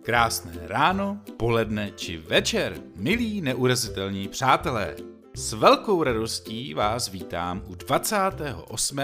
Krásné 0.00 0.52
ráno, 0.64 1.20
poledne 1.36 1.92
či 1.92 2.16
večer, 2.16 2.72
milí 2.96 3.40
neurazitelní 3.40 4.28
přátelé. 4.28 4.96
S 5.36 5.52
velkou 5.52 6.02
radostí 6.02 6.74
vás 6.74 7.08
vítám 7.08 7.62
u 7.66 7.74
28. 7.74 8.98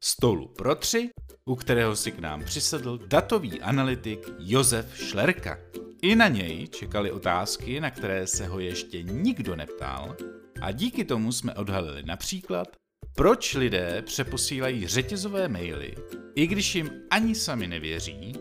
stolu 0.00 0.48
pro 0.48 0.74
tři, 0.74 1.10
u 1.44 1.56
kterého 1.56 1.96
si 1.96 2.12
k 2.12 2.18
nám 2.18 2.44
přisedl 2.44 2.98
datový 3.06 3.60
analytik 3.60 4.28
Josef 4.38 4.96
Šlerka. 4.96 5.58
I 6.02 6.16
na 6.16 6.28
něj 6.28 6.68
čekali 6.68 7.10
otázky, 7.10 7.80
na 7.80 7.90
které 7.90 8.26
se 8.26 8.46
ho 8.46 8.60
ještě 8.60 9.02
nikdo 9.02 9.56
neptal 9.56 10.16
a 10.60 10.72
díky 10.72 11.04
tomu 11.04 11.32
jsme 11.32 11.54
odhalili 11.54 12.02
například, 12.02 12.68
proč 13.14 13.54
lidé 13.54 14.02
přeposílají 14.06 14.86
řetězové 14.86 15.48
maily, 15.48 15.94
i 16.34 16.46
když 16.46 16.74
jim 16.74 16.90
ani 17.10 17.34
sami 17.34 17.66
nevěří, 17.66 18.32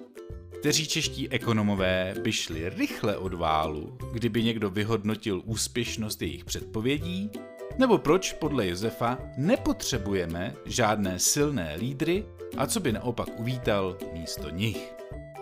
kteří 0.60 0.88
čeští 0.88 1.30
ekonomové 1.30 2.16
by 2.24 2.32
šli 2.32 2.70
rychle 2.70 3.18
od 3.18 3.34
válu, 3.34 3.98
kdyby 4.12 4.44
někdo 4.44 4.70
vyhodnotil 4.70 5.42
úspěšnost 5.46 6.22
jejich 6.22 6.46
předpovědí, 6.46 7.32
nebo 7.78 7.98
proč 7.98 8.34
podle 8.34 8.68
Josefa 8.68 9.18
nepotřebujeme 9.38 10.56
žádné 10.66 11.20
silné 11.20 11.76
lídry 11.80 12.26
a 12.58 12.68
co 12.68 12.80
by 12.80 12.92
naopak 12.92 13.40
uvítal 13.40 13.98
místo 14.14 14.50
nich. 14.50 14.94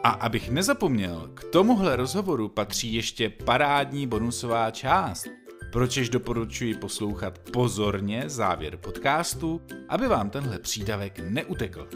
A 0.03 0.09
abych 0.09 0.49
nezapomněl, 0.49 1.31
k 1.33 1.43
tomuhle 1.43 1.95
rozhovoru 1.95 2.49
patří 2.49 2.93
ještě 2.93 3.29
parádní 3.29 4.07
bonusová 4.07 4.71
část, 4.71 5.27
pročež 5.71 6.09
doporučuji 6.09 6.73
poslouchat 6.73 7.39
pozorně 7.39 8.23
závěr 8.27 8.77
podcastu, 8.77 9.61
aby 9.89 10.07
vám 10.07 10.29
tenhle 10.29 10.59
přídavek 10.59 11.19
neutekl. 11.19 11.87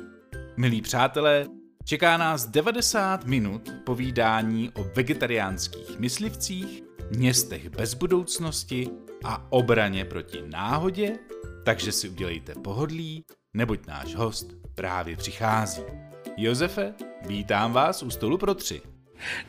Milí 0.58 0.82
přátelé, 0.82 1.48
čeká 1.92 2.18
nás 2.18 2.46
90 2.46 3.26
minut 3.26 3.74
povídání 3.84 4.70
o 4.70 4.84
vegetariánských 4.96 6.00
myslivcích, 6.00 6.84
městech 7.18 7.70
bez 7.70 7.94
budoucnosti 7.94 8.88
a 9.24 9.52
obraně 9.52 10.06
proti 10.06 10.38
náhodě, 10.52 11.18
takže 11.66 11.92
si 11.92 12.10
udělejte 12.10 12.56
pohodlí, 12.56 13.24
neboť 13.54 13.88
náš 13.88 14.16
host 14.16 14.48
právě 14.76 15.18
přichází. 15.18 15.82
Josefe, 16.38 16.94
vítám 17.28 17.74
vás 17.74 18.04
u 18.04 18.10
stolu 18.10 18.38
pro 18.38 18.54
tři. 18.56 18.82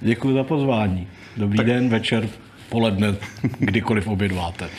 Děkuji 0.00 0.34
za 0.34 0.44
pozvání. 0.44 1.08
Dobrý 1.36 1.56
tak. 1.56 1.66
den, 1.66 1.88
večer, 1.88 2.28
poledne, 2.68 3.16
kdykoliv 3.58 4.06
obědváte. 4.06 4.70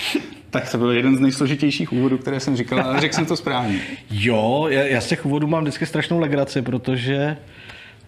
Tak 0.54 0.72
to 0.72 0.78
byl 0.78 0.92
jeden 0.92 1.18
z 1.18 1.20
nejsložitějších 1.20 1.94
úvodů, 1.94 2.18
které 2.18 2.40
jsem 2.40 2.56
říkal, 2.56 2.82
ale 2.82 3.00
řekl 3.00 3.16
jsem 3.16 3.26
to 3.26 3.36
správně. 3.36 3.80
Jo, 4.12 4.68
já, 4.70 4.84
já 4.84 5.02
z 5.02 5.08
těch 5.08 5.26
úvodů 5.26 5.48
mám 5.48 5.64
vždycky 5.64 5.86
strašnou 5.86 6.20
legraci, 6.20 6.62
protože, 6.62 7.38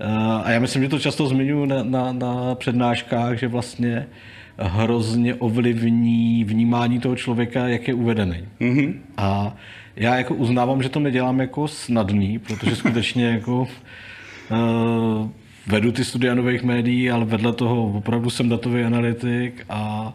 uh, 0.02 0.42
a 0.44 0.52
já 0.52 0.60
myslím, 0.60 0.84
že 0.84 0.90
to 0.90 1.00
často 1.00 1.28
zmiňuji 1.28 1.66
na, 1.66 1.84
na, 1.84 2.14
na 2.14 2.56
přednáškách, 2.56 3.40
že 3.40 3.48
vlastně 3.48 4.08
hrozně 4.58 5.36
ovlivní 5.36 6.44
vnímání 6.44 7.00
toho 7.00 7.16
člověka, 7.16 7.68
jak 7.68 7.88
je 7.88 7.94
uvedený. 7.94 8.48
Mm-hmm. 8.62 8.94
A 9.18 9.56
já 9.96 10.18
jako 10.18 10.34
uznávám, 10.34 10.84
že 10.84 10.90
to 10.90 11.00
nedělám 11.00 11.40
jako 11.40 11.68
snadný, 11.68 12.40
protože 12.40 12.76
skutečně 12.76 13.26
jako 13.32 13.62
uh, 13.62 15.30
vedu 15.68 15.92
ty 15.92 16.06
studia 16.06 16.36
nových 16.36 16.64
médií, 16.64 17.12
ale 17.12 17.26
vedle 17.26 17.54
toho 17.54 17.86
opravdu 17.88 18.30
jsem 18.30 18.50
datový 18.50 18.84
analytik 18.84 19.66
a, 19.70 20.14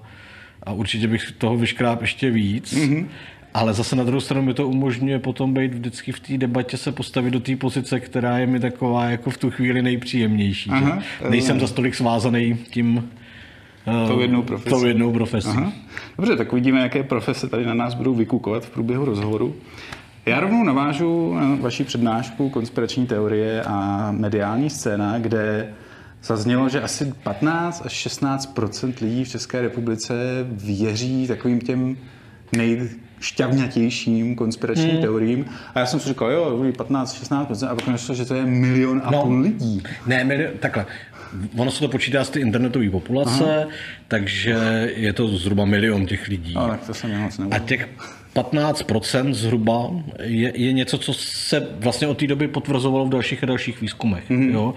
a 0.70 0.72
určitě 0.72 1.08
bych 1.08 1.32
toho 1.32 1.56
vyškráp 1.56 2.00
ještě 2.00 2.30
víc. 2.30 2.72
Mm-hmm. 2.74 3.06
Ale 3.54 3.74
zase 3.74 3.96
na 3.96 4.04
druhou 4.04 4.20
stranu 4.20 4.46
mi 4.46 4.54
to 4.54 4.68
umožňuje 4.68 5.18
potom 5.18 5.54
být 5.54 5.74
vždycky 5.74 6.12
v 6.12 6.20
té 6.20 6.38
debatě 6.38 6.76
se 6.76 6.92
postavit 6.92 7.30
do 7.30 7.40
té 7.40 7.56
pozice, 7.56 8.00
která 8.00 8.38
je 8.38 8.46
mi 8.46 8.60
taková 8.60 9.04
jako 9.04 9.30
v 9.30 9.38
tu 9.38 9.50
chvíli 9.50 9.82
nejpříjemnější. 9.82 10.70
Aha, 10.70 10.98
že? 11.22 11.30
Nejsem 11.30 11.60
za 11.60 11.66
stolik 11.66 11.94
svázaný 11.94 12.58
tím 12.70 13.10
eh, 13.86 14.08
Tou 14.08 14.20
jednou 14.20 14.42
profesí. 14.42 14.70
Tou 14.70 14.84
jednou 14.84 15.12
profesí. 15.12 15.48
Aha. 15.48 15.72
Dobře, 16.16 16.36
tak 16.36 16.52
uvidíme, 16.52 16.80
jaké 16.80 17.02
profese 17.02 17.48
tady 17.48 17.66
na 17.66 17.74
nás 17.74 17.94
budou 17.94 18.14
vykukovat 18.14 18.64
v 18.64 18.70
průběhu 18.70 19.04
rozhovoru. 19.04 19.56
Já 20.26 20.40
rovnou 20.40 20.64
navážu 20.64 21.34
na 21.34 21.54
vaši 21.60 21.84
přednášku 21.84 22.50
konspirační 22.50 23.06
teorie 23.06 23.62
a 23.62 24.08
mediální 24.12 24.70
scéna, 24.70 25.18
kde 25.18 25.74
zaznělo, 26.24 26.68
že 26.68 26.80
asi 26.80 27.14
15 27.22 27.82
až 27.86 28.06
16% 28.06 28.94
lidí 29.00 29.24
v 29.24 29.28
České 29.28 29.60
republice 29.60 30.14
věří 30.50 31.26
takovým 31.26 31.60
těm 31.60 31.96
nejšťavňatějším 32.56 34.36
konspiračním 34.36 34.90
hmm. 34.90 35.00
teoriím. 35.00 35.44
A 35.74 35.78
já 35.78 35.86
jsem 35.86 36.00
si 36.00 36.08
říkal, 36.08 36.30
jo, 36.30 36.58
15-16%, 36.58 37.68
a 37.68 37.74
pak 37.74 37.86
našel, 37.86 38.14
že 38.14 38.24
to 38.24 38.34
je 38.34 38.46
milion 38.46 39.02
a 39.04 39.10
no, 39.10 39.22
půl 39.22 39.40
lidí. 39.40 39.82
Ne, 40.06 40.24
milion, 40.24 40.52
takhle. 40.60 40.86
Ono 41.56 41.70
se 41.70 41.80
to 41.80 41.88
počítá 41.88 42.24
z 42.24 42.30
té 42.30 42.40
internetové 42.40 42.90
populace, 42.90 43.44
Aha. 43.44 43.70
takže 44.08 44.90
je 44.96 45.12
to 45.12 45.28
zhruba 45.28 45.64
milion 45.64 46.06
těch 46.06 46.28
lidí. 46.28 46.54
Ale 46.56 46.70
tak 46.70 46.86
to 46.86 46.94
jsem 46.94 47.20
moc 47.20 47.40
A 47.50 47.58
těch 47.58 47.88
15% 48.34 49.32
zhruba 49.32 49.90
je, 50.22 50.52
je 50.54 50.72
něco, 50.72 50.98
co 50.98 51.12
se 51.14 51.68
vlastně 51.78 52.06
od 52.06 52.18
té 52.18 52.26
doby 52.26 52.48
potvrzovalo 52.48 53.06
v 53.06 53.10
dalších 53.10 53.42
a 53.42 53.46
dalších 53.46 53.80
výzkumech. 53.80 54.30
Mm-hmm. 54.30 54.52
Jo? 54.52 54.74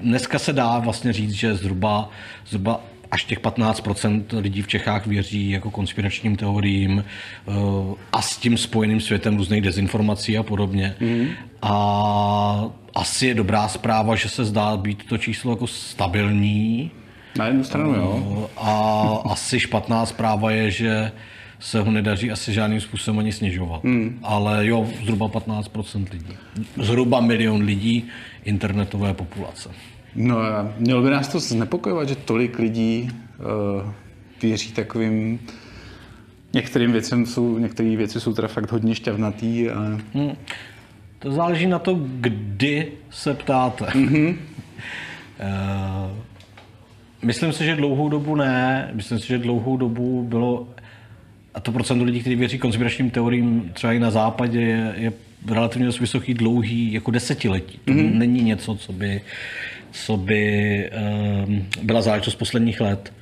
Dneska 0.00 0.38
se 0.38 0.52
dá 0.52 0.78
vlastně 0.78 1.12
říct, 1.12 1.32
že 1.32 1.54
zhruba, 1.54 2.10
zhruba 2.46 2.80
až 3.10 3.24
těch 3.24 3.40
15% 3.40 4.24
lidí 4.40 4.62
v 4.62 4.68
Čechách 4.68 5.06
věří 5.06 5.50
jako 5.50 5.70
konspiračním 5.70 6.36
teoriím 6.36 7.04
uh, 7.46 7.94
a 8.12 8.22
s 8.22 8.36
tím 8.36 8.58
spojeným 8.58 9.00
světem 9.00 9.36
různých 9.36 9.62
dezinformací 9.62 10.38
a 10.38 10.42
podobně. 10.42 10.94
Mm-hmm. 11.00 11.28
A 11.62 12.70
asi 12.94 13.26
je 13.26 13.34
dobrá 13.34 13.68
zpráva, 13.68 14.16
že 14.16 14.28
se 14.28 14.44
zdá 14.44 14.76
být 14.76 15.06
to 15.08 15.18
číslo 15.18 15.52
jako 15.52 15.66
stabilní. 15.66 16.90
Na 17.38 17.46
jednu 17.46 17.64
stranu, 17.64 17.94
jo. 17.94 18.50
A 18.56 19.02
asi 19.24 19.60
špatná 19.60 20.06
zpráva 20.06 20.50
je, 20.50 20.70
že 20.70 21.12
se 21.60 21.80
ho 21.80 21.90
nedaří 21.90 22.30
asi 22.30 22.52
žádným 22.52 22.80
způsobem 22.80 23.18
ani 23.18 23.32
snižovat. 23.32 23.84
Hmm. 23.84 24.18
Ale 24.22 24.66
jo, 24.66 24.88
zhruba 25.04 25.28
15% 25.28 26.06
lidí. 26.12 26.36
Zhruba 26.76 27.20
milion 27.20 27.62
lidí 27.62 28.04
internetové 28.44 29.14
populace. 29.14 29.68
No 30.14 30.38
a 30.38 30.72
mělo 30.78 31.02
by 31.02 31.10
nás 31.10 31.28
to 31.28 31.40
znepokojovat, 31.40 32.08
že 32.08 32.16
tolik 32.16 32.58
lidí 32.58 33.10
uh, 33.10 33.92
věří 34.42 34.72
takovým 34.72 35.38
Některým 36.52 36.92
věcem 36.92 37.26
jsou, 37.26 37.58
některé 37.58 37.96
věci 37.96 38.20
jsou 38.20 38.32
teda 38.32 38.48
fakt 38.48 38.72
hodně 38.72 38.94
šťavnatý, 38.94 39.70
ale... 39.70 39.98
Hmm. 40.14 40.36
To 41.18 41.32
záleží 41.32 41.66
na 41.66 41.78
to, 41.78 41.94
kdy 42.20 42.92
se 43.10 43.34
ptáte. 43.34 43.84
Mm-hmm. 43.84 44.36
uh, 45.40 46.10
myslím 47.22 47.52
si, 47.52 47.64
že 47.64 47.76
dlouhou 47.76 48.08
dobu 48.08 48.36
ne. 48.36 48.90
Myslím 48.94 49.18
si, 49.18 49.26
že 49.26 49.38
dlouhou 49.38 49.76
dobu 49.76 50.24
bylo 50.24 50.68
a 51.54 51.60
to 51.60 51.72
procento 51.72 52.04
lidí, 52.04 52.20
kteří 52.20 52.36
věří 52.36 52.58
konspiračním 52.58 53.10
teoriím 53.10 53.70
třeba 53.72 53.92
i 53.92 53.98
na 53.98 54.10
západě, 54.10 54.60
je, 54.60 54.94
je 54.96 55.12
relativně 55.48 55.86
dost 55.86 56.00
vysoký, 56.00 56.34
dlouhý, 56.34 56.92
jako 56.92 57.10
desetiletí. 57.10 57.78
To 57.84 57.92
mm-hmm. 57.92 58.14
není 58.14 58.42
něco, 58.42 58.74
co 58.74 58.92
by, 58.92 59.20
co 59.90 60.16
by 60.16 60.90
um, 61.46 61.66
byla 61.82 62.02
záležitost 62.02 62.34
posledních 62.34 62.80
let. 62.80 63.12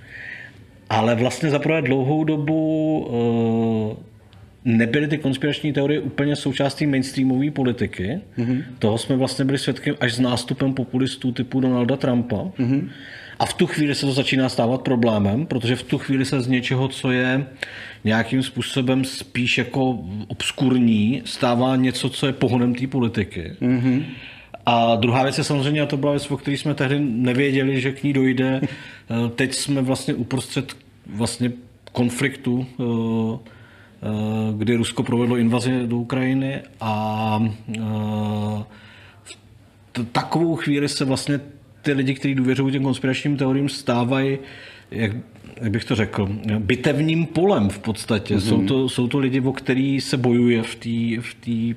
Ale 0.90 1.14
vlastně 1.14 1.50
za 1.50 1.58
prvé 1.58 1.82
dlouhou 1.82 2.24
dobu 2.24 2.98
uh, 2.98 3.96
nebyly 4.64 5.08
ty 5.08 5.18
konspirační 5.18 5.72
teorie 5.72 6.00
úplně 6.00 6.36
součástí 6.36 6.86
mainstreamové 6.86 7.50
politiky. 7.50 8.20
Mm-hmm. 8.38 8.62
Toho 8.78 8.98
jsme 8.98 9.16
vlastně 9.16 9.44
byli 9.44 9.58
svědkem 9.58 9.94
až 10.00 10.14
s 10.14 10.20
nástupem 10.20 10.74
populistů 10.74 11.32
typu 11.32 11.60
Donalda 11.60 11.96
Trumpa. 11.96 12.36
Mm-hmm. 12.36 12.88
A 13.38 13.46
v 13.46 13.54
tu 13.54 13.66
chvíli 13.66 13.94
se 13.94 14.06
to 14.06 14.12
začíná 14.12 14.48
stávat 14.48 14.82
problémem, 14.82 15.46
protože 15.46 15.76
v 15.76 15.82
tu 15.82 15.98
chvíli 15.98 16.24
se 16.24 16.40
z 16.40 16.46
něčeho, 16.46 16.88
co 16.88 17.10
je 17.10 17.46
nějakým 18.04 18.42
způsobem 18.42 19.04
spíš 19.04 19.58
jako 19.58 19.98
obskurní, 20.28 21.22
stává 21.24 21.76
něco, 21.76 22.08
co 22.08 22.26
je 22.26 22.32
pohonem 22.32 22.74
té 22.74 22.86
politiky. 22.86 23.52
Mm-hmm. 23.60 24.04
A 24.66 24.96
druhá 24.96 25.22
věc 25.22 25.38
je 25.38 25.44
samozřejmě, 25.44 25.80
a 25.80 25.86
to 25.86 25.96
byla 25.96 26.12
věc, 26.12 26.30
o 26.30 26.36
které 26.36 26.56
jsme 26.56 26.74
tehdy 26.74 27.00
nevěděli, 27.00 27.80
že 27.80 27.92
k 27.92 28.02
ní 28.02 28.12
dojde. 28.12 28.60
Teď 29.34 29.54
jsme 29.54 29.82
vlastně 29.82 30.14
uprostřed 30.14 30.76
vlastně 31.06 31.52
konfliktu, 31.92 32.66
eh, 32.80 32.84
eh, 34.02 34.52
kdy 34.56 34.76
Rusko 34.76 35.02
provedlo 35.02 35.36
invazi 35.36 35.86
do 35.86 35.96
Ukrajiny 35.96 36.62
a 36.80 37.42
eh, 37.78 38.64
v 39.98 40.04
takovou 40.12 40.56
chvíli 40.56 40.88
se 40.88 41.04
vlastně 41.04 41.40
ty 41.88 41.92
lidi, 41.92 42.14
kteří 42.14 42.34
důvěřují 42.34 42.72
těm 42.72 42.82
konspiračním 42.82 43.36
teoriím, 43.36 43.68
stávají, 43.68 44.38
jak, 44.90 45.12
jak 45.60 45.70
bych 45.70 45.84
to 45.84 45.94
řekl, 45.94 46.28
bitevním 46.58 47.26
polem 47.26 47.68
v 47.68 47.78
podstatě. 47.78 48.36
Mm-hmm. 48.36 48.48
Jsou, 48.48 48.66
to, 48.66 48.88
jsou 48.88 49.08
to 49.08 49.18
lidi, 49.18 49.40
o 49.40 49.52
který 49.52 50.00
se 50.00 50.16
bojuje 50.16 50.62
v 50.62 50.74
té 50.74 51.22
v 51.22 51.74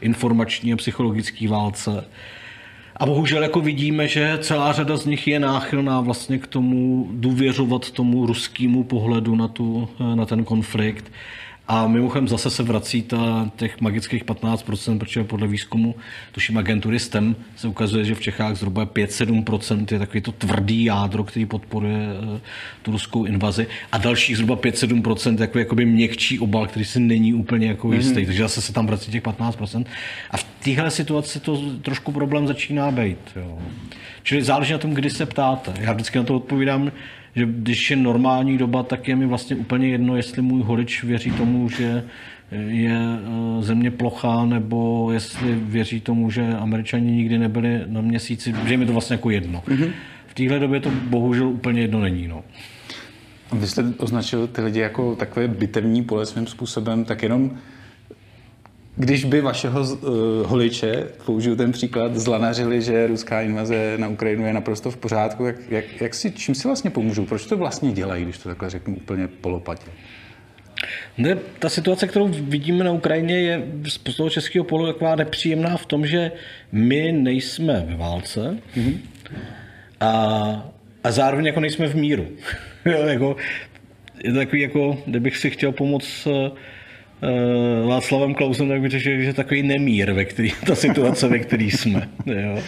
informační 0.00 0.72
a 0.72 0.76
psychologické 0.76 1.48
válce. 1.48 2.04
A 2.96 3.06
bohužel 3.06 3.42
jako 3.42 3.60
vidíme, 3.60 4.08
že 4.08 4.38
celá 4.40 4.72
řada 4.72 4.96
z 4.96 5.06
nich 5.06 5.28
je 5.28 5.40
náchylná 5.40 6.00
vlastně 6.00 6.38
k 6.38 6.46
tomu 6.46 7.08
důvěřovat 7.12 7.90
tomu 7.90 8.26
ruskému 8.26 8.84
pohledu 8.84 9.36
na, 9.36 9.48
tu, 9.48 9.88
na 10.14 10.26
ten 10.26 10.44
konflikt 10.44 11.12
A 11.72 11.86
mimochodem 11.86 12.28
zase 12.28 12.50
se 12.50 12.62
vrací 12.62 13.02
ta, 13.02 13.50
těch 13.56 13.80
magických 13.80 14.24
15%, 14.24 14.98
protože 14.98 15.24
podle 15.24 15.46
výzkumu, 15.46 15.94
tuším 16.32 16.58
agentury 16.58 16.98
STEM, 16.98 17.36
se 17.56 17.68
ukazuje, 17.68 18.04
že 18.04 18.14
v 18.14 18.20
Čechách 18.20 18.56
zhruba 18.56 18.86
5-7% 18.86 19.86
je 19.92 19.98
takový 19.98 20.20
to 20.20 20.32
tvrdý 20.32 20.84
jádro, 20.84 21.24
který 21.24 21.46
podporuje 21.46 21.96
uh, 21.96 22.38
tu 22.82 22.90
ruskou 22.90 23.24
invazi 23.24 23.66
a 23.92 23.98
dalších 23.98 24.36
zhruba 24.36 24.56
5-7% 24.56 25.40
jako 25.40 25.58
jakoby 25.58 25.84
měkčí 25.84 26.38
obal, 26.38 26.66
který 26.66 26.84
si 26.84 27.00
není 27.00 27.34
úplně 27.34 27.66
jako 27.66 27.92
jistý. 27.92 28.14
Mm-hmm. 28.14 28.26
Takže 28.26 28.42
zase 28.42 28.62
se 28.62 28.72
tam 28.72 28.86
vrací 28.86 29.10
těch 29.10 29.22
15%. 29.22 29.84
A 30.30 30.36
v 30.36 30.44
téhle 30.44 30.90
situaci 30.90 31.40
to 31.40 31.62
trošku 31.82 32.12
problém 32.12 32.46
začíná 32.46 32.90
být. 32.90 33.18
Jo. 33.36 33.58
Čili 34.22 34.42
záleží 34.42 34.72
na 34.72 34.78
tom, 34.78 34.94
kdy 34.94 35.10
se 35.10 35.26
ptáte. 35.26 35.74
Já 35.80 35.92
vždycky 35.92 36.18
na 36.18 36.24
to 36.24 36.36
odpovídám, 36.36 36.92
že 37.36 37.46
když 37.46 37.90
je 37.90 37.96
normální 37.96 38.58
doba, 38.58 38.82
tak 38.82 39.08
je 39.08 39.16
mi 39.16 39.26
vlastně 39.26 39.56
úplně 39.56 39.88
jedno, 39.88 40.16
jestli 40.16 40.42
můj 40.42 40.62
holič 40.62 41.04
věří 41.04 41.30
tomu, 41.30 41.68
že 41.68 42.04
je 42.68 42.98
eh, 42.98 43.62
země 43.62 43.90
plochá, 43.90 44.44
nebo 44.44 45.08
jestli 45.12 45.54
věří 45.54 46.00
tomu, 46.00 46.30
že 46.30 46.56
američani 46.56 47.12
nikdy 47.12 47.38
nebyli 47.38 47.82
na 47.86 48.00
měsíci, 48.00 48.54
že 48.66 48.74
je 48.74 48.76
mi 48.76 48.86
to 48.86 48.92
vlastně 48.92 49.14
jako 49.14 49.30
jedno. 49.30 49.62
Mm-hmm. 49.66 49.90
V 50.26 50.34
téhle 50.34 50.58
době 50.58 50.80
to 50.80 50.90
bohužel 50.90 51.48
úplně 51.48 51.80
jedno 51.80 52.00
není. 52.00 52.28
No. 52.28 52.44
Vy 53.52 53.66
jste 53.66 53.84
označil 53.98 54.46
ty 54.46 54.60
lidi 54.60 54.80
jako 54.80 55.16
takové 55.16 55.48
bitevní 55.48 56.04
pole 56.04 56.26
svým 56.26 56.46
způsobem, 56.46 57.04
tak 57.04 57.22
jenom 57.22 57.50
když 58.96 59.24
by 59.24 59.40
vašeho 59.40 59.80
uh, 59.80 59.96
holiče, 60.46 61.06
použiju 61.26 61.56
ten 61.56 61.72
příklad, 61.72 62.16
zlanařili, 62.16 62.82
že 62.82 63.06
ruská 63.06 63.42
invaze 63.42 63.94
na 63.96 64.08
Ukrajinu 64.08 64.46
je 64.46 64.52
naprosto 64.52 64.90
v 64.90 64.96
pořádku, 64.96 65.44
jak, 65.44 65.56
jak, 65.70 66.00
jak 66.00 66.14
si, 66.14 66.30
čím 66.30 66.54
si 66.54 66.68
vlastně 66.68 66.90
pomůžou? 66.90 67.24
Proč 67.24 67.46
to 67.46 67.56
vlastně 67.56 67.92
dělají, 67.92 68.24
když 68.24 68.38
to 68.38 68.48
takhle 68.48 68.70
řeknu 68.70 68.96
úplně 68.96 69.28
polopatě? 69.28 69.90
Ne, 71.18 71.38
ta 71.58 71.68
situace, 71.68 72.06
kterou 72.06 72.28
vidíme 72.28 72.84
na 72.84 72.92
Ukrajině, 72.92 73.40
je 73.40 73.62
z 73.88 73.98
toho 73.98 74.30
českého 74.30 74.64
polu 74.64 74.86
taková 74.86 75.16
nepříjemná 75.16 75.76
v 75.76 75.86
tom, 75.86 76.06
že 76.06 76.32
my 76.72 77.12
nejsme 77.12 77.84
ve 77.88 77.96
válce 77.96 78.58
mm-hmm. 78.76 78.98
a, 80.00 80.72
a 81.04 81.10
zároveň 81.10 81.46
jako 81.46 81.60
nejsme 81.60 81.88
v 81.88 81.96
míru. 81.96 82.26
jako, 83.06 83.36
je 84.24 84.32
to 84.32 84.38
takový, 84.38 84.62
jako, 84.62 84.98
kdybych 85.06 85.36
si 85.36 85.50
chtěl 85.50 85.72
pomoct 85.72 86.26
uh, 86.26 86.32
Václavem 87.86 88.34
Klausem, 88.34 88.68
tak 88.68 88.80
bych 88.80 88.90
řekl, 88.90 89.22
že 89.22 89.32
takový 89.32 89.62
nemír, 89.62 90.12
ve 90.12 90.24
který, 90.24 90.52
ta 90.66 90.74
situace, 90.74 91.28
ve 91.28 91.38
které 91.38 91.64
jsme. 91.64 92.08
Jo. 92.26 92.62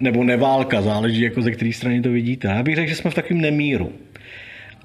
Nebo 0.00 0.24
neválka, 0.24 0.82
záleží, 0.82 1.20
jako 1.20 1.42
ze 1.42 1.50
které 1.50 1.72
strany 1.72 2.02
to 2.02 2.10
vidíte. 2.10 2.48
Já 2.48 2.62
bych 2.62 2.76
řekl, 2.76 2.88
že 2.88 2.96
jsme 2.96 3.10
v 3.10 3.14
takovém 3.14 3.40
nemíru. 3.40 3.92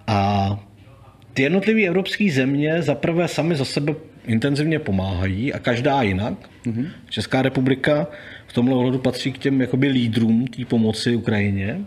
A 0.07 0.60
ty 1.34 1.44
jednotlivé 1.44 1.81
evropské 1.81 2.31
země 2.31 2.81
zaprvé 2.81 3.28
sami 3.28 3.56
za 3.56 3.66
sebe 3.66 3.95
intenzivně 4.25 4.80
pomáhají 4.80 5.54
a 5.54 5.60
každá 5.60 6.01
jinak. 6.01 6.34
Mm-hmm. 6.66 6.88
Česká 7.10 7.42
republika 7.42 8.07
v 8.48 8.54
tomhle 8.54 8.75
ohledu 8.75 9.00
patří 9.00 9.31
k 9.31 9.38
těm 9.38 9.62
jakoby 9.62 9.88
lídrům 9.88 10.48
té 10.48 10.66
pomoci 10.66 11.16
Ukrajině. 11.16 11.80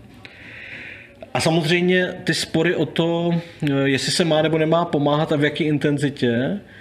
A 1.35 1.41
samozřejmě 1.41 2.15
ty 2.25 2.35
spory 2.35 2.75
o 2.75 2.87
to, 2.87 3.31
eh, 3.63 3.73
jestli 3.85 4.13
se 4.13 4.25
má 4.25 4.43
nebo 4.43 4.59
nemá 4.59 4.85
pomáhat 4.85 5.33
a 5.33 5.37
v 5.37 5.45
jaké 5.45 5.65
intenzitě, 5.65 6.31
Eh, 6.35 6.76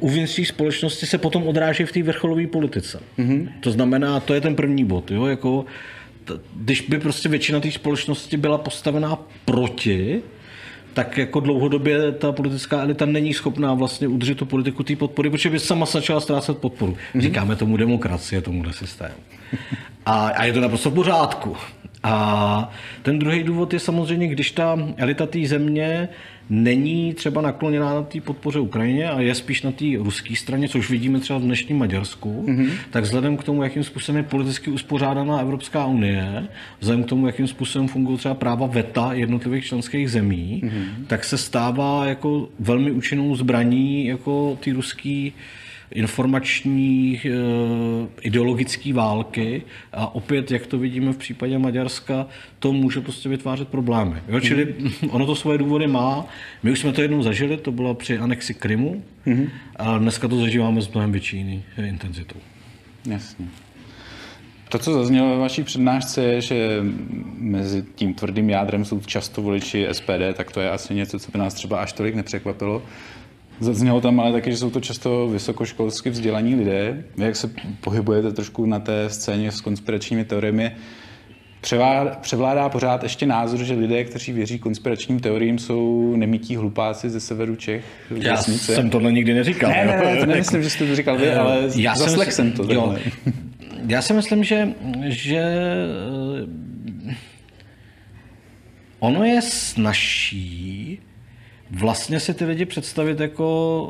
uvnitř 0.00 0.36
té 0.36 0.44
společnosti 0.44 1.06
se 1.06 1.18
potom 1.18 1.46
odráží 1.46 1.84
v 1.84 1.92
té 1.92 2.02
vrcholové 2.02 2.46
politice. 2.46 3.00
Mm-hmm. 3.18 3.48
To 3.60 3.70
znamená, 3.70 4.20
to 4.20 4.34
je 4.34 4.40
ten 4.40 4.54
první 4.54 4.84
bod. 4.84 5.10
Jo? 5.10 5.26
Jako, 5.26 5.64
t- 6.24 6.34
když 6.56 6.80
by 6.80 6.98
prostě 6.98 7.28
většina 7.28 7.60
té 7.60 7.70
společnosti 7.70 8.36
byla 8.36 8.58
postavená 8.58 9.18
proti, 9.44 10.22
tak 10.94 11.18
jako 11.18 11.40
dlouhodobě 11.40 12.12
ta 12.12 12.32
politická 12.32 12.82
elita 12.82 13.06
není 13.06 13.34
schopná 13.34 13.74
vlastně 13.74 14.08
udržet 14.08 14.38
tu 14.38 14.46
politiku 14.46 14.82
té 14.82 14.96
podpory, 14.96 15.30
protože 15.30 15.50
by 15.50 15.58
sama 15.58 15.86
začala 15.86 16.20
ztrácet 16.20 16.58
podporu. 16.58 16.92
Mm-hmm. 16.92 17.20
Říkáme 17.20 17.56
tomu 17.56 17.76
demokracie, 17.76 18.40
tomuhle 18.40 18.72
systému. 18.72 19.14
A, 20.06 20.28
a 20.28 20.44
je 20.44 20.52
to 20.52 20.60
naprosto 20.60 20.90
v 20.90 20.94
pořádku. 20.94 21.56
A 22.02 22.72
ten 23.02 23.18
druhý 23.18 23.42
důvod 23.42 23.72
je 23.72 23.80
samozřejmě, 23.80 24.28
když 24.28 24.50
ta 24.50 24.78
elita 24.96 25.26
té 25.26 25.46
země 25.46 26.08
není 26.50 27.14
třeba 27.14 27.40
nakloněná 27.40 27.94
na 27.94 28.02
té 28.02 28.20
podpoře 28.20 28.60
Ukrajině 28.60 29.10
a 29.10 29.20
je 29.20 29.34
spíš 29.34 29.62
na 29.62 29.72
té 29.72 29.84
ruské 29.98 30.36
straně, 30.36 30.68
což 30.68 30.90
vidíme 30.90 31.20
třeba 31.20 31.38
v 31.38 31.42
dnešním 31.42 31.78
Maďarsku, 31.78 32.44
mm-hmm. 32.48 32.70
tak 32.90 33.04
vzhledem 33.04 33.36
k 33.36 33.44
tomu, 33.44 33.62
jakým 33.62 33.84
způsobem 33.84 34.16
je 34.16 34.22
politicky 34.22 34.70
uspořádaná 34.70 35.40
Evropská 35.40 35.86
unie, 35.86 36.44
vzhledem 36.80 37.04
k 37.04 37.08
tomu, 37.08 37.26
jakým 37.26 37.46
způsobem 37.46 37.88
fungují 37.88 38.18
třeba 38.18 38.34
práva 38.34 38.66
VETA 38.66 39.12
jednotlivých 39.12 39.64
členských 39.64 40.10
zemí, 40.10 40.62
mm-hmm. 40.64 41.06
tak 41.06 41.24
se 41.24 41.38
stává 41.38 42.06
jako 42.06 42.48
velmi 42.58 42.90
účinnou 42.90 43.36
zbraní 43.36 44.06
jako 44.06 44.58
ty 44.60 44.72
ruský 44.72 45.32
informační 45.90 47.20
eh, 47.24 47.30
ideologické 48.20 48.92
války 48.92 49.62
a 49.92 50.14
opět, 50.14 50.50
jak 50.50 50.66
to 50.66 50.78
vidíme 50.78 51.12
v 51.12 51.16
případě 51.16 51.58
Maďarska, 51.58 52.26
to 52.58 52.72
může 52.72 53.00
prostě 53.00 53.28
vytvářet 53.28 53.68
problémy. 53.68 54.16
Jo? 54.28 54.40
Čili 54.40 54.66
mm-hmm. 54.66 55.08
ono 55.10 55.26
to 55.26 55.36
svoje 55.36 55.58
důvody 55.58 55.86
má. 55.86 56.26
My 56.62 56.70
už 56.70 56.78
jsme 56.78 56.92
to 56.92 57.02
jednou 57.02 57.22
zažili, 57.22 57.56
to 57.56 57.72
bylo 57.72 57.94
při 57.94 58.18
anexi 58.18 58.54
Krymu 58.54 59.02
mm-hmm. 59.26 59.48
a 59.76 59.98
dneska 59.98 60.28
to 60.28 60.40
zažíváme 60.40 60.82
s 60.82 60.92
mnohem 60.92 61.12
větší 61.12 61.64
intenzitou. 61.78 62.38
Jasně. 63.06 63.46
To, 64.68 64.78
co 64.78 64.92
zaznělo 64.92 65.30
ve 65.30 65.38
vaší 65.38 65.62
přednášce, 65.62 66.22
je, 66.22 66.40
že 66.40 66.82
mezi 67.38 67.84
tím 67.94 68.14
tvrdým 68.14 68.50
jádrem 68.50 68.84
jsou 68.84 69.00
často 69.00 69.42
voliči 69.42 69.86
SPD, 69.92 70.34
tak 70.34 70.52
to 70.52 70.60
je 70.60 70.70
asi 70.70 70.94
něco, 70.94 71.18
co 71.18 71.32
by 71.32 71.38
nás 71.38 71.54
třeba 71.54 71.80
až 71.80 71.92
tolik 71.92 72.14
nepřekvapilo. 72.14 72.82
Zaznělo 73.60 74.00
tam 74.00 74.20
ale 74.20 74.32
taky, 74.32 74.50
že 74.50 74.56
jsou 74.56 74.70
to 74.70 74.80
často 74.80 75.28
vysokoškolsky 75.28 76.10
vzdělaní 76.10 76.54
lidé. 76.54 77.04
Vy 77.16 77.24
jak 77.24 77.36
se 77.36 77.50
pohybujete 77.80 78.32
trošku 78.32 78.66
na 78.66 78.78
té 78.78 79.10
scéně 79.10 79.52
s 79.52 79.60
konspiračními 79.60 80.24
teoriemi, 80.24 80.72
převládá 82.20 82.68
pořád 82.68 83.02
ještě 83.02 83.26
názor, 83.26 83.64
že 83.64 83.74
lidé, 83.74 84.04
kteří 84.04 84.32
věří 84.32 84.58
konspiračním 84.58 85.20
teoriím, 85.20 85.58
jsou 85.58 86.16
nemítí 86.16 86.56
hlupáci 86.56 87.10
ze 87.10 87.20
severu 87.20 87.56
Čech. 87.56 87.84
Já 88.10 88.34
vesnice. 88.34 88.74
jsem 88.74 88.90
tohle 88.90 89.12
nikdy 89.12 89.34
neříkal. 89.34 89.70
Ne, 89.70 89.84
ne, 89.84 90.14
ne 90.14 90.16
to 90.20 90.26
nemyslím, 90.26 90.62
že 90.62 90.70
jste 90.70 90.86
to 90.86 90.96
říkal 90.96 91.18
vy, 91.18 91.32
ale 91.32 91.68
já 91.76 91.94
zaslech 91.94 92.32
jsem, 92.32 92.52
jsem 92.52 92.66
to. 92.66 92.74
Jo, 92.74 92.96
já 93.86 94.02
si 94.02 94.12
myslím, 94.12 94.44
že, 94.44 94.68
že 95.04 95.38
eh, 95.38 97.16
ono 98.98 99.24
je 99.24 99.42
snažší 99.42 101.00
vlastně 101.70 102.20
si 102.20 102.34
ty 102.34 102.44
lidi 102.44 102.64
představit 102.64 103.20
jako 103.20 103.82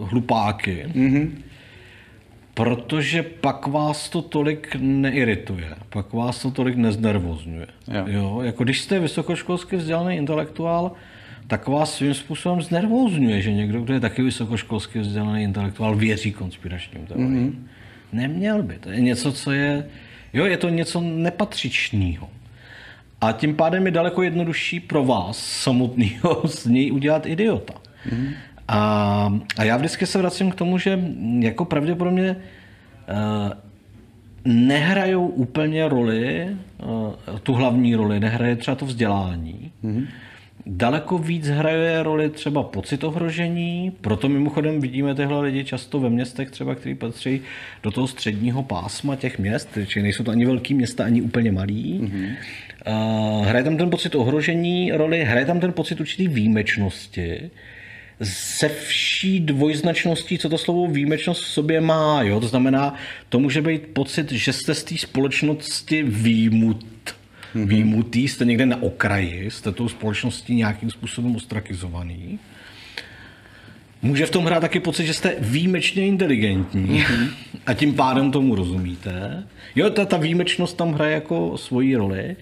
uh, 0.00 0.10
hlupáky, 0.10 0.84
mm-hmm. 0.86 1.30
protože 2.54 3.22
pak 3.22 3.66
vás 3.66 4.08
to 4.08 4.22
tolik 4.22 4.76
neirituje, 4.80 5.74
pak 5.88 6.12
vás 6.12 6.42
to 6.42 6.50
tolik 6.50 6.76
neznervozňuje. 6.76 7.66
Jo. 7.92 8.04
Jo? 8.06 8.40
Jako 8.42 8.64
když 8.64 8.80
jste 8.80 9.00
vysokoškolsky 9.00 9.76
vzdělaný 9.76 10.16
intelektuál, 10.16 10.92
tak 11.46 11.68
vás 11.68 11.94
svým 11.94 12.14
způsobem 12.14 12.62
znervozňuje, 12.62 13.42
že 13.42 13.52
někdo, 13.52 13.80
kdo 13.80 13.94
je 13.94 14.00
taky 14.00 14.22
vysokoškolsky 14.22 14.98
vzdělaný 14.98 15.42
intelektuál, 15.42 15.96
věří 15.96 16.32
konspiračním 16.32 17.06
teoriím. 17.06 17.50
Mm-hmm. 17.50 17.66
Neměl 18.12 18.62
by. 18.62 18.74
To 18.74 18.90
je 18.90 19.00
něco, 19.00 19.32
co 19.32 19.52
je... 19.52 19.86
Jo, 20.32 20.46
je 20.46 20.56
to 20.56 20.68
něco 20.68 21.00
nepatřičného. 21.00 22.28
A 23.20 23.32
tím 23.32 23.54
pádem 23.56 23.86
je 23.86 23.92
daleko 23.92 24.22
jednodušší 24.22 24.80
pro 24.80 25.04
vás 25.04 25.38
samotného 25.38 26.42
z 26.48 26.66
něj 26.66 26.92
udělat 26.92 27.26
idiota. 27.26 27.74
Mm. 28.12 28.28
A, 28.68 29.32
a 29.58 29.64
já 29.64 29.76
vždycky 29.76 30.06
se 30.06 30.18
vracím 30.18 30.50
k 30.50 30.54
tomu, 30.54 30.78
že 30.78 31.00
jako 31.38 31.64
pravděpodobně 31.64 32.36
uh, 32.36 33.52
nehrajou 34.44 35.26
úplně 35.26 35.88
roli, 35.88 36.48
uh, 37.28 37.38
tu 37.42 37.52
hlavní 37.54 37.94
roli, 37.94 38.20
nehraje 38.20 38.56
třeba 38.56 38.74
to 38.74 38.86
vzdělání. 38.86 39.72
Mm. 39.82 40.06
Daleko 40.66 41.18
víc 41.18 41.46
hraje 41.48 42.02
roli 42.02 42.30
třeba 42.30 42.62
pocit 42.62 43.04
ohrožení, 43.04 43.92
proto 44.00 44.28
mimochodem 44.28 44.80
vidíme 44.80 45.14
tyhle 45.14 45.40
lidi 45.40 45.64
často 45.64 46.00
ve 46.00 46.10
městech 46.10 46.50
třeba, 46.50 46.74
který 46.74 46.94
patří 46.94 47.40
do 47.82 47.90
toho 47.90 48.06
středního 48.06 48.62
pásma 48.62 49.16
těch 49.16 49.38
měst, 49.38 49.78
čili 49.86 50.02
nejsou 50.02 50.24
to 50.24 50.30
ani 50.30 50.46
velký 50.46 50.74
města, 50.74 51.04
ani 51.04 51.22
úplně 51.22 51.52
malý. 51.52 52.00
Mm-hmm. 52.00 52.34
Uh, 52.86 53.46
hraje 53.46 53.64
tam 53.64 53.76
ten 53.76 53.90
pocit 53.90 54.14
ohrožení 54.14 54.92
roli, 54.92 55.24
hraje 55.24 55.46
tam 55.46 55.60
ten 55.60 55.72
pocit 55.72 56.00
určitý 56.00 56.28
výjimečnosti, 56.28 57.50
se 58.22 58.68
vší 58.68 59.40
dvojznačností, 59.40 60.38
co 60.38 60.48
to 60.48 60.58
slovo 60.58 60.86
výjimečnost 60.86 61.44
v 61.44 61.48
sobě 61.48 61.80
má. 61.80 62.22
Jo? 62.22 62.40
To 62.40 62.48
znamená, 62.48 62.94
to 63.28 63.38
může 63.38 63.62
být 63.62 63.86
pocit, 63.86 64.32
že 64.32 64.52
jste 64.52 64.74
z 64.74 64.84
té 64.84 64.98
společnosti 64.98 66.02
výjimut 66.02 66.84
mm-hmm. 67.54 67.66
výjimutý, 67.66 68.28
jste 68.28 68.44
někde 68.44 68.66
na 68.66 68.82
okraji, 68.82 69.50
jste 69.50 69.72
tou 69.72 69.88
společností 69.88 70.54
nějakým 70.54 70.90
způsobem 70.90 71.36
ostrakizovaný. 71.36 72.38
Může 74.02 74.26
v 74.26 74.30
tom 74.30 74.44
hrát 74.44 74.60
taky 74.60 74.80
pocit, 74.80 75.06
že 75.06 75.14
jste 75.14 75.34
výjimečně 75.38 76.06
inteligentní 76.06 77.00
mm-hmm. 77.00 77.28
a 77.66 77.74
tím 77.74 77.94
pádem 77.94 78.30
tomu 78.30 78.54
rozumíte. 78.54 79.44
Jo, 79.76 79.90
ta, 79.90 80.04
ta 80.04 80.16
výjimečnost 80.16 80.76
tam 80.76 80.92
hraje 80.92 81.14
jako 81.14 81.58
svoji 81.58 81.96
roli. 81.96 82.36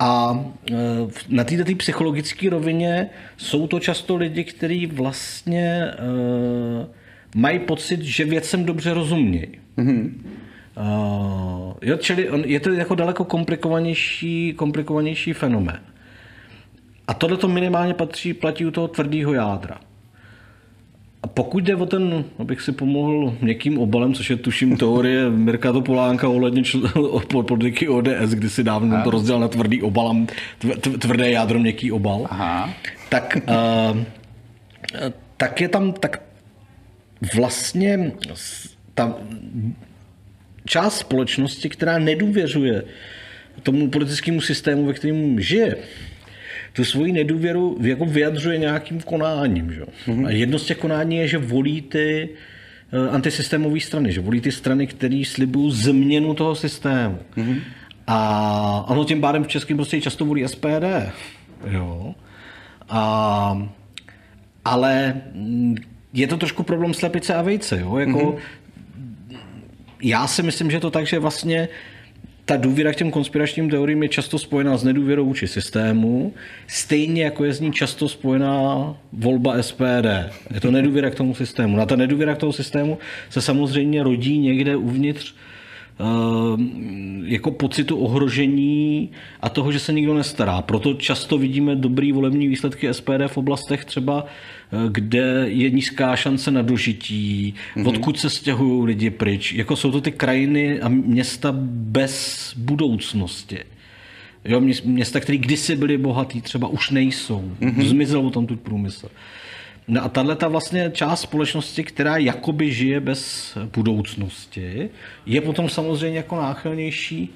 A 0.00 0.44
e, 0.70 0.74
na 1.28 1.44
této 1.44 1.74
psychologické 1.76 2.50
rovině 2.50 3.10
jsou 3.36 3.66
to 3.66 3.80
často 3.80 4.16
lidi, 4.16 4.44
kteří 4.44 4.86
vlastně 4.86 5.84
e, 5.84 5.94
mají 7.34 7.58
pocit, 7.58 8.02
že 8.02 8.24
věcem 8.24 8.64
dobře 8.64 8.94
rozumějí. 8.94 9.48
Mm-hmm. 9.78 10.10
Uh, 10.76 11.74
jo, 11.82 11.96
čili 11.96 12.30
on, 12.30 12.44
je 12.44 12.60
to 12.60 12.72
jako 12.72 12.94
daleko 12.94 13.24
komplikovanější, 13.24 14.54
komplikovanější 14.56 15.32
fenomén. 15.32 15.80
A 17.06 17.14
tohle 17.14 17.36
to 17.36 17.48
minimálně 17.48 17.94
patří, 17.94 18.34
platí 18.34 18.66
u 18.66 18.70
toho 18.70 18.88
tvrdého 18.88 19.32
jádra. 19.32 19.80
A 21.22 21.26
pokud 21.26 21.64
jde 21.64 21.76
o 21.76 21.86
ten, 21.86 22.24
abych 22.38 22.60
si 22.60 22.72
pomohl 22.72 23.36
měkkým 23.40 23.78
obalem, 23.78 24.14
což 24.14 24.30
je 24.30 24.36
tuším 24.36 24.76
teorie 24.76 25.30
Mirka 25.30 25.72
Topolánka 25.72 26.28
ohledně 26.28 26.62
čl- 26.62 27.42
politiky 27.48 27.88
ODS, 27.88 28.30
kdy 28.34 28.50
si 28.50 28.64
dávno 28.64 29.02
to 29.04 29.10
rozdělal 29.10 29.40
na 29.40 29.48
tvrdý 29.48 29.82
obal 29.82 30.16
tvrdé 30.98 31.30
jádro, 31.30 31.58
měkký 31.58 31.92
obal, 31.92 32.26
Aha. 32.30 32.70
Tak, 33.08 33.38
uh, 33.92 34.02
tak 35.36 35.60
je 35.60 35.68
tam 35.68 35.92
tak 35.92 36.22
vlastně 37.34 38.12
ta 38.94 39.14
část 40.64 40.98
společnosti, 40.98 41.68
která 41.68 41.98
nedůvěřuje 41.98 42.84
tomu 43.62 43.90
politickému 43.90 44.40
systému, 44.40 44.86
ve 44.86 44.92
kterém 44.92 45.40
žije, 45.40 45.76
tu 46.72 46.84
svoji 46.84 47.12
nedůvěru 47.12 47.78
jako 47.80 48.04
vyjadřuje 48.04 48.58
nějakým 48.58 49.00
konáním. 49.00 49.72
Že? 49.72 49.82
Mm-hmm. 49.82 50.26
A 50.26 50.30
jedno 50.30 50.58
z 50.58 50.66
těch 50.66 50.76
konání 50.78 51.16
je, 51.16 51.28
že 51.28 51.38
volí 51.38 51.82
ty 51.82 52.28
uh, 52.92 53.14
antisystémové 53.14 53.80
strany, 53.80 54.12
že 54.12 54.20
volí 54.20 54.40
ty 54.40 54.52
strany, 54.52 54.86
které 54.86 55.22
slibují 55.26 55.72
změnu 55.72 56.34
toho 56.34 56.54
systému. 56.54 57.18
Mm-hmm. 57.36 57.60
A 58.06 58.84
ono 58.88 59.04
tím 59.04 59.20
pádem 59.20 59.44
v 59.44 59.48
českém 59.48 59.76
prostě 59.76 60.00
často 60.00 60.24
volí 60.24 60.48
SPD. 60.48 61.12
Jo. 61.70 62.14
A, 62.88 63.68
ale 64.64 65.14
je 66.12 66.26
to 66.26 66.36
trošku 66.36 66.62
problém 66.62 66.94
slepice 66.94 67.34
a 67.34 67.42
vejce. 67.42 67.80
Jo? 67.80 67.98
Jako, 67.98 68.18
mm-hmm. 68.18 68.38
Já 70.02 70.26
si 70.26 70.42
myslím, 70.42 70.70
že 70.70 70.80
to 70.80 70.90
tak, 70.90 71.06
že 71.06 71.18
vlastně 71.18 71.68
ta 72.50 72.56
důvěra 72.56 72.92
k 72.92 72.96
těm 72.96 73.10
konspiračním 73.10 73.70
teoriím 73.70 74.02
je 74.02 74.08
často 74.08 74.38
spojená 74.38 74.76
s 74.76 74.84
nedůvěrou 74.84 75.24
vůči 75.24 75.48
systému, 75.48 76.34
stejně 76.66 77.24
jako 77.24 77.44
je 77.44 77.52
z 77.52 77.60
ní 77.60 77.72
často 77.72 78.08
spojená 78.08 78.96
volba 79.12 79.62
SPD. 79.62 80.06
Je 80.54 80.60
to 80.60 80.70
nedůvěra 80.70 81.10
k 81.10 81.14
tomu 81.14 81.34
systému. 81.34 81.76
Na 81.76 81.86
ta 81.86 81.96
nedůvěra 81.96 82.34
k 82.34 82.38
tomu 82.38 82.52
systému 82.52 82.98
se 83.28 83.42
samozřejmě 83.42 84.02
rodí 84.02 84.38
někde 84.38 84.76
uvnitř 84.76 85.34
jako 87.24 87.50
pocitu 87.50 87.96
ohrožení 87.96 89.10
a 89.40 89.48
toho, 89.48 89.72
že 89.72 89.78
se 89.78 89.92
nikdo 89.92 90.14
nestará. 90.14 90.62
Proto 90.62 90.94
často 90.94 91.38
vidíme 91.38 91.76
dobrý 91.76 92.12
volební 92.12 92.48
výsledky 92.48 92.94
SPD 92.94 93.26
v 93.26 93.36
oblastech 93.36 93.84
třeba 93.84 94.26
kde 94.88 95.44
je 95.48 95.70
nízká 95.70 96.16
šance 96.16 96.50
na 96.50 96.62
dožití, 96.62 97.54
mm-hmm. 97.76 97.88
odkud 97.88 98.18
se 98.18 98.30
stěhují 98.30 98.86
lidi 98.86 99.10
pryč. 99.10 99.52
Jako 99.52 99.76
jsou 99.76 99.92
to 99.92 100.00
ty 100.00 100.12
krajiny 100.12 100.80
a 100.80 100.88
města 100.88 101.52
bez 101.68 102.54
budoucnosti. 102.56 103.58
Jo, 104.44 104.60
města, 104.84 105.20
které 105.20 105.38
kdysi 105.38 105.76
byly 105.76 105.98
bohatý, 105.98 106.40
třeba 106.40 106.68
už 106.68 106.90
nejsou. 106.90 107.52
Mm-hmm. 107.60 107.84
Zmizel 107.84 108.30
tam 108.30 108.46
tu 108.46 108.56
průmysl. 108.56 109.08
No 109.90 110.04
a 110.04 110.08
tahle 110.08 110.36
ta 110.36 110.48
vlastně 110.48 110.90
část 110.94 111.20
společnosti, 111.20 111.84
která 111.84 112.16
jakoby 112.16 112.72
žije 112.72 113.00
bez 113.00 113.52
budoucnosti, 113.76 114.90
je 115.26 115.40
potom 115.40 115.68
samozřejmě 115.68 116.16
jako 116.16 116.36
náchylnější 116.36 117.34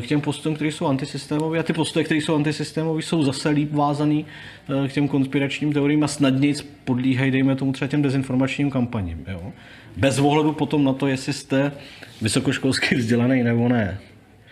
k 0.00 0.06
těm 0.06 0.20
postům, 0.20 0.54
které 0.54 0.72
jsou 0.72 0.86
antisystémové 0.86 1.58
a 1.58 1.62
ty 1.62 1.72
postoje, 1.72 2.04
které 2.04 2.20
jsou 2.20 2.34
antisystémové, 2.34 3.02
jsou 3.02 3.22
zase 3.22 3.48
líp 3.48 3.72
vázaný 3.72 4.26
eh, 4.84 4.88
k 4.88 4.92
těm 4.92 5.08
konspiračním 5.08 5.72
teoriím 5.72 6.04
a 6.04 6.08
snadněji 6.08 6.54
podlíhají, 6.84 7.30
dejme 7.30 7.56
tomu 7.56 7.72
třeba 7.72 7.88
těm 7.88 8.02
dezinformačním 8.02 8.70
kampaním. 8.70 9.24
Jo? 9.28 9.52
Bez 9.96 10.18
ohledu 10.18 10.52
potom 10.52 10.84
na 10.84 10.92
to, 10.92 11.06
jestli 11.06 11.32
jste 11.32 11.72
vysokoškolsky 12.22 12.94
vzdělaný 12.94 13.42
nebo 13.42 13.68
ne. 13.68 13.98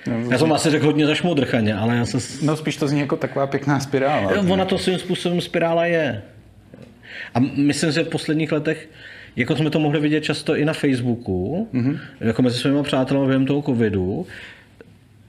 No, 0.07 0.31
já 0.31 0.39
jsem 0.39 0.53
asi 0.53 0.71
řekl 0.71 0.87
hodně 0.87 1.07
zašmodrchaně, 1.07 1.75
ale 1.75 1.97
já 1.97 2.07
se... 2.07 2.47
No 2.47 2.57
spíš 2.57 2.77
to 2.77 2.89
zní 2.89 3.01
jako 3.01 3.17
taková 3.17 3.47
pěkná 3.47 3.81
spirála. 3.81 4.43
No, 4.43 4.53
ona 4.53 4.65
to 4.65 4.79
svým 4.79 4.99
způsobem 4.99 5.41
spirála 5.41 5.87
je. 5.87 6.23
A 7.37 7.41
myslím, 7.57 7.93
že 7.93 8.05
v 8.05 8.09
posledních 8.09 8.53
letech 8.53 8.89
jako 9.37 9.57
jsme 9.57 9.71
to 9.71 9.81
mohli 9.81 10.01
vidět 10.01 10.25
často 10.25 10.57
i 10.57 10.65
na 10.65 10.73
Facebooku, 10.73 11.69
mm-hmm. 11.75 11.99
jako 12.21 12.43
mezi 12.43 12.59
svými 12.59 12.83
přáteli 12.83 13.27
během 13.27 13.47
toho 13.47 13.63
covidu, 13.63 14.27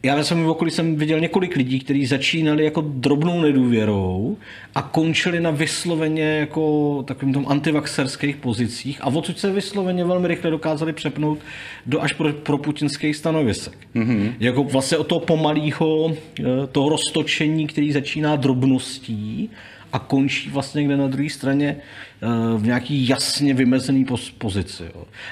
já 0.03 0.15
ve 0.15 0.23
svém 0.23 0.45
okolí 0.45 0.71
jsem 0.71 0.95
viděl 0.95 1.19
několik 1.19 1.55
lidí, 1.55 1.79
kteří 1.79 2.05
začínali 2.05 2.63
jako 2.63 2.81
drobnou 2.81 3.41
nedůvěrou 3.41 4.37
a 4.75 4.81
končili 4.81 5.39
na 5.39 5.51
vysloveně 5.51 6.23
jako 6.23 7.03
takovým 7.07 7.33
tom 7.33 7.45
antivaxerských 7.47 8.35
pozicích 8.35 8.99
a 9.01 9.07
odsud 9.07 9.39
se 9.39 9.51
vysloveně 9.51 10.05
velmi 10.05 10.27
rychle 10.27 10.51
dokázali 10.51 10.93
přepnout 10.93 11.39
do 11.85 12.01
až 12.01 12.13
pro, 12.13 12.33
pro 12.33 12.57
putinských 12.57 13.15
stanovisek. 13.15 13.77
Mm-hmm. 13.95 14.33
Jako 14.39 14.63
vlastně 14.63 14.97
o 14.97 15.03
toho 15.03 15.19
pomalého, 15.19 16.13
eh, 16.39 16.43
toho 16.71 16.89
roztočení, 16.89 17.67
který 17.67 17.91
začíná 17.91 18.35
drobností 18.35 19.49
a 19.97 19.99
končí 19.99 20.49
vlastně 20.49 20.79
někde 20.79 20.97
na 20.97 21.07
druhé 21.07 21.29
straně 21.29 21.75
eh, 21.75 22.27
v 22.57 22.65
nějaký 22.65 23.07
jasně 23.07 23.53
vymezený 23.53 24.05
pozici. 24.37 24.83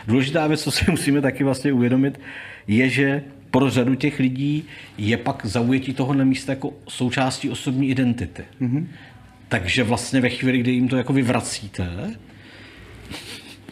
Důležitá 0.07 0.47
věc, 0.47 0.63
co 0.63 0.71
si 0.71 0.85
musíme 0.91 1.21
taky 1.21 1.43
vlastně 1.43 1.73
uvědomit, 1.73 2.19
je, 2.67 2.89
že 2.89 3.23
pro 3.51 3.69
řadu 3.69 3.95
těch 3.95 4.19
lidí 4.19 4.63
je 4.97 5.17
pak 5.17 5.45
zaujetí 5.45 5.93
tohohle 5.93 6.25
místa 6.25 6.51
jako 6.51 6.73
součástí 6.89 7.49
osobní 7.49 7.89
identity. 7.89 8.43
Mm-hmm. 8.61 8.85
Takže 9.49 9.83
vlastně 9.83 10.21
ve 10.21 10.29
chvíli, 10.29 10.57
kdy 10.57 10.71
jim 10.71 10.87
to 10.87 10.97
jako 10.97 11.13
vyvracíte, 11.13 11.87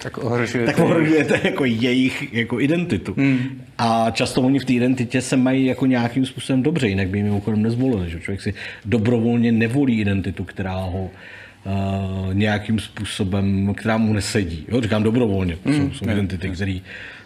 tak 0.03 0.17
ohrožujete, 0.17 0.71
tak 0.71 0.85
ohrožujete 0.85 1.39
jako 1.43 1.65
jejich 1.65 2.33
jako 2.33 2.59
identitu. 2.59 3.13
Hmm. 3.17 3.61
A 3.77 4.11
často 4.11 4.41
oni 4.41 4.59
v 4.59 4.65
té 4.65 4.73
identitě 4.73 5.21
se 5.21 5.37
mají 5.37 5.65
jako 5.65 5.85
nějakým 5.85 6.25
způsobem 6.25 6.63
dobře, 6.63 6.87
jinak 6.87 7.07
by 7.07 7.17
jim 7.17 7.25
mimochodem 7.25 7.61
nezvolili. 7.61 8.09
Že? 8.09 8.19
Člověk 8.19 8.41
si 8.41 8.53
dobrovolně 8.85 9.51
nevolí 9.51 9.99
identitu, 9.99 10.43
která 10.43 10.73
ho 10.73 11.03
uh, 11.03 12.33
nějakým 12.33 12.79
způsobem, 12.79 13.73
která 13.77 13.97
mu 13.97 14.13
nesedí. 14.13 14.65
Jo? 14.67 14.81
Říkám 14.81 15.03
dobrovolně. 15.03 15.57
Hmm. 15.65 15.75
Jsou, 15.75 15.91
jsou 15.91 16.05
identity, 16.05 16.49
které 16.49 16.79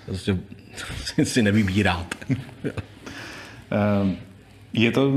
prostě 0.05 0.37
si 1.23 1.41
nevybíráte. 1.41 2.17
Ehm, 3.71 4.15
je 4.73 4.91
to 4.91 5.13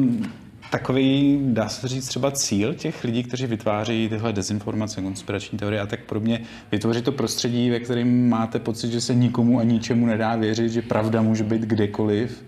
takový, 0.71 1.39
dá 1.43 1.69
se 1.69 1.89
říct, 1.89 2.09
třeba 2.09 2.31
cíl 2.31 2.75
těch 2.75 3.05
lidí, 3.05 3.23
kteří 3.23 3.47
vytváří 3.47 4.09
tyhle 4.09 4.33
dezinformace, 4.33 5.03
konspirační 5.03 5.59
teorie 5.59 5.81
a 5.81 5.87
tak 5.87 6.01
podobně, 6.01 6.41
vytvořit 6.73 7.05
to 7.05 7.13
prostředí, 7.13 7.71
ve 7.71 7.81
kterém 7.81 8.29
máte 8.29 8.59
pocit, 8.59 8.91
že 8.91 9.01
se 9.01 9.15
nikomu 9.15 9.59
a 9.59 9.63
ničemu 9.63 10.07
nedá 10.07 10.37
věřit, 10.37 10.73
že 10.73 10.83
pravda 10.83 11.23
může 11.23 11.45
být 11.45 11.63
kdekoliv. 11.63 12.45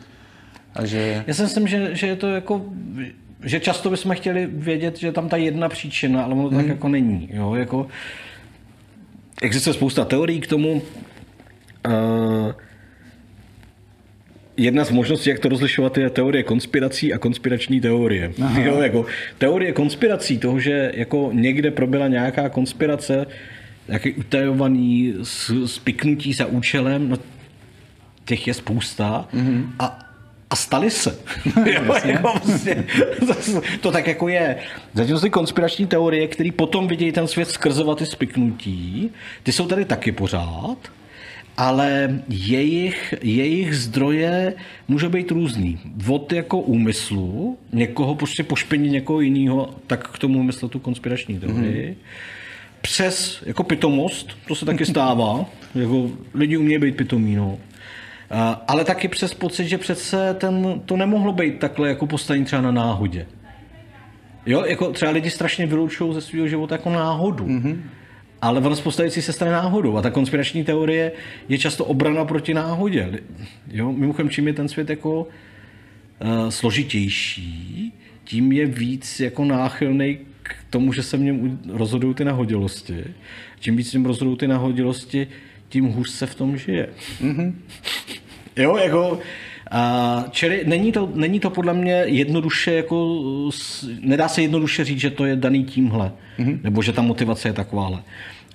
A 0.75 0.87
že... 0.87 1.25
Já 1.27 1.35
si 1.35 1.43
myslím, 1.43 1.69
že, 1.69 1.97
že 1.97 2.07
je 2.07 2.17
to 2.17 2.29
jako 2.29 2.65
že 3.45 3.61
často 3.61 3.91
bychom 3.91 4.15
chtěli 4.15 4.47
vědět, 4.47 4.99
že 4.99 5.13
tam 5.13 5.29
ta 5.29 5.37
jedna 5.37 5.69
příčina, 5.69 6.23
ale 6.25 6.35
ono 6.35 6.43
to 6.43 6.49
hmm. 6.49 6.59
tak 6.59 6.67
jako 6.67 6.89
není. 6.89 7.29
Jo? 7.33 7.55
Jako, 7.55 7.87
existuje 9.43 9.75
spousta 9.75 10.05
teorií 10.05 10.41
k 10.41 10.47
tomu. 10.47 10.83
Uh, 11.87 12.53
jedna 14.57 14.85
z 14.85 14.91
možností, 14.91 15.31
jak 15.31 15.39
to 15.39 15.49
rozlišovat, 15.49 15.99
je 15.99 16.11
teorie 16.11 16.43
konspirací 16.43 17.15
a 17.15 17.19
konspirační 17.19 17.81
teorie. 17.81 18.33
Jo, 18.63 18.83
jako 18.83 19.07
teorie 19.39 19.73
konspirací, 19.73 20.39
toho, 20.39 20.61
že 20.61 20.93
jako 20.95 21.31
někde 21.33 21.71
proběhla 21.71 22.09
nějaká 22.09 22.49
konspirace, 22.49 23.27
nějaký 23.89 24.13
utajovaný 24.13 25.15
spiknutí 25.67 26.33
za 26.33 26.47
účelem, 26.47 27.09
no 27.09 27.17
těch 28.25 28.47
je 28.47 28.55
spousta 28.55 29.29
mm-hmm. 29.35 29.67
a 29.79 29.99
a 30.51 30.57
stali 30.57 30.91
se. 30.91 31.19
jo, 31.57 31.95
jako 32.05 32.33
vlastně, 32.45 32.85
to 33.81 33.91
tak 33.91 34.07
jako 34.07 34.29
je. 34.29 34.57
Zatím 34.95 35.21
ty 35.21 35.31
konspirační 35.31 35.87
teorie, 35.87 36.29
které 36.29 36.53
potom 36.53 36.89
vidějí 36.89 37.13
ten 37.13 37.27
svět 37.27 37.49
skrzovat 37.49 37.99
ty 37.99 38.07
spiknutí, 38.07 39.11
ty 39.43 39.53
jsou 39.53 39.67
tady 39.67 39.85
taky 39.85 40.13
pořád 40.13 40.77
ale 41.57 42.21
jejich, 42.29 43.15
jejich 43.23 43.77
zdroje 43.77 44.55
může 44.89 45.09
být 45.09 45.31
různý. 45.31 45.79
Od 46.09 46.33
jako 46.33 46.59
úmyslu, 46.59 47.59
někoho 47.73 48.15
prostě 48.15 48.43
pošpení 48.43 48.89
někoho 48.89 49.21
jiného, 49.21 49.75
tak 49.87 50.09
k 50.09 50.19
tomu 50.19 50.39
úmyslu 50.39 50.69
tu 50.69 50.79
konspirační 50.79 51.39
teorii. 51.39 51.91
Mm-hmm. 51.91 52.07
Přes 52.81 53.43
jako 53.47 53.63
pitomost, 53.63 54.37
to 54.49 54.55
se 54.55 54.67
taky 54.67 54.87
stává, 54.87 55.45
jako 55.75 56.11
lidi 56.35 56.57
umějí 56.57 56.79
být 56.79 56.97
pitomí, 56.97 57.37
no. 57.37 57.59
Ale 58.69 58.85
taky 58.85 59.09
přes 59.09 59.35
pocit, 59.35 59.69
že 59.69 59.79
přece 59.79 60.35
ten, 60.35 60.81
to 60.87 60.97
nemohlo 60.97 61.33
být 61.33 61.59
takhle 61.59 61.89
jako 61.89 62.07
postavení 62.07 62.45
třeba 62.45 62.63
na 62.63 62.71
náhodě. 62.71 63.27
Jo, 64.47 64.65
jako 64.65 64.93
třeba 64.93 65.13
lidi 65.13 65.31
strašně 65.31 65.67
vylučují 65.67 66.15
ze 66.15 66.21
svého 66.21 66.49
života 66.49 66.75
jako 66.75 66.91
náhodu. 66.91 67.47
Mm-hmm 67.47 67.77
ale 68.43 68.61
ono 68.61 68.77
postavící 68.77 69.23
se 69.23 69.33
stane 69.33 69.51
náhodou. 69.51 69.97
A 69.97 70.03
ta 70.03 70.11
konspirační 70.11 70.65
teorie 70.65 71.13
je 71.49 71.59
často 71.59 71.85
obrana 71.85 72.25
proti 72.25 72.55
náhodě. 72.55 73.21
Jo? 73.71 73.93
Mimochodem, 73.93 74.31
čím 74.31 74.47
je 74.47 74.53
ten 74.53 74.69
svět 74.69 74.91
jako 74.91 75.21
uh, 75.23 76.49
složitější, 76.49 77.93
tím 78.25 78.53
je 78.53 78.67
víc 78.67 79.21
jako 79.21 79.45
náchylný 79.45 80.19
k 80.43 80.57
tomu, 80.71 80.93
že 80.93 81.03
se 81.03 81.17
v 81.17 81.21
něm 81.21 81.61
rozhodují 81.69 82.15
ty 82.15 82.25
nahodilosti. 82.25 83.05
Čím 83.61 83.77
víc 83.77 83.91
v 83.91 83.93
něm 83.93 84.05
rozhodují 84.05 84.37
ty 84.37 84.49
nahodilosti, 84.49 85.27
tím 85.69 85.85
hůř 85.85 86.11
se 86.11 86.27
v 86.27 86.35
tom 86.35 86.57
žije. 86.57 86.89
Mm-hmm. 87.21 87.53
jo, 88.57 88.77
jako... 88.77 89.19
A, 89.73 90.25
čili 90.31 90.63
není 90.67 90.93
to, 90.93 91.11
není 91.15 91.41
to 91.41 91.51
podle 91.51 91.75
mě 91.75 91.93
jednoduše, 92.07 92.73
jako, 92.73 93.21
nedá 94.01 94.29
se 94.29 94.43
jednoduše 94.43 94.85
říct, 94.85 95.01
že 95.01 95.11
to 95.11 95.25
je 95.25 95.37
daný 95.37 95.65
tímhle, 95.65 96.13
mm-hmm. 96.39 96.59
nebo 96.63 96.83
že 96.83 96.93
ta 96.93 97.03
motivace 97.03 97.49
je 97.49 97.53
takováhle. 97.53 98.03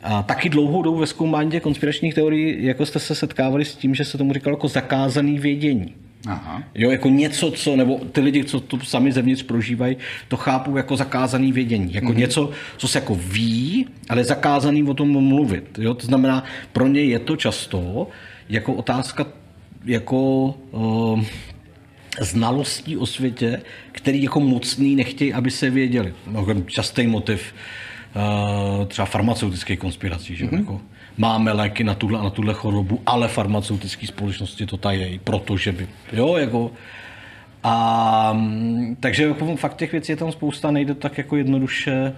A 0.04 0.24
taky 0.24 0.50
dlouhou 0.50 0.82
dobu 0.82 0.98
ve 0.98 1.08
zkoumání 1.08 1.52
těch 1.52 1.64
konspiračních 1.64 2.14
teorií, 2.14 2.66
jako 2.66 2.86
jste 2.86 3.00
se 3.00 3.16
setkávali 3.16 3.66
s 3.66 3.76
tím, 3.76 3.96
že 3.96 4.06
se 4.06 4.18
tomu 4.18 4.34
říkalo 4.34 4.56
jako 4.56 4.68
zakázaný 4.68 5.40
vědění. 5.40 5.94
Aha. 6.28 6.64
Jo, 6.76 6.92
jako 6.92 7.10
něco, 7.10 7.52
co, 7.52 7.76
nebo 7.76 8.00
ty 8.12 8.22
lidi, 8.22 8.44
co 8.44 8.60
to 8.60 8.80
sami 8.80 9.12
zevnitř 9.12 9.44
prožívají, 9.44 9.98
to 10.28 10.38
chápou 10.38 10.78
jako 10.78 10.98
zakázaný 10.98 11.52
vědění. 11.52 11.94
Jako 11.94 12.08
mm-hmm. 12.08 12.18
něco, 12.18 12.50
co 12.78 12.88
se 12.88 12.98
jako 12.98 13.16
ví, 13.16 13.88
ale 14.10 14.24
zakázaný 14.24 14.84
o 14.84 14.94
tom 14.94 15.28
mluvit. 15.28 15.80
Jo? 15.80 15.94
To 15.94 16.06
znamená, 16.06 16.44
pro 16.74 16.88
ně 16.88 17.02
je 17.02 17.20
to 17.20 17.36
často 17.36 18.08
jako 18.50 18.74
otázka 18.74 19.26
jako 19.88 20.46
uh, 20.72 21.22
znalostí 22.20 22.98
o 22.98 23.06
světě, 23.06 23.62
který 23.92 24.24
jako 24.24 24.40
mocný 24.40 24.96
nechtějí, 24.96 25.34
aby 25.34 25.52
se 25.52 25.70
věděli. 25.70 26.14
No, 26.28 26.46
častý 26.66 27.08
motiv 27.08 27.54
uh, 28.16 28.86
třeba 28.86 29.06
farmaceutické 29.06 29.78
konspirací, 29.78 30.36
že 30.36 30.46
mm-hmm. 30.46 30.58
jako 30.58 30.82
máme 31.18 31.52
léky 31.52 31.84
na 31.84 31.94
tuhle 31.94 32.20
a 32.20 32.24
na 32.24 32.30
tuhle 32.30 32.54
chorobu, 32.54 33.02
ale 33.06 33.28
farmaceutické 33.28 34.08
společnosti 34.08 34.66
to 34.66 34.78
tají, 34.78 35.20
protože 35.24 35.72
by, 35.72 35.88
jo, 36.14 36.38
jako 36.38 36.72
a 37.64 38.34
mm, 38.34 38.96
takže 39.00 39.24
jako 39.24 39.56
fakt 39.56 39.76
těch 39.76 39.92
věcí 39.92 40.12
je 40.12 40.16
tam 40.16 40.32
spousta, 40.32 40.72
nejde 40.72 40.94
tak 40.94 41.18
jako 41.18 41.36
jednoduše 41.36 42.16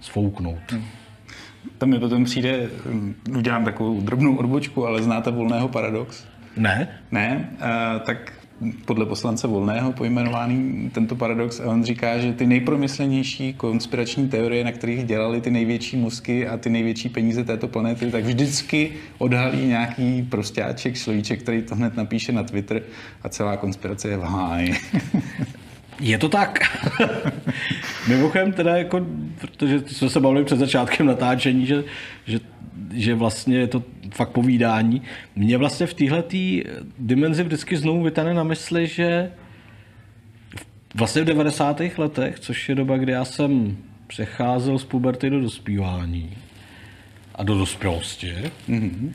sfouknout. 0.00 0.72
Hmm. 0.72 0.84
Tam 1.78 1.88
mi 1.88 1.98
potom 1.98 2.24
přijde, 2.24 2.68
mm, 2.86 3.14
udělám 3.36 3.64
takovou 3.64 4.00
drobnou 4.00 4.36
odbočku, 4.36 4.86
ale 4.86 5.02
znáte 5.02 5.30
volného 5.30 5.68
paradox? 5.68 6.24
Ne. 6.56 6.88
Ne, 7.12 7.48
uh, 7.52 8.00
tak 8.00 8.32
podle 8.84 9.06
poslance 9.06 9.46
Volného 9.46 9.92
pojmenovaný 9.92 10.90
tento 10.94 11.16
paradox 11.16 11.60
a 11.60 11.66
on 11.66 11.84
říká, 11.84 12.18
že 12.18 12.32
ty 12.32 12.46
nejpromyslenější 12.46 13.54
konspirační 13.54 14.28
teorie, 14.28 14.64
na 14.64 14.72
kterých 14.72 15.04
dělali 15.04 15.40
ty 15.40 15.50
největší 15.50 15.96
mozky 15.96 16.48
a 16.48 16.56
ty 16.56 16.70
největší 16.70 17.08
peníze 17.08 17.44
této 17.44 17.68
planety, 17.68 18.10
tak 18.10 18.24
vždycky 18.24 18.92
odhalí 19.18 19.66
nějaký 19.66 20.22
prostáček, 20.22 20.96
slovíček, 20.96 21.42
který 21.42 21.62
to 21.62 21.74
hned 21.74 21.96
napíše 21.96 22.32
na 22.32 22.42
Twitter 22.42 22.82
a 23.22 23.28
celá 23.28 23.56
konspirace 23.56 24.08
je 24.08 24.16
v 24.16 24.22
háji. 24.22 24.74
Je 26.00 26.18
to 26.18 26.28
tak. 26.28 26.58
Mimochodem 28.08 28.52
teda 28.52 28.76
jako, 28.76 29.06
protože 29.40 29.80
jsme 29.86 30.10
se 30.10 30.20
bavili 30.20 30.44
před 30.44 30.58
začátkem 30.58 31.06
natáčení, 31.06 31.66
že, 31.66 31.84
že, 32.26 32.40
že 32.92 33.14
vlastně 33.14 33.58
je 33.58 33.66
to 33.66 33.82
fakt 34.10 34.30
povídání. 34.30 35.02
Mě 35.36 35.58
vlastně 35.58 35.86
v 35.86 35.94
téhle 35.94 36.24
dimenzi 36.98 37.42
vždycky 37.42 37.76
znovu 37.76 38.02
vytane 38.02 38.34
na 38.34 38.44
mysli, 38.44 38.86
že 38.86 39.30
vlastně 40.94 41.22
v 41.22 41.24
90. 41.24 41.80
letech, 41.98 42.40
což 42.40 42.68
je 42.68 42.74
doba, 42.74 42.96
kdy 42.96 43.12
já 43.12 43.24
jsem 43.24 43.76
přecházel 44.06 44.78
z 44.78 44.84
puberty 44.84 45.30
do 45.30 45.40
dospívání 45.40 46.36
a 47.34 47.42
do 47.42 47.58
dospělosti, 47.58 48.34
mm-hmm. 48.68 49.12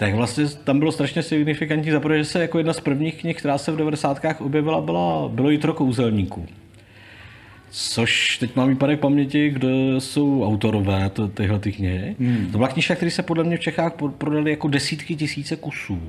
Tak 0.00 0.14
vlastně 0.14 0.46
tam 0.64 0.78
bylo 0.78 0.92
strašně 0.92 1.22
signifikantní, 1.22 1.90
zaprvé, 1.90 2.18
že 2.18 2.24
se 2.24 2.42
jako 2.42 2.58
jedna 2.58 2.72
z 2.72 2.80
prvních 2.80 3.20
knih, 3.20 3.36
která 3.36 3.58
se 3.58 3.72
v 3.72 3.76
90. 3.76 4.20
objevila, 4.38 4.80
byla, 4.80 5.28
bylo 5.28 5.50
Jitro 5.50 5.74
kouzelníků. 5.74 6.46
Což 7.70 8.38
teď 8.38 8.56
mám 8.56 8.68
výpadek 8.68 9.00
paměti, 9.00 9.50
kdo 9.50 10.00
jsou 10.00 10.44
autorové 10.44 11.10
to, 11.10 11.28
tyhle 11.28 11.58
ty 11.58 11.72
knihy. 11.72 12.16
Hmm. 12.20 12.48
To 12.52 12.58
byla 12.58 12.68
knižka, 12.68 12.94
která 12.94 13.10
se 13.10 13.22
podle 13.22 13.44
mě 13.44 13.56
v 13.56 13.60
Čechách 13.60 13.92
prodali 14.18 14.50
jako 14.50 14.68
desítky 14.68 15.16
tisíce 15.16 15.56
kusů. 15.56 16.00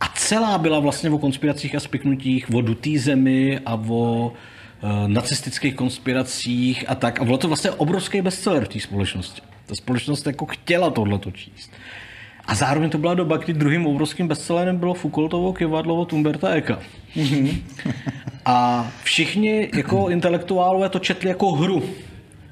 A 0.00 0.08
celá 0.08 0.58
byla 0.58 0.78
vlastně 0.78 1.10
o 1.10 1.18
konspiracích 1.18 1.74
a 1.74 1.80
spiknutích, 1.80 2.54
o 2.54 2.60
dutý 2.60 2.98
zemi 2.98 3.58
a 3.66 3.74
o 3.88 4.32
e, 4.82 5.08
nacistických 5.08 5.74
konspiracích 5.74 6.84
a 6.88 6.94
tak. 6.94 7.20
A 7.20 7.24
bylo 7.24 7.38
to 7.38 7.48
vlastně 7.48 7.70
obrovský 7.70 8.22
bestseller 8.22 8.64
v 8.64 8.68
té 8.68 8.80
společnosti. 8.80 9.42
Ta 9.66 9.74
společnost 9.74 10.26
jako 10.26 10.46
chtěla 10.46 10.90
tohleto 10.90 11.30
číst. 11.30 11.70
A 12.46 12.54
zároveň 12.54 12.90
to 12.90 12.98
byla 12.98 13.14
doba, 13.14 13.36
kdy 13.36 13.52
druhým 13.52 13.86
obrovským 13.86 14.28
bestsellerem 14.28 14.76
bylo 14.76 14.94
Foucaultovo 14.94 15.52
kivadlo 15.52 15.96
od 15.96 16.12
Umberta 16.12 16.48
Eka. 16.48 16.78
Mm-hmm. 17.16 17.56
A 18.44 18.86
všichni 19.02 19.68
jako 19.76 20.08
intelektuálové 20.08 20.88
to 20.88 20.98
četli 20.98 21.28
jako 21.28 21.52
hru. 21.52 21.82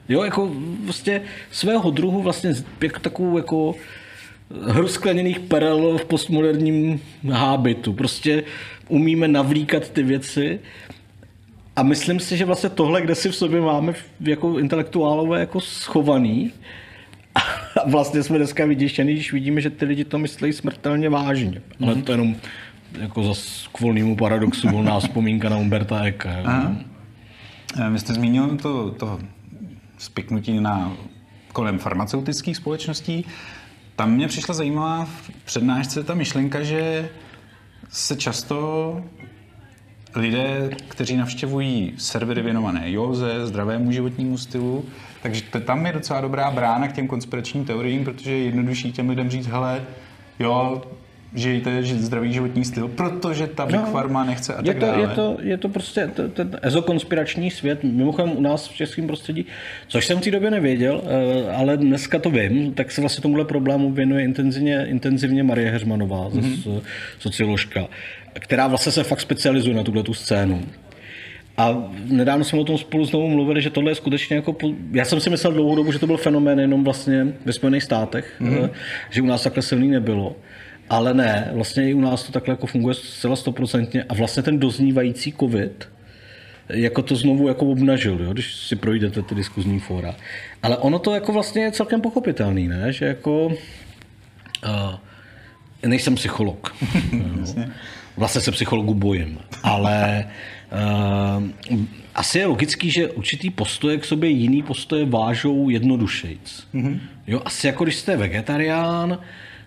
Jo, 0.09 0.23
jako 0.23 0.51
vlastně 0.85 1.23
svého 1.51 1.91
druhu 1.91 2.23
vlastně 2.23 2.55
jako 2.81 3.01
takovou 3.01 3.37
jako 3.37 3.75
hru 4.63 4.89
skleněných 4.89 5.41
perel 5.41 5.99
v 5.99 6.05
postmoderním 6.05 7.01
hábitu. 7.33 7.93
Prostě 7.93 8.45
umíme 8.89 9.29
navlíkat 9.29 9.91
ty 9.91 10.03
věci 10.03 10.61
a 11.77 11.83
myslím 11.83 12.21
si, 12.21 12.37
že 12.37 12.45
vlastně 12.45 12.69
tohle, 12.69 13.03
kde 13.03 13.15
si 13.15 13.29
v 13.29 13.37
sobě 13.37 13.61
máme 13.61 13.95
jako 14.21 14.59
intelektuálové 14.59 15.41
jako 15.41 15.61
schovaný, 15.61 16.53
a 17.35 17.41
vlastně 17.87 18.23
jsme 18.23 18.39
dneska 18.39 18.67
vyděšení, 18.67 19.13
když 19.13 19.33
vidíme, 19.33 19.61
že 19.61 19.71
ty 19.71 19.85
lidi 19.85 20.05
to 20.05 20.19
myslí 20.19 20.53
smrtelně 20.53 21.09
vážně. 21.09 21.63
Ale 21.83 21.95
to 21.95 22.13
jenom 22.13 22.37
jako 23.01 23.23
zase 23.23 23.69
k 23.73 23.81
volnému 23.81 24.17
paradoxu 24.17 24.69
volná 24.69 25.01
vzpomínka 25.01 25.49
na 25.49 25.57
Umberta 25.57 26.05
Eka. 26.05 26.31
Eh, 27.81 27.91
vy 27.91 27.99
jste 27.99 28.15
zmínil 28.15 28.57
to, 28.57 28.91
to 28.91 29.19
spiknutí 29.99 30.61
na 30.61 30.97
kolem 31.53 31.79
farmaceutických 31.79 32.57
společností. 32.57 33.25
Tam 33.97 34.13
mě 34.13 34.29
přišla 34.29 34.55
zajímavá 34.55 35.05
v 35.05 35.31
přednášce 35.45 36.05
ta 36.05 36.15
myšlenka, 36.15 36.63
že 36.63 37.09
se 37.89 38.17
často 38.17 39.05
lidé, 40.17 40.71
kteří 40.89 41.17
navštěvují 41.17 41.95
servery 41.97 42.43
věnované 42.43 42.91
józe, 42.91 43.47
zdravému 43.47 43.93
životnímu 43.93 44.39
stylu, 44.39 44.85
takže 45.23 45.43
tam 45.65 45.87
je 45.87 45.93
docela 45.93 46.21
dobrá 46.21 46.51
brána 46.51 46.89
k 46.89 46.93
těm 46.93 47.07
konspiračním 47.07 47.65
teoriím, 47.65 48.05
protože 48.05 48.31
je 48.31 48.45
jednodušší 48.45 48.93
těm 48.93 49.09
lidem 49.09 49.31
říct, 49.31 49.47
hele, 49.47 49.83
jo, 50.39 50.83
žijte 51.35 51.83
zdravý 51.83 52.33
životní 52.33 52.65
styl, 52.65 52.89
protože 52.89 53.47
ta 53.47 53.67
Big 53.67 53.77
no, 53.77 53.87
Pharma 53.93 54.25
nechce 54.25 54.55
a 54.55 54.59
je 54.59 54.65
tak 54.65 54.79
to, 54.79 54.87
dále. 54.87 55.01
Je 55.01 55.09
to, 55.09 55.37
je 55.43 55.57
to 55.57 55.69
prostě 55.69 56.11
ten 56.33 56.59
ezokonspirační 56.63 57.51
svět, 57.51 57.85
mimochodem 57.85 58.37
u 58.37 58.41
nás 58.41 58.69
v 58.69 58.75
českém 58.75 59.07
prostředí, 59.07 59.47
což 59.89 60.07
jsem 60.07 60.19
v 60.19 60.21
té 60.21 60.31
době 60.31 60.51
nevěděl, 60.51 61.03
eh, 61.05 61.53
ale 61.53 61.77
dneska 61.77 62.19
to 62.19 62.31
vím, 62.31 62.75
tak 62.75 62.91
se 62.91 63.01
vlastně 63.01 63.23
tomuhle 63.23 63.45
problému 63.45 63.93
věnuje 63.93 64.25
intenzivně, 64.25 64.87
intenzivně 64.89 65.43
Marie 65.43 65.71
Heřmanová, 65.71 66.29
mm-hmm. 66.29 66.83
socioložka, 67.19 67.87
která 68.33 68.67
vlastně 68.67 68.93
se 68.93 69.05
fakt 69.05 69.21
specializuje 69.21 69.77
na 69.77 69.83
tuhle 69.83 70.03
tu 70.03 70.15
scénu. 70.15 70.63
A 71.57 71.93
nedávno 72.05 72.45
jsme 72.45 72.61
o 72.61 72.65
tom 72.65 72.79
spolu 72.79 73.05
znovu 73.05 73.29
mluvili, 73.29 73.63
že 73.63 73.71
tohle 73.71 73.91
je 73.91 73.95
skutečně 73.95 74.37
jako... 74.37 74.57
Já 74.93 75.05
jsem 75.05 75.21
si 75.21 75.31
myslel 75.31 75.53
dlouhou 75.53 75.77
dobu, 75.77 75.93
že 75.93 75.99
to 75.99 76.07
byl 76.07 76.17
fenomén 76.17 76.61
jenom 76.61 76.85
vlastně 76.85 77.27
ve 77.45 77.53
Spojených 77.53 77.83
státech, 77.83 78.35
mm-hmm. 78.41 78.71
že 79.11 79.23
u 79.23 79.27
nás 79.27 79.43
takhle 79.43 79.63
silný 79.63 79.89
nebylo. 79.89 80.37
Ale 80.91 81.15
ne, 81.15 81.51
vlastně 81.53 81.91
i 81.91 81.95
u 81.95 82.01
nás 82.01 82.23
to 82.23 82.33
takhle 82.33 82.53
jako 82.53 82.67
funguje 82.67 82.95
zcela 82.95 83.37
stoprocentně 83.37 84.03
a 84.03 84.15
vlastně 84.15 84.43
ten 84.43 84.59
doznívající 84.59 85.33
covid 85.33 85.89
jako 86.69 87.03
to 87.03 87.17
znovu 87.17 87.49
jako 87.49 87.67
obnažil, 87.67 88.19
jo, 88.21 88.33
když 88.33 88.55
si 88.55 88.77
projdete 88.77 89.23
ty 89.23 89.35
diskuzní 89.35 89.81
fóra. 89.81 90.15
Ale 90.63 90.77
ono 90.77 90.99
to 90.99 91.15
jako 91.15 91.33
vlastně 91.33 91.63
je 91.63 91.73
celkem 91.73 92.01
pochopitelný, 92.01 92.69
ne? 92.69 92.93
že 92.93 93.05
jako 93.05 93.47
uh, 93.47 93.55
nejsem 95.87 96.15
psycholog. 96.15 96.77
vlastně 98.17 98.41
se 98.41 98.53
psychologu 98.53 98.95
bojím, 98.95 99.39
ale 99.63 100.29
uh, 100.73 101.81
asi 102.15 102.39
je 102.39 102.47
logický, 102.47 102.91
že 102.91 103.09
určitý 103.09 103.51
postoje 103.51 103.99
k 103.99 104.05
sobě 104.05 104.31
jiný 104.31 104.63
postoje 104.63 105.07
vážou 105.07 105.69
jednodušejc. 105.69 106.67
Mm-hmm. 106.75 106.99
Jo, 107.27 107.43
asi 107.45 107.67
jako 107.67 107.85
když 107.85 107.97
jste 107.97 108.17
vegetarián, 108.17 109.19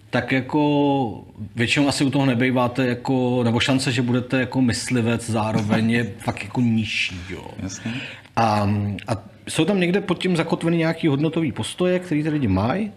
tak 0.09 0.31
jako 0.31 1.23
většinou 1.55 1.87
asi 1.87 2.03
u 2.03 2.09
toho 2.09 2.25
nebejváte 2.25 2.87
jako, 2.87 3.43
nebo 3.43 3.59
šance, 3.59 3.91
že 3.91 4.01
budete 4.01 4.39
jako 4.39 4.61
myslivec 4.61 5.29
zároveň 5.29 5.91
je 5.91 6.03
fakt 6.19 6.43
jako 6.43 6.61
nižší, 6.61 7.19
jo. 7.29 7.47
Jasně. 7.63 7.93
A, 8.35 8.69
a 9.07 9.23
jsou 9.49 9.65
tam 9.65 9.79
někde 9.79 10.01
pod 10.01 10.19
tím 10.19 10.37
zakotvený 10.37 10.77
nějaký 10.77 11.07
hodnotový 11.07 11.51
postoje, 11.51 11.99
který 11.99 12.23
ty 12.23 12.29
lidi 12.29 12.47
mají. 12.47 12.91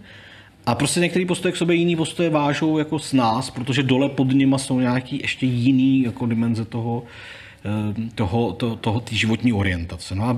A 0.66 0.75
prostě 0.75 1.01
některý 1.01 1.27
postoje 1.27 1.53
k 1.53 1.57
sobě 1.57 1.77
jiný 1.77 1.96
postoje 1.96 2.31
vážou 2.31 2.79
jako 2.79 2.99
s 2.99 3.12
nás, 3.12 3.51
protože 3.51 3.83
dole 3.83 4.09
pod 4.09 4.33
nima 4.33 4.59
jsou 4.59 4.81
nějaký 4.81 5.18
ještě 5.23 5.46
jiný 5.46 6.03
jako 6.03 6.27
dimenze 6.27 6.64
toho, 6.64 7.03
toho, 8.14 8.53
to, 8.53 8.77
toho 8.77 9.01
tý 9.01 9.16
životní 9.16 9.53
orientace. 9.53 10.14
No 10.14 10.25
a 10.25 10.37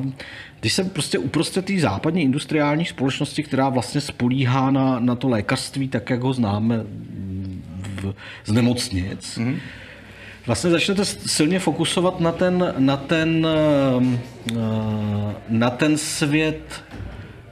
když 0.61 0.73
jsem 0.73 0.91
prostě 0.91 1.19
uprostřed 1.19 1.65
té 1.65 1.79
západní 1.79 2.23
industriální 2.23 2.85
společnosti, 2.85 3.43
která 3.43 3.69
vlastně 3.69 4.01
spolíhá 4.01 4.71
na, 4.71 5.01
na 5.01 5.15
to 5.15 5.29
lékařství 5.29 5.89
tak, 5.89 6.11
jak 6.11 6.23
ho 6.23 6.33
známe 6.33 6.85
v, 8.03 8.15
z 8.45 8.53
nemocnic, 8.53 9.39
mm-hmm. 9.39 9.57
vlastně 10.47 10.71
začnete 10.71 11.05
silně 11.05 11.59
fokusovat 11.59 12.21
na 12.21 12.33
ten, 12.33 12.75
na 12.79 12.97
ten, 12.97 13.47
eh, 14.53 14.57
na 15.49 15.71
ten 15.71 15.99
svět 15.99 16.85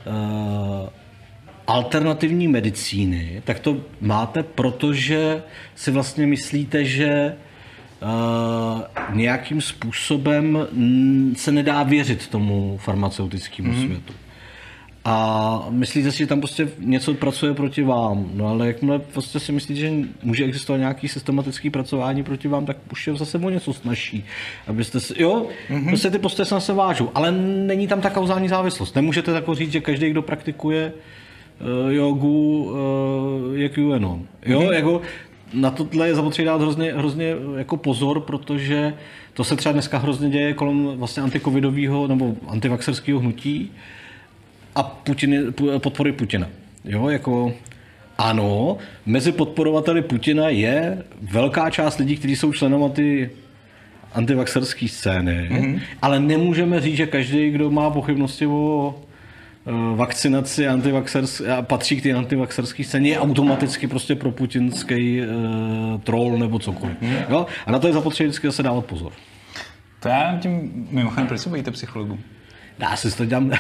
eh, 0.06 0.90
alternativní 1.66 2.48
medicíny, 2.48 3.42
tak 3.44 3.58
to 3.58 3.76
máte, 4.00 4.42
protože 4.42 5.42
si 5.74 5.90
vlastně 5.90 6.26
myslíte, 6.26 6.84
že 6.84 7.36
uh, 8.02 9.16
nějakým 9.16 9.60
způsobem 9.60 10.66
se 11.36 11.52
nedá 11.52 11.82
věřit 11.82 12.28
tomu 12.28 12.78
farmaceutickému 12.82 13.72
mm-hmm. 13.72 13.86
světu. 13.86 14.12
A 15.04 15.66
myslíte 15.70 16.12
si, 16.12 16.18
že 16.18 16.26
tam 16.26 16.40
prostě 16.40 16.68
něco 16.78 17.14
pracuje 17.14 17.54
proti 17.54 17.82
vám. 17.82 18.30
No 18.34 18.48
ale 18.48 18.66
jakmile 18.66 18.98
prostě 18.98 19.40
si 19.40 19.52
myslíte, 19.52 19.80
že 19.80 19.92
může 20.22 20.44
existovat 20.44 20.78
nějaký 20.78 21.08
systematický 21.08 21.70
pracování 21.70 22.22
proti 22.22 22.48
vám, 22.48 22.66
tak 22.66 22.76
už 22.92 23.06
je 23.06 23.16
zase 23.16 23.38
o 23.38 23.50
něco 23.50 23.72
snažší. 23.72 24.24
Abyste 24.66 25.00
si, 25.00 25.22
jo, 25.22 25.46
mm-hmm. 25.70 25.86
prostě 25.88 26.10
ty 26.10 26.18
postoje 26.18 26.46
se 26.46 26.54
na 26.54 26.60
se 26.60 26.72
vážou, 26.72 27.10
ale 27.14 27.32
není 27.32 27.86
tam 27.86 28.00
ta 28.00 28.10
kauzální 28.10 28.48
závislost. 28.48 28.96
Nemůžete 28.96 29.32
tak 29.32 29.44
říct, 29.52 29.72
že 29.72 29.80
každý, 29.80 30.10
kdo 30.10 30.22
praktikuje 30.22 30.92
uh, 31.60 31.92
jogu, 31.92 32.64
uh, 32.64 33.58
je 33.58 33.68
QAnon. 33.68 34.26
Jo, 34.46 34.60
mm-hmm. 34.60 34.72
jako 34.72 35.02
na 35.54 35.70
tohle 35.70 36.08
je 36.08 36.14
zapotřebí 36.14 36.46
dát 36.46 36.60
hrozně, 36.60 36.92
hrozně 36.92 37.34
jako 37.56 37.76
pozor, 37.76 38.20
protože 38.20 38.94
to 39.34 39.44
se 39.44 39.56
třeba 39.56 39.72
dneska 39.72 39.98
hrozně 39.98 40.30
děje 40.30 40.54
kolem 40.54 40.86
vlastně 40.86 41.22
antikovidového 41.22 42.06
nebo 42.06 42.34
antivaxerského 42.48 43.20
hnutí, 43.20 43.72
a 44.74 44.82
Putin, 44.82 45.54
podpory 45.78 46.12
Putina. 46.12 46.46
Jo, 46.84 47.08
jako 47.08 47.52
ano, 48.18 48.76
mezi 49.06 49.32
podporovateli 49.32 50.02
Putina 50.02 50.48
je 50.48 51.02
velká 51.22 51.70
část 51.70 51.98
lidí, 51.98 52.16
kteří 52.16 52.36
jsou 52.36 52.52
členem 52.52 52.90
ty 52.90 53.30
antivaxerské 54.12 54.88
scény, 54.88 55.48
mm-hmm. 55.50 55.80
ale 56.02 56.20
nemůžeme 56.20 56.80
říct, 56.80 56.96
že 56.96 57.06
každý, 57.06 57.50
kdo 57.50 57.70
má 57.70 57.90
pochybnosti 57.90 58.46
o 58.46 58.94
vakcinaci 59.94 60.68
antivaxers, 60.68 61.40
a 61.40 61.62
patří 61.62 61.96
k 61.96 62.02
té 62.02 62.12
antivaxerské 62.12 62.84
scéně, 62.84 63.10
je 63.10 63.18
automaticky 63.18 63.86
prostě 63.86 64.14
pro 64.14 64.30
putinský 64.30 65.20
uh, 65.20 66.00
troll 66.00 66.38
nebo 66.38 66.58
cokoliv. 66.58 66.96
Jo? 67.28 67.46
A 67.66 67.72
na 67.72 67.78
to 67.78 67.86
je 67.86 67.92
zapotřebí 67.92 68.28
vždycky 68.28 68.46
zase 68.46 68.62
dávat 68.62 68.84
pozor. 68.84 69.12
To 70.00 70.08
já 70.08 70.38
tím, 70.42 70.86
mimochodem, 70.90 71.26
proč 71.26 71.40
se 71.40 71.48
bojíte 71.48 71.70
psychologů? 71.70 72.18
Já 72.78 72.96
si 72.96 73.10
z 73.10 73.14
toho 73.14 73.26
dělám, 73.26 73.50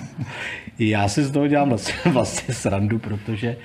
já 0.78 1.08
si 1.08 1.22
z 1.22 1.30
toho 1.30 1.48
dělám 1.48 1.68
vlastně, 1.68 1.94
vlastně 2.12 2.54
srandu, 2.54 2.98
protože 2.98 3.56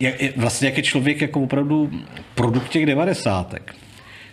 jak, 0.00 0.36
vlastně 0.36 0.68
jak 0.68 0.76
je 0.76 0.82
člověk 0.82 1.20
jako 1.20 1.40
opravdu 1.40 1.90
produkt 2.34 2.68
těch 2.68 2.86
devadesátek, 2.86 3.74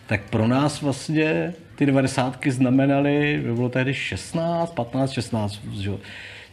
tak 0.07 0.21
pro 0.29 0.47
nás 0.47 0.81
vlastně 0.81 1.53
ty 1.75 1.85
devadesátky 1.85 2.51
znamenaly, 2.51 3.41
by 3.43 3.53
bylo 3.53 3.69
tehdy 3.69 3.93
16, 3.93 4.73
15, 4.73 5.11
16, 5.11 5.59
že? 5.73 5.91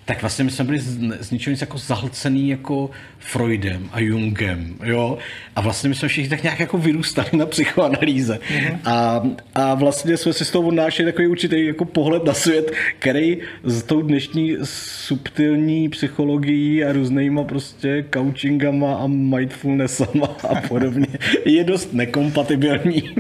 Tak 0.04 0.20
vlastně 0.20 0.44
my 0.44 0.50
jsme 0.50 0.64
byli 0.64 0.78
z, 0.78 0.98
z 1.20 1.30
ničeho 1.30 1.52
nic 1.52 1.60
jako 1.60 1.78
zahlcený 1.78 2.48
jako 2.48 2.90
Freudem 3.18 3.88
a 3.92 4.00
Jungem, 4.00 4.74
jo. 4.84 5.18
A 5.56 5.60
vlastně 5.60 5.88
my 5.88 5.94
jsme 5.94 6.08
všichni 6.08 6.30
tak 6.30 6.42
nějak 6.42 6.60
jako 6.60 6.78
vyrůstali 6.78 7.28
na 7.32 7.46
psychoanalýze. 7.46 8.38
Mm-hmm. 8.48 8.78
A, 8.84 9.22
a 9.54 9.74
vlastně 9.74 10.16
jsme 10.16 10.32
si 10.32 10.44
z 10.44 10.50
toho 10.50 10.68
odnášeli 10.68 11.12
takový 11.12 11.28
určitý 11.28 11.66
jako 11.66 11.84
pohled 11.84 12.24
na 12.24 12.34
svět, 12.34 12.72
který 12.98 13.38
s 13.64 13.82
tou 13.82 14.02
dnešní 14.02 14.56
subtilní 14.64 15.88
psychologií 15.88 16.84
a 16.84 16.92
různýma 16.92 17.44
prostě 17.44 18.04
coachingama 18.14 18.94
a 18.94 19.06
mindfulnessama 19.06 20.26
a 20.48 20.60
podobně 20.68 21.06
je 21.44 21.64
dost 21.64 21.92
nekompatibilní 21.92 23.10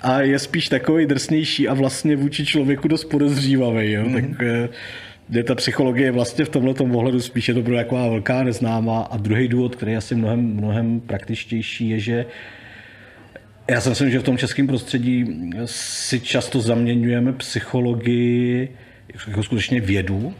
a 0.00 0.20
je 0.20 0.38
spíš 0.38 0.68
takový 0.68 1.06
drsnější 1.06 1.68
a 1.68 1.74
vlastně 1.74 2.16
vůči 2.16 2.46
člověku 2.46 2.88
dost 2.88 3.04
podezřívavý, 3.04 3.92
jo. 3.92 4.02
Mm-hmm. 4.02 4.14
Tak 4.14 4.42
eh, 4.42 4.68
kde 5.28 5.42
ta 5.42 5.54
psychologie 5.54 6.12
vlastně 6.12 6.44
v 6.44 6.48
tomhle 6.48 6.74
ohledu 6.74 7.20
spíše 7.20 7.54
to 7.54 7.62
byla 7.62 7.82
taková 7.82 8.08
velká 8.08 8.42
neznámá. 8.42 9.00
A 9.00 9.16
druhý 9.16 9.48
důvod, 9.48 9.76
který 9.76 9.92
je 9.92 9.98
asi 9.98 10.14
mnohem, 10.14 10.40
mnohem 10.40 11.00
praktičtější, 11.00 11.88
je, 11.88 12.00
že 12.00 12.26
já 13.70 13.80
si 13.80 13.88
myslím, 13.88 14.10
že 14.10 14.18
v 14.18 14.22
tom 14.22 14.38
českém 14.38 14.66
prostředí 14.66 15.50
si 15.64 16.20
často 16.20 16.60
zaměňujeme 16.60 17.32
psychologii 17.32 18.76
jako 19.26 19.42
skutečně 19.42 19.80
vědu, 19.80 20.34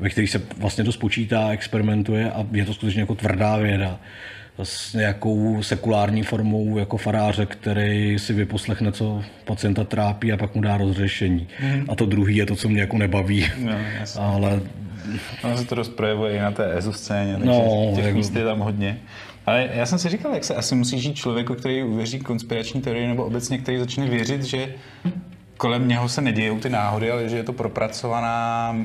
ve 0.00 0.10
kterých 0.10 0.30
se 0.30 0.42
vlastně 0.56 0.84
to 0.84 0.92
spočítá, 0.92 1.50
experimentuje 1.50 2.30
a 2.30 2.46
je 2.52 2.64
to 2.64 2.74
skutečně 2.74 3.00
jako 3.00 3.14
tvrdá 3.14 3.56
věda 3.56 4.00
s 4.62 4.94
nějakou 4.94 5.62
sekulární 5.62 6.22
formou 6.22 6.78
jako 6.78 6.96
faráře, 6.96 7.46
který 7.46 8.18
si 8.18 8.32
vyposlechne, 8.32 8.92
co 8.92 9.22
pacienta 9.44 9.84
trápí 9.84 10.32
a 10.32 10.36
pak 10.36 10.54
mu 10.54 10.60
dá 10.60 10.76
rozřešení. 10.76 11.48
Mm. 11.62 11.84
A 11.88 11.94
to 11.94 12.06
druhý 12.06 12.36
je 12.36 12.46
to, 12.46 12.56
co 12.56 12.68
mě 12.68 12.80
jako 12.80 12.98
nebaví. 12.98 13.46
No, 13.58 13.72
Ale... 14.18 14.60
Ono 15.42 15.56
se 15.56 15.64
to 15.64 15.74
dost 15.74 15.88
projevuje 15.88 16.36
i 16.36 16.38
na 16.38 16.50
té 16.50 16.78
EZO 16.78 16.92
scéně, 16.92 17.32
takže 17.32 17.48
no, 17.48 17.92
těch 17.94 18.04
jako... 18.04 18.16
míst 18.18 18.36
je 18.36 18.44
tam 18.44 18.58
hodně. 18.58 18.98
Ale 19.46 19.68
já 19.74 19.86
jsem 19.86 19.98
si 19.98 20.08
říkal, 20.08 20.34
jak 20.34 20.44
se 20.44 20.54
asi 20.54 20.74
musí 20.74 21.00
žít 21.00 21.14
člověku, 21.14 21.54
který 21.54 21.82
uvěří 21.82 22.18
konspirační 22.18 22.80
teorii, 22.80 23.06
nebo 23.06 23.24
obecně, 23.24 23.58
který 23.58 23.78
začne 23.78 24.08
věřit, 24.08 24.42
že 24.42 24.74
kolem 25.56 25.88
něho 25.88 26.08
se 26.08 26.20
nedějou 26.20 26.58
ty 26.58 26.70
náhody, 26.70 27.10
ale 27.10 27.28
že 27.28 27.36
je 27.36 27.42
to 27.42 27.52
propracovaná 27.52 28.76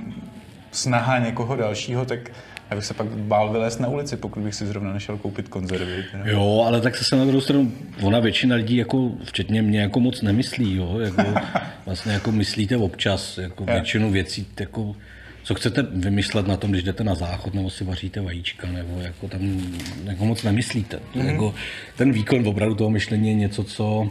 snaha 0.72 1.20
někoho 1.20 1.56
dalšího, 1.56 2.06
tak 2.06 2.32
já 2.72 2.76
bych 2.76 2.86
se 2.86 2.94
pak 2.94 3.08
bál 3.08 3.52
vylézt 3.52 3.80
na 3.80 3.88
ulici, 3.88 4.18
pokud 4.18 4.44
bych 4.44 4.56
si 4.56 4.66
zrovna 4.66 4.94
nešel 4.94 5.18
koupit 5.18 5.48
konzervy. 5.48 6.06
Jo, 6.24 6.64
ale 6.68 6.82
tak 6.82 6.98
se 6.98 7.16
na 7.16 7.26
druhou 7.26 7.42
stranu, 7.42 7.72
ona 8.02 8.20
většina 8.20 8.56
lidí, 8.56 8.76
jako, 8.76 9.12
včetně 9.24 9.62
mě, 9.62 9.82
jako 9.82 10.00
moc 10.00 10.22
nemyslí. 10.22 10.76
Jo? 10.76 11.00
Jako, 11.00 11.24
vlastně 11.86 12.14
jako 12.14 12.32
myslíte 12.32 12.78
občas, 12.78 13.38
jako 13.38 13.66
většinu 13.66 14.12
věcí, 14.12 14.48
jako, 14.60 14.96
co 15.44 15.56
chcete 15.56 15.84
vymyslet 15.84 16.48
na 16.48 16.58
tom, 16.58 16.72
když 16.72 16.84
jdete 16.84 17.04
na 17.04 17.16
záchod, 17.16 17.54
nebo 17.54 17.70
si 17.70 17.84
vaříte 17.84 18.22
vajíčka, 18.22 18.68
nebo 18.68 19.02
jako 19.02 19.28
tam 19.28 19.62
jako 20.04 20.26
moc 20.26 20.44
nemyslíte. 20.44 21.00
Mm-hmm. 21.16 21.26
Jako, 21.26 21.56
ten 21.98 22.12
výkon 22.12 22.48
opravdu 22.48 22.76
toho 22.76 22.90
myšlení 22.90 23.28
je 23.28 23.36
něco, 23.36 23.64
co 23.64 24.10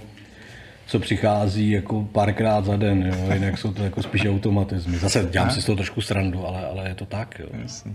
co 0.86 0.98
přichází 0.98 1.70
jako 1.70 2.04
párkrát 2.12 2.64
za 2.64 2.76
den, 2.76 3.06
jo? 3.06 3.32
jinak 3.34 3.58
jsou 3.58 3.72
to 3.72 3.82
jako 3.82 4.02
spíš 4.02 4.26
automatizmy. 4.26 4.98
Zase 4.98 5.28
dělám 5.30 5.50
si 5.50 5.62
z 5.62 5.64
toho 5.64 5.76
trošku 5.76 6.00
srandu, 6.00 6.46
ale, 6.46 6.66
ale 6.66 6.88
je 6.88 6.94
to 6.94 7.06
tak. 7.06 7.38
Jo. 7.38 7.46
Jasně. 7.62 7.92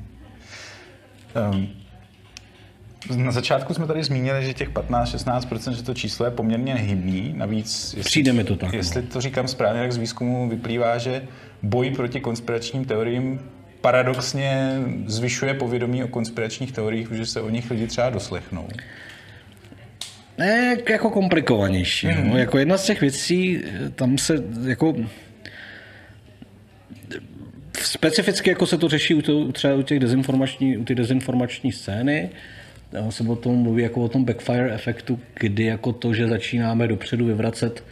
Um, 1.51 1.69
na 3.15 3.31
začátku 3.31 3.73
jsme 3.73 3.87
tady 3.87 4.03
zmínili, 4.03 4.45
že 4.45 4.53
těch 4.53 4.69
15-16%, 4.69 5.71
že 5.71 5.83
to 5.83 5.93
číslo 5.93 6.25
je 6.25 6.31
poměrně 6.31 6.73
nehybný. 6.73 7.33
Navíc, 7.37 7.93
jestli, 7.97 8.09
Přijde 8.09 8.33
mi 8.33 8.43
to 8.43 8.55
tak. 8.55 8.73
Jestli 8.73 9.01
no. 9.01 9.07
to 9.07 9.21
říkám 9.21 9.47
správně, 9.47 9.81
tak 9.81 9.91
z 9.91 9.97
výzkumu 9.97 10.49
vyplývá, 10.49 10.97
že 10.97 11.21
boj 11.63 11.91
proti 11.91 12.19
konspiračním 12.21 12.85
teoriím 12.85 13.39
paradoxně 13.81 14.79
zvyšuje 15.05 15.53
povědomí 15.53 16.03
o 16.03 16.07
konspiračních 16.07 16.71
teoriích, 16.71 17.09
protože 17.09 17.25
se 17.25 17.41
o 17.41 17.49
nich 17.49 17.71
lidi 17.71 17.87
třeba 17.87 18.09
doslechnou. 18.09 18.67
Ne, 20.37 20.77
jako 20.89 21.09
komplikovanější. 21.09 22.07
Mm. 22.07 22.29
No. 22.29 22.37
Jako 22.37 22.57
jedna 22.57 22.77
z 22.77 22.85
těch 22.85 23.01
věcí, 23.01 23.63
tam 23.95 24.17
se 24.17 24.43
jako 24.67 24.95
Specificky 27.95 28.49
jako 28.49 28.65
se 28.65 28.77
to 28.77 28.89
řeší 28.89 29.15
u 29.15 29.21
to, 29.21 29.51
třeba 29.51 29.73
u 29.73 29.81
těch 29.81 29.99
dezinformační, 29.99 30.77
u 30.77 30.83
ty 30.83 30.95
dezinformační 30.95 31.71
scény, 31.71 32.29
se 33.09 33.23
o 33.23 33.35
tom 33.35 33.55
mluví 33.55 33.83
jako 33.83 34.01
o 34.01 34.09
tom 34.09 34.25
backfire 34.25 34.73
efektu, 34.73 35.19
kdy 35.39 35.63
jako 35.63 35.93
to, 35.93 36.13
že 36.13 36.27
začínáme 36.27 36.87
dopředu 36.87 37.25
vyvracet 37.25 37.83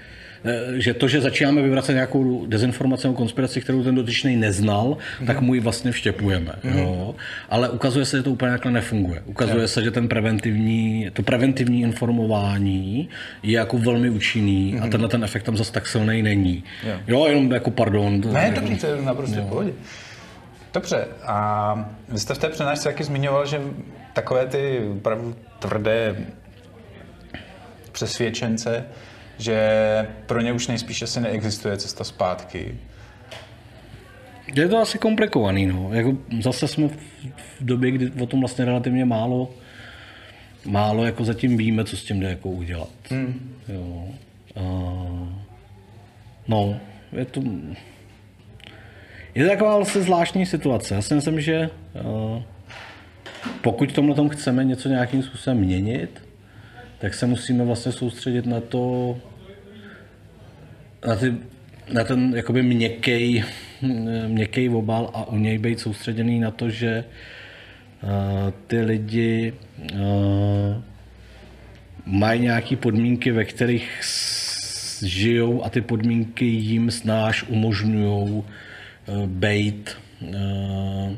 že 0.78 0.94
to, 0.94 1.08
že 1.08 1.22
začínáme 1.22 1.62
vyvracet 1.62 1.94
nějakou 1.94 2.46
dezinformaci 2.46 3.08
o 3.08 3.14
konspiraci, 3.14 3.62
kterou 3.62 3.84
ten 3.84 3.96
dotyčný 3.96 4.36
neznal, 4.36 4.98
mm. 5.22 5.28
tak 5.28 5.42
mu 5.42 5.54
ji 5.54 5.60
vlastně 5.60 5.92
vštěpujeme. 5.92 6.54
Mm. 6.64 6.78
Jo? 6.78 7.16
Ale 7.50 7.70
ukazuje 7.70 8.06
se, 8.06 8.18
že 8.18 8.24
to 8.24 8.32
úplně 8.32 8.52
takhle 8.52 8.72
nefunguje. 8.72 9.22
Ukazuje 9.26 9.58
yeah. 9.58 9.70
se, 9.70 9.84
že 9.84 9.92
ten 9.92 10.08
preventivní, 10.08 11.10
to 11.14 11.24
preventivní 11.24 11.82
informování 11.82 13.10
je 13.44 13.58
jako 13.58 13.78
velmi 13.78 14.10
účinný 14.10 14.72
mm. 14.72 14.78
a 14.78 14.82
mhm. 14.82 14.92
tenhle 14.92 15.10
ten 15.10 15.24
efekt 15.24 15.44
tam 15.44 15.58
zase 15.58 15.72
tak 15.72 15.88
silný 15.88 16.22
není. 16.22 16.64
Yeah. 16.84 17.02
Jo, 17.08 17.26
jenom 17.28 17.52
jako 17.52 17.72
pardon. 17.72 18.22
To, 18.22 18.32
ne, 18.32 18.54
to 18.82 18.88
je 18.88 19.02
naprosto 19.02 19.42
v 19.42 19.50
pohodě. 19.50 19.74
Dobře, 20.74 21.08
a 21.24 21.90
vy 22.10 22.20
jste 22.20 22.34
v 22.34 22.38
té 22.38 22.50
přednášce 22.50 22.90
taky 22.90 23.04
zmiňoval, 23.04 23.46
že 23.46 23.62
takové 24.14 24.46
ty 24.46 24.80
opravdu 24.98 25.36
tvrdé 25.60 26.16
přesvědčence 27.92 28.86
že 29.44 29.58
pro 30.26 30.42
ně 30.42 30.54
už 30.54 30.68
nejspíš 30.68 31.02
asi 31.02 31.22
neexistuje 31.22 31.78
cesta 31.78 32.04
zpátky. 32.04 32.78
Je 34.56 34.68
to 34.68 34.78
asi 34.78 34.98
komplikovaný, 34.98 35.66
no. 35.66 35.90
Jako 35.94 36.18
zase 36.42 36.68
jsme 36.68 36.88
v 36.88 36.98
době, 37.62 37.92
kdy 37.92 38.12
o 38.12 38.26
tom 38.26 38.40
vlastně 38.40 38.66
relativně 38.66 39.06
málo, 39.06 39.50
málo 40.66 41.06
jako 41.06 41.26
zatím 41.26 41.58
víme, 41.58 41.84
co 41.86 41.98
s 41.98 42.04
tím 42.04 42.20
jde 42.20 42.30
jako 42.30 42.50
udělat. 42.50 42.90
Hmm. 43.10 43.56
Jo. 43.68 44.08
Uh, 44.56 45.28
no, 46.48 46.80
je 47.12 47.26
to... 47.26 47.44
Je 49.36 49.44
to 49.44 49.50
taková 49.50 49.76
vlastně 49.76 50.02
zvláštní 50.02 50.46
situace. 50.46 50.96
Já 50.96 51.02
si 51.02 51.16
myslím, 51.16 51.42
že 51.42 51.70
uh, 52.04 52.42
pokud 53.62 53.92
tomhle 53.94 54.16
tom 54.16 54.30
chceme 54.30 54.64
něco 54.64 54.90
nějakým 54.90 55.24
způsobem 55.24 55.58
měnit, 55.58 56.22
tak 57.00 57.14
se 57.14 57.26
musíme 57.26 57.66
vlastně 57.66 57.92
soustředit 57.92 58.46
na 58.46 58.62
to, 58.62 59.16
na, 61.08 61.16
ty, 61.16 61.34
na 61.94 62.04
ten 62.04 62.34
jakoby 62.36 62.64
měkký, 62.64 63.44
měkký 64.28 64.70
obal 64.70 65.12
a 65.14 65.28
u 65.28 65.38
něj 65.38 65.58
být 65.58 65.80
soustředěný 65.80 66.40
na 66.40 66.52
to, 66.52 66.70
že 66.70 67.04
uh, 68.04 68.10
ty 68.68 68.82
lidi 68.82 69.54
uh, 69.94 70.00
mají 72.06 72.42
nějaké 72.42 72.76
podmínky, 72.76 73.32
ve 73.32 73.46
kterých 73.46 73.90
žijou 75.06 75.66
a 75.66 75.70
ty 75.70 75.82
podmínky 75.82 76.46
jim 76.46 76.92
snáš 76.92 77.44
umožňují 77.44 78.32
uh, 78.34 78.44
být 79.26 79.98
uh, 80.22 81.16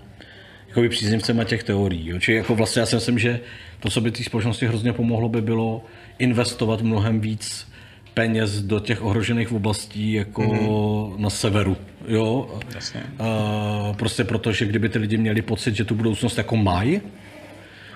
jakoby 0.67 0.89
příznivcema 0.89 1.43
těch 1.43 1.63
teorií. 1.63 2.10
Jo. 2.10 2.19
Čili 2.19 2.38
jako 2.38 2.56
vlastně 2.56 2.80
já 2.80 2.86
si 2.86 2.95
myslím, 2.95 3.19
že 3.19 3.39
to, 3.80 3.89
co 3.89 4.02
by 4.02 4.12
té 4.12 4.24
společnosti 4.24 4.67
hrozně 4.67 4.93
pomohlo, 4.93 5.30
by 5.30 5.41
bylo 5.41 5.84
investovat 6.19 6.82
mnohem 6.82 7.19
víc 7.19 7.74
peněz 8.15 8.62
do 8.62 8.80
těch 8.80 9.04
ohrožených 9.04 9.51
oblastí 9.51 10.13
jako 10.13 10.41
mm-hmm. 10.41 11.19
na 11.19 11.30
severu. 11.30 11.78
Jo? 12.08 12.60
Jasně. 12.75 13.04
Uh, 13.19 13.95
prostě 13.95 14.23
proto, 14.23 14.51
že 14.51 14.65
kdyby 14.65 14.89
ty 14.89 14.99
lidi 14.99 15.17
měli 15.17 15.41
pocit, 15.41 15.75
že 15.75 15.86
tu 15.86 15.95
budoucnost 15.95 16.38
jako 16.38 16.56
mají, 16.56 17.01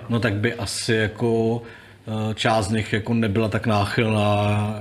no 0.10 0.20
tak 0.20 0.34
by 0.34 0.54
asi 0.54 0.94
jako 0.94 1.62
eh, 2.08 2.34
část 2.34 2.68
z 2.68 2.72
nich 2.72 2.94
jako 2.94 3.14
nebyla 3.14 3.48
tak 3.50 3.68
náchylná 3.68 4.74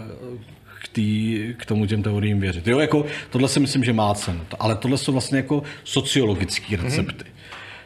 k, 0.82 0.88
tý, 0.88 1.38
k 1.58 1.66
tomu 1.66 1.86
těm 1.86 2.02
teoriím 2.02 2.40
věřit. 2.40 2.66
Jo, 2.66 2.78
jako 2.78 3.06
tohle 3.30 3.48
si 3.48 3.60
myslím, 3.60 3.84
že 3.84 3.92
má 3.92 4.14
cenu. 4.14 4.40
Ale 4.58 4.76
tohle 4.76 4.98
jsou 4.98 5.12
vlastně 5.12 5.36
jako 5.36 5.62
sociologické 5.84 6.76
recepty. 6.76 7.24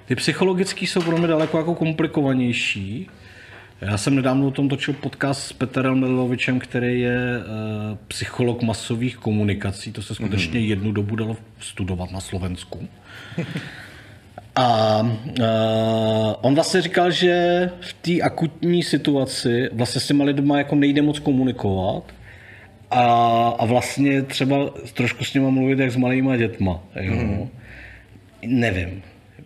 Ty 0.06 0.14
psychologické 0.14 0.86
jsou 0.86 1.02
pro 1.02 1.18
mě 1.18 1.26
daleko 1.26 1.58
jako 1.58 1.74
komplikovanější. 1.74 3.08
Já 3.82 3.98
jsem 3.98 4.14
nedávno 4.14 4.46
o 4.46 4.50
tom 4.50 4.68
točil 4.68 4.94
podcast 4.94 5.42
s 5.42 5.52
Petrem 5.52 6.00
Milovičem, 6.00 6.58
který 6.58 7.00
je 7.00 7.38
uh, 7.38 7.98
psycholog 8.08 8.62
masových 8.62 9.16
komunikací. 9.16 9.92
To 9.92 10.02
se 10.02 10.14
skutečně 10.14 10.60
jednu 10.60 10.92
dobu 10.92 11.16
dalo 11.16 11.36
studovat 11.58 12.10
na 12.10 12.20
Slovensku. 12.20 12.88
A 14.56 15.00
uh, 15.00 15.44
on 16.40 16.54
vlastně 16.54 16.82
říkal, 16.82 17.10
že 17.10 17.70
v 17.80 17.92
té 17.92 18.20
akutní 18.20 18.82
situaci 18.82 19.68
vlastně 19.72 20.00
s 20.00 20.06
těma 20.06 20.24
lidma 20.24 20.58
jako 20.58 20.74
nejde 20.74 21.02
moc 21.02 21.18
komunikovat 21.18 22.04
a, 22.90 23.04
a 23.58 23.64
vlastně 23.64 24.22
třeba 24.22 24.70
trošku 24.94 25.24
s 25.24 25.34
nima 25.34 25.50
mluvit 25.50 25.78
jak 25.78 25.90
s 25.90 25.96
malýma 25.96 26.36
dětma. 26.36 26.80
Jo? 27.00 27.14
Mm. 27.14 27.48
Nevím. 28.42 29.02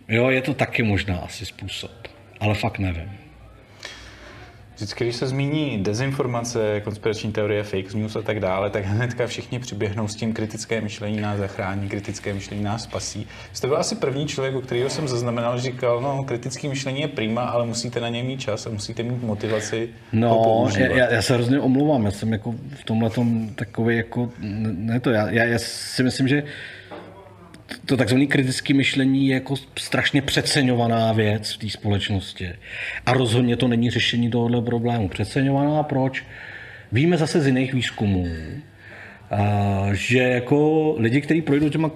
Jo, 0.07 0.29
je 0.29 0.41
to 0.41 0.53
taky 0.53 0.83
možná 0.83 1.17
asi 1.17 1.45
způsob, 1.45 1.91
ale 2.39 2.55
fakt 2.55 2.79
nevím. 2.79 3.26
Vždycky, 4.77 5.03
když 5.03 5.15
se 5.15 5.27
zmíní 5.27 5.77
dezinformace, 5.83 6.81
konspirační 6.83 7.31
teorie, 7.31 7.63
fake 7.63 7.93
news 7.93 8.15
a 8.15 8.21
tak 8.21 8.39
dále, 8.39 8.69
tak 8.69 8.85
hnedka 8.85 9.27
všichni 9.27 9.59
přiběhnou 9.59 10.07
s 10.07 10.15
tím 10.15 10.33
kritické 10.33 10.81
myšlení 10.81 11.21
nás 11.21 11.37
zachrání, 11.37 11.89
kritické 11.89 12.33
myšlení 12.33 12.63
nás 12.63 12.83
spasí. 12.83 13.27
Jste 13.53 13.67
byl 13.67 13.77
asi 13.77 13.95
první 13.95 14.27
člověk, 14.27 14.55
u 14.55 14.61
kterého 14.61 14.89
jsem 14.89 15.07
zaznamenal, 15.07 15.57
že 15.57 15.63
říkal, 15.63 16.01
no, 16.01 16.23
kritické 16.23 16.69
myšlení 16.69 17.01
je 17.01 17.07
prima, 17.07 17.41
ale 17.41 17.65
musíte 17.65 17.99
na 17.99 18.09
něj 18.09 18.23
mít 18.23 18.39
čas 18.39 18.67
a 18.67 18.69
musíte 18.69 19.03
mít 19.03 19.23
motivaci 19.23 19.89
No, 20.13 20.67
já, 20.77 21.13
já 21.13 21.21
se 21.21 21.33
hrozně 21.33 21.59
omlouvám, 21.59 22.05
já 22.05 22.11
jsem 22.11 22.33
jako 22.33 22.55
v 22.81 22.83
tomhle 22.83 23.09
tom 23.09 23.49
takový 23.55 23.97
jako, 23.97 24.29
ne 24.39 24.99
to, 24.99 25.09
já, 25.09 25.29
já, 25.29 25.43
já 25.43 25.59
si 25.59 26.03
myslím, 26.03 26.27
že 26.27 26.43
to 27.85 27.97
takzvané 27.97 28.25
kritické 28.25 28.73
myšlení 28.73 29.27
je 29.27 29.33
jako 29.33 29.55
strašně 29.79 30.21
přeceňovaná 30.21 31.13
věc 31.13 31.53
v 31.53 31.57
té 31.57 31.69
společnosti. 31.69 32.49
A 33.05 33.13
rozhodně 33.13 33.57
to 33.57 33.67
není 33.67 33.89
řešení 33.89 34.29
tohohle 34.29 34.61
problému. 34.61 35.09
Přeceňovaná 35.09 35.83
proč? 35.83 36.23
Víme 36.91 37.17
zase 37.17 37.41
z 37.41 37.47
jiných 37.47 37.73
výzkumů, 37.73 38.27
a, 39.31 39.89
že 39.93 40.19
jako 40.19 40.95
lidi, 40.97 41.21
kteří 41.21 41.41
projdou 41.41 41.69
těma 41.69 41.91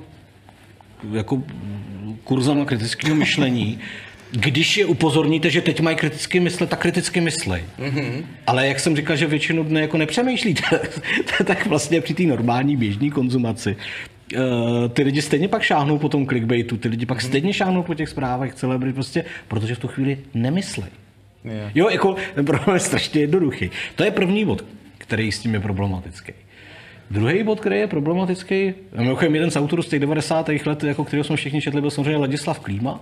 jako 1.13 1.43
kurzama 2.23 2.65
kritického 2.65 3.15
myšlení, 3.15 3.79
když 4.31 4.77
je 4.77 4.86
upozorníte, 4.86 5.49
že 5.49 5.62
teď 5.62 5.81
mají 5.81 5.95
kriticky 5.95 6.39
myslet, 6.39 6.69
tak 6.69 6.79
kriticky 6.79 7.21
myslej. 7.21 7.63
Mm-hmm. 7.79 8.23
Ale 8.47 8.67
jak 8.67 8.79
jsem 8.79 8.95
říkal, 8.95 9.15
že 9.15 9.27
většinu 9.27 9.63
dne 9.63 9.81
jako 9.81 9.97
nepřemýšlíte, 9.97 10.79
tak 11.45 11.65
vlastně 11.65 12.01
při 12.01 12.13
té 12.13 12.23
normální 12.23 12.77
běžné 12.77 13.10
konzumaci 13.10 13.75
eh, 14.34 14.89
ty 14.89 15.04
lidi 15.04 15.22
stejně 15.22 15.48
pak 15.48 15.62
šáhnou 15.62 15.98
po 15.98 16.10
tom 16.10 16.28
clickbaitu, 16.28 16.78
ty 16.78 16.88
lidi 16.88 17.06
pak 17.06 17.17
mm-hmm. 17.17 17.28
stejně 17.28 17.54
šáhnou 17.54 17.84
po 17.84 17.94
těch 17.94 18.10
zprávách 18.10 18.56
celebrit, 18.56 18.96
prostě, 18.96 19.26
protože 19.48 19.76
v 19.76 19.80
tu 19.80 19.88
chvíli 19.88 20.17
nemyslej. 20.34 20.89
Je. 21.44 21.72
Jo, 21.76 21.89
jako 21.89 22.15
ten 22.36 22.46
problém 22.46 22.74
je 22.74 22.80
strašně 22.80 23.22
jednoduchý. 23.22 23.72
To 23.96 24.04
je 24.04 24.12
první 24.12 24.46
bod, 24.46 24.65
který 24.98 25.32
s 25.32 25.39
tím 25.39 25.54
je 25.54 25.60
problematický. 25.60 26.34
Druhý 27.12 27.44
bod, 27.44 27.60
který 27.60 27.80
je 27.80 27.88
problematický, 27.88 28.74
mimochodem 28.98 29.36
jeden 29.36 29.52
z 29.52 29.56
autorů 29.56 29.82
z 29.82 29.89
těch 29.89 30.00
90. 30.00 30.50
let, 30.65 30.84
jako 30.84 31.04
kterého 31.04 31.24
jsme 31.24 31.36
všichni 31.36 31.62
četli, 31.62 31.82
byl 31.82 31.91
samozřejmě 31.91 32.17
Ladislav 32.17 32.60
Klíma, 32.60 33.00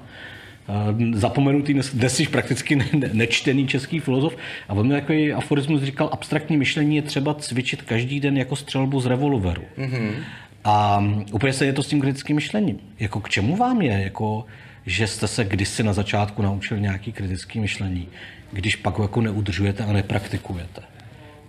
eh, 0.70 1.18
zapomenutý, 1.18 1.74
dnes, 1.74 1.96
dnes 1.96 2.20
již 2.20 2.28
prakticky 2.28 2.76
ne, 2.76 2.86
ne, 2.94 3.10
nečtený 3.14 3.68
český 3.68 4.00
filozof. 4.00 4.38
A 4.70 4.74
on 4.74 4.88
mi 4.88 4.94
takový 4.94 5.34
aforismus 5.34 5.82
říkal, 5.82 6.10
abstraktní 6.12 6.58
myšlení 6.58 6.96
je 6.96 7.02
třeba 7.02 7.34
cvičit 7.34 7.82
každý 7.82 8.20
den 8.20 8.38
jako 8.38 8.56
střelbu 8.56 9.00
z 9.00 9.06
revolveru. 9.06 9.64
Mm-hmm. 9.78 10.12
A 10.64 11.04
úplně 11.32 11.54
se 11.54 11.66
je 11.66 11.74
to 11.74 11.84
s 11.84 11.88
tím 11.88 12.02
kritickým 12.02 12.36
myšlením. 12.36 12.80
Jako 13.00 13.20
k 13.20 13.30
čemu 13.30 13.56
vám 13.56 13.82
je, 13.82 14.02
jako, 14.04 14.46
že 14.86 15.08
jste 15.08 15.28
se 15.28 15.46
kdysi 15.46 15.84
na 15.84 15.94
začátku 15.94 16.42
naučil 16.42 16.80
nějaký 16.80 17.12
kritický 17.12 17.60
myšlení, 17.60 18.08
když 18.52 18.76
pak 18.76 18.98
ho 18.98 19.04
jako 19.04 19.22
neudržujete 19.22 19.84
a 19.84 19.94
nepraktikujete. 19.94 20.82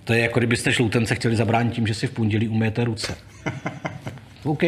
To 0.04 0.12
je 0.12 0.20
jako 0.20 0.40
kdybyste 0.40 0.72
žloutence 0.72 1.14
chtěli 1.14 1.36
zabránit 1.36 1.74
tím, 1.74 1.86
že 1.86 1.94
si 1.94 2.06
v 2.06 2.10
pondělí 2.10 2.48
umyjete 2.48 2.84
ruce. 2.84 3.16
OK, 4.44 4.62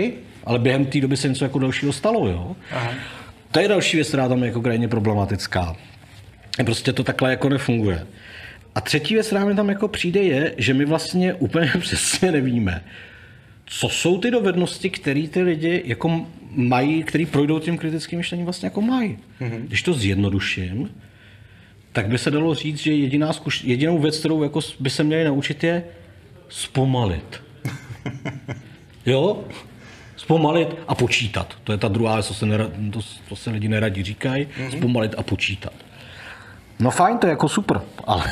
ale 0.45 0.59
během 0.59 0.87
té 0.87 1.01
doby 1.01 1.17
se 1.17 1.29
něco 1.29 1.45
jako 1.45 1.59
dalšího 1.59 1.93
stalo, 1.93 2.29
jo? 2.29 2.57
Aha. 2.73 2.95
To 3.51 3.61
je 3.61 3.69
další 3.69 3.97
věc, 3.97 4.09
která 4.09 4.29
tam 4.29 4.43
je 4.43 4.47
jako 4.47 4.61
krajně 4.61 4.89
problematická. 4.89 5.77
Prostě 6.65 6.93
to 6.93 7.05
takhle 7.05 7.31
jako 7.31 7.49
nefunguje. 7.49 8.07
A 8.75 8.81
třetí 8.81 9.15
věc, 9.15 9.27
která 9.27 9.45
mi 9.45 9.55
tam 9.55 9.69
jako 9.69 9.89
přijde, 9.89 10.21
je, 10.21 10.55
že 10.59 10.75
my 10.75 10.85
vlastně 10.85 11.35
úplně 11.35 11.73
přesně 11.81 12.33
nevíme, 12.33 12.85
co 13.67 13.89
jsou 13.89 14.19
ty 14.19 14.31
dovednosti, 14.31 14.91
které 14.91 15.29
ty 15.29 15.43
lidi 15.43 15.83
jako 15.85 16.27
mají, 16.51 17.03
který 17.03 17.27
projdou 17.27 17.59
tím 17.59 17.79
kritickým 17.79 18.17
myšlením 18.19 18.47
vlastně 18.47 18.67
jako 18.67 18.81
mají. 18.83 19.19
Mm-hmm. 19.41 19.61
Když 19.67 19.83
to 19.83 19.95
zjednoduším, 19.95 20.91
tak 21.93 22.09
by 22.09 22.19
se 22.19 22.31
dalo 22.31 22.55
říct, 22.55 22.79
že 22.79 22.93
jediná 22.95 23.33
zkuš- 23.33 23.67
jedinou 23.67 23.99
věc, 23.99 24.19
kterou 24.19 24.43
jako 24.43 24.61
by 24.81 24.91
se 24.91 25.05
měli 25.05 25.25
naučit, 25.25 25.65
je 25.65 25.85
zpomalit. 26.49 27.43
jo? 29.07 29.45
Zpomalit 30.17 30.69
a 30.89 30.95
počítat. 30.95 31.57
To 31.65 31.73
je 31.73 31.79
ta 31.79 31.89
druhá 31.89 32.15
věc, 32.15 32.27
co 32.27 32.35
se, 32.35 32.47
nera- 32.47 32.91
to, 32.93 33.01
to 33.29 33.37
se 33.37 33.51
lidi 33.51 33.69
neradi 33.69 34.03
říkají. 34.03 34.47
Mm-hmm. 34.47 34.77
Zpomalit 34.79 35.15
a 35.19 35.23
počítat. 35.23 35.73
No 36.81 36.91
fajn, 36.91 37.19
to 37.19 37.27
je 37.27 37.31
jako 37.31 37.49
super, 37.49 37.81
ale 38.05 38.25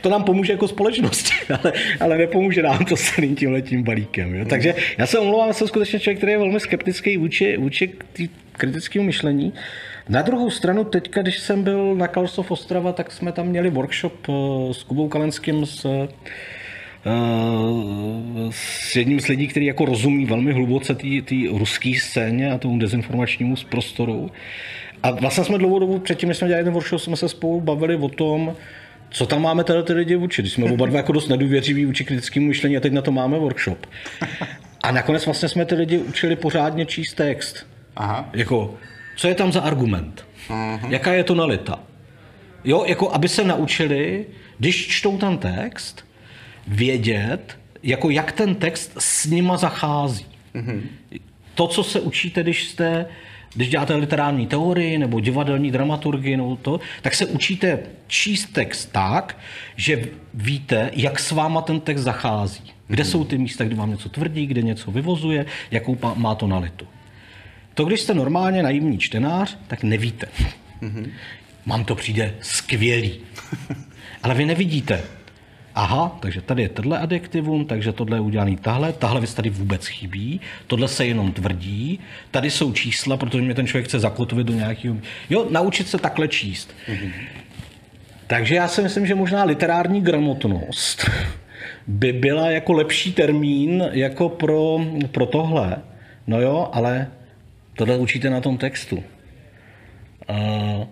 to 0.00 0.08
nám 0.08 0.24
pomůže 0.24 0.52
jako 0.52 0.68
společnosti, 0.68 1.34
ale, 1.62 1.72
ale 2.00 2.18
nepomůže 2.18 2.62
nám 2.62 2.84
to 2.84 2.96
s 2.96 3.12
tím 3.36 3.52
letím 3.52 3.82
balíkem. 3.82 4.34
Jo? 4.34 4.44
Takže 4.44 4.74
já 4.98 5.06
se 5.06 5.18
omlouvám, 5.18 5.52
jsem 5.52 5.68
skutečně 5.68 6.00
člověk, 6.00 6.18
který 6.18 6.32
je 6.32 6.38
velmi 6.38 6.60
skeptický 6.60 7.16
vůči, 7.16 7.56
vůči 7.56 7.92
kritickému 8.52 9.04
myšlení. 9.04 9.52
Na 10.08 10.22
druhou 10.22 10.50
stranu, 10.50 10.84
teďka, 10.84 11.22
když 11.22 11.38
jsem 11.38 11.62
byl 11.62 11.94
na 11.94 12.08
Kalsov 12.08 12.50
Ostrava, 12.50 12.92
tak 12.92 13.12
jsme 13.12 13.32
tam 13.32 13.46
měli 13.46 13.70
workshop 13.70 14.26
eh, 14.28 14.74
s 14.74 14.82
Kubou 14.82 15.08
Kalenským, 15.08 15.66
s, 15.66 15.84
eh, 15.84 16.08
s 18.50 18.96
jedním 18.96 19.20
z 19.20 19.28
lidí, 19.28 19.48
který 19.48 19.66
jako 19.66 19.84
rozumí 19.84 20.26
velmi 20.26 20.52
hluboce 20.52 20.94
té 20.94 21.36
ruské 21.50 21.92
scéně 22.00 22.50
a 22.50 22.58
tomu 22.58 22.78
dezinformačnímu 22.78 23.54
prostoru. 23.68 24.30
A 25.02 25.10
vlastně 25.10 25.44
jsme 25.44 25.58
dlouhou 25.58 25.78
dobu 25.78 25.98
předtím, 25.98 26.28
než 26.28 26.38
jsme 26.38 26.48
dělali 26.48 26.64
ten 26.64 26.72
workshop, 26.72 27.00
jsme 27.00 27.16
se 27.16 27.28
spolu 27.28 27.60
bavili 27.60 27.96
o 27.96 28.08
tom, 28.08 28.56
co 29.10 29.26
tam 29.26 29.42
máme 29.42 29.64
teda 29.64 29.82
ty 29.82 29.92
lidi 29.92 30.16
učit. 30.16 30.42
Když 30.42 30.52
jsme 30.52 30.72
oba 30.72 30.86
dva 30.86 30.96
jako 30.96 31.12
dost 31.12 31.28
nedůvěřiví 31.28 31.84
vůči 31.84 32.04
kritickému 32.04 32.46
myšlení 32.46 32.76
a 32.76 32.80
teď 32.80 32.92
na 32.92 33.02
to 33.02 33.12
máme 33.12 33.38
workshop. 33.38 33.86
A 34.82 34.90
nakonec 34.90 35.26
vlastně 35.26 35.48
jsme 35.48 35.64
ty 35.64 35.74
lidi 35.74 35.98
učili 35.98 36.36
pořádně 36.36 36.86
číst 36.86 37.14
text. 37.14 37.66
Aha. 37.96 38.30
Jako, 38.32 38.74
co 39.16 39.28
je 39.28 39.34
tam 39.34 39.52
za 39.52 39.60
argument? 39.60 40.26
Aha. 40.48 40.88
Jaká 40.88 41.12
je 41.12 41.24
tonalita? 41.24 41.78
Jo, 42.64 42.84
jako 42.86 43.12
aby 43.12 43.28
se 43.28 43.44
naučili, 43.44 44.26
když 44.58 44.88
čtou 44.88 45.18
ten 45.18 45.38
text, 45.38 46.04
vědět, 46.66 47.58
jako 47.82 48.10
jak 48.10 48.32
ten 48.32 48.54
text 48.54 48.92
s 48.98 49.26
nima 49.26 49.56
zachází. 49.56 50.26
Mm-hmm. 50.54 50.80
To, 51.54 51.66
co 51.66 51.84
se 51.84 52.00
učíte, 52.00 52.42
když 52.42 52.68
jste 52.68 53.06
když 53.54 53.68
děláte 53.68 53.94
literární 53.94 54.46
teorii 54.46 54.98
nebo 54.98 55.20
divadelní 55.20 55.70
dramaturgii 55.70 56.36
nebo 56.36 56.56
to, 56.56 56.80
tak 57.02 57.14
se 57.14 57.26
učíte 57.26 57.78
číst 58.06 58.46
text 58.52 58.92
tak, 58.92 59.38
že 59.76 60.04
víte, 60.34 60.90
jak 60.92 61.18
s 61.18 61.30
váma 61.30 61.62
ten 61.62 61.80
text 61.80 62.02
zachází. 62.02 62.62
Kde 62.86 63.02
mm-hmm. 63.02 63.06
jsou 63.06 63.24
ty 63.24 63.38
místa, 63.38 63.64
kde 63.64 63.76
vám 63.76 63.90
něco 63.90 64.08
tvrdí, 64.08 64.46
kde 64.46 64.62
něco 64.62 64.90
vyvozuje, 64.90 65.46
jakou 65.70 65.98
má 66.14 66.34
tonalitu. 66.34 66.86
To, 67.74 67.84
když 67.84 68.00
jste 68.00 68.14
normálně 68.14 68.62
naivní 68.62 68.98
čtenář, 68.98 69.58
tak 69.66 69.82
nevíte. 69.82 70.26
Mm-hmm. 70.82 71.08
Mám 71.66 71.84
to 71.84 71.94
přijde 71.94 72.34
skvělý. 72.40 73.12
Ale 74.22 74.34
vy 74.34 74.44
nevidíte, 74.44 75.02
aha, 75.76 76.18
takže 76.20 76.40
tady 76.40 76.62
je 76.62 76.68
tohle 76.68 76.98
adjektivum, 76.98 77.64
takže 77.64 77.92
tohle 77.92 78.16
je 78.16 78.20
udělaný 78.20 78.56
tahle, 78.56 78.92
tahle 78.92 79.20
věc 79.20 79.34
tady 79.34 79.50
vůbec 79.50 79.86
chybí, 79.86 80.40
tohle 80.66 80.88
se 80.88 81.06
jenom 81.06 81.32
tvrdí, 81.32 82.00
tady 82.30 82.50
jsou 82.50 82.72
čísla, 82.72 83.16
protože 83.16 83.42
mě 83.42 83.54
ten 83.54 83.66
člověk 83.66 83.86
chce 83.86 83.98
zakotvit 83.98 84.46
do 84.46 84.52
nějakého... 84.52 84.96
Jo, 85.30 85.46
naučit 85.50 85.88
se 85.88 85.98
takhle 85.98 86.28
číst. 86.28 86.74
Mm-hmm. 86.88 87.12
Takže 88.26 88.54
já 88.54 88.68
si 88.68 88.82
myslím, 88.82 89.06
že 89.06 89.14
možná 89.14 89.44
literární 89.44 90.00
gramotnost 90.00 91.10
by 91.86 92.12
byla 92.12 92.50
jako 92.50 92.72
lepší 92.72 93.12
termín 93.12 93.88
jako 93.92 94.28
pro, 94.28 94.80
pro 95.12 95.26
tohle. 95.26 95.76
No 96.26 96.40
jo, 96.40 96.68
ale 96.72 97.06
tohle 97.76 97.98
učíte 97.98 98.30
na 98.30 98.40
tom 98.40 98.58
textu. 98.58 99.04
Uh, 100.30 100.86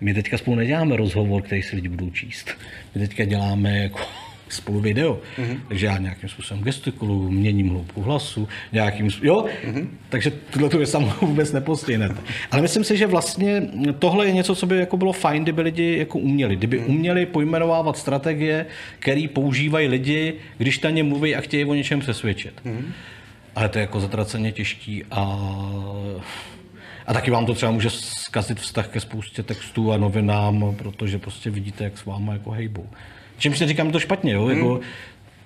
my 0.00 0.14
teďka 0.14 0.38
spolu 0.38 0.56
neděláme 0.56 0.96
rozhovor, 0.96 1.42
který 1.42 1.62
si 1.62 1.76
lidi 1.76 1.88
budou 1.88 2.10
číst. 2.10 2.50
My 2.94 3.00
teďka 3.00 3.24
děláme 3.24 3.78
jako 3.78 3.98
spolu 4.48 4.80
video. 4.80 5.20
Mm-hmm. 5.38 5.60
Takže 5.68 5.86
já 5.86 5.98
nějakým 5.98 6.28
způsobem 6.28 6.64
gestikuluju, 6.64 7.30
měním 7.30 7.68
hloubku 7.68 8.02
hlasu, 8.02 8.48
nějakým 8.72 9.10
jo, 9.22 9.46
mm-hmm. 9.66 9.88
takže 10.08 10.30
tohle 10.30 10.68
to 10.68 10.80
je 10.80 10.86
samo 10.86 11.14
vůbec 11.20 11.52
nepostihnete. 11.52 12.16
Ale 12.50 12.62
myslím 12.62 12.84
si, 12.84 12.96
že 12.96 13.06
vlastně 13.06 13.68
tohle 13.98 14.26
je 14.26 14.32
něco, 14.32 14.54
co 14.54 14.66
by 14.66 14.76
jako 14.76 14.96
bylo 14.96 15.12
fajn, 15.12 15.42
kdyby 15.42 15.62
lidi 15.62 15.98
jako 15.98 16.18
uměli. 16.18 16.56
Kdyby 16.56 16.80
mm-hmm. 16.80 16.88
uměli 16.88 17.26
pojmenovávat 17.26 17.96
strategie, 17.96 18.66
které 18.98 19.26
používají 19.32 19.88
lidi, 19.88 20.34
když 20.58 20.80
na 20.80 20.90
ně 20.90 21.02
mluví 21.04 21.36
a 21.36 21.40
chtějí 21.40 21.64
o 21.64 21.74
něčem 21.74 22.00
přesvědčit. 22.00 22.54
Mm-hmm. 22.64 22.84
Ale 23.56 23.68
to 23.68 23.78
je 23.78 23.80
jako 23.80 24.00
zatraceně 24.00 24.52
těžký 24.52 25.04
a 25.10 25.48
a 27.08 27.12
taky 27.12 27.30
vám 27.30 27.46
to 27.46 27.54
třeba 27.54 27.72
může 27.72 27.90
zkazit 27.90 28.60
vztah 28.60 28.88
ke 28.88 29.00
spoustě 29.00 29.42
textů 29.42 29.92
a 29.92 29.96
novinám, 29.96 30.74
protože 30.78 31.18
prostě 31.18 31.50
vidíte, 31.50 31.84
jak 31.84 31.98
s 31.98 32.04
váma 32.04 32.32
jako 32.32 32.50
hejbou. 32.50 32.86
Čímž 33.38 33.60
neříkám 33.60 33.90
to 33.90 34.00
špatně, 34.00 34.32
jo? 34.32 34.48
Jako, 34.48 34.74
hmm. 34.74 34.80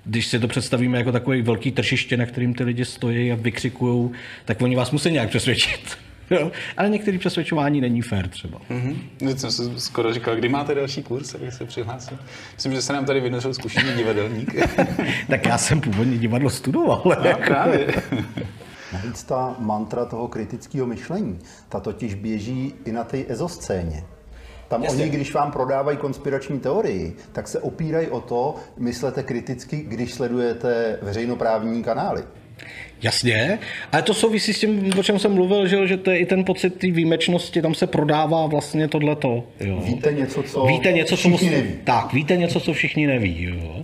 když 0.05 0.27
si 0.27 0.38
to 0.38 0.48
představíme 0.48 0.98
jako 0.98 1.12
takový 1.12 1.42
velký 1.42 1.72
tržiště, 1.72 2.16
na 2.16 2.27
kterým 2.27 2.55
ty 2.55 2.64
lidi 2.64 2.85
stojí 2.85 3.33
a 3.33 3.35
vykřikují, 3.35 4.11
tak 4.44 4.62
oni 4.62 4.77
vás 4.77 4.90
musí 4.90 5.11
nějak 5.11 5.29
přesvědčit. 5.29 5.81
Jo? 6.31 6.53
Ale 6.77 6.88
některé 6.88 7.18
přesvědčování 7.18 7.81
není 7.81 8.03
fér 8.03 8.29
třeba. 8.29 8.61
Mm-hmm. 8.70 9.37
jsem 9.37 9.51
si 9.51 9.62
skoro 9.81 10.14
říkal, 10.14 10.37
kdy 10.37 10.48
máte 10.48 10.75
další 10.75 11.03
kurz, 11.03 11.35
abych 11.35 11.55
se 11.55 11.64
přihlásil. 11.64 12.18
Myslím, 12.55 12.72
že 12.72 12.83
se 12.83 12.92
nám 12.92 13.05
tady 13.05 13.20
vynořil 13.20 13.55
zkušený 13.55 13.92
divadelník. 13.96 14.55
tak 15.29 15.46
já 15.46 15.59
jsem 15.59 15.81
původně 15.81 16.18
divadlo 16.18 16.51
studoval. 16.51 17.03
Ale 17.05 17.16
no, 17.20 17.25
jako... 17.25 17.42
právě. 17.42 17.87
Navíc 18.92 19.22
ta 19.22 19.57
mantra 19.59 20.05
toho 20.05 20.28
kritického 20.28 20.87
myšlení, 20.87 21.38
ta 21.68 21.81
totiž 21.81 22.14
běží 22.14 22.74
i 22.85 22.92
na 22.92 23.05
té 23.05 23.24
ezoscéně. 23.28 24.05
Tam 24.68 24.83
Jasně. 24.85 25.02
oni, 25.02 25.11
když 25.11 25.35
vám 25.35 25.52
prodávají 25.52 25.98
konspirační 25.98 26.61
teorii, 26.61 27.16
tak 27.33 27.48
se 27.48 27.61
opírají 27.61 28.09
o 28.09 28.20
to, 28.20 28.55
myslete 28.78 29.22
kriticky, 29.22 29.76
když 29.76 30.14
sledujete 30.14 30.98
veřejnoprávní 31.02 31.83
kanály. 31.83 32.22
Jasně, 33.02 33.59
ale 33.92 34.02
to 34.02 34.14
souvisí 34.14 34.52
s 34.52 34.61
tím, 34.61 34.92
o 34.98 35.02
čem 35.02 35.18
jsem 35.18 35.35
mluvil, 35.35 35.66
že, 35.66 35.87
že 35.87 35.96
to 35.96 36.11
je 36.11 36.18
i 36.18 36.26
ten 36.26 36.44
pocit 36.44 36.70
té 36.70 36.90
výjimečnosti, 36.90 37.62
tam 37.62 37.74
se 37.74 37.87
prodává 37.87 38.46
vlastně 38.46 38.88
tohleto. 38.88 39.44
Jo. 39.61 39.83
Víte 39.85 40.12
něco, 40.12 40.42
co 40.42 40.66
víte 40.66 40.92
něco, 40.92 41.16
všichni 41.16 41.38
co 41.38 41.57
neví. 41.57 41.74
Tak, 41.85 42.12
víte 42.12 42.37
něco, 42.37 42.61
co 42.61 42.72
všichni 42.72 43.07
neví. 43.07 43.42
Jo. 43.42 43.83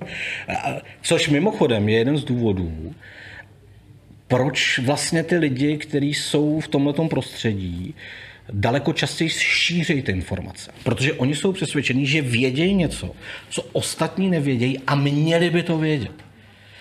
Což 1.03 1.29
mimochodem 1.29 1.89
je 1.89 1.99
jeden 1.99 2.17
z 2.17 2.25
důvodů, 2.25 2.95
proč 4.29 4.79
vlastně 4.79 5.23
ty 5.23 5.37
lidi, 5.37 5.77
kteří 5.77 6.15
jsou 6.15 6.61
v 6.61 6.69
tomto 6.69 7.09
prostředí, 7.09 7.95
daleko 8.53 8.93
častěji 8.93 9.31
šíří 9.31 10.03
ty 10.03 10.13
informace. 10.13 10.71
Protože 10.85 11.13
oni 11.13 11.35
jsou 11.35 11.53
přesvědčení, 11.53 12.07
že 12.07 12.23
vědějí 12.23 12.75
něco, 12.75 13.11
co 13.51 13.63
ostatní 13.73 14.31
nevědějí 14.31 14.79
a 14.87 14.95
měli 14.95 15.51
by 15.51 15.63
to 15.63 15.79
vědět. 15.79 16.13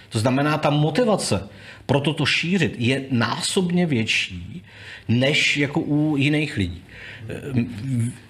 To 0.10 0.19
znamená, 0.19 0.57
ta 0.57 0.69
motivace 0.69 1.49
pro 1.86 1.99
toto 1.99 2.25
šířit 2.25 2.75
je 2.77 3.01
násobně 3.12 3.86
větší 3.86 4.63
než 5.07 5.57
jako 5.57 5.79
u 5.79 6.17
jiných 6.17 6.57
lidí. 6.57 6.83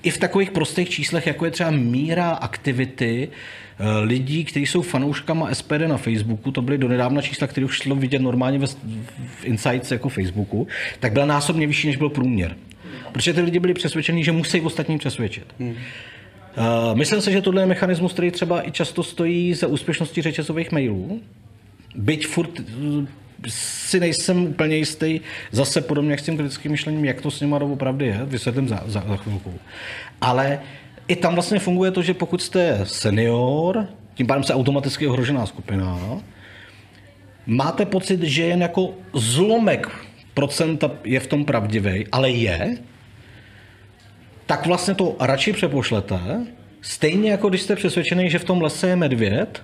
I 0.04 0.10
v 0.10 0.18
takových 0.18 0.52
prostých 0.52 0.90
číslech, 0.90 1.28
jako 1.28 1.46
je 1.46 1.52
třeba 1.52 1.72
míra 1.72 2.30
aktivity 2.30 3.30
eh, 3.30 4.00
lidí, 4.00 4.46
kteří 4.46 4.66
jsou 4.66 4.82
fanouškama 4.82 5.56
SPD 5.56 5.82
na 5.88 5.98
Facebooku, 5.98 6.52
to 6.52 6.62
byly 6.62 6.78
donedávna 6.78 7.22
čísla, 7.22 7.48
které 7.48 7.66
už 7.66 7.78
šlo 7.78 7.96
vidět 7.96 8.20
normálně 8.20 8.68
v 9.40 9.46
Insights 9.46 9.92
jako 9.92 10.10
Facebooku, 10.10 10.68
tak 11.00 11.14
byla 11.14 11.26
násobně 11.26 11.68
vyšší, 11.68 11.88
než 11.88 11.98
byl 11.98 12.10
průměr. 12.10 12.56
Protože 13.12 13.34
ty 13.34 13.42
lidi 13.42 13.60
byli 13.60 13.74
přesvědčeni, 13.74 14.24
že 14.24 14.32
musí 14.32 14.62
ostatní 14.62 14.98
přesvědčit. 14.98 15.46
Hmm. 15.60 15.70
Uh, 15.70 15.76
myslím 16.98 17.22
si, 17.22 17.32
že 17.32 17.42
tohle 17.42 17.62
je 17.62 17.66
mechanismus, 17.66 18.14
který 18.14 18.32
třeba 18.32 18.68
i 18.68 18.72
často 18.72 19.04
stojí 19.04 19.54
za 19.54 19.68
úspěšností 19.68 20.22
řetězových 20.22 20.72
mailů. 20.72 21.22
Byť 21.96 22.28
furt 22.28 22.62
si 23.48 24.00
nejsem 24.00 24.44
úplně 24.44 24.76
jistý, 24.76 25.20
zase 25.52 25.82
podobně 25.82 26.18
s 26.18 26.24
tím 26.24 26.38
kritickým 26.38 26.72
myšlením, 26.72 27.06
jak 27.06 27.22
to 27.22 27.32
s 27.32 27.42
nimi 27.42 27.56
opravdu 27.56 28.06
je, 28.06 28.20
vysvětlím 28.24 28.68
za, 28.68 28.84
za, 28.86 29.04
za 29.08 29.18
chvilku. 29.18 29.54
Ale 30.22 30.60
i 31.08 31.16
tam 31.16 31.34
vlastně 31.34 31.60
funguje 31.60 31.92
to, 31.92 32.02
že 32.02 32.14
pokud 32.14 32.42
jste 32.42 32.80
senior, 32.84 33.88
tím 34.14 34.28
pádem 34.28 34.44
se 34.44 34.54
automaticky 34.54 35.08
ohrožená 35.08 35.46
skupina, 35.46 36.00
máte 37.46 37.86
pocit, 37.86 38.24
že 38.24 38.44
jen 38.44 38.62
jako 38.62 38.94
zlomek 39.14 39.90
procenta 40.34 40.92
je 41.04 41.20
v 41.20 41.28
tom 41.28 41.46
pravdivý, 41.46 42.08
ale 42.12 42.30
je, 42.30 42.78
tak 44.46 44.66
vlastně 44.66 44.94
to 44.94 45.16
radši 45.20 45.54
přepošlete, 45.54 46.20
stejně 46.82 47.32
jako 47.32 47.50
když 47.50 47.62
jste 47.62 47.76
přesvědčený, 47.76 48.30
že 48.30 48.40
v 48.40 48.44
tom 48.44 48.62
lese 48.62 48.88
je 48.88 48.96
medvěd, 48.96 49.64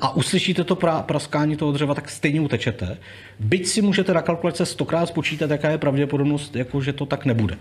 a 0.00 0.16
uslyšíte 0.16 0.64
to 0.64 0.76
pra, 0.76 1.02
praskání 1.02 1.56
toho 1.56 1.72
dřeva, 1.72 1.94
tak 1.94 2.10
stejně 2.10 2.40
utečete. 2.40 2.98
Byť 3.40 3.66
si 3.66 3.82
můžete 3.82 4.14
na 4.14 4.22
kalkulace 4.22 4.66
stokrát 4.66 5.06
spočítat, 5.06 5.50
jaká 5.50 5.70
je 5.70 5.78
pravděpodobnost, 5.78 6.56
jako 6.56 6.80
že 6.80 6.92
to 6.92 7.06
tak 7.06 7.24
nebude. 7.24 7.58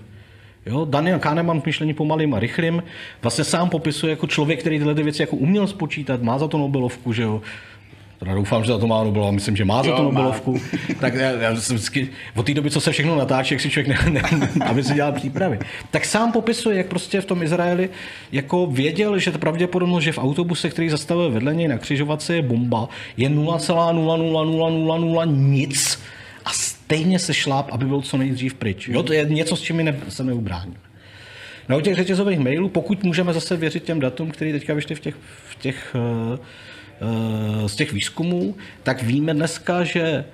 Jo, 0.65 0.85
Daniel 0.89 1.19
Kahneman 1.19 1.61
v 1.61 1.65
myšlení 1.65 1.93
pomalým 1.93 2.33
a 2.33 2.39
rychlým 2.39 2.83
vlastně 3.21 3.43
sám 3.43 3.69
popisuje 3.69 4.09
jako 4.09 4.27
člověk, 4.27 4.59
který 4.59 4.77
tyhle 4.77 4.93
věci 4.93 5.21
jako 5.21 5.35
uměl 5.35 5.67
spočítat, 5.67 6.21
má 6.21 6.39
za 6.39 6.47
to 6.47 6.57
Nobelovku, 6.57 7.13
že 7.13 7.23
jo, 7.23 7.41
Teda 8.19 8.33
doufám, 8.33 8.63
že 8.63 8.71
za 8.71 8.77
to 8.77 8.87
má 8.87 9.03
Nobel, 9.03 9.31
myslím, 9.31 9.55
že 9.55 9.65
má 9.65 9.83
za 9.83 9.95
to 9.95 10.03
Nobelovku. 10.03 10.61
tak 10.99 11.13
já, 11.13 11.31
já 11.31 11.55
jsem 11.55 11.75
vždycky, 11.75 12.09
od 12.35 12.45
té 12.45 12.53
doby, 12.53 12.71
co 12.71 12.81
se 12.81 12.91
všechno 12.91 13.15
natáčí, 13.15 13.53
jak 13.53 13.61
si 13.61 13.69
člověk 13.69 14.05
ne, 14.05 14.21
ne, 14.21 14.49
aby 14.65 14.83
si 14.83 14.93
dělal 14.93 15.11
přípravy. 15.11 15.59
Tak 15.91 16.05
sám 16.05 16.31
popisuje, 16.31 16.77
jak 16.77 16.87
prostě 16.87 17.21
v 17.21 17.25
tom 17.25 17.43
Izraeli 17.43 17.89
jako 18.31 18.67
věděl, 18.67 19.19
že 19.19 19.31
to 19.31 19.37
pravděpodobnost, 19.37 20.03
že 20.03 20.11
v 20.11 20.17
autobuse, 20.17 20.69
který 20.69 20.89
zastavil 20.89 21.31
vedle 21.31 21.55
něj 21.55 21.67
na 21.67 21.77
křižovatce, 21.77 22.35
je 22.35 22.41
bomba, 22.41 22.89
je 23.17 23.29
0,00000 23.29 25.25
nic. 25.25 25.99
A 26.45 26.49
stejně 26.53 27.19
se 27.19 27.33
šláp, 27.33 27.69
aby 27.71 27.85
byl 27.85 28.01
co 28.01 28.17
nejdřív 28.17 28.53
pryč. 28.53 28.87
Jo, 28.87 29.03
to 29.03 29.13
je 29.13 29.25
něco, 29.29 29.55
s 29.55 29.61
čím 29.61 29.77
ne, 29.77 29.95
se 30.09 30.23
neubrání. 30.23 30.73
Na 31.69 31.81
těch 31.81 31.95
řetězových 31.95 32.39
mailů, 32.39 32.69
pokud 32.69 33.03
můžeme 33.03 33.33
zase 33.33 33.57
věřit 33.57 33.83
těm 33.83 33.99
datům, 33.99 34.31
které 34.31 34.51
teďka 34.51 34.73
vyšly 34.73 34.95
v 34.95 34.99
těch, 34.99 35.15
v 35.49 35.55
těch 35.55 35.95
Eh, 35.95 36.37
z 37.67 37.75
těch 37.75 37.93
výzkumů, 37.93 38.55
tak 38.83 39.03
víme 39.03 39.33
dneska, 39.33 39.83
že 39.83 40.25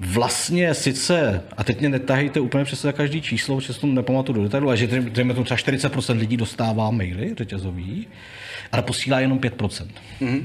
vlastně 0.00 0.74
sice, 0.74 1.42
a 1.56 1.64
teď 1.64 1.80
mě 1.80 1.88
netahejte 1.88 2.40
úplně 2.40 2.64
přes 2.64 2.86
každý 2.92 3.22
číslo, 3.22 3.56
protože 3.56 3.80
to 3.80 3.86
nepamatuju 3.86 4.36
do 4.36 4.42
detailu, 4.42 4.68
ale 4.68 4.76
že 4.76 4.86
dejme 4.86 5.34
tomu 5.34 5.44
třeba 5.44 5.58
40% 5.58 6.18
lidí 6.18 6.36
dostává 6.36 6.90
maily 6.90 7.34
řetězový, 7.38 8.06
ale 8.72 8.82
posílá 8.82 9.20
jenom 9.20 9.38
5%. 9.38 9.86
Mm-hmm. 10.20 10.44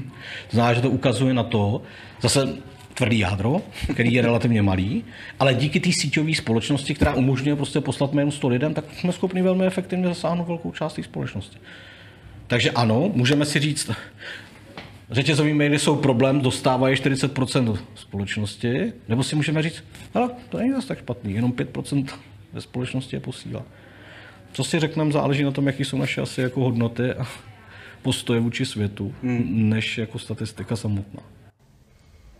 To 0.50 0.56
znamená, 0.56 0.74
že 0.74 0.80
to 0.80 0.90
ukazuje 0.90 1.34
na 1.34 1.42
to, 1.42 1.82
zase 2.20 2.48
tvrdý 2.94 3.18
jádro, 3.18 3.62
který 3.92 4.12
je 4.12 4.22
relativně 4.22 4.62
malý, 4.62 5.04
ale 5.38 5.54
díky 5.54 5.80
té 5.80 5.90
síťové 5.92 6.34
společnosti, 6.34 6.94
která 6.94 7.14
umožňuje 7.14 7.56
prostě 7.56 7.80
poslat 7.80 8.12
mail 8.12 8.30
100 8.30 8.48
lidem, 8.48 8.74
tak 8.74 8.84
jsme 8.98 9.12
schopni 9.12 9.42
velmi 9.42 9.66
efektivně 9.66 10.08
zasáhnout 10.08 10.48
velkou 10.48 10.72
část 10.72 10.92
té 10.92 11.02
společnosti. 11.02 11.58
Takže 12.46 12.70
ano, 12.70 13.10
můžeme 13.14 13.44
si 13.44 13.60
říct, 13.60 13.90
řetězový 15.10 15.52
maily 15.52 15.78
jsou 15.78 15.96
problém, 15.96 16.40
dostávají 16.40 16.96
40% 16.96 17.78
společnosti, 17.94 18.92
nebo 19.08 19.22
si 19.22 19.36
můžeme 19.36 19.62
říct, 19.62 19.84
ale 20.14 20.30
to 20.48 20.58
není 20.58 20.72
zase 20.72 20.88
tak 20.88 20.98
špatný, 20.98 21.34
jenom 21.34 21.52
5% 21.52 22.06
ve 22.52 22.60
společnosti 22.60 23.16
je 23.16 23.20
posílá. 23.20 23.62
Co 24.52 24.64
si 24.64 24.80
řekneme, 24.80 25.12
záleží 25.12 25.44
na 25.44 25.50
tom, 25.50 25.66
jaký 25.66 25.84
jsou 25.84 25.98
naše 25.98 26.20
asi 26.20 26.40
jako 26.40 26.60
hodnoty 26.60 27.12
a 27.12 27.26
postoje 28.02 28.40
vůči 28.40 28.66
světu, 28.66 29.14
hmm. 29.22 29.68
než 29.68 29.98
jako 29.98 30.18
statistika 30.18 30.76
samotná. 30.76 31.22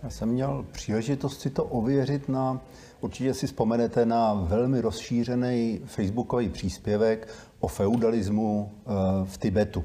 Já 0.03 0.11
jsem 0.11 0.28
měl 0.28 0.66
příležitost 0.72 1.40
si 1.40 1.51
to 1.51 1.64
ověřit 1.64 2.28
na, 2.28 2.61
určitě 3.01 3.34
si 3.34 3.47
vzpomenete 3.47 4.07
na 4.07 4.34
velmi 4.34 4.80
rozšířený 4.80 5.80
facebookový 5.84 6.49
příspěvek 6.49 7.28
o 7.61 7.68
feudalismu 7.68 8.72
eh, 8.72 8.90
v 9.24 9.38
Tibetu. 9.38 9.84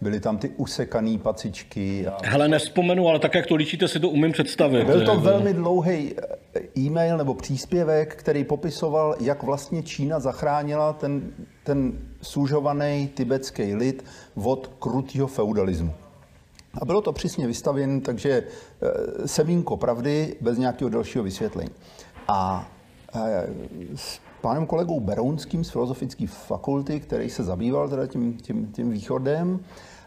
Byly 0.00 0.20
tam 0.20 0.38
ty 0.38 0.48
usekané 0.48 1.18
pacičky. 1.18 2.06
A... 2.06 2.16
Hele, 2.24 2.48
nespomenu, 2.48 3.08
ale 3.08 3.18
tak, 3.18 3.34
jak 3.34 3.46
to 3.46 3.54
líčíte, 3.54 3.88
si 3.88 4.00
to 4.00 4.08
umím 4.08 4.32
představit. 4.32 4.84
Byl 4.84 5.06
to 5.06 5.20
velmi 5.20 5.54
dlouhý 5.54 6.14
eh, 6.54 6.60
e-mail 6.78 7.16
nebo 7.16 7.34
příspěvek, 7.34 8.14
který 8.16 8.44
popisoval, 8.44 9.16
jak 9.20 9.42
vlastně 9.42 9.82
Čína 9.82 10.20
zachránila 10.20 10.92
ten, 10.92 11.22
ten 11.64 11.92
sužovaný 12.22 13.10
tibetský 13.14 13.74
lid 13.74 14.04
od 14.44 14.70
krutého 14.78 15.26
feudalismu. 15.26 15.94
A 16.80 16.84
bylo 16.84 17.00
to 17.00 17.12
přesně 17.12 17.46
vystavěno, 17.46 18.00
takže 18.00 18.42
eh, 18.42 19.28
semínko 19.28 19.76
pravdy 19.76 20.36
bez 20.40 20.58
nějakého 20.58 20.88
dalšího 20.88 21.24
vysvětlení. 21.24 21.70
A 22.28 22.68
s 24.38 24.40
panem 24.40 24.66
kolegou 24.66 25.00
Berounským 25.00 25.64
z 25.64 25.70
Filozofické 25.70 26.26
fakulty, 26.26 27.00
který 27.00 27.30
se 27.30 27.44
zabýval 27.44 27.88
teda 27.88 28.06
tím, 28.06 28.36
tím, 28.36 28.72
tím 28.72 28.90
východem, 28.90 29.60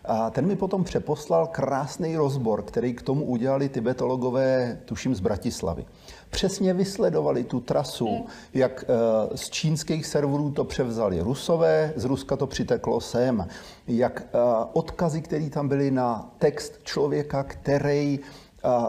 a 0.06 0.30
ten 0.30 0.48
mi 0.48 0.56
potom 0.56 0.84
přeposlal 0.84 1.48
krásný 1.48 2.18
rozbor, 2.18 2.62
který 2.62 2.94
k 2.94 3.02
tomu 3.02 3.26
udělali 3.26 3.70
tibetologové, 3.70 4.80
tuším, 4.86 5.16
z 5.16 5.20
Bratislavy. 5.20 5.86
Přesně 6.30 6.74
vysledovali 6.74 7.44
tu 7.44 7.60
trasu, 7.60 8.26
jak 8.54 8.86
eh, 8.88 9.38
z 9.38 9.50
čínských 9.50 10.06
serverů 10.06 10.52
to 10.52 10.64
převzali 10.64 11.22
Rusové, 11.22 11.94
z 11.96 12.06
Ruska 12.06 12.36
to 12.36 12.48
přiteklo 12.48 13.02
sem, 13.02 13.48
jak 13.88 14.22
eh, 14.22 14.38
odkazy, 14.74 15.22
které 15.22 15.50
tam 15.50 15.68
byly 15.68 15.92
na 15.92 16.30
text 16.40 16.74
člověka, 16.84 17.44
který 17.44 18.20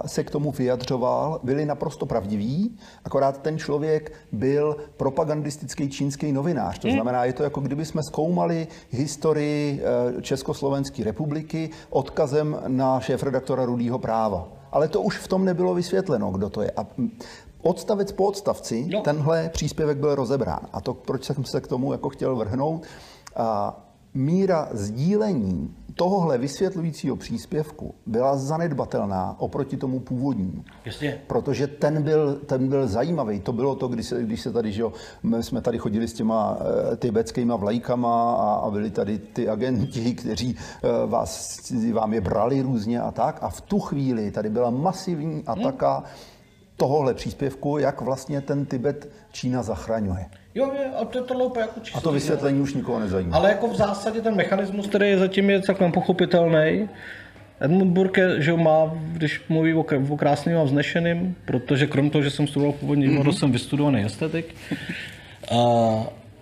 se 0.07 0.25
k 0.25 0.31
tomu 0.31 0.51
vyjadřoval, 0.51 1.41
byli 1.43 1.67
naprosto 1.67 2.07
pravdiví, 2.07 2.77
akorát 3.05 3.43
ten 3.43 3.59
člověk 3.59 4.13
byl 4.33 4.77
propagandistický 4.97 5.91
čínský 5.91 6.33
novinář. 6.33 6.79
To 6.79 6.91
znamená, 6.91 7.25
je 7.25 7.33
to 7.33 7.43
jako 7.43 7.61
kdyby 7.61 7.85
jsme 7.85 8.03
zkoumali 8.03 8.67
historii 8.91 9.83
eh, 9.83 10.23
Československé 10.23 11.05
republiky 11.05 11.71
odkazem 11.91 12.57
na 12.69 13.01
šéf-redaktora 13.01 13.65
Rudýho 13.65 13.99
práva. 13.99 14.49
Ale 14.73 14.89
to 14.89 15.01
už 15.01 15.19
v 15.19 15.29
tom 15.29 15.45
nebylo 15.45 15.75
vysvětleno, 15.75 16.31
kdo 16.31 16.51
to 16.51 16.63
je. 16.63 16.71
A 16.77 16.87
odstavec 17.63 18.13
po 18.13 18.25
odstavci 18.25 18.89
no. 18.93 19.01
tenhle 19.01 19.49
příspěvek 19.49 19.99
byl 19.99 20.15
rozebrán. 20.15 20.61
A 20.73 20.81
to, 20.81 20.95
proč 20.95 21.25
jsem 21.25 21.45
se 21.45 21.61
k 21.61 21.67
tomu 21.67 21.93
jako 21.93 22.09
chtěl 22.09 22.37
vrhnout, 22.37 22.83
a 23.37 23.81
míra 24.15 24.69
sdílení 24.73 25.75
tohohle 25.95 26.39
vysvětlujícího 26.39 27.17
příspěvku 27.17 27.95
byla 28.07 28.37
zanedbatelná 28.37 29.37
oproti 29.39 29.77
tomu 29.77 30.01
původnímu. 30.01 30.65
Jasně. 30.85 31.21
Protože 31.27 31.67
ten 31.67 32.03
byl, 32.03 32.35
ten 32.35 32.69
byl 32.69 32.89
zajímavý. 32.89 33.41
To 33.41 33.53
bylo 33.53 33.75
to, 33.75 33.89
když 33.89 34.07
se, 34.07 34.23
když 34.23 34.41
se 34.41 34.53
tady, 34.53 34.73
že 34.73 34.83
jo, 34.83 34.93
my 35.23 35.43
jsme 35.43 35.61
tady 35.61 35.79
chodili 35.79 36.09
s 36.09 36.13
těma 36.13 36.59
e, 36.93 36.97
tibetskýma 36.97 37.57
vlajkama 37.57 38.35
a, 38.35 38.55
a 38.55 38.71
byli 38.71 38.91
tady 38.91 39.19
ty 39.19 39.49
agenti, 39.49 40.15
kteří 40.21 40.57
e, 40.83 41.07
vás, 41.07 41.61
vám 41.93 42.15
je 42.15 42.21
brali 42.21 42.63
různě 42.63 43.01
a 43.01 43.11
tak. 43.11 43.39
A 43.43 43.49
v 43.49 43.61
tu 43.61 43.81
chvíli 43.81 44.31
tady 44.31 44.51
byla 44.51 44.71
masivní 44.71 45.43
ataka 45.47 45.95
hmm. 45.97 46.07
tohohle 46.77 47.15
příspěvku, 47.15 47.79
jak 47.79 48.01
vlastně 48.01 48.41
ten 48.41 48.67
Tibet 48.67 49.11
Čína 49.33 49.63
zachraňuje. 49.63 50.27
Jo, 50.55 50.73
je, 50.79 50.91
a 51.01 51.05
to 51.05 51.19
je 51.19 51.25
to 51.25 51.35
loupe 51.35 51.61
jako 51.61 51.81
čistě. 51.81 51.99
A 51.99 52.01
to 52.01 52.13
vysvětlení 52.13 52.61
už 52.61 52.75
nikoho 52.75 53.01
nezajímá. 53.01 53.37
Ale 53.37 53.49
jako 53.49 53.69
v 53.69 53.77
zásadě 53.77 54.21
ten 54.21 54.37
mechanismus, 54.37 54.87
který 54.87 55.09
je 55.09 55.19
zatím 55.19 55.51
je 55.51 55.63
celkem 55.63 55.93
pochopitelný. 55.93 56.89
Edmund 57.61 57.93
Burke, 57.93 58.43
že 58.43 58.53
má, 58.53 58.95
když 59.13 59.41
mluví 59.49 59.75
o, 59.75 59.85
o 60.09 60.17
krásným 60.17 60.57
a 60.57 60.63
vznešeným, 60.63 61.37
protože 61.45 61.87
krom 61.87 62.11
toho, 62.11 62.23
že 62.23 62.31
jsem 62.31 62.47
studoval 62.47 62.73
původně 62.73 63.09
mm-hmm. 63.09 63.33
jsem 63.33 63.53
vystudovaný 63.53 64.05
estetik. 64.05 64.55
A, 65.51 65.59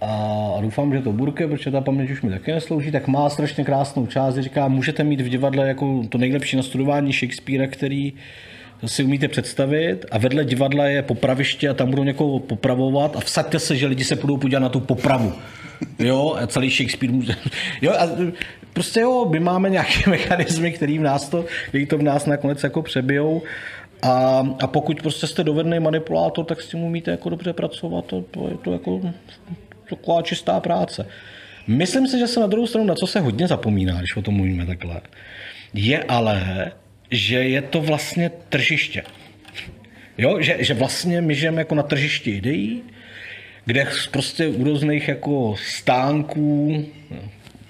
a 0.00 0.60
doufám, 0.60 0.92
že 0.92 1.02
to 1.02 1.12
Burke, 1.12 1.48
protože 1.48 1.70
ta 1.70 1.80
paměť 1.80 2.10
už 2.10 2.22
mi 2.22 2.30
taky 2.30 2.52
neslouží, 2.52 2.92
tak 2.92 3.08
má 3.08 3.30
strašně 3.30 3.64
krásnou 3.64 4.06
část, 4.06 4.38
říká, 4.38 4.68
můžete 4.68 5.04
mít 5.04 5.20
v 5.20 5.28
divadle 5.28 5.68
jako 5.68 6.02
to 6.08 6.18
nejlepší 6.18 6.56
nastudování 6.56 7.12
Shakespearea, 7.12 7.66
který 7.66 8.12
to 8.12 8.18
si 8.86 9.04
umíte 9.04 9.28
představit 9.28 10.06
a 10.10 10.18
vedle 10.18 10.44
divadla 10.44 10.86
je 10.86 11.02
popraviště 11.02 11.68
a 11.68 11.74
tam 11.74 11.90
budou 11.90 12.04
někoho 12.04 12.38
popravovat 12.38 13.16
a 13.16 13.20
vsaďte 13.20 13.58
se, 13.58 13.76
že 13.76 13.86
lidi 13.86 14.04
se 14.04 14.16
budou 14.16 14.36
podívat 14.36 14.60
na 14.60 14.68
tu 14.68 14.80
popravu. 14.80 15.32
Jo, 15.98 16.36
a 16.42 16.46
celý 16.46 16.70
Shakespeare 16.70 17.12
může... 17.12 17.34
Jo, 17.82 17.92
a 17.98 18.08
prostě 18.72 19.00
jo, 19.00 19.26
my 19.30 19.40
máme 19.40 19.70
nějaké 19.70 20.10
mechanismy, 20.10 20.72
který 20.72 20.98
v 20.98 21.02
nás 21.02 21.28
to, 21.28 21.44
který 21.68 21.86
to 21.86 21.98
v 21.98 22.02
nás 22.02 22.26
nakonec 22.26 22.62
jako 22.62 22.82
přebijou. 22.82 23.42
A, 24.02 24.46
a 24.60 24.66
pokud 24.66 25.02
prostě 25.02 25.26
jste 25.26 25.44
dovedný 25.44 25.80
manipulátor, 25.80 26.44
tak 26.44 26.62
s 26.62 26.68
tím 26.68 26.80
umíte 26.80 27.10
jako 27.10 27.28
dobře 27.28 27.52
pracovat, 27.52 28.04
to, 28.04 28.24
to 28.30 28.48
je 28.48 28.56
to 28.56 28.72
jako 28.72 29.00
taková 29.90 30.22
čistá 30.22 30.60
práce. 30.60 31.06
Myslím 31.66 32.06
si, 32.06 32.18
že 32.18 32.26
se 32.26 32.40
na 32.40 32.46
druhou 32.46 32.66
stranu, 32.66 32.86
na 32.86 32.94
co 32.94 33.06
se 33.06 33.20
hodně 33.20 33.46
zapomíná, 33.46 33.98
když 33.98 34.16
o 34.16 34.22
tom 34.22 34.34
mluvíme 34.34 34.66
takhle, 34.66 35.00
je 35.74 36.04
ale 36.04 36.72
že 37.10 37.36
je 37.36 37.62
to 37.62 37.80
vlastně 37.80 38.30
tržiště. 38.48 39.02
Jo, 40.18 40.42
že, 40.42 40.56
že 40.60 40.74
vlastně 40.74 41.20
my 41.20 41.34
žijeme 41.34 41.60
jako 41.60 41.74
na 41.74 41.82
tržišti 41.82 42.30
ideí, 42.30 42.82
kde 43.64 43.86
prostě 44.10 44.48
u 44.48 44.64
různých 44.64 45.08
jako 45.08 45.54
stánků, 45.58 46.84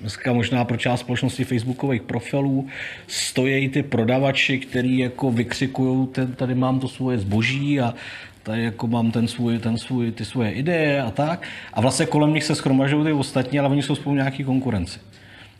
dneska 0.01 0.32
možná 0.32 0.64
pro 0.64 0.76
část 0.76 1.01
společnosti 1.01 1.45
facebookových 1.45 2.03
profilů, 2.03 2.68
stojí 3.07 3.68
ty 3.68 3.82
prodavači, 3.82 4.59
který 4.59 4.99
jako 4.99 5.30
vykřikují, 5.30 6.09
tady 6.36 6.55
mám 6.55 6.80
to 6.80 6.88
svoje 6.88 7.18
zboží 7.18 7.80
a 7.80 7.95
tady 8.43 8.64
jako 8.64 8.86
mám 8.86 9.11
ten 9.11 9.28
svůj, 9.28 9.59
ten 9.59 9.78
svůj, 9.78 10.12
ty 10.12 10.24
svoje 10.24 10.53
ideje 10.53 11.03
a 11.03 11.11
tak. 11.11 11.49
A 11.72 11.80
vlastně 11.80 12.07
kolem 12.07 12.34
nich 12.34 12.45
se 12.45 12.55
schromažují 12.55 13.05
ty 13.05 13.12
ostatní, 13.12 13.59
ale 13.59 13.68
oni 13.68 13.82
jsou 13.82 13.95
spolu 13.95 14.16
nějaký 14.16 14.45
konkurenci. 14.45 14.99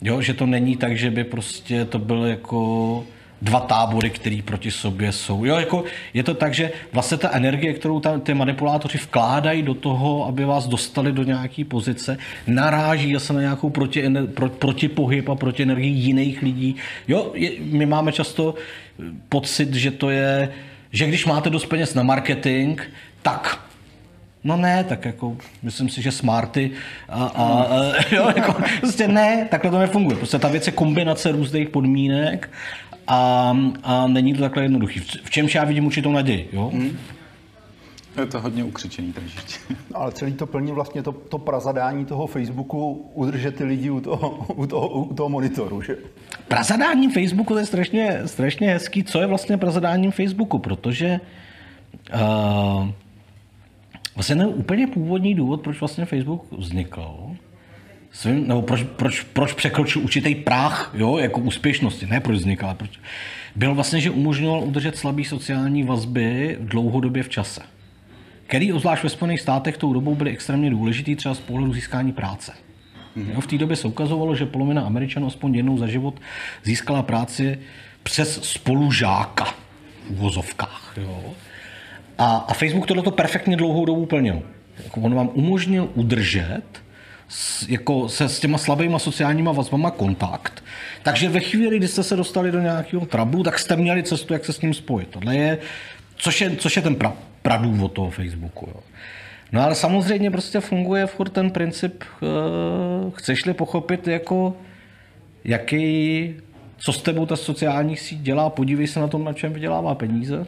Jo, 0.01 0.21
že 0.21 0.33
to 0.33 0.45
není 0.45 0.77
tak, 0.77 0.97
že 0.97 1.11
by 1.11 1.23
prostě 1.23 1.85
to 1.85 1.99
byl 1.99 2.25
jako 2.25 3.03
dva 3.41 3.59
tábory, 3.59 4.09
které 4.09 4.39
proti 4.45 4.71
sobě 4.71 5.11
jsou. 5.11 5.45
Jo, 5.45 5.55
jako 5.55 5.83
je 6.13 6.23
to 6.23 6.33
tak, 6.33 6.53
že 6.53 6.71
vlastně 6.93 7.17
ta 7.17 7.31
energie, 7.31 7.73
kterou 7.73 7.99
tam 7.99 8.21
ty 8.21 8.33
manipulátoři 8.33 8.97
vkládají 8.97 9.61
do 9.61 9.73
toho, 9.73 10.25
aby 10.25 10.45
vás 10.45 10.67
dostali 10.67 11.11
do 11.11 11.23
nějaké 11.23 11.65
pozice, 11.65 12.17
naráží 12.47 13.15
se 13.17 13.33
na 13.33 13.41
nějakou 13.41 13.69
proti, 13.69 14.09
pro, 14.33 14.49
protipohyb 14.49 15.29
a 15.29 15.35
proti 15.35 15.63
energii 15.63 15.91
jiných 15.91 16.41
lidí. 16.41 16.75
Jo, 17.07 17.31
je, 17.33 17.51
my 17.59 17.85
máme 17.85 18.11
často 18.11 18.55
pocit, 19.29 19.73
že 19.73 19.91
to 19.91 20.09
je, 20.09 20.53
že 20.91 21.07
když 21.07 21.25
máte 21.25 21.49
dost 21.49 21.65
peněz 21.65 21.93
na 21.93 22.03
marketing, 22.03 22.81
tak 23.21 23.59
No 24.43 24.57
ne, 24.57 24.83
tak 24.83 25.05
jako 25.05 25.37
myslím 25.63 25.89
si, 25.89 26.01
že 26.01 26.11
smarty 26.11 26.71
a, 27.09 27.23
a, 27.25 27.63
a 27.63 27.75
jo, 28.15 28.31
jako, 28.35 28.55
prostě 28.79 29.07
ne, 29.07 29.47
takhle 29.51 29.71
to 29.71 29.79
nefunguje. 29.79 30.17
Prostě 30.17 30.39
ta 30.39 30.47
věc 30.47 30.67
je 30.67 30.73
kombinace 30.73 31.31
různých 31.31 31.69
podmínek 31.69 32.49
a, 33.07 33.57
a 33.83 34.07
není 34.07 34.33
to 34.33 34.41
takhle 34.41 34.63
jednoduchý. 34.63 34.99
V 34.99 35.29
čemž 35.29 35.55
já 35.55 35.63
vidím 35.63 35.85
určitou 35.85 36.11
naději. 36.11 36.49
Jo? 36.53 36.71
Hmm. 36.73 36.97
Je 38.17 38.25
to 38.25 38.41
hodně 38.41 38.63
ukřičený 38.63 39.13
tržiště. 39.13 39.59
No, 39.69 39.75
ale 39.93 40.11
celý 40.11 40.33
to 40.33 40.45
plní 40.45 40.71
vlastně 40.71 41.03
to, 41.03 41.11
to 41.11 41.37
prazadání 41.37 42.05
toho 42.05 42.27
Facebooku, 42.27 43.11
udržet 43.13 43.55
ty 43.55 43.63
lidi 43.63 43.89
u 43.89 43.99
toho, 43.99 44.45
u 44.55 44.65
toho, 44.65 44.87
u 44.87 45.13
toho 45.13 45.29
monitoru, 45.29 45.81
že? 45.81 45.97
Prazadání 46.47 47.11
Facebooku 47.11 47.53
to 47.53 47.59
je 47.59 47.65
strašně, 47.65 48.21
strašně 48.25 48.69
hezký. 48.69 49.03
Co 49.03 49.21
je 49.21 49.27
vlastně 49.27 49.57
prazadáním 49.57 50.11
Facebooku? 50.11 50.59
Protože 50.59 51.19
uh, 52.13 52.89
vlastně 54.15 54.35
ten 54.35 54.47
úplně 54.47 54.87
původní 54.87 55.35
důvod, 55.35 55.61
proč 55.61 55.79
vlastně 55.79 56.05
Facebook 56.05 56.51
vznikl, 56.51 57.35
svým, 58.11 58.47
nebo 58.47 58.61
proč, 58.61 58.83
proč, 58.83 59.21
proč 59.21 59.53
překročil 59.53 60.01
určitý 60.01 60.35
práh 60.35 60.91
jo, 60.93 61.17
jako 61.17 61.39
úspěšnosti, 61.39 62.05
ne 62.05 62.19
proč 62.19 62.37
vznikal, 62.37 62.69
ale 62.69 62.77
proč, 62.77 62.99
byl 63.55 63.75
vlastně, 63.75 64.01
že 64.01 64.09
umožňoval 64.09 64.63
udržet 64.63 64.97
slabý 64.97 65.25
sociální 65.25 65.83
vazby 65.83 66.57
dlouhodobě 66.59 67.23
v 67.23 67.29
čase, 67.29 67.61
který 68.47 68.73
obzvlášť 68.73 69.03
ve 69.03 69.09
Spojených 69.09 69.39
státech 69.39 69.77
tou 69.77 69.93
dobou 69.93 70.15
byly 70.15 70.31
extrémně 70.31 70.69
důležitý 70.69 71.15
třeba 71.15 71.35
z 71.35 71.39
pohledu 71.39 71.73
získání 71.73 72.11
práce. 72.11 72.53
Mm-hmm. 73.17 73.33
Jo, 73.33 73.41
v 73.41 73.47
té 73.47 73.57
době 73.57 73.75
se 73.75 73.87
ukazovalo, 73.87 74.35
že 74.35 74.45
polovina 74.45 74.81
Američanů 74.81 75.27
aspoň 75.27 75.55
jednou 75.55 75.77
za 75.77 75.87
život 75.87 76.21
získala 76.63 77.03
práci 77.03 77.59
přes 78.03 78.43
spolužáka 78.43 79.45
v 79.45 80.11
uvozovkách. 80.11 80.93
Jo. 80.97 81.23
A, 82.17 82.35
a 82.35 82.53
Facebook 82.53 82.87
tohleto 82.87 83.11
perfektně 83.11 83.57
dlouhou 83.57 83.85
dobu 83.85 84.05
plnil. 84.05 84.41
Jako 84.83 85.01
on 85.01 85.15
vám 85.15 85.29
umožnil 85.33 85.89
udržet 85.95 86.63
s, 87.31 87.69
jako 87.69 88.09
se 88.09 88.29
s 88.29 88.39
těma 88.39 88.57
slabýma 88.57 88.99
sociálníma 88.99 89.51
vazbama 89.51 89.91
kontakt. 89.91 90.63
Takže 91.03 91.29
ve 91.29 91.39
chvíli, 91.39 91.77
kdy 91.77 91.87
jste 91.87 92.03
se 92.03 92.15
dostali 92.15 92.51
do 92.51 92.59
nějakého 92.59 93.05
trablu, 93.05 93.43
tak 93.43 93.59
jste 93.59 93.75
měli 93.75 94.03
cestu, 94.03 94.33
jak 94.33 94.45
se 94.45 94.53
s 94.53 94.61
ním 94.61 94.73
spojit. 94.73 95.07
Tohle 95.07 95.35
je, 95.35 95.57
což 96.15 96.41
je, 96.41 96.55
což 96.55 96.75
je 96.75 96.81
ten 96.81 96.95
pra, 96.95 97.13
pradůvod 97.41 97.91
toho 97.91 98.09
Facebooku. 98.09 98.67
Jo. 98.67 98.83
No 99.51 99.61
ale 99.61 99.75
samozřejmě 99.75 100.31
prostě 100.31 100.59
funguje 100.59 101.07
furt 101.07 101.29
ten 101.29 101.51
princip, 101.51 102.03
uh, 102.21 103.11
chceš-li 103.11 103.53
pochopit, 103.53 104.07
jako 104.07 104.57
jaký, 105.43 106.35
co 106.77 106.93
s 106.93 107.01
tebou 107.01 107.25
ta 107.25 107.35
sociální 107.35 107.97
síť 107.97 108.19
dělá, 108.19 108.49
podívej 108.49 108.87
se 108.87 108.99
na 108.99 109.07
tom, 109.07 109.23
na 109.23 109.33
čem 109.33 109.53
vydělává 109.53 109.95
peníze. 109.95 110.47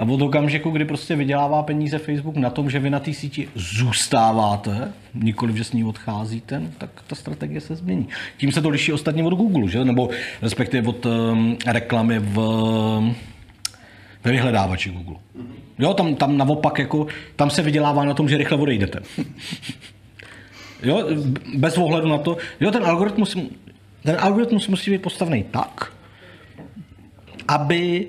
A 0.00 0.04
od 0.04 0.22
okamžiku, 0.22 0.70
kdy 0.70 0.84
prostě 0.84 1.16
vydělává 1.16 1.62
peníze 1.62 1.98
Facebook 1.98 2.36
na 2.36 2.50
tom, 2.50 2.70
že 2.70 2.78
vy 2.78 2.90
na 2.90 3.00
té 3.00 3.12
síti 3.12 3.48
zůstáváte, 3.54 4.92
nikoliv, 5.14 5.56
že 5.56 5.64
s 5.64 5.72
ní 5.72 5.84
odcházíte, 5.84 6.60
no, 6.60 6.68
tak 6.78 6.90
ta 7.06 7.14
strategie 7.16 7.60
se 7.60 7.76
změní. 7.76 8.08
Tím 8.36 8.52
se 8.52 8.62
to 8.62 8.68
liší 8.68 8.92
ostatně 8.92 9.24
od 9.24 9.34
Google, 9.34 9.68
že? 9.68 9.84
nebo 9.84 10.10
respektive 10.42 10.88
od 10.88 11.06
um, 11.06 11.56
reklamy 11.66 12.18
v, 12.18 12.36
ve 14.24 14.32
vyhledávači 14.32 14.90
Google. 14.90 15.16
Jo, 15.78 15.94
tam, 15.94 16.14
tam 16.14 16.36
naopak, 16.36 16.78
jako, 16.78 17.06
tam 17.36 17.50
se 17.50 17.62
vydělává 17.62 18.04
na 18.04 18.14
tom, 18.14 18.28
že 18.28 18.36
rychle 18.36 18.58
odejdete. 18.58 19.00
jo, 20.82 21.08
bez 21.54 21.78
ohledu 21.78 22.08
na 22.08 22.18
to, 22.18 22.36
jo, 22.60 22.70
ten 22.70 22.84
algoritmus, 22.84 23.36
ten 24.02 24.16
algoritmus 24.18 24.68
musí 24.68 24.90
být 24.90 25.02
postavený 25.02 25.44
tak, 25.50 25.92
aby 27.48 28.08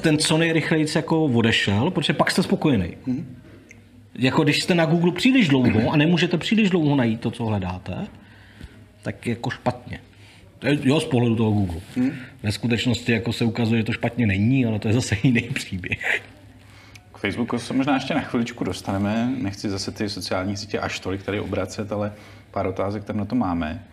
ten 0.00 0.18
co 0.18 0.38
nejrychleji 0.38 0.86
jako 0.96 1.24
odešel, 1.24 1.90
protože 1.90 2.12
pak 2.12 2.30
jste 2.30 2.42
spokojený. 2.42 2.96
Hmm. 3.06 3.36
Jako 4.14 4.42
když 4.42 4.62
jste 4.62 4.74
na 4.74 4.84
Google 4.84 5.12
příliš 5.12 5.48
dlouho 5.48 5.90
a 5.90 5.96
nemůžete 5.96 6.38
příliš 6.38 6.70
dlouho 6.70 6.96
najít 6.96 7.20
to, 7.20 7.30
co 7.30 7.44
hledáte, 7.44 8.06
tak 9.02 9.26
jako 9.26 9.50
špatně. 9.50 10.00
Jo, 10.62 11.00
z 11.00 11.04
pohledu 11.04 11.36
toho 11.36 11.50
Google. 11.50 11.80
Hmm. 11.96 12.12
Ve 12.42 12.52
skutečnosti 12.52 13.12
jako 13.12 13.32
se 13.32 13.44
ukazuje, 13.44 13.80
že 13.80 13.84
to 13.84 13.92
špatně 13.92 14.26
není, 14.26 14.66
ale 14.66 14.78
to 14.78 14.88
je 14.88 14.94
zase 14.94 15.16
jiný 15.22 15.40
příběh. 15.40 16.22
K 17.12 17.18
Facebooku 17.18 17.58
se 17.58 17.74
možná 17.74 17.94
ještě 17.94 18.14
na 18.14 18.20
chviličku 18.20 18.64
dostaneme. 18.64 19.32
Nechci 19.38 19.70
zase 19.70 19.92
ty 19.92 20.08
sociální 20.08 20.56
sítě 20.56 20.78
až 20.78 21.00
tolik 21.00 21.22
tady 21.22 21.40
obracet, 21.40 21.92
ale 21.92 22.12
pár 22.50 22.66
otázek, 22.66 23.02
které 23.02 23.18
na 23.18 23.24
to 23.24 23.34
máme. 23.34 23.84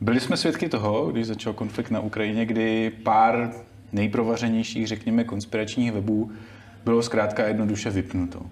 Byli 0.00 0.20
jsme 0.20 0.36
svědky 0.36 0.68
toho, 0.68 1.12
když 1.12 1.26
začal 1.26 1.52
konflikt 1.52 1.90
na 1.90 2.00
Ukrajině, 2.00 2.46
kdy 2.46 2.90
pár 3.02 3.52
nejprovařenějších, 3.92 4.86
řekněme, 4.86 5.24
konspiračních 5.24 5.92
webů 5.92 6.30
bylo 6.84 7.02
zkrátka 7.02 7.46
jednoduše 7.46 7.90
vypnuto. 7.90 8.42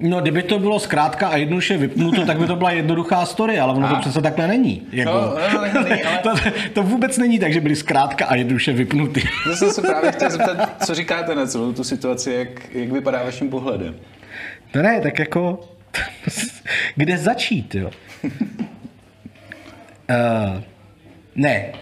No, 0.00 0.20
kdyby 0.20 0.42
to 0.42 0.58
bylo 0.58 0.80
zkrátka 0.80 1.28
a 1.28 1.36
jednoduše 1.36 1.76
vypnuto, 1.76 2.26
tak 2.26 2.38
by 2.38 2.46
to 2.46 2.56
byla 2.56 2.70
jednoduchá 2.70 3.26
story, 3.26 3.58
ale 3.58 3.74
ono 3.74 3.86
a. 3.86 3.90
to 3.90 4.00
přece 4.00 4.22
takhle 4.22 4.48
není. 4.48 4.86
Jako, 4.92 5.10
no, 5.10 5.20
no, 5.20 5.64
no, 5.74 5.82
není 5.82 6.02
ale... 6.02 6.18
to, 6.22 6.34
to, 6.72 6.82
vůbec 6.82 7.18
není 7.18 7.38
tak, 7.38 7.52
že 7.52 7.60
byly 7.60 7.76
zkrátka 7.76 8.26
a 8.26 8.34
jednoduše 8.34 8.72
vypnuty. 8.72 9.22
To 9.44 9.56
jsem 9.56 9.70
se 9.70 9.82
právě 9.82 10.12
chtěl 10.12 10.30
zeptat, 10.30 10.84
co 10.86 10.94
říkáte 10.94 11.34
na 11.34 11.46
celou 11.46 11.72
tu 11.72 11.84
situaci, 11.84 12.32
jak, 12.32 12.74
jak 12.74 12.92
vypadá 12.92 13.22
vaším 13.22 13.50
pohledem? 13.50 13.94
No 14.74 14.82
ne, 14.82 15.00
tak 15.00 15.18
jako, 15.18 15.68
kde 16.96 17.18
začít, 17.18 17.74
jo? 17.74 17.90
uh, 18.24 18.30
ne, 21.34 21.72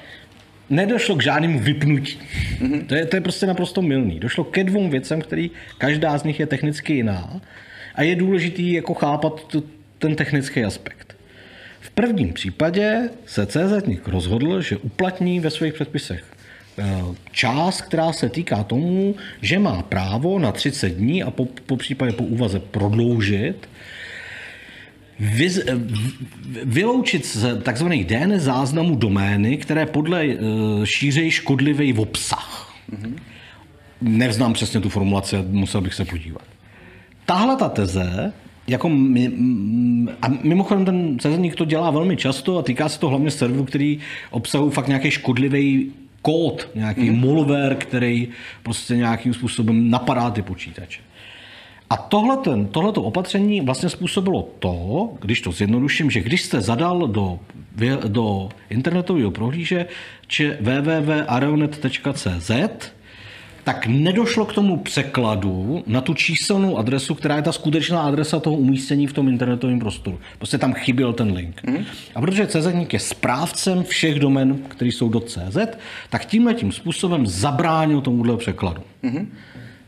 nedošlo 0.71 1.17
k 1.17 1.23
žádnému 1.23 1.59
vypnutí. 1.59 2.19
Mm-hmm. 2.61 2.87
To, 2.87 2.95
je, 2.95 3.07
to 3.07 3.17
je 3.17 3.21
prostě 3.21 3.47
naprosto 3.47 3.83
milný. 3.83 4.21
Došlo 4.21 4.45
ke 4.45 4.65
dvou 4.65 4.89
věcem, 4.89 5.21
který 5.21 5.51
každá 5.79 6.19
z 6.19 6.25
nich 6.25 6.41
je 6.41 6.47
technicky 6.47 6.95
jiná 6.95 7.41
a 7.95 8.03
je 8.03 8.17
důležitý 8.17 8.73
jako 8.73 8.95
chápat 8.95 9.45
tu, 9.47 9.65
ten 9.99 10.17
technický 10.17 10.65
aspekt. 10.65 11.17
V 11.81 11.91
prvním 11.91 12.33
případě 12.33 13.11
se 13.27 13.47
CZ 13.47 14.07
rozhodl, 14.07 14.61
že 14.61 14.77
uplatní 14.77 15.41
ve 15.41 15.51
svých 15.51 15.75
předpisech 15.75 16.25
eh, 16.79 16.85
část, 17.33 17.81
která 17.81 18.13
se 18.13 18.29
týká 18.29 18.63
tomu, 18.63 19.15
že 19.43 19.59
má 19.59 19.83
právo 19.83 20.39
na 20.39 20.53
30 20.53 20.89
dní 20.89 21.23
a 21.23 21.31
po, 21.31 21.47
po 21.67 21.77
případě 21.77 22.13
po 22.13 22.25
úvaze 22.25 22.61
prodloužit 22.61 23.69
Vyz, 25.21 25.59
eh, 25.59 25.65
vyloučit 26.65 27.27
z 27.27 27.63
tzv. 27.63 27.87
DNS 27.89 28.43
záznamů 28.43 28.97
domény, 28.97 29.57
které 29.57 29.87
podle 29.87 30.27
uh, 30.27 30.85
šířejí 30.85 31.31
škodlivý 31.31 31.93
v 31.93 32.01
obsah. 32.01 32.75
Mm-hmm. 32.93 33.15
Nevznám 34.01 34.53
přesně 34.53 34.81
tu 34.81 34.89
formulaci, 34.89 35.37
musel 35.51 35.81
bych 35.81 35.95
se 35.95 36.05
podívat 36.05 36.43
tahle 37.31 37.57
ta 37.57 37.69
teze, 37.69 38.33
jako 38.67 38.91
a 40.23 40.29
mimochodem 40.43 40.85
ten 40.85 41.19
sezení 41.21 41.51
to 41.51 41.65
dělá 41.65 41.91
velmi 41.91 42.17
často 42.17 42.59
a 42.59 42.63
týká 42.63 42.89
se 42.89 43.01
to 43.01 43.09
hlavně 43.09 43.31
serverů, 43.31 43.65
který 43.65 43.99
obsahují 44.31 44.73
fakt 44.73 44.89
nějaký 44.89 45.11
škodlivý 45.11 45.93
kód, 46.23 46.69
nějaký 46.75 47.11
mm. 47.11 47.27
malware, 47.27 47.75
který 47.75 48.29
prostě 48.63 48.97
nějakým 48.97 49.35
způsobem 49.35 49.91
napadá 49.91 50.31
ty 50.31 50.43
počítače. 50.43 51.01
A 51.91 51.97
tohleto 51.97 53.03
opatření 53.03 53.61
vlastně 53.61 53.89
způsobilo 53.89 54.49
to, 54.59 55.09
když 55.21 55.41
to 55.41 55.53
zjednoduším, 55.53 56.11
že 56.11 56.21
když 56.21 56.43
jste 56.43 56.61
zadal 56.61 57.09
do, 57.09 57.39
do 58.09 58.49
internetového 58.71 59.31
prohlížeče 59.31 60.59
www.areonet.cz, 60.61 62.51
tak 63.65 63.87
nedošlo 63.87 64.45
k 64.45 64.53
tomu 64.53 64.77
překladu 64.77 65.85
na 65.87 66.01
tu 66.01 66.15
číselnou 66.15 66.79
adresu, 66.79 67.15
která 67.15 67.37
je 67.37 67.43
ta 67.43 67.53
skutečná 67.53 68.03
adresa 68.03 68.41
toho 68.41 68.57
umístění 68.57 69.07
v 69.07 69.13
tom 69.13 69.29
internetovém 69.29 69.79
prostoru. 69.79 70.21
Prostě 70.39 70.59
tam 70.59 70.75
chyběl 70.75 71.13
ten 71.13 71.33
link. 71.33 71.63
Mm. 71.63 71.85
A 72.15 72.21
protože 72.21 72.47
CZ 72.47 72.67
je 72.93 72.99
správcem 72.99 73.83
všech 73.83 74.21
domen, 74.21 74.59
které 74.69 74.89
jsou 74.89 75.09
do 75.09 75.21
CZ, 75.21 75.59
tak 76.11 76.25
tímhle 76.25 76.55
tím 76.55 76.73
způsobem 76.73 77.27
zabránil 77.27 78.01
tomuhle 78.01 78.37
překladu. 78.37 78.83
Mm. 79.03 79.33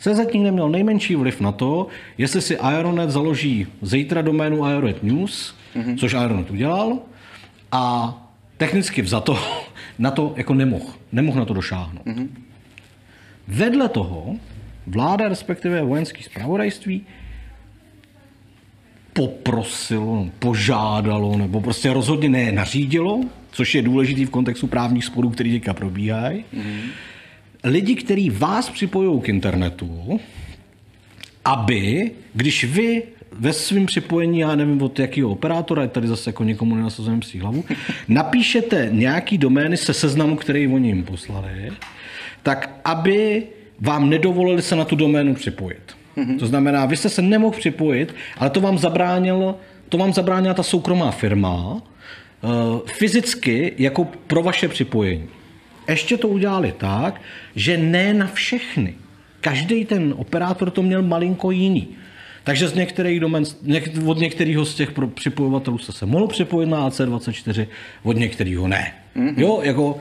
CZ 0.03 0.35
neměl 0.35 0.69
nejmenší 0.69 1.17
vliv 1.17 1.41
na 1.41 1.53
to, 1.53 1.87
jestli 2.19 2.41
si 2.43 2.59
Aeronet 2.59 3.11
založí 3.11 3.67
zítra 3.83 4.23
doménu 4.23 4.65
Aeronet 4.65 5.03
News, 5.03 5.55
mm-hmm. 5.77 5.99
což 5.99 6.15
Aeronet 6.15 6.51
udělal, 6.51 6.99
a 7.73 8.15
technicky 8.57 9.03
vzato 9.03 9.39
na 9.99 10.11
to 10.11 10.35
jako 10.37 10.55
nemohl. 10.55 10.87
Nemohl 11.13 11.39
na 11.39 11.45
to 11.45 11.55
došáhnout. 11.55 12.07
Mm-hmm. 12.07 12.29
Vedle 13.49 13.89
toho 13.89 14.37
vláda, 14.87 15.29
respektive 15.29 15.83
vojenské 15.83 16.23
zpravodajství, 16.23 17.07
poprosilo, 19.13 20.29
požádalo, 20.39 21.39
nebo 21.39 21.61
prostě 21.61 21.93
rozhodně 21.93 22.29
ne 22.29 22.53
nařídilo, 22.53 23.21
což 23.51 23.75
je 23.75 23.83
důležitý 23.83 24.25
v 24.25 24.31
kontextu 24.31 24.67
právních 24.67 25.05
sporů, 25.05 25.31
který 25.31 25.53
teďka 25.53 25.75
probíhají. 25.75 26.45
Mm-hmm. 26.55 27.12
Lidi, 27.65 27.95
kteří 27.95 28.31
vás 28.31 28.71
připojují 28.71 29.21
k 29.21 29.29
internetu, 29.29 30.21
aby, 31.45 32.11
když 32.35 32.65
vy 32.65 33.03
ve 33.33 33.53
svém 33.53 33.87
připojení, 33.87 34.39
já 34.39 34.55
nevím 34.55 34.83
od 34.83 34.99
jakého 34.99 35.31
operátora, 35.31 35.87
tady 35.87 36.09
zase 36.09 36.31
jako 36.31 36.45
někomu 36.45 36.75
nenasazujeme 36.75 37.21
psí 37.21 37.39
hlavu, 37.39 37.65
napíšete 38.09 38.89
nějaký 38.93 39.39
domény 39.39 39.77
se 39.77 39.95
seznamu, 39.95 40.37
který 40.37 40.69
oni 40.69 40.89
jim 40.89 41.05
poslali, 41.05 41.73
tak 42.43 42.81
aby 42.85 43.43
vám 43.81 44.11
nedovolili 44.11 44.63
se 44.63 44.77
na 44.77 44.85
tu 44.85 44.97
doménu 44.97 45.35
připojit. 45.35 45.97
Mm-hmm. 46.17 46.39
To 46.39 46.47
znamená, 46.47 46.87
vy 46.87 46.97
jste 46.97 47.09
se 47.09 47.23
nemohl 47.23 47.57
připojit, 47.57 48.15
ale 48.39 48.51
to 48.51 48.61
vám 48.61 48.79
zabránilo, 48.79 49.59
to 49.89 49.99
vám 49.99 50.13
zabránila 50.13 50.55
ta 50.55 50.63
soukromá 50.63 51.11
firma 51.11 51.73
uh, 51.73 51.81
fyzicky 52.87 53.73
jako 53.79 54.05
pro 54.05 54.43
vaše 54.43 54.69
připojení. 54.69 55.29
Ještě 55.89 56.17
to 56.17 56.29
udělali 56.29 56.75
tak, 56.79 57.21
že 57.57 57.77
ne 57.77 58.15
na 58.15 58.27
všechny. 58.27 58.95
Každý 59.41 59.85
ten 59.85 60.15
operátor 60.17 60.71
to 60.71 60.83
měl 60.83 61.03
malinko 61.03 61.51
jiný. 61.51 61.89
Takže 62.45 62.69
z 62.69 62.75
některých 62.75 63.21
domen, 63.21 63.45
od 64.07 64.19
některého 64.19 64.65
z 64.65 64.75
těch 64.75 64.93
připojovatelů 65.15 65.79
se 65.79 65.93
se 65.93 66.07
mohl 66.07 66.27
připojit 66.27 66.69
na 66.69 66.91
AC24, 66.91 67.67
od 68.03 68.17
některého 68.17 68.69
ne. 68.69 68.93
Mm-hmm. 69.17 69.35
Jo, 69.37 69.61
jako 69.63 70.01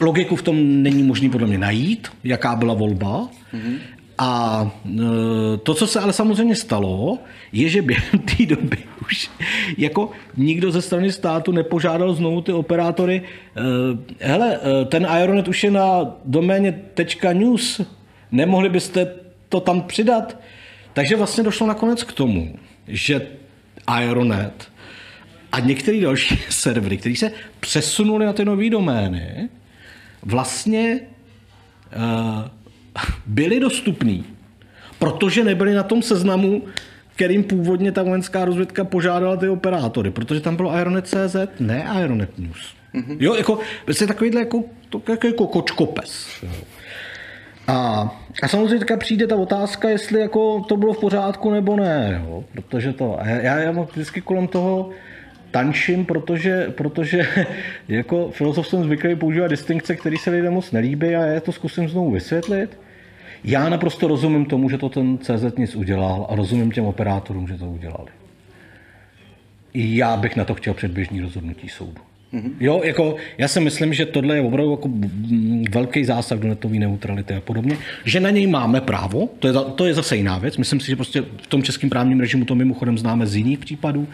Logiku 0.00 0.36
v 0.36 0.42
tom 0.42 0.82
není 0.82 1.02
možný 1.02 1.30
podle 1.30 1.46
mě 1.46 1.58
najít, 1.58 2.08
jaká 2.24 2.56
byla 2.56 2.74
volba. 2.74 3.28
Mm-hmm. 3.54 3.78
A 4.18 4.70
e, 4.86 4.98
to, 5.62 5.74
co 5.74 5.86
se 5.86 6.00
ale 6.00 6.12
samozřejmě 6.12 6.56
stalo, 6.56 7.18
je, 7.52 7.68
že 7.68 7.82
během 7.82 8.18
té 8.18 8.46
doby 8.46 8.78
už 9.02 9.30
jako 9.78 10.10
nikdo 10.36 10.70
ze 10.70 10.82
strany 10.82 11.12
státu 11.12 11.52
nepožádal 11.52 12.14
znovu 12.14 12.40
ty 12.40 12.52
operátory, 12.52 13.22
e, 13.22 14.26
hele, 14.26 14.56
e, 14.56 14.84
ten 14.84 15.06
Aeronet 15.06 15.48
už 15.48 15.64
je 15.64 15.70
na 15.70 16.16
doméně 16.24 16.82
.news, 17.32 17.80
nemohli 18.32 18.68
byste 18.68 19.14
to 19.48 19.60
tam 19.60 19.82
přidat? 19.82 20.38
Takže 20.92 21.16
vlastně 21.16 21.44
došlo 21.44 21.66
nakonec 21.66 22.02
k 22.02 22.12
tomu, 22.12 22.54
že 22.88 23.26
Aeronet 23.86 24.72
a 25.52 25.60
některé 25.60 26.00
další 26.00 26.38
servery, 26.48 26.96
které 26.96 27.16
se 27.16 27.32
přesunuli 27.60 28.26
na 28.26 28.32
ty 28.32 28.44
nové 28.44 28.70
domény, 28.70 29.48
vlastně 30.22 31.00
uh, 31.96 32.61
byly 33.26 33.60
dostupný, 33.60 34.24
protože 34.98 35.44
nebyly 35.44 35.74
na 35.74 35.82
tom 35.82 36.02
seznamu, 36.02 36.62
kterým 37.14 37.44
původně 37.44 37.92
ta 37.92 38.02
vojenská 38.02 38.44
rozvědka 38.44 38.84
požádala 38.84 39.36
ty 39.36 39.48
operátory, 39.48 40.10
protože 40.10 40.40
tam 40.40 40.56
bylo 40.56 40.70
Aeronet.cz, 40.70 41.36
ne 41.60 41.84
Aeronet 41.84 42.38
News. 42.38 42.74
Mm-hmm. 42.94 43.16
Jo, 43.20 43.34
jako, 43.34 43.58
je 44.00 44.06
takovýhle 44.06 44.40
jako, 44.40 44.64
to, 44.88 45.02
jako, 45.08 45.26
jako 45.26 45.46
kočkopes. 45.46 46.26
A, 47.66 48.10
a 48.42 48.48
samozřejmě 48.48 48.78
teďka 48.78 48.96
přijde 48.96 49.26
ta 49.26 49.36
otázka, 49.36 49.88
jestli 49.88 50.20
jako 50.20 50.64
to 50.68 50.76
bylo 50.76 50.92
v 50.92 51.00
pořádku 51.00 51.50
nebo 51.50 51.76
ne, 51.76 52.22
jo? 52.24 52.44
protože 52.52 52.92
to, 52.92 53.18
já, 53.24 53.58
já 53.58 53.72
mám 53.72 53.84
vždycky 53.84 54.20
kolem 54.20 54.48
toho, 54.48 54.90
tančím, 55.52 56.04
protože, 56.04 56.66
protože 56.76 57.28
jako 57.88 58.30
filozof 58.30 58.68
jsem 58.68 58.84
zvyklý 58.84 59.16
používat 59.16 59.48
distinkce, 59.48 59.96
které 59.96 60.18
se 60.18 60.30
lidem 60.30 60.52
moc 60.52 60.72
nelíbí 60.72 61.06
a 61.06 61.26
já 61.26 61.40
to 61.40 61.52
zkusím 61.52 61.88
znovu 61.88 62.10
vysvětlit. 62.10 62.78
Já 63.44 63.68
naprosto 63.68 64.08
rozumím 64.08 64.44
tomu, 64.44 64.70
že 64.70 64.78
to 64.78 64.88
ten 64.88 65.18
CZ 65.18 65.58
nic 65.58 65.74
udělal 65.74 66.26
a 66.30 66.34
rozumím 66.34 66.70
těm 66.70 66.84
operátorům, 66.84 67.48
že 67.48 67.54
to 67.54 67.66
udělali. 67.66 68.10
Já 69.74 70.16
bych 70.16 70.36
na 70.36 70.44
to 70.44 70.54
chtěl 70.54 70.74
předběžný 70.74 71.20
rozhodnutí 71.20 71.68
soudu. 71.68 72.00
Mm-hmm. 72.34 72.52
Jo, 72.60 72.80
jako 72.84 73.16
já 73.38 73.48
si 73.48 73.60
myslím, 73.60 73.94
že 73.94 74.06
tohle 74.06 74.36
je 74.36 74.40
opravdu 74.40 74.70
jako 74.70 74.90
velký 75.70 76.04
zásah 76.04 76.38
do 76.38 76.48
netové 76.48 76.76
neutrality 76.76 77.34
a 77.34 77.40
podobně, 77.40 77.76
že 78.04 78.20
na 78.20 78.30
něj 78.30 78.46
máme 78.46 78.80
právo, 78.80 79.28
to 79.38 79.48
je, 79.48 79.54
to 79.74 79.86
je 79.86 79.94
zase 79.94 80.16
jiná 80.16 80.38
věc. 80.38 80.56
Myslím 80.56 80.80
si, 80.80 80.86
že 80.86 80.96
prostě 80.96 81.22
v 81.42 81.46
tom 81.46 81.62
českém 81.62 81.90
právním 81.90 82.20
režimu 82.20 82.44
to 82.44 82.54
mimochodem 82.54 82.98
známe 82.98 83.26
z 83.26 83.36
jiných 83.36 83.58
případů, 83.58 84.08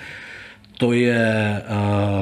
to 0.78 0.92
je 0.92 1.62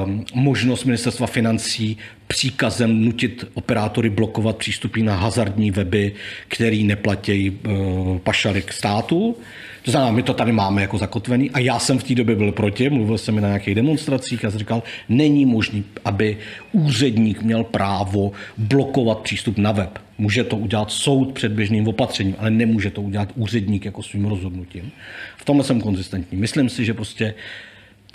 uh, 0.03 0.11
možnost 0.33 0.83
ministerstva 0.85 1.27
financí 1.27 1.97
příkazem 2.27 3.05
nutit 3.05 3.45
operátory 3.53 4.09
blokovat 4.09 4.57
přístupy 4.57 5.01
na 5.01 5.15
hazardní 5.15 5.71
weby, 5.71 6.13
který 6.47 6.83
neplatí 6.83 7.49
uh, 7.49 8.17
pašarik 8.17 8.73
státu. 8.73 9.35
To 9.83 9.91
znamená, 9.91 10.11
my 10.11 10.23
to 10.23 10.33
tady 10.33 10.51
máme 10.51 10.81
jako 10.81 10.97
zakotvený 10.97 11.51
a 11.51 11.59
já 11.59 11.79
jsem 11.79 11.99
v 11.99 12.03
té 12.03 12.15
době 12.15 12.35
byl 12.35 12.51
proti, 12.51 12.89
mluvil 12.89 13.17
jsem 13.17 13.35
mi 13.35 13.41
na 13.41 13.47
nějakých 13.47 13.75
demonstracích 13.75 14.45
a 14.45 14.49
říkal, 14.49 14.83
není 15.09 15.45
možný, 15.45 15.83
aby 16.05 16.37
úředník 16.71 17.41
měl 17.41 17.63
právo 17.63 18.31
blokovat 18.57 19.19
přístup 19.19 19.57
na 19.57 19.71
web. 19.71 19.99
Může 20.17 20.43
to 20.43 20.57
udělat 20.57 20.91
soud 20.91 21.31
předběžným 21.33 21.87
opatřením, 21.87 22.35
ale 22.39 22.49
nemůže 22.49 22.89
to 22.89 23.01
udělat 23.01 23.29
úředník 23.35 23.85
jako 23.85 24.03
svým 24.03 24.25
rozhodnutím. 24.25 24.91
V 25.37 25.45
tomhle 25.45 25.65
jsem 25.65 25.81
konzistentní. 25.81 26.37
Myslím 26.37 26.69
si, 26.69 26.85
že 26.85 26.93
prostě 26.93 27.33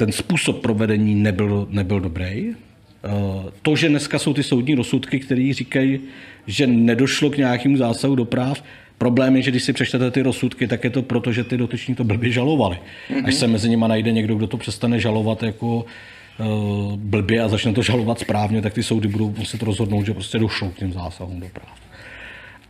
ten 0.03 0.13
způsob 0.13 0.63
provedení 0.63 1.15
nebyl, 1.15 1.67
nebyl 1.71 2.01
dobrý. 2.01 2.51
Eh, 2.51 3.51
to, 3.63 3.77
že 3.77 3.89
dneska 3.89 4.19
jsou 4.19 4.35
ty 4.35 4.43
soudní 4.43 4.75
rozsudky, 4.75 5.21
které 5.21 5.53
říkají, 5.55 6.01
že 6.47 6.67
nedošlo 6.67 7.31
k 7.31 7.37
nějakému 7.37 7.77
zásahu 7.77 8.15
do 8.15 8.25
práv, 8.25 8.63
Problém 8.99 9.37
je, 9.37 9.43
že 9.43 9.51
když 9.51 9.63
si 9.63 9.73
přečtete 9.73 10.11
ty 10.11 10.23
rozsudky, 10.23 10.67
tak 10.67 10.85
je 10.85 10.91
to 10.91 11.03
proto, 11.03 11.33
že 11.33 11.45
ty 11.45 11.57
dotyční 11.57 11.95
to 11.95 12.05
blbě 12.05 12.31
žalovali. 12.31 12.79
Mm-hmm. 12.79 13.27
Až 13.27 13.35
se 13.35 13.47
mezi 13.47 13.69
nimi 13.69 13.85
najde 13.89 14.13
někdo, 14.13 14.35
kdo 14.35 14.47
to 14.47 14.57
přestane 14.57 15.01
žalovat 15.01 15.43
jako 15.43 15.77
uh, 15.77 16.97
blbě 16.97 17.43
a 17.43 17.49
začne 17.49 17.73
to 17.73 17.83
žalovat 17.83 18.19
správně, 18.19 18.63
tak 18.63 18.75
ty 18.75 18.83
soudy 18.83 19.09
budou 19.09 19.35
muset 19.39 19.63
rozhodnout, 19.63 20.07
že 20.07 20.15
prostě 20.15 20.39
došlo 20.39 20.71
k 20.71 20.75
těm 20.75 20.93
zásahům 20.93 21.41
do 21.41 21.49
práv. 21.49 21.79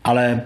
Ale 0.05 0.43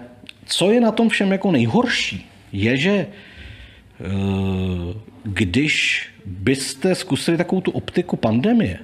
co 0.46 0.70
je 0.70 0.80
na 0.80 0.90
tom 0.90 1.08
všem 1.08 1.32
jako 1.32 1.52
nejhorší, 1.52 2.26
je, 2.52 2.76
že 2.76 3.06
uh, 3.06 4.94
když 5.22 6.02
byste 6.26 6.94
zkusili 6.94 7.36
takovou 7.36 7.60
tu 7.60 7.70
optiku 7.70 8.16
pandemie, 8.16 8.78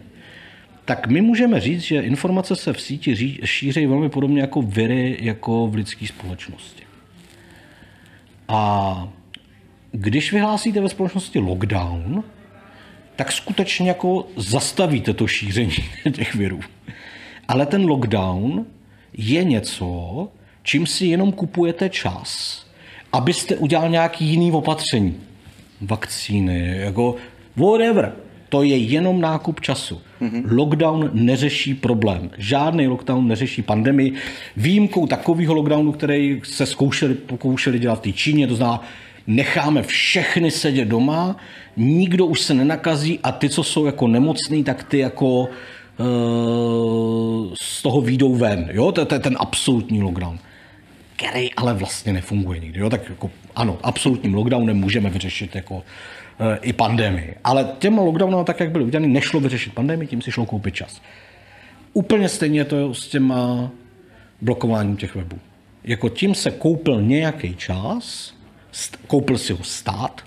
tak 0.85 1.07
my 1.07 1.21
můžeme 1.21 1.61
říct, 1.61 1.81
že 1.81 2.01
informace 2.01 2.57
se 2.57 2.73
v 2.73 2.81
síti 2.81 3.39
šíří 3.45 3.87
velmi 3.87 4.09
podobně 4.09 4.41
jako 4.41 4.63
viry, 4.63 5.19
jako 5.21 5.67
v 5.67 5.75
lidské 5.75 6.07
společnosti. 6.07 6.83
A 8.49 9.09
když 9.93 10.33
vyhlásíte 10.33 10.81
ve 10.81 10.89
společnosti 10.89 11.39
lockdown, 11.39 12.25
tak 13.17 13.33
skutečně 13.33 13.89
jako 13.89 14.27
zastavíte 14.37 15.15
to 15.15 15.27
šíření 15.27 15.77
těch 16.13 16.35
virů. 16.35 16.61
Ale 17.49 17.67
ten 17.67 17.85
lockdown 17.85 18.67
je 19.13 19.45
něco, 19.45 20.29
čím 20.63 20.87
si 20.87 21.07
jenom 21.07 21.33
kupujete 21.33 21.89
čas, 21.89 22.63
abyste 23.13 23.57
udělal 23.57 23.89
nějaký 23.89 24.25
jiný 24.25 24.53
opatření. 24.53 25.17
Vakcíny, 25.81 26.79
jako 26.79 27.17
whatever. 27.57 28.13
To 28.49 28.63
je 28.63 28.77
jenom 28.77 29.21
nákup 29.21 29.61
času. 29.61 30.01
Mm-hmm. 30.21 30.43
Lockdown 30.51 31.11
neřeší 31.13 31.75
problém. 31.75 32.31
Žádný 32.39 32.89
lockdown 32.89 33.29
neřeší 33.29 33.63
pandemii. 33.63 34.13
Výjimkou 34.57 35.07
takového 35.07 35.55
lockdownu, 35.55 35.93
který 35.93 36.41
se 36.45 36.67
zkoušeli, 36.67 37.15
pokoušeli 37.15 37.79
dělat 37.79 37.95
v 37.99 38.01
té 38.03 38.13
Číně, 38.13 38.47
to 38.47 38.55
znamená, 38.55 38.83
necháme 39.27 39.83
všechny 39.83 40.51
sedět 40.51 40.85
doma, 40.85 41.37
nikdo 41.77 42.27
už 42.27 42.41
se 42.41 42.55
nenakazí 42.55 43.19
a 43.23 43.33
ty, 43.33 43.49
co 43.49 43.63
jsou 43.63 43.87
jako 43.87 44.09
nemocný, 44.09 44.65
tak 44.65 44.85
ty 44.85 44.99
jako 44.99 45.41
uh, 45.41 45.47
z 47.63 47.83
toho 47.83 48.01
výjdou 48.01 48.35
ven. 48.35 48.69
Jo? 48.73 48.93
To, 48.93 49.05
to 49.05 49.15
je 49.15 49.19
ten 49.19 49.37
absolutní 49.41 50.03
lockdown 50.03 50.39
který 51.17 51.55
ale 51.55 51.75
vlastně 51.75 52.13
nefunguje 52.13 52.61
nikdy. 52.61 52.81
Jo? 52.81 52.91
Tak 52.91 53.09
jako, 53.09 53.31
ano, 53.57 53.79
absolutním 53.83 54.35
lockdownem 54.35 54.77
můžeme 54.77 55.11
vyřešit 55.11 55.55
jako 55.55 55.83
i 56.63 56.73
pandemii. 56.73 57.35
Ale 57.45 57.69
těma 57.79 58.03
lockdownama, 58.03 58.45
tak 58.45 58.61
jak 58.61 58.71
byly 58.71 58.85
udělané, 58.85 59.09
nešlo 59.09 59.41
vyřešit 59.41 59.75
pandemii, 59.75 60.09
tím 60.09 60.23
si 60.23 60.33
šlo 60.33 60.47
koupit 60.47 60.75
čas. 60.75 61.03
Úplně 61.93 62.29
stejně 62.29 62.65
to 62.65 62.95
s 62.95 63.09
těma 63.09 63.71
blokováním 64.41 64.97
těch 64.97 65.15
webů. 65.15 65.39
Jako 65.85 66.09
tím 66.09 66.35
se 66.35 66.51
koupil 66.51 67.03
nějaký 67.03 67.57
čas, 67.57 68.35
koupil 69.07 69.39
si 69.39 69.53
ho 69.53 69.65
stát, 69.65 70.23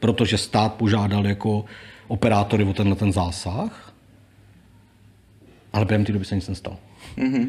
protože 0.00 0.38
stát 0.38 0.74
požádal 0.74 1.26
jako 1.26 1.64
operátory 2.08 2.64
o 2.64 2.72
tenhle 2.72 2.96
ten 2.96 3.12
zásah, 3.12 3.94
ale 5.72 5.84
během 5.84 6.04
té 6.04 6.12
doby 6.12 6.24
se 6.24 6.34
nic 6.34 6.48
nestalo. 6.48 6.76
Mm-hmm. 7.16 7.48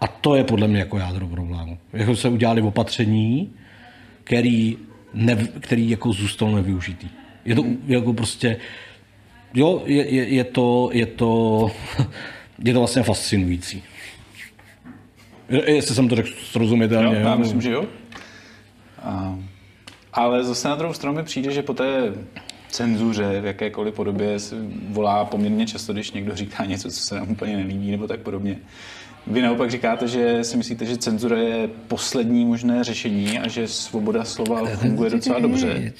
A 0.00 0.06
to 0.06 0.34
je 0.34 0.44
podle 0.44 0.68
mě 0.68 0.78
jako 0.78 0.98
jádro 0.98 1.26
problému. 1.26 1.78
Jako 1.92 2.16
se 2.16 2.28
udělali 2.28 2.62
opatření, 2.62 3.52
který 4.24 4.78
ne, 5.14 5.48
který 5.60 5.90
jako 5.90 6.12
zůstal 6.12 6.52
nevyužitý. 6.52 7.08
Je 7.44 7.54
to 7.54 7.64
jako 7.86 8.12
prostě, 8.12 8.56
jo, 9.54 9.82
je, 9.86 10.14
je, 10.14 10.28
je, 10.28 10.44
to, 10.44 10.90
je 10.92 11.06
to, 11.06 11.70
je 12.64 12.72
to 12.72 12.78
vlastně 12.78 13.02
fascinující. 13.02 13.82
Jestli 15.48 15.94
jsem 15.94 16.08
to 16.08 16.16
řekl 16.16 16.28
srozumitelně. 16.42 17.20
Jo, 17.20 17.26
já 17.26 17.36
myslím, 17.36 17.60
že 17.60 17.70
jo. 17.70 17.84
A, 19.02 19.38
ale 20.12 20.44
zase 20.44 20.68
na 20.68 20.74
druhou 20.74 20.94
stranu 20.94 21.16
mi 21.16 21.22
přijde, 21.22 21.52
že 21.52 21.62
po 21.62 21.74
té 21.74 22.12
cenzuře 22.68 23.40
v 23.40 23.44
jakékoliv 23.44 23.94
podobě 23.94 24.38
se 24.38 24.56
volá 24.88 25.24
poměrně 25.24 25.66
často, 25.66 25.92
když 25.92 26.12
někdo 26.12 26.36
říká 26.36 26.64
něco, 26.64 26.90
co 26.90 27.00
se 27.00 27.14
nám 27.14 27.30
úplně 27.30 27.56
nelíbí 27.56 27.90
nebo 27.90 28.06
tak 28.06 28.20
podobně. 28.20 28.58
Vy 29.30 29.42
naopak 29.42 29.70
říkáte, 29.70 30.08
že 30.08 30.44
si 30.44 30.56
myslíte, 30.56 30.86
že 30.86 30.96
cenzura 30.96 31.38
je 31.38 31.68
poslední 31.88 32.44
možné 32.44 32.84
řešení 32.84 33.38
a 33.38 33.48
že 33.48 33.68
svoboda 33.68 34.24
slova 34.24 34.66
funguje 34.66 35.10
docela 35.10 35.38
dobře. 35.38 35.92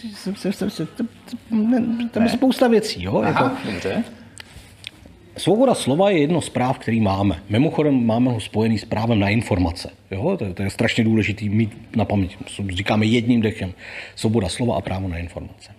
Tam 2.10 2.22
je 2.22 2.28
spousta 2.28 2.68
věcí. 2.68 3.02
Jo? 3.02 3.22
Aha, 3.26 3.44
jako, 3.44 3.72
dobře. 3.72 4.04
Svoboda 5.36 5.74
slova 5.74 6.10
je 6.10 6.18
jedno 6.18 6.40
z 6.40 6.48
práv, 6.48 6.78
který 6.78 7.00
máme. 7.00 7.42
Mimochodem 7.48 8.06
máme 8.06 8.32
ho 8.32 8.40
spojený 8.40 8.78
s 8.78 8.84
právem 8.84 9.20
na 9.20 9.28
informace. 9.28 9.90
Jo? 10.10 10.36
To, 10.36 10.44
je, 10.44 10.54
to 10.54 10.62
je 10.62 10.70
strašně 10.70 11.04
důležité 11.04 11.44
mít 11.44 11.96
na 11.96 12.04
paměti. 12.04 12.36
Říkáme 12.68 13.06
jedním 13.06 13.40
dechem. 13.40 13.72
Svoboda 14.14 14.48
slova 14.48 14.76
a 14.76 14.80
právo 14.80 15.08
na 15.08 15.18
informace. 15.18 15.70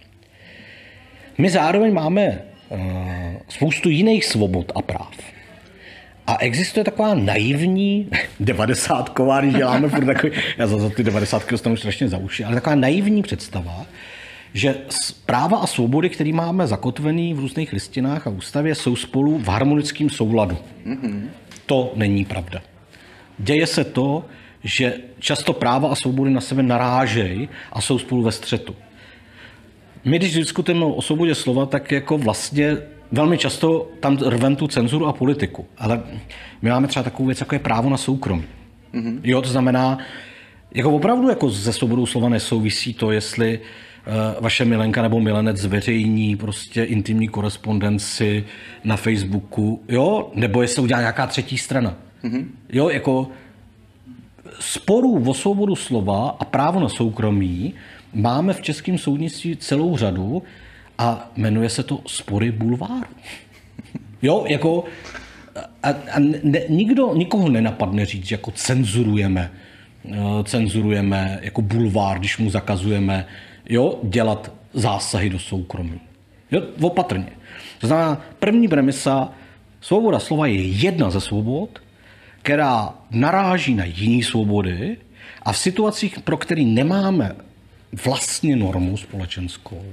My 1.38 1.50
zároveň 1.50 1.94
máme 1.94 2.42
uh, 2.70 2.80
spoustu 3.50 3.90
jiných 3.90 4.26
svobod 4.26 4.72
a 4.76 4.82
práv. 4.82 5.12
A 6.30 6.38
existuje 6.40 6.84
taková 6.84 7.14
naivní, 7.14 8.08
devadesátková, 8.40 9.42
když 9.42 9.54
děláme 9.54 9.90
furt 9.90 10.06
takový, 10.06 10.34
já 10.58 10.68
za, 10.68 10.78
za 10.78 10.90
ty 10.90 11.04
devadesátky 11.04 11.52
dostanu 11.52 11.78
strašně 11.78 12.08
za 12.08 12.18
uši, 12.18 12.44
ale 12.44 12.56
taková 12.56 12.76
naivní 12.76 13.22
představa, 13.22 13.86
že 14.54 14.76
práva 15.26 15.58
a 15.58 15.68
svobody, 15.68 16.10
které 16.10 16.34
máme 16.34 16.68
zakotvený 16.68 17.34
v 17.34 17.40
různých 17.40 17.74
listinách 17.74 18.28
a 18.28 18.30
ústavě, 18.30 18.76
jsou 18.76 18.96
spolu 18.96 19.38
v 19.38 19.48
harmonickém 19.48 20.10
souladu. 20.10 20.58
Mm-hmm. 20.86 21.22
To 21.66 21.92
není 21.96 22.26
pravda. 22.26 22.62
Děje 23.40 23.68
se 23.68 23.84
to, 23.84 24.26
že 24.64 24.94
často 25.20 25.54
práva 25.54 25.90
a 25.90 25.96
svobody 25.96 26.32
na 26.32 26.42
sebe 26.42 26.64
narážejí 26.64 27.50
a 27.74 27.82
jsou 27.82 28.00
spolu 28.00 28.24
ve 28.24 28.32
střetu. 28.32 28.76
My, 30.06 30.18
když 30.20 30.34
diskutujeme 30.34 30.86
o 30.86 31.02
svobodě 31.02 31.36
slova, 31.36 31.66
tak 31.66 31.92
jako 31.92 32.18
vlastně 32.18 32.78
velmi 33.12 33.38
často 33.38 33.88
tam 34.00 34.18
rvem 34.18 34.56
tu 34.56 34.68
cenzuru 34.68 35.06
a 35.08 35.14
politiku, 35.14 35.66
ale 35.78 36.04
my 36.62 36.70
máme 36.70 36.88
třeba 36.88 37.04
takovou 37.04 37.26
věc, 37.26 37.40
jako 37.40 37.56
je 37.56 37.60
právo 37.60 37.90
na 37.90 37.98
soukromí. 37.98 38.44
Mm-hmm. 38.94 39.20
Jo, 39.24 39.42
to 39.42 39.50
znamená, 39.50 39.98
jako 40.74 40.92
opravdu 40.92 41.30
jako 41.30 41.50
ze 41.50 41.74
svobodou 41.74 42.06
slova 42.06 42.30
nesouvisí 42.30 42.94
to, 42.94 43.12
jestli 43.12 43.60
uh, 43.60 44.44
vaše 44.44 44.66
milenka 44.66 45.02
nebo 45.02 45.20
milenec 45.20 45.58
zveřejní 45.58 46.36
prostě 46.36 46.84
intimní 46.84 47.28
korespondenci 47.28 48.46
na 48.84 48.98
Facebooku, 48.98 49.84
jo, 49.88 50.32
nebo 50.36 50.62
jestli 50.62 50.82
udělá 50.82 51.00
nějaká 51.00 51.28
třetí 51.28 51.58
strana. 51.58 51.96
Mm-hmm. 52.24 52.46
Jo, 52.70 52.90
jako 52.90 53.28
sporů 54.60 55.30
o 55.30 55.34
svobodu 55.34 55.76
slova 55.76 56.38
a 56.40 56.46
právo 56.46 56.80
na 56.80 56.90
soukromí 56.90 57.74
máme 58.14 58.54
v 58.54 58.62
českém 58.62 58.98
soudnictví 58.98 59.58
celou 59.58 59.98
řadu, 59.98 60.44
a 61.00 61.32
jmenuje 61.36 61.70
se 61.70 61.84
to 61.84 62.00
Spory 62.08 62.52
bulváru. 62.52 63.10
Jo, 64.22 64.46
jako 64.48 64.84
a, 65.84 65.90
a 65.90 66.20
ne, 66.44 66.62
nikdo, 66.70 67.16
nikoho 67.16 67.50
nenapadne 67.50 68.06
říct, 68.06 68.32
jako 68.32 68.52
cenzurujeme, 68.52 69.52
eh, 70.12 70.18
cenzurujeme 70.44 71.40
jako 71.42 71.62
bulvár, 71.62 72.20
když 72.20 72.38
mu 72.38 72.50
zakazujeme 72.50 73.26
jo, 73.70 74.00
dělat 74.04 74.52
zásahy 74.74 75.30
do 75.30 75.40
soukromí. 75.40 76.00
Jo, 76.52 76.62
opatrně. 76.82 77.30
To 77.80 77.88
znamená, 77.88 78.22
první 78.40 78.68
premisa, 78.68 79.32
svoboda 79.82 80.20
slova 80.20 80.48
je 80.48 80.68
jedna 80.68 81.10
ze 81.10 81.22
svobod, 81.22 81.80
která 82.42 82.94
naráží 83.12 83.76
na 83.76 83.86
jiné 83.86 84.24
svobody 84.24 84.98
a 85.44 85.52
v 85.52 85.58
situacích, 85.58 86.20
pro 86.20 86.38
které 86.38 86.62
nemáme 86.62 87.36
vlastně 88.06 88.56
normu 88.56 88.98
společenskou, 88.98 89.84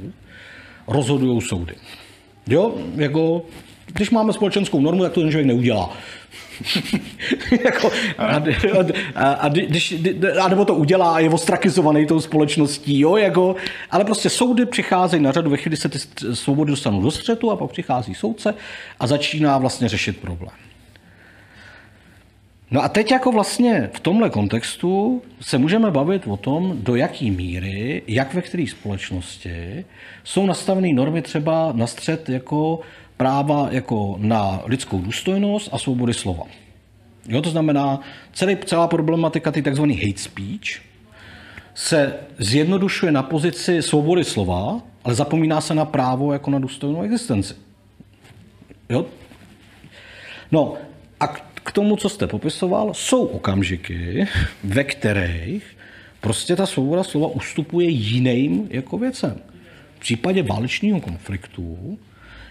rozhodují 0.89 1.41
soudy. 1.41 1.74
Jo, 2.47 2.74
jako 2.95 3.43
když 3.87 4.11
máme 4.11 4.32
společenskou 4.32 4.80
normu, 4.80 5.03
tak 5.03 5.12
to 5.12 5.20
ten 5.20 5.30
člověk 5.30 5.47
neudělá. 5.47 5.93
jako, 7.64 7.91
a, 8.18 8.43
a, 9.14 9.32
a, 9.32 9.49
když, 9.49 9.95
a, 10.41 10.49
nebo 10.49 10.64
to 10.64 10.74
udělá 10.74 11.14
a 11.14 11.18
je 11.18 11.30
ostrakizovaný 11.30 12.07
tou 12.07 12.20
společností, 12.20 13.01
jo, 13.01 13.16
jako, 13.16 13.57
ale 13.91 14.05
prostě 14.05 14.30
soudy 14.30 14.66
přicházejí 14.66 15.22
na 15.22 15.32
řadu, 15.32 15.51
ve 15.51 15.57
chvíli 15.57 15.76
se 15.76 15.89
ty 15.89 15.99
svobody 16.34 16.70
dostanou 16.70 17.03
do 17.03 17.11
střetu 17.11 17.51
a 17.51 17.57
pak 17.57 17.70
přichází 17.70 18.14
soudce 18.14 18.55
a 19.01 19.07
začíná 19.07 19.59
vlastně 19.59 19.89
řešit 19.89 20.16
problém. 20.16 20.66
No 22.71 22.83
a 22.83 22.89
teď 22.89 23.11
jako 23.11 23.33
vlastně 23.33 23.91
v 23.95 24.01
tomhle 24.01 24.31
kontextu 24.31 25.23
se 25.41 25.59
můžeme 25.59 25.91
bavit 25.91 26.27
o 26.27 26.37
tom, 26.37 26.79
do 26.83 26.97
jaký 26.97 27.31
míry, 27.31 28.03
jak 28.07 28.35
ve 28.35 28.43
které 28.43 28.67
společnosti 28.69 29.85
jsou 30.25 30.47
nastavené 30.47 30.93
normy 30.93 31.23
třeba 31.23 31.73
na 31.73 31.87
střed 31.87 32.29
jako 32.29 32.81
práva 33.17 33.69
jako 33.71 34.17
na 34.19 34.62
lidskou 34.64 35.01
důstojnost 35.01 35.69
a 35.73 35.79
svobody 35.79 36.14
slova. 36.14 36.45
Jo, 37.29 37.43
to 37.43 37.51
znamená, 37.51 38.01
celý, 38.33 38.57
celá 38.57 38.89
problematika 38.89 39.53
ty 39.53 39.62
tzv. 39.62 39.83
hate 39.83 40.19
speech 40.19 40.83
se 41.75 42.14
zjednodušuje 42.39 43.12
na 43.12 43.23
pozici 43.23 43.83
svobody 43.83 44.25
slova, 44.25 44.81
ale 45.05 45.14
zapomíná 45.14 45.61
se 45.61 45.75
na 45.75 45.85
právo 45.85 46.33
jako 46.33 46.51
na 46.51 46.59
důstojnou 46.59 47.03
existenci. 47.03 47.55
Jo? 48.89 49.07
No 50.53 50.75
a 51.21 51.27
k 51.67 51.73
tomu, 51.73 51.97
co 51.97 52.09
jste 52.09 52.27
popisoval, 52.27 52.95
jsou 52.95 53.25
okamžiky, 53.25 54.27
ve 54.64 54.85
kterých 54.85 55.77
prostě 56.21 56.57
ta 56.57 56.67
svoboda 56.67 57.05
slova 57.05 57.29
ustupuje 57.29 57.89
jiným 57.89 58.69
jako 58.71 58.99
věcem. 58.99 59.41
V 59.97 60.01
případě 60.01 60.43
válečního 60.43 61.01
konfliktu 61.01 61.99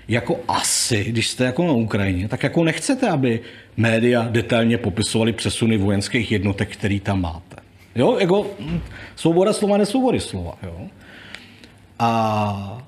jako 0.07 0.39
asi, 0.47 1.03
když 1.03 1.28
jste 1.28 1.43
jako 1.45 1.68
na 1.68 1.74
Ukrajině, 1.74 2.28
tak 2.28 2.43
jako 2.43 2.63
nechcete, 2.63 3.09
aby 3.09 3.39
média 3.78 4.28
detailně 4.32 4.78
popisovali 4.78 5.34
přesuny 5.34 5.78
vojenských 5.78 6.32
jednotek, 6.32 6.74
který 6.74 6.99
tam 6.99 7.22
máte. 7.22 7.55
Jo, 7.95 8.18
jako 8.20 8.47
hm, 8.59 8.80
svoboda 9.16 9.53
slova, 9.53 9.78
nesvobody 9.78 10.20
slova. 10.20 10.57
Jo? 10.63 10.88
A, 11.99 12.84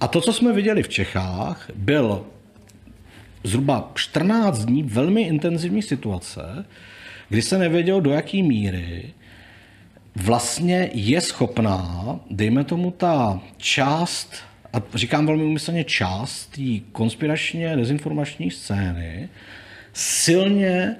a 0.00 0.08
to, 0.08 0.20
co 0.20 0.32
jsme 0.32 0.52
viděli 0.52 0.82
v 0.82 0.88
Čechách, 0.88 1.70
byl 1.74 2.24
zhruba 3.46 3.90
14 3.94 4.64
dní 4.64 4.82
velmi 4.82 5.22
intenzivní 5.22 5.82
situace, 5.82 6.64
kdy 7.28 7.42
se 7.42 7.58
nevědělo, 7.58 8.00
do 8.00 8.10
jaké 8.10 8.42
míry 8.42 9.04
vlastně 10.16 10.90
je 10.94 11.20
schopná, 11.20 12.20
dejme 12.30 12.64
tomu, 12.64 12.90
ta 12.90 13.40
část 13.56 14.34
a 14.72 14.82
říkám 14.94 15.26
velmi 15.26 15.44
umyslně 15.44 15.84
část 15.84 16.46
té 16.46 16.62
konspiračně 16.92 17.76
dezinformační 17.76 18.50
scény, 18.50 19.28
silně 19.92 20.96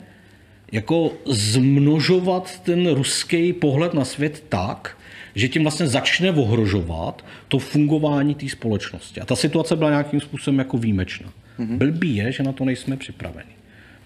jako 0.72 1.12
zmnožovat 1.26 2.60
ten 2.60 2.94
ruský 2.94 3.52
pohled 3.52 3.94
na 3.94 4.04
svět 4.04 4.44
tak, 4.48 4.98
že 5.34 5.48
tím 5.48 5.62
vlastně 5.62 5.86
začne 5.86 6.30
ohrožovat 6.30 7.24
to 7.48 7.58
fungování 7.58 8.34
té 8.34 8.48
společnosti. 8.48 9.20
A 9.20 9.24
ta 9.24 9.36
situace 9.36 9.76
byla 9.76 9.90
nějakým 9.90 10.20
způsobem 10.20 10.58
jako 10.58 10.78
výjimečná. 10.78 11.32
Mm-hmm. 11.58 11.78
Blbý 11.78 12.16
je, 12.16 12.32
že 12.32 12.42
na 12.42 12.52
to 12.52 12.64
nejsme 12.64 12.96
připraveni. 12.96 13.50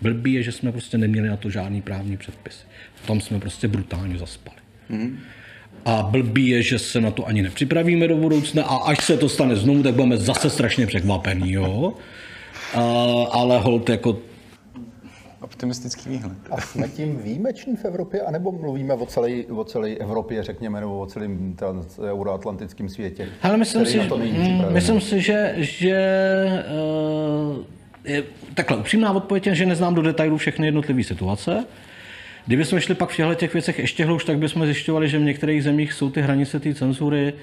Blbý 0.00 0.32
je, 0.32 0.42
že 0.42 0.52
jsme 0.52 0.72
prostě 0.72 0.98
neměli 0.98 1.28
na 1.28 1.36
to 1.36 1.50
žádný 1.50 1.82
právní 1.82 2.16
předpis. 2.16 2.64
Tam 3.06 3.20
jsme 3.20 3.40
prostě 3.40 3.68
brutálně 3.68 4.18
zaspali. 4.18 4.56
Mm-hmm. 4.90 5.16
A 5.84 6.02
blbý 6.02 6.48
je, 6.48 6.62
že 6.62 6.78
se 6.78 7.00
na 7.00 7.10
to 7.10 7.26
ani 7.26 7.42
nepřipravíme 7.42 8.08
do 8.08 8.16
budoucna 8.16 8.64
a 8.64 8.76
až 8.76 9.04
se 9.04 9.16
to 9.16 9.28
stane 9.28 9.56
znovu, 9.56 9.82
tak 9.82 9.94
budeme 9.94 10.16
zase 10.16 10.50
strašně 10.50 10.86
překvapení, 10.86 11.52
jo. 11.52 11.94
A, 12.74 12.82
ale 13.30 13.58
hold 13.58 13.88
jako 13.88 14.18
optimistický 15.40 16.10
výhled. 16.10 16.38
A 16.50 16.60
jsme 16.60 16.88
tím 16.88 17.16
výjimeční 17.16 17.76
v 17.76 17.84
Evropě, 17.84 18.20
anebo 18.20 18.52
mluvíme 18.52 18.94
o 18.94 19.06
celé, 19.06 19.30
o 19.44 19.64
celé 19.64 19.90
Evropě, 19.90 20.42
řekněme, 20.42 20.80
nebo 20.80 21.00
o 21.00 21.06
celém 21.06 21.56
euroatlantickém 22.00 22.88
světě? 22.88 23.28
Ale 23.42 23.56
myslím 23.56 23.86
si, 23.86 23.98
to 24.08 24.18
mm, 24.18 24.72
myslím 24.72 25.00
si, 25.00 25.20
že, 25.20 25.54
že 25.56 25.96
uh, 27.50 27.64
je, 28.04 28.24
takhle 28.54 28.76
upřímná 28.76 29.12
odpověď 29.12 29.46
je, 29.46 29.54
že 29.54 29.66
neznám 29.66 29.94
do 29.94 30.02
detailů 30.02 30.36
všechny 30.36 30.66
jednotlivé 30.66 31.04
situace. 31.04 31.64
Kdyby 32.46 32.64
jsme 32.64 32.80
šli 32.80 32.94
pak 32.94 33.10
v 33.10 33.16
těchto 33.16 33.34
těch 33.34 33.52
věcech 33.52 33.78
ještě 33.78 34.04
hlouš, 34.04 34.24
tak 34.24 34.38
bychom 34.38 34.64
zjišťovali, 34.64 35.08
že 35.08 35.18
v 35.18 35.22
některých 35.22 35.64
zemích 35.64 35.92
jsou 35.92 36.10
ty 36.10 36.22
hranice 36.22 36.60
té 36.60 36.74
cenzury 36.74 37.32
uh, 37.32 37.40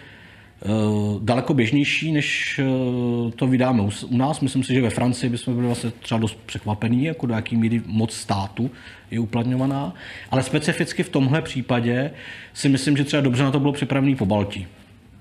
daleko 1.21 1.53
běžnější, 1.53 2.11
než 2.11 2.59
uh, 2.59 3.31
to 3.31 3.47
vydáme 3.47 3.81
u, 3.81 4.17
nás. 4.17 4.39
Myslím 4.39 4.63
si, 4.63 4.73
že 4.73 4.81
ve 4.81 4.89
Francii 4.89 5.29
bychom 5.29 5.55
byli 5.55 5.67
vlastně 5.67 5.91
třeba 5.91 6.19
dost 6.19 6.37
překvapení, 6.45 7.03
jako 7.03 7.25
do 7.25 7.33
jaký 7.33 7.57
míry 7.57 7.81
moc 7.85 8.13
státu 8.13 8.71
je 9.11 9.19
uplatňovaná. 9.19 9.93
Ale 10.31 10.43
specificky 10.43 11.03
v 11.03 11.09
tomhle 11.09 11.41
případě 11.41 12.11
si 12.53 12.69
myslím, 12.69 12.97
že 12.97 13.03
třeba 13.03 13.21
dobře 13.21 13.43
na 13.43 13.51
to 13.51 13.59
bylo 13.59 13.73
připravený 13.73 14.15
po 14.15 14.25
Baltí. 14.25 14.67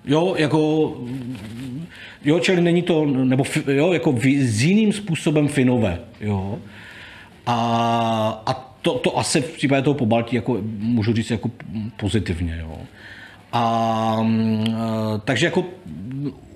Jo, 0.05 0.35
jako, 0.39 0.93
jo, 2.25 2.41
čili 2.41 2.61
není 2.61 2.83
to, 2.83 3.07
nebo 3.07 3.45
jo, 3.67 3.93
jako 3.93 4.15
s 4.39 4.63
jiným 4.63 4.93
způsobem 4.93 5.49
finové, 5.49 6.01
jo. 6.21 6.59
A, 7.47 8.43
a 8.47 8.53
to, 8.83 8.95
to 8.99 9.19
asi 9.19 9.41
v 9.41 9.57
případě 9.57 9.83
toho 9.83 9.95
pobaltí 9.95 10.37
jako, 10.37 10.59
můžu 10.79 11.13
říct 11.13 11.31
jako 11.31 11.51
pozitivně. 11.97 12.59
Jo. 12.61 12.79
A, 13.57 14.23
mm, 14.23 14.75
takže 15.25 15.47
jako 15.47 15.65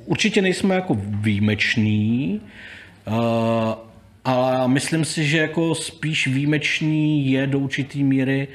určitě 0.06 0.42
nejsme 0.42 0.74
jako 0.74 0.96
výjimeční, 1.00 2.40
ale 4.24 4.68
myslím 4.68 5.04
si, 5.04 5.24
že 5.24 5.38
jako 5.38 5.74
spíš 5.74 6.26
výjimečný 6.26 7.30
je 7.30 7.46
do 7.46 7.58
určité 7.58 7.98
míry 7.98 8.48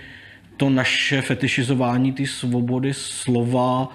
to 0.57 0.69
naše 0.69 1.21
fetišizování 1.21 2.11
ty 2.11 2.27
svobody 2.27 2.93
slova, 2.93 3.89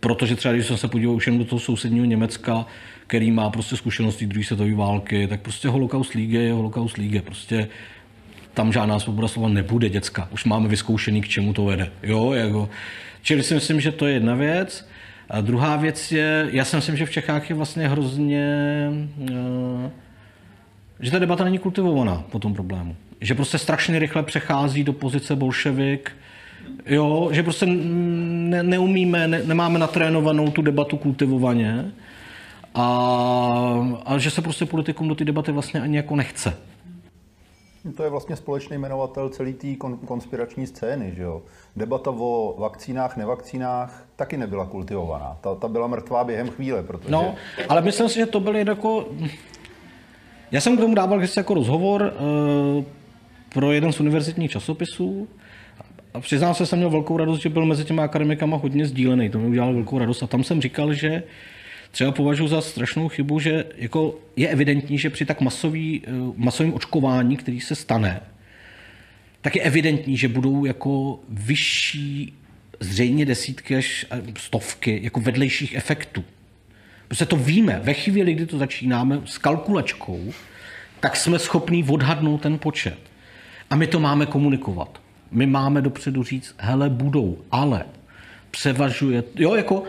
protože 0.00 0.36
třeba 0.36 0.54
když 0.54 0.66
jsem 0.66 0.76
se 0.76 0.88
podíval 0.88 1.16
už 1.16 1.26
jen 1.26 1.38
do 1.38 1.44
toho 1.44 1.60
sousedního 1.60 2.04
Německa, 2.04 2.66
který 3.06 3.30
má 3.30 3.50
prostě 3.50 3.76
zkušenosti 3.76 4.26
druhé 4.26 4.44
světové 4.44 4.74
války, 4.74 5.26
tak 5.26 5.40
prostě 5.40 5.68
holokaust 5.68 6.14
líge 6.14 6.38
je 6.38 6.52
holokaust 6.52 6.96
líge. 6.96 7.22
Prostě 7.22 7.68
tam 8.54 8.72
žádná 8.72 8.98
svoboda 8.98 9.28
slova 9.28 9.48
nebude, 9.48 9.88
děcka. 9.88 10.28
Už 10.30 10.44
máme 10.44 10.68
vyzkoušený, 10.68 11.22
k 11.22 11.28
čemu 11.28 11.52
to 11.52 11.64
vede. 11.64 11.90
Jo, 12.02 12.32
jako. 12.32 12.68
Čili 13.22 13.42
si 13.42 13.54
myslím, 13.54 13.80
že 13.80 13.92
to 13.92 14.06
je 14.06 14.14
jedna 14.14 14.34
věc. 14.34 14.88
A 15.30 15.40
druhá 15.40 15.76
věc 15.76 16.12
je, 16.12 16.48
já 16.50 16.64
si 16.64 16.76
myslím, 16.76 16.96
že 16.96 17.06
v 17.06 17.10
Čechách 17.10 17.50
je 17.50 17.56
vlastně 17.56 17.88
hrozně, 17.88 18.46
uh, 19.16 19.90
že 21.00 21.10
ta 21.10 21.18
debata 21.18 21.44
není 21.44 21.58
kultivovaná 21.58 22.24
po 22.30 22.38
tom 22.38 22.54
problému. 22.54 22.96
Že 23.20 23.34
prostě 23.34 23.58
strašně 23.58 23.98
rychle 23.98 24.22
přechází 24.22 24.84
do 24.84 24.92
pozice 24.92 25.36
bolševik, 25.36 26.12
jo, 26.86 27.28
že 27.32 27.42
prostě 27.42 27.66
ne, 27.66 28.62
neumíme, 28.62 29.28
ne, 29.28 29.42
nemáme 29.44 29.78
natrénovanou 29.78 30.50
tu 30.50 30.62
debatu 30.62 30.96
kultivovaně 30.96 31.92
a, 32.74 34.00
a 34.06 34.18
že 34.18 34.30
se 34.30 34.42
prostě 34.42 34.66
politikům 34.66 35.08
do 35.08 35.14
té 35.14 35.24
debaty 35.24 35.52
vlastně 35.52 35.80
ani 35.80 35.96
jako 35.96 36.16
nechce. 36.16 36.56
To 37.96 38.02
je 38.02 38.10
vlastně 38.10 38.36
společný 38.36 38.78
jmenovatel 38.78 39.28
celé 39.28 39.52
té 39.52 39.68
konspirační 40.06 40.66
scény, 40.66 41.12
že 41.16 41.22
jo. 41.22 41.42
Debata 41.76 42.10
o 42.10 42.54
vakcínách, 42.58 43.16
nevakcínách 43.16 44.06
taky 44.16 44.36
nebyla 44.36 44.66
kultivovaná. 44.66 45.36
Ta, 45.40 45.54
ta 45.54 45.68
byla 45.68 45.86
mrtvá 45.86 46.24
během 46.24 46.48
chvíle, 46.48 46.82
protože... 46.82 47.10
No, 47.10 47.34
ale 47.68 47.82
myslím 47.82 48.08
si, 48.08 48.14
že 48.14 48.26
to 48.26 48.40
byly 48.40 48.64
jako... 48.68 49.08
Já 50.50 50.60
jsem 50.60 50.76
k 50.76 50.80
tomu 50.80 50.94
dával 50.94 51.18
když 51.18 51.36
jako 51.36 51.54
rozhovor 51.54 52.02
uh, 52.02 52.84
pro 53.48 53.72
jeden 53.72 53.92
z 53.92 54.00
univerzitních 54.00 54.50
časopisů 54.50 55.28
a 56.14 56.20
přiznám 56.20 56.54
se, 56.54 56.66
jsem 56.66 56.78
měl 56.78 56.90
velkou 56.90 57.16
radost, 57.16 57.40
že 57.40 57.48
byl 57.48 57.66
mezi 57.66 57.84
těmi 57.84 58.00
akademikama 58.00 58.56
hodně 58.56 58.86
sdílený. 58.86 59.30
To 59.30 59.38
mi 59.38 59.48
udělalo 59.48 59.72
velkou 59.72 59.98
radost 59.98 60.22
a 60.22 60.26
tam 60.26 60.44
jsem 60.44 60.60
říkal, 60.60 60.92
že 60.92 61.22
třeba 61.92 62.12
považuji 62.12 62.48
za 62.48 62.60
strašnou 62.60 63.08
chybu, 63.08 63.40
že 63.40 63.64
jako 63.76 64.18
je 64.36 64.48
evidentní, 64.48 64.98
že 64.98 65.10
při 65.10 65.24
tak 65.24 65.40
masový, 65.40 66.02
eh, 66.06 66.10
masovém 66.36 66.74
očkování, 66.74 67.36
který 67.36 67.60
se 67.60 67.74
stane, 67.74 68.20
tak 69.40 69.56
je 69.56 69.62
evidentní, 69.62 70.16
že 70.16 70.28
budou 70.28 70.64
jako 70.64 71.20
vyšší 71.28 72.34
zřejmě 72.80 73.26
desítky 73.26 73.76
až 73.76 74.06
stovky 74.38 75.00
jako 75.02 75.20
vedlejších 75.20 75.74
efektů. 75.74 76.24
Prostě 77.08 77.26
to 77.26 77.36
víme. 77.36 77.80
Ve 77.82 77.94
chvíli, 77.94 78.34
kdy 78.34 78.46
to 78.46 78.58
začínáme 78.58 79.20
s 79.24 79.38
kalkulačkou, 79.38 80.32
tak 81.00 81.16
jsme 81.16 81.38
schopní 81.38 81.84
odhadnout 81.84 82.40
ten 82.40 82.58
počet. 82.58 82.98
A 83.70 83.76
my 83.76 83.86
to 83.86 84.00
máme 84.00 84.26
komunikovat. 84.26 85.00
My 85.30 85.46
máme 85.46 85.82
dopředu 85.82 86.22
říct, 86.22 86.54
hele, 86.58 86.90
budou, 86.90 87.38
ale 87.50 87.84
převažuje, 88.50 89.24
jo, 89.34 89.54
jako 89.54 89.84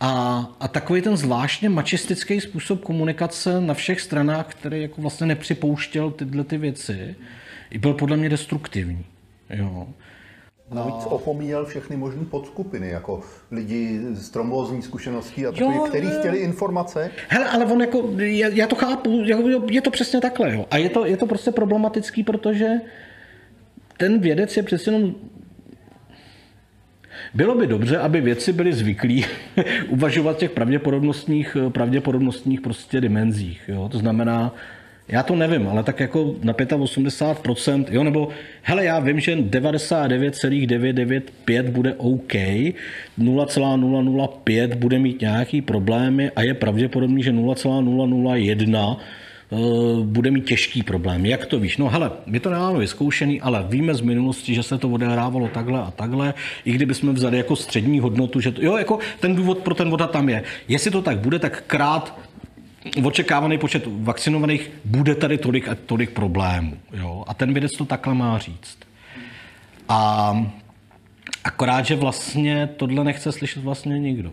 a, 0.00 0.46
a 0.60 0.68
takový 0.68 1.02
ten 1.02 1.16
zvláštně 1.16 1.68
mačistický 1.68 2.40
způsob 2.40 2.80
komunikace 2.80 3.60
na 3.60 3.74
všech 3.74 4.00
stranách, 4.00 4.46
který 4.46 4.82
jako 4.82 5.00
vlastně 5.00 5.26
nepřipouštěl 5.26 6.10
tyhle 6.10 6.44
ty 6.44 6.58
věci, 6.58 7.14
byl 7.78 7.94
podle 7.94 8.16
mě 8.16 8.28
destruktivní. 8.28 9.04
Jo. 9.50 9.88
Navíc 10.72 11.04
opomíjel 11.04 11.66
všechny 11.66 11.96
možné 11.96 12.24
podskupiny, 12.24 12.88
jako 12.88 13.22
lidi 13.50 14.00
s 14.12 14.30
trombózní 14.30 14.82
zkušeností 14.82 15.46
a 15.46 15.52
takový, 15.52 15.76
Jo, 15.76 15.82
kteří 15.88 16.06
jo. 16.06 16.12
chtěli 16.18 16.38
informace. 16.38 17.10
Hele, 17.28 17.48
ale 17.48 17.64
on 17.64 17.80
jako, 17.80 18.10
já, 18.16 18.48
já 18.48 18.66
to 18.66 18.76
chápu, 18.76 19.22
jako, 19.24 19.42
je 19.70 19.80
to 19.80 19.90
přesně 19.90 20.20
takhle, 20.20 20.54
jo. 20.54 20.66
A 20.70 20.76
je 20.76 20.88
to, 20.88 21.06
je 21.06 21.16
to 21.16 21.26
prostě 21.26 21.50
problematický, 21.50 22.22
protože 22.22 22.68
ten 23.96 24.20
vědec 24.20 24.56
je 24.56 24.62
přesně 24.62 24.92
jenom 24.92 25.14
bylo 27.34 27.54
by 27.54 27.66
dobře, 27.66 27.98
aby 27.98 28.20
věci 28.20 28.52
byly 28.52 28.72
zvyklí 28.72 29.24
uvažovat 29.88 30.36
v 30.36 30.40
těch 30.40 30.50
pravděpodobnostních, 30.50 31.56
pravděpodobnostních 31.68 32.60
prostě 32.60 33.00
dimenzích. 33.00 33.62
Jo? 33.68 33.88
To 33.88 33.98
znamená, 33.98 34.54
já 35.10 35.22
to 35.22 35.36
nevím, 35.36 35.68
ale 35.68 35.82
tak 35.82 36.00
jako 36.00 36.34
na 36.42 36.52
85%, 36.52 37.84
jo, 37.90 38.04
nebo 38.04 38.28
hele, 38.62 38.84
já 38.84 38.98
vím, 38.98 39.20
že 39.20 39.36
99,995 39.36 41.68
bude 41.68 41.94
OK, 41.94 42.34
0,005 43.18 44.74
bude 44.74 44.98
mít 44.98 45.20
nějaký 45.20 45.62
problémy 45.62 46.30
a 46.36 46.42
je 46.42 46.54
pravděpodobný, 46.54 47.22
že 47.22 47.32
0,001 47.32 48.96
eh, 49.00 49.04
bude 50.02 50.30
mít 50.30 50.44
těžký 50.44 50.82
problém. 50.82 51.26
Jak 51.26 51.46
to 51.46 51.60
víš? 51.60 51.76
No 51.76 51.88
hele, 51.88 52.10
my 52.26 52.40
to 52.40 52.50
nemáme 52.50 52.78
vyzkoušený, 52.78 53.40
ale 53.40 53.64
víme 53.68 53.94
z 53.94 54.00
minulosti, 54.00 54.54
že 54.54 54.62
se 54.62 54.78
to 54.78 54.88
odehrávalo 54.88 55.48
takhle 55.48 55.80
a 55.80 55.90
takhle, 55.90 56.34
i 56.64 56.72
kdybychom 56.72 57.14
vzali 57.14 57.36
jako 57.36 57.56
střední 57.56 58.00
hodnotu, 58.00 58.40
že 58.40 58.52
to, 58.52 58.64
jo, 58.64 58.76
jako 58.76 58.98
ten 59.20 59.34
důvod 59.34 59.58
pro 59.58 59.74
ten 59.74 59.90
voda 59.90 60.06
tam 60.06 60.28
je. 60.28 60.42
Jestli 60.68 60.90
to 60.90 61.02
tak 61.02 61.18
bude, 61.18 61.38
tak 61.38 61.64
krát 61.66 62.18
očekávaný 63.04 63.58
počet 63.58 63.84
vakcinovaných 63.86 64.70
bude 64.84 65.14
tady 65.14 65.38
tolik 65.38 65.68
a 65.68 65.74
tolik 65.86 66.10
problémů. 66.10 66.76
Jo? 66.92 67.24
A 67.26 67.34
ten 67.34 67.52
vědec 67.52 67.72
to 67.72 67.84
takhle 67.84 68.14
má 68.14 68.38
říct. 68.38 68.78
A 69.88 70.32
akorát, 71.44 71.86
že 71.86 71.96
vlastně 71.96 72.68
tohle 72.76 73.04
nechce 73.04 73.32
slyšet 73.32 73.62
vlastně 73.62 73.98
nikdo. 73.98 74.32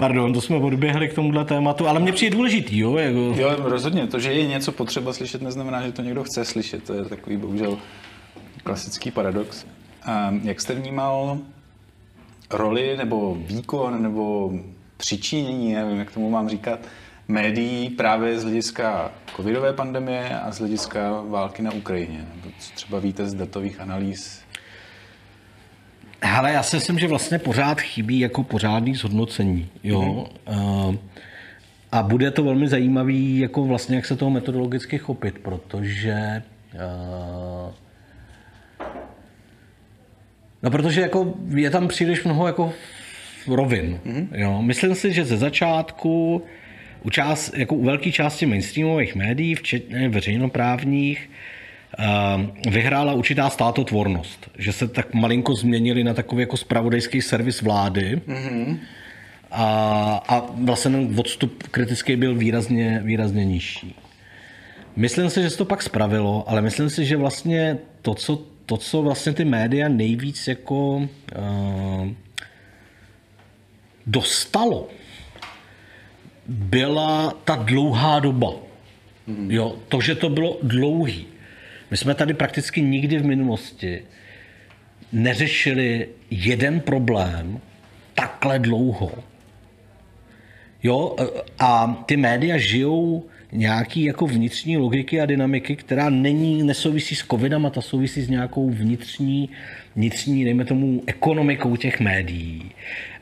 Pardon, 0.00 0.32
to 0.32 0.40
jsme 0.40 0.56
odběhli 0.56 1.08
k 1.08 1.14
tomuhle 1.14 1.44
tématu, 1.44 1.88
ale 1.88 2.00
mně 2.00 2.12
přijde 2.12 2.36
důležitý, 2.36 2.78
jo? 2.78 2.96
Jako... 2.96 3.18
Jo, 3.18 3.56
rozhodně. 3.58 4.06
To, 4.06 4.18
že 4.18 4.32
je 4.32 4.46
něco 4.46 4.72
potřeba 4.72 5.12
slyšet, 5.12 5.42
neznamená, 5.42 5.82
že 5.86 5.92
to 5.92 6.02
někdo 6.02 6.24
chce 6.24 6.44
slyšet. 6.44 6.84
To 6.84 6.94
je 6.94 7.04
takový 7.04 7.36
bohužel 7.36 7.78
klasický 8.64 9.10
paradox. 9.10 9.66
A 10.02 10.34
jak 10.42 10.60
jste 10.60 10.74
vnímal 10.74 11.38
roli 12.50 12.96
nebo 12.96 13.34
výkon 13.34 14.02
nebo 14.02 14.52
přičinění, 14.96 15.72
nevím, 15.72 15.98
jak 15.98 16.12
tomu 16.12 16.30
mám 16.30 16.48
říkat, 16.48 16.80
médií 17.28 17.90
právě 17.90 18.38
z 18.38 18.42
hlediska 18.42 19.12
covidové 19.36 19.72
pandemie 19.72 20.40
a 20.40 20.52
z 20.52 20.58
hlediska 20.58 21.22
války 21.28 21.62
na 21.62 21.72
Ukrajině? 21.72 22.28
Co 22.58 22.74
třeba 22.74 22.98
víte 22.98 23.26
z 23.26 23.34
datových 23.34 23.80
analýz? 23.80 24.42
Hele, 26.22 26.52
já 26.52 26.62
si 26.62 26.76
myslím, 26.76 26.98
že 26.98 27.06
vlastně 27.06 27.38
pořád 27.38 27.80
chybí 27.80 28.20
jako 28.20 28.42
pořádný 28.42 28.94
zhodnocení, 28.94 29.68
jo. 29.84 30.26
Mm-hmm. 30.46 30.98
A 31.92 32.02
bude 32.02 32.30
to 32.30 32.44
velmi 32.44 32.68
zajímavý, 32.68 33.38
jako 33.38 33.64
vlastně, 33.64 33.96
jak 33.96 34.06
se 34.06 34.16
toho 34.16 34.30
metodologicky 34.30 34.98
chopit, 34.98 35.38
protože 35.38 36.42
uh, 36.74 37.74
No 40.62 40.70
protože 40.70 41.00
jako 41.00 41.34
je 41.54 41.70
tam 41.70 41.88
příliš 41.88 42.24
mnoho 42.24 42.46
jako 42.46 42.72
rovin. 43.48 44.00
Mm-hmm. 44.06 44.28
Jo. 44.32 44.62
Myslím 44.62 44.94
si, 44.94 45.12
že 45.12 45.24
ze 45.24 45.36
začátku 45.36 46.42
u, 47.02 47.10
část, 47.10 47.54
jako 47.56 47.74
u 47.74 47.84
velké 47.84 48.12
části 48.12 48.46
mainstreamových 48.46 49.14
médií, 49.14 49.54
včetně 49.54 50.08
veřejnoprávních, 50.08 51.30
vyhrála 52.70 53.12
určitá 53.12 53.50
státotvornost. 53.50 54.50
Že 54.58 54.72
se 54.72 54.88
tak 54.88 55.14
malinko 55.14 55.54
změnili 55.54 56.04
na 56.04 56.14
takový 56.14 56.40
jako 56.40 56.56
spravodajský 56.56 57.22
servis 57.22 57.62
vlády. 57.62 58.20
Mm-hmm. 58.26 58.78
A, 59.50 59.64
a 60.28 60.46
vlastně 60.54 61.08
odstup 61.16 61.62
kritický 61.62 62.16
byl 62.16 62.34
výrazně, 62.34 63.00
výrazně 63.04 63.44
nižší. 63.44 63.94
Myslím 64.96 65.30
si, 65.30 65.42
že 65.42 65.50
se 65.50 65.58
to 65.58 65.64
pak 65.64 65.82
spravilo, 65.82 66.44
ale 66.46 66.62
myslím 66.62 66.90
si, 66.90 67.04
že 67.04 67.16
vlastně 67.16 67.78
to, 68.02 68.14
co 68.14 68.42
to, 68.66 68.76
co 68.76 69.02
vlastně 69.02 69.32
ty 69.32 69.44
média 69.44 69.88
nejvíc 69.88 70.48
jako 70.48 70.96
uh, 70.96 72.08
dostalo, 74.06 74.88
byla 76.46 77.34
ta 77.44 77.56
dlouhá 77.56 78.20
doba. 78.20 78.52
Jo, 79.48 79.76
to, 79.88 80.00
že 80.00 80.14
to 80.14 80.28
bylo 80.28 80.58
dlouhý. 80.62 81.26
My 81.90 81.96
jsme 81.96 82.14
tady 82.14 82.34
prakticky 82.34 82.82
nikdy 82.82 83.18
v 83.18 83.24
minulosti 83.24 84.02
neřešili 85.12 86.08
jeden 86.30 86.80
problém 86.80 87.60
takhle 88.14 88.58
dlouho. 88.58 89.10
Jo, 90.82 91.16
a 91.58 92.02
ty 92.06 92.16
média 92.16 92.58
žijou 92.58 93.24
nějaký 93.52 94.04
jako 94.04 94.26
vnitřní 94.26 94.76
logiky 94.76 95.20
a 95.20 95.26
dynamiky, 95.26 95.76
která 95.76 96.10
není, 96.10 96.62
nesouvisí 96.62 97.14
s 97.14 97.26
covidem 97.26 97.66
a 97.66 97.70
ta 97.70 97.80
souvisí 97.80 98.22
s 98.22 98.28
nějakou 98.28 98.70
vnitřní, 98.70 99.48
vnitřní, 99.96 100.44
dejme 100.44 100.64
tomu, 100.64 101.02
ekonomikou 101.06 101.76
těch 101.76 102.00
médií. 102.00 102.70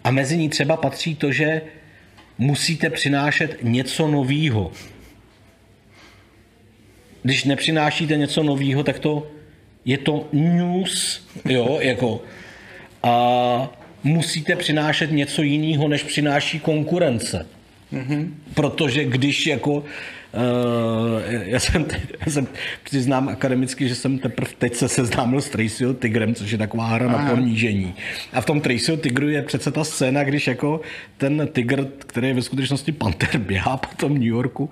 A 0.04 0.10
mezi 0.10 0.36
ní 0.36 0.48
třeba 0.48 0.76
patří 0.76 1.14
to, 1.14 1.32
že 1.32 1.62
musíte 2.38 2.90
přinášet 2.90 3.56
něco 3.62 4.08
novýho. 4.08 4.72
Když 7.22 7.44
nepřinášíte 7.44 8.16
něco 8.16 8.42
novýho, 8.42 8.84
tak 8.84 8.98
to 8.98 9.26
je 9.84 9.98
to 9.98 10.28
news, 10.32 11.26
jo, 11.44 11.78
jako 11.80 12.22
a 13.02 13.70
musíte 14.04 14.56
přinášet 14.56 15.12
něco 15.12 15.42
jiného, 15.42 15.88
než 15.88 16.02
přináší 16.02 16.60
konkurence. 16.60 17.46
Mm-hmm. 17.92 18.28
Protože 18.54 19.04
když 19.04 19.46
jako 19.46 19.72
Uh, 19.72 19.84
já 21.44 21.60
jsem, 21.60 21.86
já 22.26 22.32
jsem 22.32 22.46
přiznám 22.84 23.28
akademicky, 23.28 23.88
že 23.88 23.94
jsem 23.94 24.18
teprve 24.18 24.50
teď 24.58 24.74
se 24.74 24.88
seznámil 24.88 25.40
s 25.40 25.48
Tracyho 25.48 25.94
Tigrem, 25.94 26.34
což 26.34 26.50
je 26.50 26.58
taková 26.58 26.86
hra 26.86 27.06
Aha. 27.06 27.24
na 27.24 27.30
ponížení. 27.30 27.94
A 28.32 28.40
v 28.40 28.46
tom 28.46 28.60
Tracyho 28.60 28.96
Tigru 28.96 29.28
je 29.28 29.42
přece 29.42 29.70
ta 29.70 29.84
scéna, 29.84 30.24
když 30.24 30.46
jako 30.46 30.80
ten 31.16 31.48
Tigr, 31.52 31.84
který 31.98 32.28
je 32.28 32.34
ve 32.34 32.42
skutečnosti 32.42 32.92
panter, 32.92 33.38
běhá 33.38 33.76
po 33.76 33.88
tom 33.96 34.14
New 34.14 34.22
Yorku 34.22 34.70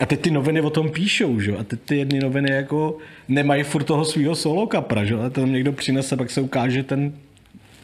a 0.00 0.06
teď 0.06 0.20
ty 0.20 0.30
noviny 0.30 0.60
o 0.60 0.70
tom 0.70 0.90
píšou, 0.90 1.40
že? 1.40 1.56
a 1.56 1.64
teď 1.64 1.80
ty 1.80 1.96
jedny 1.96 2.20
noviny 2.20 2.52
jako 2.52 2.98
nemají 3.28 3.62
furt 3.62 3.84
toho 3.84 4.04
svého 4.04 4.34
solo 4.34 4.66
kapra, 4.66 5.04
že? 5.04 5.14
a 5.14 5.30
tam 5.30 5.52
někdo 5.52 5.72
přinese, 5.72 6.16
pak 6.16 6.30
se 6.30 6.40
ukáže 6.40 6.82
ten 6.82 7.12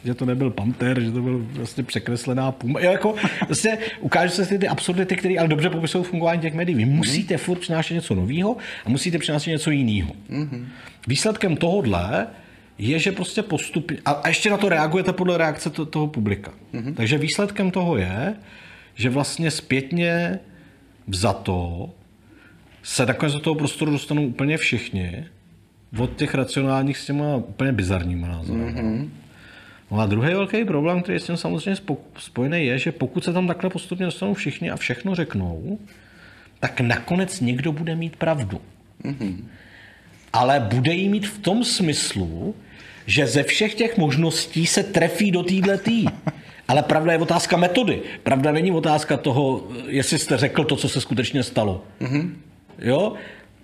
že 0.05 0.13
to 0.13 0.25
nebyl 0.25 0.49
panter, 0.49 1.01
že 1.01 1.11
to 1.11 1.21
byl 1.21 1.45
vlastně 1.53 1.83
překreslená 1.83 2.51
puma. 2.51 2.79
Jako, 2.79 3.15
vlastně 3.47 3.77
ukážu 3.99 4.33
se 4.33 4.57
ty 4.57 4.67
absurdity, 4.67 5.15
které 5.15 5.35
ale 5.39 5.47
dobře 5.47 5.69
popisují 5.69 6.03
fungování 6.03 6.41
těch 6.41 6.53
médií. 6.53 6.75
Vy 6.75 6.85
musíte 6.85 7.37
furt 7.37 7.59
přinášet 7.59 7.93
něco 7.93 8.15
nového 8.15 8.57
a 8.85 8.89
musíte 8.89 9.17
přinášet 9.17 9.49
něco 9.49 9.71
jiného. 9.71 10.11
Mm-hmm. 10.29 10.65
Výsledkem 11.07 11.57
tohohle 11.57 12.27
je, 12.77 12.99
že 12.99 13.11
prostě 13.11 13.43
postupně, 13.43 13.97
a 14.05 14.27
ještě 14.27 14.49
na 14.49 14.57
to 14.57 14.69
reagujete 14.69 15.13
podle 15.13 15.37
reakce 15.37 15.69
to, 15.69 15.85
toho 15.85 16.07
publika. 16.07 16.53
Mm-hmm. 16.73 16.93
Takže 16.93 17.17
výsledkem 17.17 17.71
toho 17.71 17.97
je, 17.97 18.35
že 18.95 19.09
vlastně 19.09 19.51
zpětně 19.51 20.39
vzato 21.07 21.89
se 22.83 23.05
nakonec 23.05 23.33
do 23.33 23.39
toho 23.39 23.55
prostoru 23.55 23.91
dostanou 23.91 24.25
úplně 24.25 24.57
všichni, 24.57 25.25
od 25.97 26.15
těch 26.15 26.35
racionálních 26.35 26.97
s 26.97 27.05
těma 27.05 27.35
úplně 27.35 27.71
bizarníma 27.71 28.27
názory. 28.27 28.59
Mm-hmm. 28.59 29.09
No 29.91 29.99
a 29.99 30.05
druhý 30.05 30.33
velký 30.33 30.65
problém, 30.65 31.01
který 31.01 31.15
je 31.15 31.19
s 31.19 31.25
tím 31.25 31.37
samozřejmě 31.37 31.81
spojený, 32.17 32.65
je, 32.65 32.79
že 32.79 32.91
pokud 32.91 33.23
se 33.23 33.33
tam 33.33 33.47
takhle 33.47 33.69
postupně 33.69 34.05
dostanou 34.05 34.33
všichni 34.33 34.71
a 34.71 34.75
všechno 34.75 35.15
řeknou, 35.15 35.79
tak 36.59 36.81
nakonec 36.81 37.39
někdo 37.39 37.71
bude 37.71 37.95
mít 37.95 38.15
pravdu. 38.15 38.61
Mm-hmm. 39.03 39.43
Ale 40.33 40.59
bude 40.59 40.93
jí 40.93 41.09
mít 41.09 41.27
v 41.27 41.39
tom 41.39 41.63
smyslu, 41.63 42.55
že 43.05 43.27
ze 43.27 43.43
všech 43.43 43.75
těch 43.75 43.97
možností 43.97 44.67
se 44.67 44.83
trefí 44.83 45.31
do 45.31 45.43
téhle 45.43 45.77
tý. 45.77 46.05
Ale 46.67 46.83
pravda 46.83 47.11
je 47.11 47.19
otázka 47.19 47.57
metody. 47.57 48.01
Pravda 48.23 48.51
není 48.51 48.71
otázka 48.71 49.17
toho, 49.17 49.67
jestli 49.87 50.19
jste 50.19 50.37
řekl 50.37 50.63
to, 50.63 50.75
co 50.75 50.89
se 50.89 51.01
skutečně 51.01 51.43
stalo. 51.43 51.83
Mm-hmm. 52.01 52.31
Jo? 52.79 53.13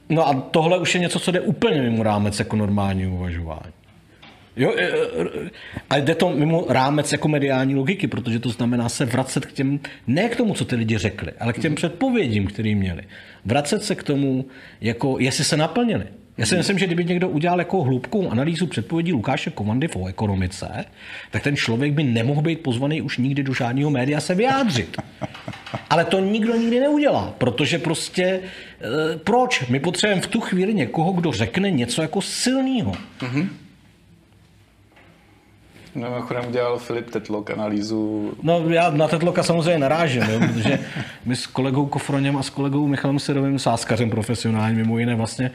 No 0.09 0.28
a 0.28 0.34
tohle 0.34 0.80
už 0.80 0.95
je 0.95 1.01
něco, 1.01 1.19
co 1.19 1.32
jde 1.32 1.41
úplně 1.41 1.82
mimo 1.82 2.03
rámec 2.03 2.39
jako 2.39 2.55
normální 2.55 3.07
uvažování. 3.07 3.73
Jo, 4.58 4.74
a 5.89 5.97
jde 5.97 6.16
to 6.16 6.30
mimo 6.30 6.66
rámec 6.70 7.12
jako 7.12 7.28
mediální 7.28 7.76
logiky, 7.76 8.08
protože 8.08 8.39
to 8.39 8.49
znamená 8.49 8.89
se 8.89 9.05
vracet 9.05 9.45
k 9.45 9.51
těm, 9.51 9.80
ne 10.08 10.30
k 10.30 10.36
tomu, 10.36 10.53
co 10.53 10.66
ty 10.66 10.76
lidi 10.76 10.97
řekli, 10.97 11.32
ale 11.39 11.53
k 11.53 11.60
těm 11.60 11.76
předpovědím, 11.76 12.47
který 12.47 12.76
měli. 12.76 13.03
Vracet 13.45 13.84
se 13.84 13.95
k 13.95 14.03
tomu, 14.03 14.45
jako 14.82 15.16
jestli 15.20 15.43
se 15.43 15.58
naplnili. 15.58 16.05
Já 16.38 16.45
si 16.45 16.58
myslím, 16.58 16.80
že 16.80 16.86
kdyby 16.86 17.05
někdo 17.05 17.30
udělal 17.30 17.60
jako 17.60 17.84
hloubkou 17.84 18.30
analýzu 18.30 18.68
předpovědí 18.68 19.14
Lukáše 19.14 19.49
Kovandy 19.49 19.88
o 19.88 20.08
ekonomice, 20.08 20.86
tak 21.32 21.43
ten 21.43 21.55
člověk 21.55 21.93
by 21.93 22.03
nemohl 22.03 22.41
být 22.41 22.60
pozvaný 22.60 23.01
už 23.01 23.18
nikdy 23.18 23.43
do 23.43 23.53
žádného 23.53 23.89
média 23.89 24.20
se 24.20 24.36
vyjádřit. 24.36 24.97
Ale 25.89 26.05
to 26.05 26.20
nikdo 26.20 26.55
nikdy 26.55 26.80
neudělá, 26.80 27.34
protože 27.38 27.80
prostě 27.80 28.24
e, 28.24 28.41
proč? 29.18 29.68
My 29.70 29.80
potřebujeme 29.80 30.22
v 30.22 30.28
tu 30.28 30.41
chvíli 30.41 30.74
někoho, 30.74 31.12
kdo 31.12 31.32
řekne 31.32 31.72
něco 31.72 32.01
jako 32.01 32.22
silného. 32.22 32.91
Mm-hmm. 33.20 33.47
No, 35.98 36.10
mimochodem 36.10 36.43
udělal 36.48 36.78
Filip 36.78 37.10
Tetlok 37.10 37.52
analýzu. 37.52 38.32
No 38.43 38.70
já 38.70 38.89
na 38.89 39.08
Tetloka 39.08 39.43
samozřejmě 39.43 39.80
narážím, 39.80 40.24
jo, 40.24 40.39
protože 40.39 40.80
my 41.26 41.36
s 41.36 41.48
kolegou 41.48 41.86
Kofroněm 41.86 42.38
a 42.38 42.43
s 42.43 42.50
kolegou 42.50 42.88
Michalem 42.88 43.20
Sedovým, 43.20 43.60
sáskařem 43.60 44.10
profesionálním 44.10 44.78
mimo 44.78 45.00
jiné 45.00 45.16
vlastně, 45.16 45.52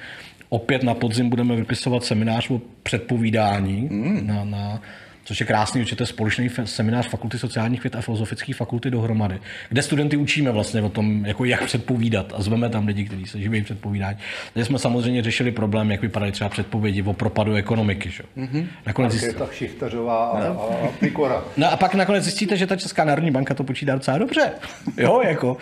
opět 0.49 0.83
na 0.83 0.95
podzim 0.95 1.29
budeme 1.29 1.57
vypisovat 1.57 2.05
seminář 2.05 2.51
o 2.51 2.61
předpovídání 2.83 3.89
mm. 3.91 4.27
na, 4.27 4.45
na 4.45 4.81
což 5.25 5.41
je 5.41 5.47
krásný, 5.47 5.81
určitě 5.81 6.07
společný 6.07 6.51
seminář 6.65 7.09
Fakulty 7.09 7.39
sociálních 7.39 7.83
věd 7.83 7.97
a 7.97 8.01
filozofické 8.01 8.55
fakulty 8.55 8.91
dohromady, 8.91 9.41
kde 9.69 9.83
studenty 9.83 10.17
učíme 10.17 10.51
vlastně 10.51 10.83
o 10.83 10.89
tom, 10.89 11.27
jako 11.27 11.45
jak 11.45 11.65
předpovídat 11.65 12.33
a 12.37 12.43
zveme 12.43 12.69
tam 12.69 12.87
lidi, 12.87 13.05
kteří 13.05 13.27
se 13.27 13.41
živí 13.41 13.63
předpovídání. 13.63 14.19
Tady 14.55 14.67
jsme 14.67 14.79
samozřejmě 14.79 15.23
řešili 15.23 15.51
problém, 15.51 15.91
jak 15.91 16.03
vypadaly 16.03 16.33
třeba 16.33 16.51
předpovědi 16.51 17.03
o 17.03 17.13
propadu 17.13 17.55
ekonomiky. 17.55 18.11
Že? 18.11 18.23
Mm-hmm. 18.37 18.67
Nakonec 18.87 19.13
zjistíte... 19.13 19.39
ta 19.39 19.49
Šichtařová 19.53 20.27
a, 20.27 20.49
no. 20.49 20.71
a 20.85 20.89
Pikora. 21.01 21.45
No 21.57 21.73
a 21.73 21.77
pak 21.77 21.95
nakonec 21.95 22.25
zjistíte, 22.25 22.57
že 22.57 22.67
ta 22.67 22.77
Česká 22.77 23.05
národní 23.05 23.31
banka 23.31 23.55
to 23.55 23.65
počítá 23.65 23.95
docela 23.95 24.19
dobře. 24.19 24.53
jo, 24.97 25.21
jako. 25.25 25.57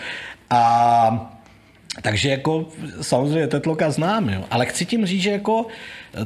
A 0.50 1.39
takže 2.02 2.28
jako 2.28 2.68
samozřejmě 3.00 3.46
Tetloka 3.46 3.90
znám, 3.90 4.28
jo. 4.28 4.44
ale 4.50 4.66
chci 4.66 4.86
tím 4.86 5.06
říct, 5.06 5.22
že 5.22 5.30
jako 5.30 5.66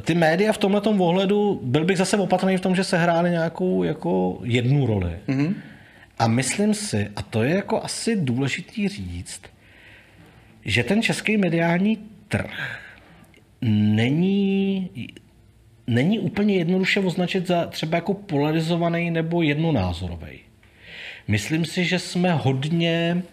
ty 0.01 0.15
média 0.15 0.53
v 0.53 0.57
tomhle 0.57 0.81
ohledu, 0.81 1.59
byl 1.63 1.85
bych 1.85 1.97
zase 1.97 2.17
opatrný 2.17 2.57
v 2.57 2.61
tom, 2.61 2.75
že 2.75 2.83
se 2.83 2.97
hrály 2.97 3.31
nějakou 3.31 3.83
jako 3.83 4.39
jednu 4.43 4.85
roli. 4.85 5.11
Mm-hmm. 5.27 5.53
A 6.19 6.27
myslím 6.27 6.73
si, 6.73 7.09
a 7.15 7.21
to 7.21 7.43
je 7.43 7.55
jako 7.55 7.83
asi 7.83 8.15
důležitý 8.15 8.87
říct, 8.87 9.41
že 10.65 10.83
ten 10.83 11.01
český 11.01 11.37
mediální 11.37 11.97
trh 12.27 12.79
není, 13.61 14.89
není 15.87 16.19
úplně 16.19 16.55
jednoduše 16.55 16.99
označit 16.99 17.47
za 17.47 17.65
třeba 17.65 17.95
jako 17.97 18.13
polarizovaný 18.13 19.11
nebo 19.11 19.41
jednonázorový. 19.41 20.39
Myslím 21.27 21.65
si, 21.65 21.85
že 21.85 21.99
jsme 21.99 22.33
hodně, 22.33 23.23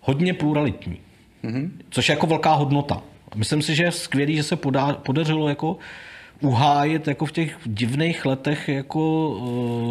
hodně 0.00 0.34
pluralitní. 0.34 1.05
Mm-hmm. 1.46 1.70
Což 1.90 2.08
je 2.08 2.12
jako 2.12 2.26
velká 2.26 2.52
hodnota. 2.52 3.02
Myslím 3.34 3.62
si, 3.62 3.74
že 3.74 3.82
je 3.82 3.92
skvělý, 3.92 4.36
že 4.36 4.42
se 4.42 4.56
podá, 4.56 4.92
podařilo 4.92 5.48
jako 5.48 5.76
uhájit 6.40 7.08
jako 7.08 7.26
v 7.26 7.32
těch 7.32 7.56
divných 7.64 8.26
letech, 8.26 8.68
jako, 8.68 9.36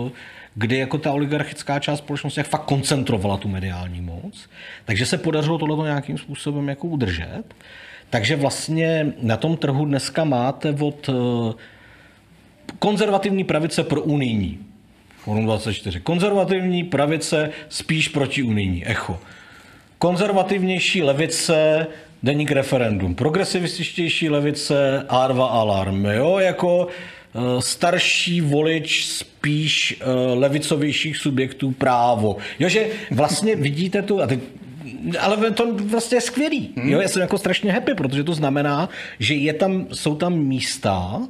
eh, 0.07 0.11
kdy 0.55 0.77
jako 0.77 0.97
ta 0.97 1.11
oligarchická 1.11 1.79
část 1.79 1.99
společnosti 1.99 2.39
jak 2.39 2.47
fakt 2.47 2.65
koncentrovala 2.65 3.37
tu 3.37 3.47
mediální 3.47 4.01
moc. 4.01 4.49
Takže 4.85 5.05
se 5.05 5.17
podařilo 5.17 5.57
tohle 5.57 5.85
nějakým 5.85 6.17
způsobem 6.17 6.69
jako 6.69 6.87
udržet. 6.87 7.43
Takže 8.09 8.35
vlastně 8.35 9.13
na 9.21 9.37
tom 9.37 9.57
trhu 9.57 9.85
dneska 9.85 10.23
máte 10.23 10.75
od 10.79 11.09
eh, 11.09 11.53
konzervativní 12.79 13.43
pravice 13.43 13.83
pro 13.83 14.01
unijní. 14.01 14.59
Forum 15.17 15.45
24. 15.45 15.99
Konzervativní 15.99 16.83
pravice 16.83 17.49
spíš 17.69 18.07
proti 18.07 18.43
unijní. 18.43 18.87
Echo 18.87 19.19
konzervativnější 20.05 21.03
levice 21.03 21.87
deník 22.23 22.51
referendum, 22.51 23.15
progresivističtější 23.15 24.29
levice 24.29 25.05
A2 25.07 25.47
Alarm, 25.51 26.05
jo, 26.05 26.37
jako 26.39 26.87
eh, 26.87 27.39
starší 27.61 28.41
volič 28.41 29.05
spíš 29.05 29.97
eh, 29.99 30.05
levicovějších 30.33 31.17
subjektů 31.17 31.71
právo. 31.71 32.37
Jo, 32.59 32.69
že 32.69 32.87
vlastně 33.11 33.55
vidíte 33.65 34.01
tu, 34.01 34.21
a 34.21 34.27
teď 34.27 34.39
ale 35.19 35.51
to 35.51 35.73
vlastně 35.73 36.17
je 36.17 36.21
skvělý. 36.21 36.73
Hmm. 36.77 36.89
Jo, 36.89 36.99
já 37.01 37.07
jsem 37.07 37.21
jako 37.21 37.37
strašně 37.37 37.71
happy, 37.71 37.93
protože 37.93 38.23
to 38.23 38.33
znamená, 38.33 38.89
že 39.19 39.33
je 39.33 39.53
tam, 39.53 39.87
jsou 39.93 40.15
tam 40.15 40.37
místa, 40.37 41.21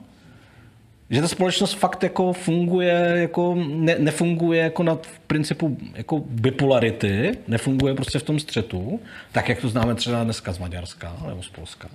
že 1.16 1.22
ta 1.22 1.28
společnost 1.28 1.74
fakt 1.74 2.03
jako 2.03 2.34
funguje, 2.34 3.13
jako 3.16 3.55
ne, 3.55 3.95
nefunguje 3.99 4.61
jako 4.61 4.84
na 4.84 4.97
principu 5.28 5.78
jako 5.93 6.24
bipolarity, 6.26 7.38
nefunguje 7.47 7.93
prostě 7.93 8.20
v 8.20 8.24
tom 8.24 8.39
střetu, 8.39 8.99
tak 9.32 9.49
jak 9.49 9.61
to 9.61 9.70
známe 9.70 9.95
třeba 9.95 10.24
dneska 10.24 10.53
z 10.53 10.59
Maďarska 10.59 11.16
nebo 11.28 11.43
z 11.43 11.49
Polska. 11.49 11.89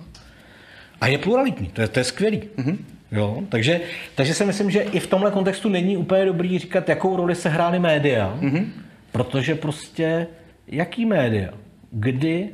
A 1.01 1.07
je 1.07 1.17
pluralitní, 1.17 1.67
to 1.67 1.81
je, 1.81 1.87
to 1.87 1.99
je 1.99 2.03
skvělý. 2.03 2.41
Mm-hmm. 2.57 2.77
Jo? 3.11 3.43
Takže, 3.49 3.81
takže 4.15 4.33
si 4.33 4.45
myslím, 4.45 4.71
že 4.71 4.79
i 4.79 4.99
v 4.99 5.07
tomhle 5.07 5.31
kontextu 5.31 5.69
není 5.69 5.97
úplně 5.97 6.25
dobrý 6.25 6.59
říkat, 6.59 6.89
jakou 6.89 7.15
roli 7.15 7.35
se 7.35 7.49
hrály 7.49 7.79
média, 7.79 8.37
mm-hmm. 8.41 8.65
protože 9.11 9.55
prostě 9.55 10.27
jaký 10.67 11.05
média, 11.05 11.49
kdy 11.91 12.49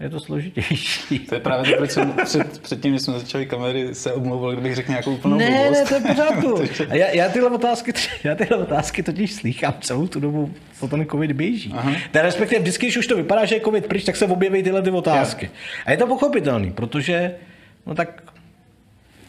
je 0.00 0.10
to 0.10 0.20
složitější. 0.20 1.18
To 1.18 1.34
je 1.34 1.40
právě 1.40 1.70
to, 1.70 1.76
proč 1.76 1.90
jsem 1.90 2.12
před, 2.24 2.58
předtím, 2.58 2.92
když 2.92 3.02
jsme 3.02 3.18
začali 3.18 3.46
kamery, 3.46 3.94
se 3.94 4.12
omlouval, 4.12 4.52
kdybych 4.52 4.74
řekl 4.74 4.90
nějakou 4.90 5.14
úplnou 5.14 5.36
Ne, 5.38 5.50
blbost. 5.50 5.70
ne, 5.72 5.84
to 5.86 5.94
je 5.94 6.00
pořádku. 6.14 6.62
A 6.90 6.94
já, 6.94 7.06
já, 7.08 7.28
tyhle 7.28 7.50
otázky, 7.50 7.92
já 8.24 8.34
tyhle 8.34 8.56
otázky 8.56 9.02
totiž 9.02 9.32
slýchám 9.32 9.74
celou 9.80 10.06
tu 10.06 10.20
dobu, 10.20 10.54
co 10.80 10.88
ten 10.88 11.06
covid 11.06 11.32
běží. 11.32 11.74
Teda 12.10 12.24
respektive 12.24 12.60
vždycky, 12.60 12.86
když 12.86 12.96
už 12.96 13.06
to 13.06 13.16
vypadá, 13.16 13.44
že 13.44 13.54
je 13.54 13.60
covid 13.60 13.86
pryč, 13.86 14.04
tak 14.04 14.16
se 14.16 14.26
objeví 14.26 14.62
tyhle 14.62 14.82
ty 14.82 14.90
otázky. 14.90 15.46
Já. 15.46 15.82
A 15.86 15.90
je 15.90 15.96
to 15.96 16.06
pochopitelný, 16.06 16.72
protože 16.72 17.34
no 17.86 17.94
tak 17.94 18.22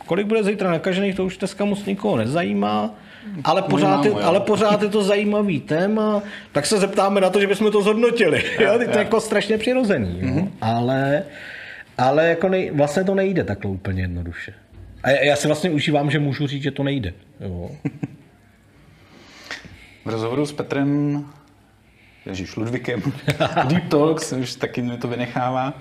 kolik 0.06 0.28
bude 0.28 0.44
zítra 0.44 0.72
nakažených, 0.72 1.16
to 1.16 1.26
už 1.26 1.38
dneska 1.38 1.66
moc 1.66 1.86
nikoho 1.86 2.18
nezajímá 2.18 2.96
ale 3.44 3.62
pořád, 3.62 4.06
je, 4.06 4.12
ale 4.12 4.40
pořád 4.40 4.82
je 4.82 4.90
to 4.90 5.04
zajímavý 5.04 5.60
téma, 5.60 6.22
tak 6.52 6.66
se 6.66 6.78
zeptáme 6.78 7.22
na 7.22 7.30
to, 7.30 7.40
že 7.40 7.48
bychom 7.48 7.72
to 7.72 7.82
zhodnotili. 7.82 8.44
Jo, 8.60 8.74
to 8.76 8.82
je 8.82 8.98
jako 8.98 9.20
strašně 9.20 9.58
přirozený. 9.58 10.20
Jo? 10.20 10.28
Mm-hmm. 10.28 10.52
Ale, 10.62 11.24
ale 11.98 12.28
jako 12.28 12.50
nej, 12.50 12.72
vlastně 12.74 13.04
to 13.04 13.16
nejde 13.16 13.44
takhle 13.44 13.72
úplně 13.72 14.02
jednoduše. 14.02 14.54
A 15.04 15.10
já, 15.10 15.24
já 15.24 15.36
si 15.36 15.48
vlastně 15.48 15.70
užívám, 15.70 16.12
že 16.12 16.20
můžu 16.20 16.48
říct, 16.48 16.64
že 16.64 16.72
to 16.72 16.84
nejde. 16.84 17.14
Jo. 17.40 17.72
v 20.06 20.10
rozhovoru 20.10 20.46
s 20.46 20.52
Petrem 20.52 21.26
Ježíš, 22.26 22.56
Ludvíkem, 22.56 23.02
Deep 23.68 23.88
Talks, 23.90 24.34
už 24.34 24.56
taky 24.56 24.82
mi 24.82 24.98
to 24.98 25.08
vynechává, 25.08 25.74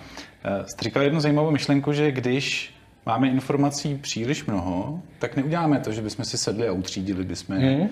eh, 0.45 0.65
jste 0.69 0.85
říkal 0.85 1.03
jednu 1.03 1.21
zajímavou 1.21 1.51
myšlenku, 1.51 1.93
že 1.93 2.13
když 2.13 2.75
máme 3.09 3.29
informací 3.29 3.99
příliš 4.01 4.45
mnoho, 4.45 5.03
tak 5.19 5.37
neuděláme 5.37 5.81
to, 5.81 5.93
že 5.93 6.03
bychom 6.03 6.25
si 6.25 6.39
sedli 6.39 6.69
a 6.69 6.73
utřídili 6.73 7.25
bychom 7.25 7.57
je. 7.57 7.77
Mm. 7.77 7.89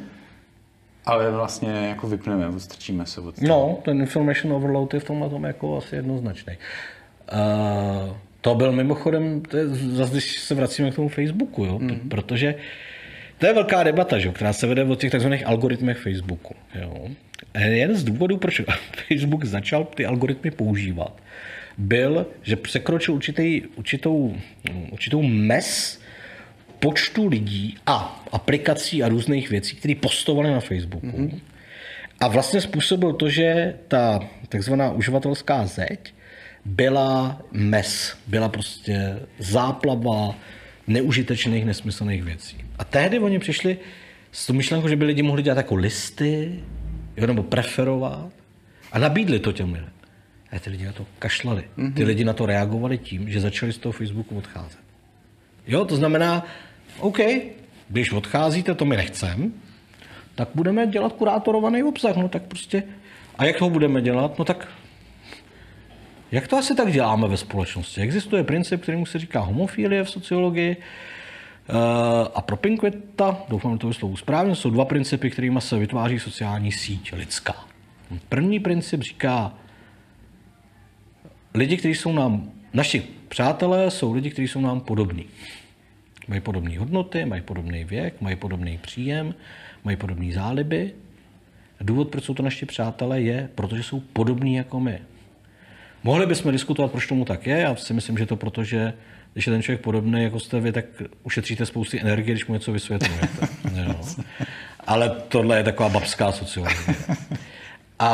Ale 1.07 1.31
vlastně 1.31 1.71
jako 1.71 2.07
vypneme, 2.07 2.49
odstrčíme 2.49 3.07
se 3.07 3.21
od 3.21 3.35
toho. 3.35 3.49
No, 3.49 3.79
ten 3.85 4.01
information 4.01 4.53
overload 4.53 4.95
je 4.95 5.01
v 5.01 5.05
tomhle 5.05 5.31
tom 5.31 5.45
jako 5.45 5.77
asi 5.77 5.97
jednoznačný. 5.97 6.53
Uh, 7.33 8.17
to 8.41 8.55
byl 8.55 8.73
mimochodem, 8.73 9.41
to 9.41 9.57
je, 9.57 9.69
zase 9.69 10.13
když 10.13 10.39
se 10.39 10.55
vracíme 10.55 10.91
k 10.91 10.95
tomu 10.95 11.09
Facebooku, 11.09 11.65
jo, 11.65 11.79
mm. 11.79 12.09
protože 12.09 12.55
to 13.39 13.47
je 13.47 13.55
velká 13.55 13.83
debata, 13.83 14.19
že, 14.19 14.29
která 14.29 14.53
se 14.53 14.67
vede 14.67 14.85
o 14.85 14.95
těch 14.95 15.13
tzv. 15.13 15.33
algoritmech 15.45 15.99
Facebooku. 15.99 16.55
Jo. 16.81 17.09
A 17.55 17.59
jeden 17.59 17.97
z 17.97 18.05
důvodů, 18.05 18.37
proč 18.37 18.61
Facebook 19.09 19.45
začal 19.45 19.85
ty 19.85 20.07
algoritmy 20.07 20.51
používat, 20.51 21.21
byl, 21.79 22.27
že 22.43 22.57
překročil 22.57 23.15
určitý, 23.15 23.63
určitou, 23.77 24.37
určitou 24.91 25.23
mes 25.23 26.01
počtu 26.79 27.29
lidí 27.29 27.77
a 27.87 28.25
aplikací 28.33 29.03
a 29.03 29.09
různých 29.09 29.51
věcí, 29.51 29.77
které 29.77 29.95
postovali 29.95 30.51
na 30.51 30.61
Facebooku. 30.61 31.07
Mm-hmm. 31.07 31.41
A 32.21 32.29
vlastně 32.29 32.61
způsobil 32.61 33.13
to, 33.13 33.29
že 33.29 33.75
ta 33.89 34.21
takzvaná 34.49 34.91
uživatelská 34.91 35.67
zeď 35.67 36.13
byla 36.65 37.43
mes, 37.53 38.17
byla 38.27 38.49
prostě 38.49 39.21
záplava 39.39 40.35
neužitečných, 40.87 41.65
nesmyslných 41.65 42.23
věcí. 42.23 42.57
A 42.79 42.85
tehdy 42.85 43.19
oni 43.19 43.39
přišli 43.39 43.79
s 44.33 44.47
tou 44.47 44.53
myšlenkou, 44.53 44.89
že 44.89 44.97
by 44.97 45.05
lidi 45.05 45.23
mohli 45.23 45.43
dělat 45.43 45.57
jako 45.57 45.75
listy, 45.75 46.61
jo, 47.17 47.27
nebo 47.27 47.43
preferovat 47.43 48.31
a 48.93 48.99
nabídli 48.99 49.39
to 49.39 49.53
těm 49.53 49.73
lidem. 49.73 49.91
A 50.53 50.59
ty 50.59 50.71
lidi 50.71 50.85
na 50.85 50.93
to 50.93 51.07
kašlali. 51.19 51.65
Mm-hmm. 51.79 51.93
Ty 51.93 52.05
lidi 52.05 52.25
na 52.25 52.33
to 52.33 52.47
reagovali 52.47 52.99
tím, 52.99 53.31
že 53.31 53.41
začali 53.41 53.73
z 53.73 53.79
toho 53.79 53.93
Facebooku 53.93 54.39
odcházet. 54.39 54.79
Jo, 55.67 55.85
to 55.85 55.97
znamená, 55.97 56.45
OK, 56.99 57.19
když 57.89 58.13
odcházíte, 58.13 58.75
to 58.75 58.85
my 58.85 58.97
nechcem, 58.97 59.53
tak 60.35 60.49
budeme 60.55 60.87
dělat 60.87 61.13
kurátorovaný 61.13 61.83
obsah. 61.83 62.17
No 62.17 62.29
tak 62.29 62.43
prostě, 62.43 62.83
a 63.39 63.45
jak 63.45 63.59
to 63.59 63.71
budeme 63.71 64.03
dělat? 64.03 64.39
No 64.39 64.45
tak, 64.45 64.69
jak 66.33 66.49
to 66.49 66.57
asi 66.57 66.75
tak 66.75 66.93
děláme 66.93 67.29
ve 67.29 67.37
společnosti? 67.37 68.01
Existuje 68.01 68.45
princip, 68.45 68.83
kterýmu 68.83 69.07
se 69.07 69.19
říká 69.19 69.41
homofilie 69.41 70.05
v 70.05 70.11
sociologii, 70.11 70.77
eh, 70.77 71.73
a 72.35 72.41
propinquita, 72.43 73.39
doufám, 73.49 73.73
že 73.73 73.79
to 73.79 73.89
vyslovu 73.89 74.17
správně, 74.17 74.55
jsou 74.55 74.71
dva 74.71 74.85
principy, 74.85 75.31
kterými 75.31 75.61
se 75.61 75.79
vytváří 75.79 76.19
sociální 76.19 76.73
síť 76.73 77.13
lidská. 77.13 77.55
První 78.29 78.61
princip 78.61 79.03
říká, 79.03 79.53
lidi, 81.57 81.77
kteří 81.77 81.95
jsou 81.95 82.13
nám, 82.13 82.51
naši 82.75 83.03
přátelé 83.29 83.91
jsou 83.91 84.13
lidi, 84.13 84.31
kteří 84.31 84.49
jsou 84.49 84.61
nám 84.61 84.81
podobní. 84.81 85.27
Mají 86.29 86.41
podobné 86.41 86.79
hodnoty, 86.79 87.25
mají 87.25 87.43
podobný 87.43 87.85
věk, 87.85 88.21
mají 88.21 88.37
podobný 88.37 88.79
příjem, 88.79 89.35
mají 89.85 89.97
podobné 89.97 90.33
záliby 90.33 90.93
Důvod, 91.81 92.09
proč 92.09 92.25
jsou 92.25 92.35
to 92.35 92.43
naši 92.43 92.67
přátelé, 92.67 93.21
je, 93.21 93.49
protože 93.55 93.83
jsou 93.83 94.01
podobní 94.01 94.55
jako 94.55 94.81
my. 94.81 94.99
Mohli 96.03 96.27
bychom 96.27 96.53
diskutovat, 96.53 96.91
proč 96.91 97.07
tomu 97.07 97.25
tak 97.25 97.47
je. 97.47 97.59
Já 97.59 97.77
si 97.77 97.93
myslím, 97.95 98.19
že 98.19 98.27
to 98.27 98.37
proto, 98.37 98.65
že 98.65 98.93
když 99.33 99.47
je 99.47 99.53
ten 99.53 99.63
člověk 99.63 99.81
podobný 99.81 100.23
jako 100.23 100.41
jste 100.41 100.61
vy, 100.61 100.73
tak 100.73 100.85
ušetříte 101.23 101.67
spousty 101.67 102.01
energie, 102.01 102.35
když 102.35 102.47
mu 102.47 102.55
něco 102.55 102.73
vysvětlujete. 102.73 103.49
jo. 103.75 104.01
Ale 104.87 105.11
tohle 105.29 105.57
je 105.57 105.65
taková 105.65 105.89
babská 105.89 106.33
sociologie. 106.33 106.97
A, 107.99 108.09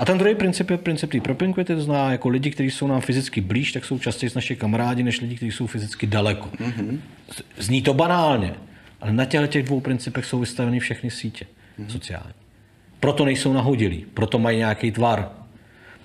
a 0.00 0.04
ten 0.04 0.18
druhý 0.18 0.34
princip 0.34 0.70
je 0.70 0.78
princip 0.78 1.12
té 1.12 1.20
propinquity, 1.20 1.74
to 1.74 1.80
znamená, 1.80 2.12
jako 2.12 2.28
lidi, 2.28 2.50
kteří 2.50 2.70
jsou 2.70 2.86
nám 2.86 3.00
fyzicky 3.00 3.40
blíž, 3.40 3.72
tak 3.72 3.84
jsou 3.84 3.98
častěji 3.98 4.30
s 4.30 4.34
naši 4.34 4.56
kamarádi, 4.56 5.02
než 5.02 5.20
lidi, 5.20 5.36
kteří 5.36 5.52
jsou 5.52 5.66
fyzicky 5.66 6.06
daleko. 6.06 6.48
Mm-hmm. 6.48 6.98
Zní 7.58 7.82
to 7.82 7.94
banálně, 7.94 8.54
ale 9.00 9.12
na 9.12 9.24
těchto 9.24 9.46
těch 9.46 9.64
dvou 9.64 9.80
principech 9.80 10.24
jsou 10.24 10.38
vystaveny 10.38 10.80
všechny 10.80 11.10
sítě 11.10 11.46
mm-hmm. 11.78 11.88
sociální. 11.88 12.32
Proto 13.00 13.24
nejsou 13.24 13.52
nahodilí, 13.52 14.06
proto 14.14 14.38
mají 14.38 14.58
nějaký 14.58 14.92
tvar. 14.92 15.30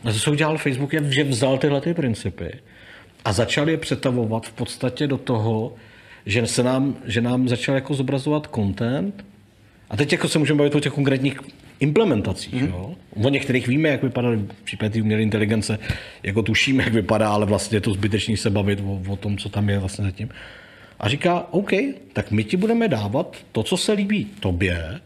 A 0.04 0.12
to, 0.12 0.20
co 0.20 0.32
udělal 0.32 0.58
Facebook, 0.58 0.94
je, 0.94 1.12
že 1.12 1.24
vzal 1.24 1.58
tyhle 1.58 1.82
ty 1.82 1.94
principy 1.94 2.60
a 3.26 3.34
začal 3.34 3.70
je 3.70 3.78
přetavovat 3.78 4.46
v 4.46 4.54
podstatě 4.54 5.08
do 5.08 5.18
toho, 5.18 5.74
že, 6.26 6.48
se 6.48 6.64
nám, 6.64 6.96
že 7.06 7.22
nám 7.22 7.50
začal 7.50 7.76
jako 7.76 7.94
zobrazovat 7.94 8.50
content. 8.56 9.26
A 9.90 9.98
teď 9.98 10.12
jako 10.12 10.28
se 10.28 10.40
můžeme 10.40 10.58
bavit 10.58 10.76
o 10.76 10.80
těch 10.80 10.94
konkrétních 10.94 11.40
implementacích. 11.80 12.54
Mm. 12.54 12.68
Jo? 12.68 12.96
O 13.16 13.30
některých 13.30 13.68
víme, 13.68 13.90
jak 13.90 14.04
vypadaly 14.04 14.38
v 14.38 14.64
případě 14.64 15.02
umělé 15.02 15.22
inteligence, 15.22 15.80
jako 16.24 16.42
tušíme, 16.42 16.84
jak 16.84 16.94
vypadá, 16.94 17.30
ale 17.30 17.46
vlastně 17.46 17.78
je 17.78 17.82
to 17.82 17.94
zbytečný 17.94 18.38
se 18.38 18.50
bavit 18.50 18.80
o, 18.86 19.02
o 19.08 19.16
tom, 19.16 19.38
co 19.38 19.50
tam 19.50 19.70
je 19.70 19.80
vlastně 19.80 20.06
zatím. 20.06 20.30
A 21.00 21.10
říká, 21.10 21.48
OK, 21.52 21.72
tak 22.14 22.32
my 22.32 22.44
ti 22.44 22.58
budeme 22.58 22.88
dávat 22.88 23.38
to, 23.52 23.64
co 23.64 23.78
se 23.78 23.92
líbí 23.92 24.28
tobě, 24.40 25.00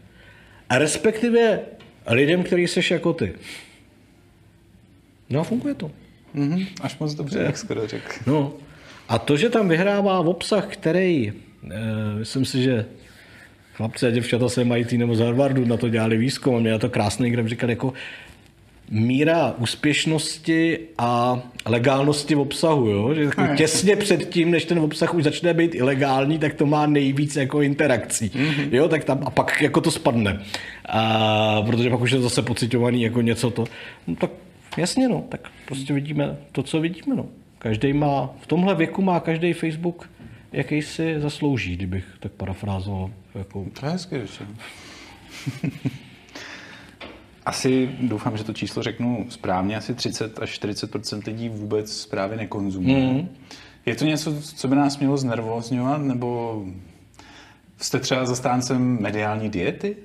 a 0.68 0.78
respektive 0.78 1.60
lidem, 2.06 2.42
který 2.42 2.68
seš 2.68 2.90
jako 2.90 3.12
ty. 3.12 3.32
No 5.30 5.40
a 5.40 5.44
funguje 5.44 5.74
to. 5.74 5.90
Mm-hmm, 6.34 6.66
až 6.80 6.98
moc 6.98 7.14
dobře, 7.14 7.38
jak 7.38 7.58
skoro 7.58 7.86
řekl. 7.86 8.12
No. 8.26 8.52
A 9.08 9.18
to, 9.18 9.36
že 9.36 9.50
tam 9.50 9.68
vyhrává 9.68 10.22
v 10.22 10.28
obsah, 10.28 10.66
který, 10.66 11.32
e, 11.70 12.18
myslím 12.18 12.44
si, 12.44 12.62
že 12.62 12.86
chlapci 13.74 14.06
a 14.06 14.10
děvčata 14.10 14.48
se 14.48 14.64
mají 14.64 14.86
nebo 14.96 15.14
z 15.14 15.20
Harvardu 15.20 15.64
na 15.64 15.76
to 15.76 15.88
dělali 15.88 16.16
výzkum 16.16 16.56
a 16.56 16.60
mě 16.60 16.70
na 16.70 16.78
to 16.78 16.88
krásný, 16.88 17.30
kde 17.30 17.48
říkal 17.48 17.70
jako 17.70 17.92
míra 18.90 19.54
úspěšnosti 19.58 20.78
a 20.98 21.42
legálnosti 21.66 22.34
v 22.34 22.40
obsahu, 22.40 22.88
jo? 22.88 23.14
že 23.14 23.22
jako 23.22 23.42
těsně 23.56 23.96
před 23.96 24.28
tím, 24.28 24.50
než 24.50 24.64
ten 24.64 24.78
obsah 24.78 25.14
už 25.14 25.24
začne 25.24 25.54
být 25.54 25.74
ilegální, 25.74 26.38
tak 26.38 26.54
to 26.54 26.66
má 26.66 26.86
nejvíc 26.86 27.36
jako 27.36 27.62
interakcí, 27.62 28.28
mm-hmm. 28.28 28.68
jo? 28.72 28.88
tak 28.88 29.04
tam 29.04 29.20
a 29.26 29.30
pak 29.30 29.62
jako 29.62 29.80
to 29.80 29.90
spadne, 29.90 30.40
a, 30.88 31.62
protože 31.62 31.90
pak 31.90 32.00
už 32.00 32.10
je 32.10 32.20
zase 32.20 32.42
pocitovaný 32.42 33.02
jako 33.02 33.20
něco 33.20 33.50
to, 33.50 33.64
no, 34.06 34.16
tak 34.16 34.30
jasně 34.76 35.08
no, 35.08 35.24
tak 35.28 35.48
prostě 35.66 35.94
vidíme 35.94 36.36
to, 36.52 36.62
co 36.62 36.80
vidíme 36.80 37.16
no. 37.16 37.26
Každý 37.58 37.92
má, 37.92 38.30
v 38.40 38.46
tomhle 38.46 38.74
věku 38.74 39.02
má 39.02 39.20
každý 39.20 39.52
Facebook 39.52 40.10
jaký 40.54 40.82
si 40.82 41.20
zaslouží, 41.20 41.76
kdybych 41.76 42.04
tak 42.20 42.32
parafrázoval. 42.32 43.10
Jako... 43.34 43.66
To 43.80 43.86
je 43.86 43.92
hezky 43.92 44.16
asi 47.46 47.90
doufám, 48.00 48.36
že 48.36 48.44
to 48.44 48.52
číslo 48.52 48.82
řeknu 48.82 49.26
správně, 49.28 49.76
asi 49.76 49.94
30 49.94 50.38
až 50.38 50.60
40% 50.60 51.22
lidí 51.26 51.48
vůbec 51.48 52.00
zprávy 52.00 52.36
nekonzumuje. 52.36 53.06
Mm. 53.06 53.28
Je 53.86 53.94
to 53.94 54.04
něco, 54.04 54.42
co 54.42 54.68
by 54.68 54.76
nás 54.76 54.98
mělo 54.98 55.16
znervozňovat, 55.16 56.02
nebo 56.02 56.62
jste 57.78 58.00
třeba 58.00 58.26
zastáncem 58.26 58.98
mediální 59.00 59.50
diety? 59.50 59.96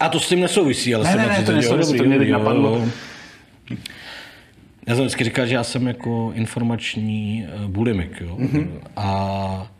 A 0.00 0.08
to 0.08 0.20
s 0.20 0.28
tím 0.28 0.40
nesouvisí, 0.40 0.94
ale 0.94 1.04
ne, 1.04 1.10
jsem 1.10 1.20
ne, 1.20 1.28
ne, 1.28 1.44
to 1.44 1.52
nesouvisí, 1.52 1.98
to 1.98 2.04
mě 2.04 2.18
teď 2.18 2.30
napadlo. 2.30 2.88
Já 4.86 4.94
jsem 4.94 5.04
vždycky 5.04 5.24
říkal, 5.24 5.46
že 5.46 5.54
já 5.54 5.64
jsem 5.64 5.86
jako 5.86 6.32
informační 6.34 7.46
eh, 7.46 7.68
bulimik. 7.68 8.20
Jo? 8.20 8.36
Mm-hmm. 8.36 8.68
A, 8.96 9.72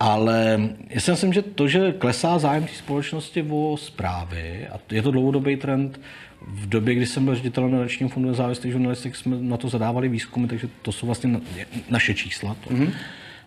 ale 0.00 0.60
já 0.90 1.00
si 1.00 1.10
myslím, 1.10 1.32
že 1.32 1.42
to, 1.42 1.68
že 1.68 1.92
klesá 1.92 2.38
zájem 2.38 2.64
té 2.64 2.72
společnosti 2.72 3.46
o 3.50 3.76
zprávy, 3.76 4.68
a 4.68 4.80
je 4.90 5.02
to 5.02 5.10
dlouhodobý 5.10 5.56
trend, 5.56 6.00
v 6.46 6.68
době, 6.68 6.94
kdy 6.94 7.06
jsem 7.06 7.24
byl 7.24 7.34
ředitelem 7.34 7.72
nadačního 7.72 8.08
fondu 8.08 8.28
nezávislých 8.28 8.72
žurnalistik, 8.72 9.16
jsme 9.16 9.36
na 9.40 9.56
to 9.56 9.68
zadávali 9.68 10.08
výzkumy, 10.08 10.46
takže 10.46 10.68
to 10.82 10.92
jsou 10.92 11.06
vlastně 11.06 11.40
naše 11.90 12.14
čísla. 12.14 12.56
To. 12.64 12.70
Mm-hmm. 12.70 12.92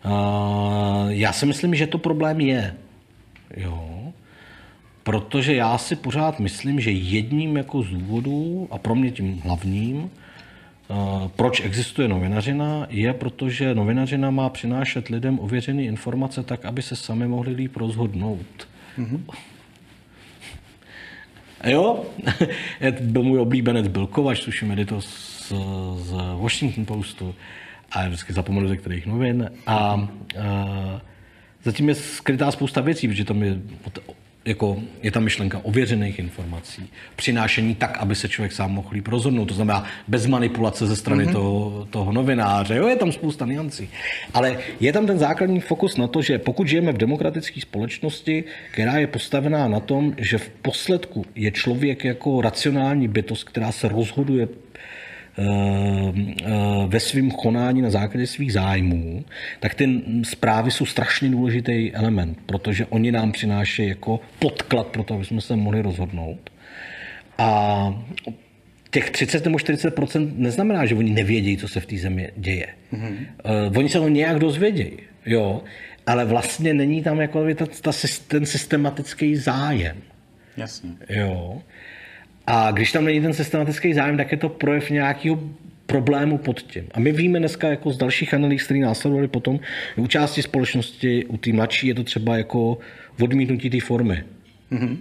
Uh, 0.06 1.10
já 1.10 1.34
si 1.34 1.46
myslím, 1.46 1.76
že 1.76 1.88
to 1.88 1.98
problém 1.98 2.42
je. 2.42 2.76
Jo. 3.58 4.14
Protože 5.04 5.56
já 5.56 5.78
si 5.78 5.96
pořád 5.96 6.40
myslím, 6.40 6.80
že 6.80 6.92
jedním 6.92 7.58
jako 7.58 7.82
z 7.82 7.90
důvodů, 7.90 8.68
a 8.72 8.78
pro 8.78 8.96
mě 8.96 9.12
tím 9.12 9.42
hlavním, 9.44 10.10
proč 11.36 11.62
existuje 11.66 12.08
novinařina? 12.08 12.88
Je, 12.90 13.14
protože 13.14 13.76
novinařina 13.76 14.32
má 14.32 14.50
přinášet 14.50 15.08
lidem 15.08 15.40
ověřené 15.40 15.84
informace 15.84 16.44
tak, 16.44 16.66
aby 16.66 16.82
se 16.82 16.96
sami 16.96 17.28
mohli 17.28 17.54
líp 17.54 17.78
rozhodnout. 17.78 18.68
Mm-hmm. 18.98 19.22
Jo, 21.66 22.06
byl 23.02 23.24
můj 23.24 23.40
oblíbenec 23.40 23.88
Bill 23.88 24.08
Kovač, 24.08 24.40
tuším 24.40 24.72
editor 24.72 25.02
z, 25.02 25.54
z 25.96 26.12
Washington 26.42 26.86
Postu 26.86 27.36
a 27.92 28.02
já 28.02 28.08
vždycky 28.08 28.34
zapomenu 28.34 28.68
ze 28.68 28.78
kterých 28.78 29.06
novin. 29.06 29.52
A, 29.68 29.78
a 29.78 30.08
zatím 31.64 31.90
je 31.90 31.96
skrytá 31.96 32.52
spousta 32.52 32.82
věcí, 32.82 33.08
protože 33.08 33.26
tam 33.26 33.44
je 33.44 33.62
jako 34.46 34.80
je 35.04 35.12
ta 35.12 35.20
myšlenka 35.20 35.60
ověřených 35.64 36.20
informací, 36.20 36.90
přinášení 37.16 37.76
tak, 37.76 37.98
aby 37.98 38.16
se 38.16 38.30
člověk 38.30 38.52
sám 38.52 38.72
mohl 38.72 38.90
líp 38.92 39.08
rozhodnout, 39.08 39.46
to 39.46 39.54
znamená 39.54 39.86
bez 40.08 40.26
manipulace 40.26 40.88
ze 40.88 40.96
strany 40.96 41.26
mm-hmm. 41.26 41.32
toho, 41.32 41.88
toho 41.90 42.12
novináře, 42.12 42.76
jo, 42.76 42.88
je 42.88 42.96
tam 42.96 43.12
spousta 43.12 43.46
niancí. 43.46 43.90
Ale 44.34 44.58
je 44.80 44.94
tam 44.94 45.08
ten 45.08 45.20
základní 45.20 45.60
fokus 45.60 45.98
na 45.98 46.08
to, 46.08 46.22
že 46.22 46.40
pokud 46.40 46.68
žijeme 46.68 46.92
v 46.92 46.98
demokratické 46.98 47.62
společnosti, 47.62 48.44
která 48.72 48.98
je 48.98 49.08
postavená 49.08 49.68
na 49.68 49.80
tom, 49.80 50.14
že 50.18 50.38
v 50.38 50.50
posledku 50.50 51.26
je 51.36 51.52
člověk 51.52 52.06
jako 52.06 52.42
racionální 52.42 53.08
bytost, 53.08 53.44
která 53.44 53.72
se 53.72 53.88
rozhoduje 53.88 54.48
ve 56.88 57.00
svém 57.00 57.32
konání 57.32 57.82
na 57.82 57.90
základě 57.90 58.28
svých 58.28 58.54
zájmů, 58.54 59.26
tak 59.60 59.76
ty 59.76 60.02
zprávy 60.24 60.72
jsou 60.72 60.86
strašně 60.86 61.30
důležitý 61.30 61.92
element, 61.94 62.38
protože 62.46 62.86
oni 62.86 63.12
nám 63.12 63.32
přinášejí 63.32 63.90
jako 63.90 64.20
podklad 64.40 64.88
pro 64.88 65.04
to, 65.04 65.14
aby 65.14 65.26
jsme 65.26 65.42
se 65.42 65.56
mohli 65.56 65.82
rozhodnout. 65.82 66.50
A 67.38 68.04
těch 68.92 69.10
30 69.10 69.46
nebo 69.46 69.58
40% 69.58 70.32
neznamená, 70.36 70.86
že 70.86 70.96
oni 70.96 71.12
nevědějí, 71.12 71.58
co 71.58 71.68
se 71.68 71.80
v 71.80 71.86
té 71.86 71.98
zemi 71.98 72.32
děje. 72.36 72.68
Mm-hmm. 72.94 73.18
Uh, 73.70 73.78
oni 73.78 73.90
se 73.90 74.00
to 74.00 74.08
nějak 74.08 74.40
dozvědějí, 74.40 74.98
jo, 75.26 75.64
ale 76.08 76.26
vlastně 76.26 76.74
není 76.74 77.04
tam 77.04 77.20
jako 77.22 77.46
ta, 77.56 77.66
ta, 77.82 77.92
ten 78.28 78.46
systematický 78.46 79.36
zájem. 79.36 79.98
Jasně. 80.58 80.90
Jo. 81.10 81.62
A 82.54 82.72
když 82.72 82.92
tam 82.92 83.06
není 83.06 83.22
ten 83.22 83.34
systematický 83.34 83.94
zájem, 83.94 84.18
tak 84.18 84.32
je 84.32 84.38
to 84.38 84.50
projev 84.50 84.90
nějakého 84.90 85.40
problému 85.86 86.38
pod 86.38 86.62
tím. 86.62 86.84
A 86.94 87.00
my 87.00 87.12
víme 87.12 87.40
dneska 87.40 87.70
jako 87.70 87.92
z 87.92 87.98
dalších 87.98 88.34
analýz, 88.34 88.64
které 88.64 88.80
následovaly 88.80 89.28
potom, 89.28 89.60
u 89.96 90.08
části 90.08 90.42
společnosti, 90.42 91.26
u 91.26 91.38
té 91.38 91.54
mladší 91.54 91.88
je 91.88 91.96
to 91.96 92.04
třeba 92.04 92.38
jako 92.38 92.78
odmítnutí 93.22 93.70
té 93.70 93.80
formy. 93.80 94.24
Mm-hmm. 94.72 94.98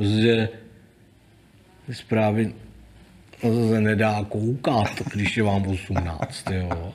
Že 0.00 0.48
zprávy 1.92 2.52
se 3.68 3.80
nedá 3.80 4.24
koukat, 4.28 5.02
když 5.12 5.36
je 5.36 5.42
vám 5.42 5.66
18. 5.66 6.50
Jo. 6.50 6.92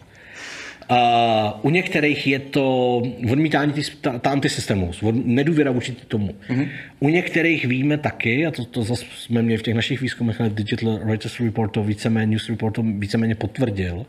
U 1.62 1.70
některých 1.70 2.28
je 2.28 2.40
to 2.40 2.98
odmítání 3.32 3.74
ta 4.22 4.30
antisystému, 4.30 4.92
nedůvěra 5.12 5.72
vůči 5.72 5.92
tomu. 5.92 6.36
Mm-hmm. 6.50 6.70
U 7.00 7.10
některých 7.10 7.66
víme 7.66 7.98
taky, 7.98 8.46
a 8.46 8.52
to, 8.52 8.66
to 8.66 8.84
zase 8.84 9.06
jsme 9.18 9.42
měli 9.42 9.58
v 9.58 9.64
těch 9.64 9.76
našich 9.76 10.02
výzkumech, 10.02 10.42
ale 10.42 10.50
Digital 10.50 11.00
Writers 11.04 11.40
Report 11.40 11.72
to 11.72 11.84
víceméně, 11.84 12.28
News 12.28 12.50
Report 12.50 12.76
to 12.76 12.84
víceméně 12.84 13.36
potvrdil, 13.36 14.06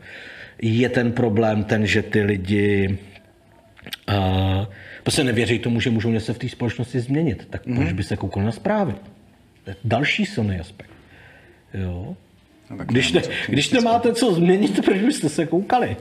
je 0.61 0.89
ten 0.89 1.11
problém 1.11 1.63
ten, 1.63 1.85
že 1.85 2.01
ty 2.01 2.21
lidi 2.21 2.97
uh, 4.09 4.65
prostě 5.03 5.23
nevěří 5.23 5.59
tomu, 5.59 5.79
že 5.79 5.89
můžou 5.89 6.11
něco 6.11 6.33
v 6.33 6.37
té 6.37 6.49
společnosti 6.49 6.99
změnit. 6.99 7.47
Tak 7.49 7.67
mm-hmm. 7.67 7.75
proč 7.75 7.91
by 7.93 8.03
se 8.03 8.17
koukal 8.17 8.43
na 8.43 8.51
zprávy? 8.51 8.93
Další 9.83 10.25
silný 10.25 10.59
aspekt. 10.59 10.89
Jo? 11.73 12.15
No, 12.69 12.77
když, 12.85 13.11
ne, 13.11 13.21
když 13.47 13.71
nemáte 13.71 14.13
co 14.13 14.33
změnit, 14.33 14.85
proč 14.85 14.97
byste 14.97 15.29
se 15.29 15.45
koukali? 15.45 15.97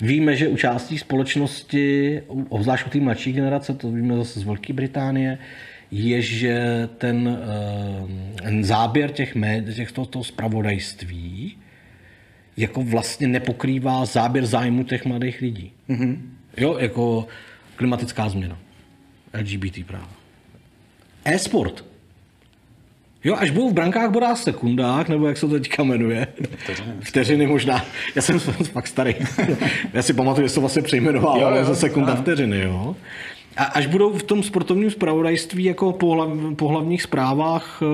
Víme, 0.00 0.36
že 0.36 0.48
u 0.48 0.56
částí 0.56 0.98
společnosti, 0.98 2.20
obzvlášť 2.48 2.86
u 2.86 2.90
té 2.90 3.00
mladší 3.00 3.32
generace, 3.32 3.74
to 3.74 3.90
víme 3.90 4.16
zase 4.16 4.40
z 4.40 4.42
Velké 4.42 4.72
Británie, 4.72 5.38
je, 5.90 6.22
že 6.22 6.88
ten, 6.98 7.38
eh, 7.42 8.42
ten 8.42 8.64
záběr 8.64 9.10
těch 9.10 9.34
médií, 9.34 9.74
těch 9.74 9.92
toho, 9.92 10.06
toho 10.06 10.24
spravodajství 10.24 11.56
jako 12.56 12.82
vlastně 12.82 13.28
nepokrývá 13.28 14.04
záběr 14.04 14.46
zájmu 14.46 14.84
těch 14.84 15.04
mladých 15.04 15.40
lidí. 15.40 15.72
Mm-hmm. 15.88 16.18
Jo, 16.56 16.78
jako 16.78 17.26
klimatická 17.76 18.28
změna, 18.28 18.58
LGBT 19.40 19.84
práva. 19.86 20.10
E-sport, 21.24 21.84
Jo, 23.24 23.36
až 23.38 23.50
budou 23.50 23.70
v 23.70 23.72
brankách 23.72 24.10
bodá 24.10 24.36
sekundách, 24.36 25.08
nebo 25.08 25.26
jak 25.28 25.36
se 25.36 25.46
to 25.46 25.52
teďka 25.52 25.82
jmenuje. 25.82 26.26
Vteřiny. 26.56 26.92
Vteřiny 27.00 27.46
možná. 27.46 27.84
Já 28.14 28.22
jsem 28.22 28.40
fakt 28.40 28.86
starý. 28.86 29.14
Já 29.92 30.02
si 30.02 30.14
pamatuju, 30.14 30.44
že 30.44 30.48
se 30.48 30.54
to 30.54 30.60
vlastně 30.60 30.82
přejmenovalo 30.82 31.64
ze 31.64 31.76
sekunda 31.76 32.14
vteřiny, 32.14 32.60
jo. 32.60 32.96
A 33.56 33.64
až 33.64 33.86
budou 33.86 34.12
v 34.12 34.22
tom 34.22 34.42
sportovním 34.42 34.90
zpravodajství 34.90 35.64
jako 35.64 35.92
po, 35.92 36.14
hlav, 36.14 36.28
po 36.56 36.68
hlavních 36.68 37.02
zprávách 37.02 37.82
eh, 37.82 37.86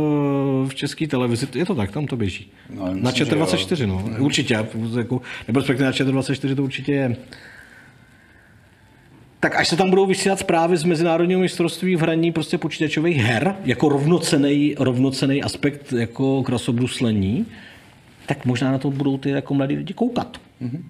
v 0.68 0.74
české 0.74 1.06
televizi, 1.06 1.46
je 1.54 1.66
to 1.66 1.74
tak, 1.74 1.90
tam 1.90 2.06
to 2.06 2.16
běží. 2.16 2.50
No, 2.70 2.84
myslím, 2.84 3.02
na 3.02 3.10
ČT24, 3.10 3.86
no. 3.86 4.04
Určitě, 4.18 4.54
jako, 4.96 5.20
nebo 5.48 5.60
respektive 5.60 5.86
na 5.86 5.92
ČT24 5.92 6.56
to 6.56 6.62
určitě 6.62 6.92
je. 6.92 7.16
Tak 9.44 9.56
až 9.56 9.68
se 9.68 9.76
tam 9.76 9.90
budou 9.90 10.06
vysílat 10.06 10.38
zprávy 10.38 10.76
z 10.76 10.84
Mezinárodního 10.84 11.40
mistrovství 11.40 11.96
v 11.96 12.00
hraní 12.00 12.32
prostě 12.32 12.58
počítačových 12.58 13.16
her, 13.16 13.56
jako 13.64 13.88
rovnocený, 13.88 14.74
rovnocený 14.78 15.42
aspekt 15.42 15.92
jako 15.92 16.42
krasobruslení, 16.42 17.46
tak 18.26 18.44
možná 18.44 18.72
na 18.72 18.78
to 18.78 18.90
budou 18.90 19.18
ty 19.18 19.30
jako 19.30 19.54
mladí 19.54 19.76
lidi 19.76 19.94
koukat. 19.94 20.40
Mm-hmm. 20.62 20.82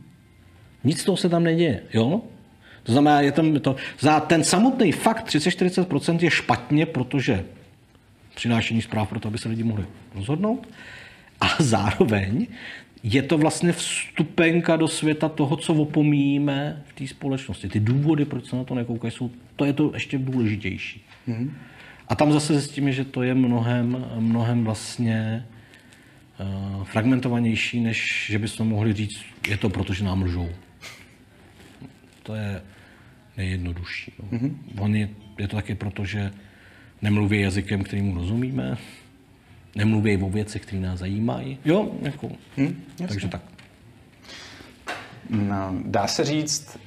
Nic 0.84 1.00
z 1.00 1.04
toho 1.04 1.16
se 1.16 1.28
tam 1.28 1.44
neděje, 1.44 1.82
jo? 1.92 2.20
To 2.82 2.92
znamená, 2.92 3.20
je 3.20 3.32
tam 3.32 3.60
to, 3.60 3.76
za 4.00 4.20
ten 4.20 4.44
samotný 4.44 4.92
fakt 4.92 5.26
30-40% 5.26 6.18
je 6.22 6.30
špatně, 6.30 6.86
protože 6.86 7.44
přinášení 8.34 8.82
zpráv 8.82 9.08
pro 9.08 9.20
to, 9.20 9.28
aby 9.28 9.38
se 9.38 9.48
lidi 9.48 9.64
mohli 9.64 9.84
rozhodnout. 10.14 10.68
A 11.40 11.46
zároveň 11.58 12.46
je 13.04 13.22
to 13.22 13.38
vlastně 13.38 13.72
vstupenka 13.72 14.76
do 14.76 14.88
světa 14.88 15.28
toho, 15.28 15.56
co 15.56 15.74
opomíjíme 15.74 16.82
v 16.86 16.92
té 16.92 17.06
společnosti. 17.06 17.68
Ty 17.68 17.80
důvody, 17.80 18.24
proč 18.24 18.46
se 18.46 18.56
na 18.56 18.64
to 18.64 18.74
nekoukají, 18.74 19.10
jsou, 19.10 19.30
to 19.56 19.64
je 19.64 19.72
to 19.72 19.90
ještě 19.94 20.18
důležitější. 20.18 21.04
Mm-hmm. 21.28 21.50
A 22.08 22.14
tam 22.14 22.32
zase 22.32 22.52
zjistíme, 22.52 22.92
že 22.92 23.04
to 23.04 23.22
je 23.22 23.34
mnohem, 23.34 24.06
mnohem 24.18 24.64
vlastně 24.64 25.46
uh, 26.40 26.84
fragmentovanější, 26.84 27.80
než 27.80 28.26
že 28.30 28.38
bychom 28.38 28.68
mohli 28.68 28.92
říct, 28.92 29.20
je 29.48 29.56
to 29.56 29.68
proto, 29.68 29.94
že 29.94 30.04
nám 30.04 30.22
lžou. 30.22 30.48
To 32.22 32.34
je 32.34 32.62
nejjednodušší. 33.36 34.12
No. 34.22 34.38
Mm-hmm. 34.38 34.56
On 34.78 34.96
je, 34.96 35.08
je 35.38 35.48
to 35.48 35.56
taky 35.56 35.74
proto, 35.74 36.04
že 36.04 36.30
nemluví 37.02 37.40
jazykem, 37.40 37.84
kterým 37.84 38.14
rozumíme, 38.14 38.76
nemluví 39.76 40.16
o 40.16 40.28
věcech, 40.28 40.62
které 40.62 40.82
nás 40.82 40.98
zajímají. 40.98 41.58
Jo, 41.64 41.90
jako, 42.02 42.30
hm, 42.56 42.82
takže 43.08 43.28
tak. 43.28 43.40
No, 45.30 45.74
dá 45.84 46.06
se 46.06 46.24
říct, 46.24 46.78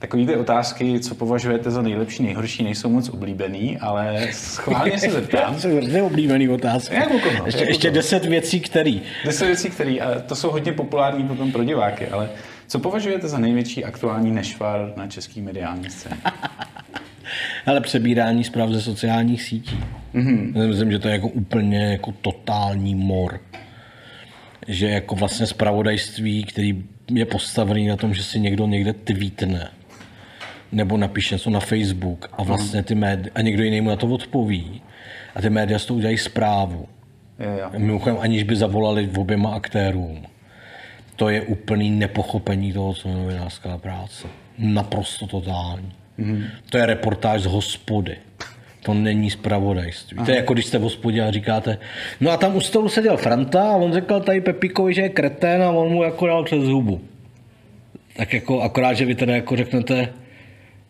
Takové 0.00 0.26
ty 0.26 0.36
otázky, 0.36 1.00
co 1.00 1.14
považujete 1.14 1.70
za 1.70 1.82
nejlepší, 1.82 2.22
nejhorší, 2.22 2.62
nejsou 2.62 2.88
moc 2.88 3.08
oblíbený, 3.08 3.78
ale 3.78 4.28
schválně 4.32 4.98
se 4.98 5.10
zeptám. 5.10 5.54
To 5.54 5.60
jsou 5.60 5.80
neoblíbený 5.80 6.48
otázky. 6.48 6.94
Jak 6.94 7.10
no, 7.38 7.46
ještě, 7.46 7.64
ještě 7.64 7.90
deset 7.90 8.24
věcí, 8.24 8.60
který. 8.60 9.02
Deset 9.24 9.46
věcí, 9.46 9.70
který, 9.70 10.00
a 10.00 10.20
to 10.20 10.36
jsou 10.36 10.50
hodně 10.50 10.72
populární 10.72 11.28
potom 11.28 11.52
pro 11.52 11.64
diváky, 11.64 12.08
ale 12.08 12.30
co 12.66 12.78
považujete 12.78 13.28
za 13.28 13.38
největší 13.38 13.84
aktuální 13.84 14.30
nešvar 14.30 14.92
na 14.96 15.06
český 15.06 15.40
mediální 15.40 15.90
scéně? 15.90 16.16
Ale 17.66 17.80
přebírání 17.80 18.44
zpráv 18.44 18.70
ze 18.70 18.82
sociálních 18.82 19.42
sítí. 19.42 19.78
Mm-hmm. 20.14 20.68
Myslím, 20.68 20.92
že 20.92 20.98
to 20.98 21.08
je 21.08 21.14
jako 21.14 21.28
úplně 21.28 21.78
jako 21.78 22.12
totální 22.12 22.94
mor. 22.94 23.40
Že 24.68 24.88
jako 24.88 25.14
vlastně 25.14 25.46
zpravodajství, 25.46 26.44
který 26.44 26.84
je 27.12 27.26
postavený 27.26 27.86
na 27.86 27.96
tom, 27.96 28.14
že 28.14 28.22
si 28.22 28.40
někdo 28.40 28.66
někde 28.66 28.92
tweetne 28.92 29.70
nebo 30.72 30.96
napíše 30.96 31.34
něco 31.34 31.50
na 31.50 31.60
Facebook 31.60 32.28
a 32.32 32.42
vlastně 32.42 32.82
ty 32.82 32.94
média, 32.94 33.32
a 33.34 33.40
někdo 33.40 33.62
jiný 33.62 33.80
mu 33.80 33.88
na 33.90 33.96
to 33.96 34.06
odpoví 34.06 34.82
a 35.34 35.40
ty 35.40 35.50
média 35.50 35.78
z 35.78 35.86
toho 35.86 35.96
udělají 35.96 36.18
zprávu. 36.18 36.88
Je. 37.38 37.78
Mimochodem, 37.78 38.18
aniž 38.20 38.42
by 38.42 38.56
zavolali 38.56 39.06
v 39.06 39.18
oběma 39.18 39.54
aktérům. 39.54 40.26
To 41.16 41.28
je 41.28 41.42
úplný 41.42 41.90
nepochopení 41.90 42.72
toho, 42.72 42.94
co 42.94 43.08
je 43.08 43.14
novinářská 43.14 43.78
práce. 43.78 44.28
Naprosto 44.58 45.26
totální. 45.26 45.92
Mm-hmm. 46.20 46.44
To 46.70 46.78
je 46.78 46.86
reportáž 46.86 47.42
z 47.42 47.46
hospody. 47.46 48.16
To 48.82 48.94
není 48.94 49.30
zpravodajství. 49.30 50.16
Aha. 50.16 50.26
To 50.26 50.30
je 50.30 50.36
jako 50.36 50.54
když 50.54 50.66
jste 50.66 50.78
v 50.78 50.82
hospodě 50.82 51.22
a 51.22 51.30
říkáte, 51.30 51.78
no 52.20 52.30
a 52.30 52.36
tam 52.36 52.56
u 52.56 52.60
stolu 52.60 52.88
seděl 52.88 53.16
Franta 53.16 53.62
a 53.62 53.76
on 53.76 53.92
řekl 53.92 54.20
tady 54.20 54.40
Pepíkovi, 54.40 54.94
že 54.94 55.02
je 55.02 55.08
kretén 55.08 55.62
a 55.62 55.70
on 55.70 55.92
mu 55.92 56.02
jako 56.02 56.26
dal 56.26 56.44
přes 56.44 56.64
hubu. 56.64 57.00
Tak 58.16 58.32
jako 58.32 58.60
akorát, 58.60 58.94
že 58.94 59.04
vy 59.04 59.14
teda 59.14 59.34
jako 59.34 59.56
řeknete, 59.56 60.08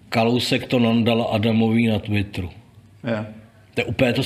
Kalousek 0.09 0.67
to 0.67 0.79
nandal 0.79 1.29
Adamovi 1.33 1.87
na 1.87 1.99
Twitteru. 1.99 2.51
Yeah. 3.05 3.27
To 3.75 3.81
je 3.81 3.85
úplně 3.85 4.13
to, 4.13 4.23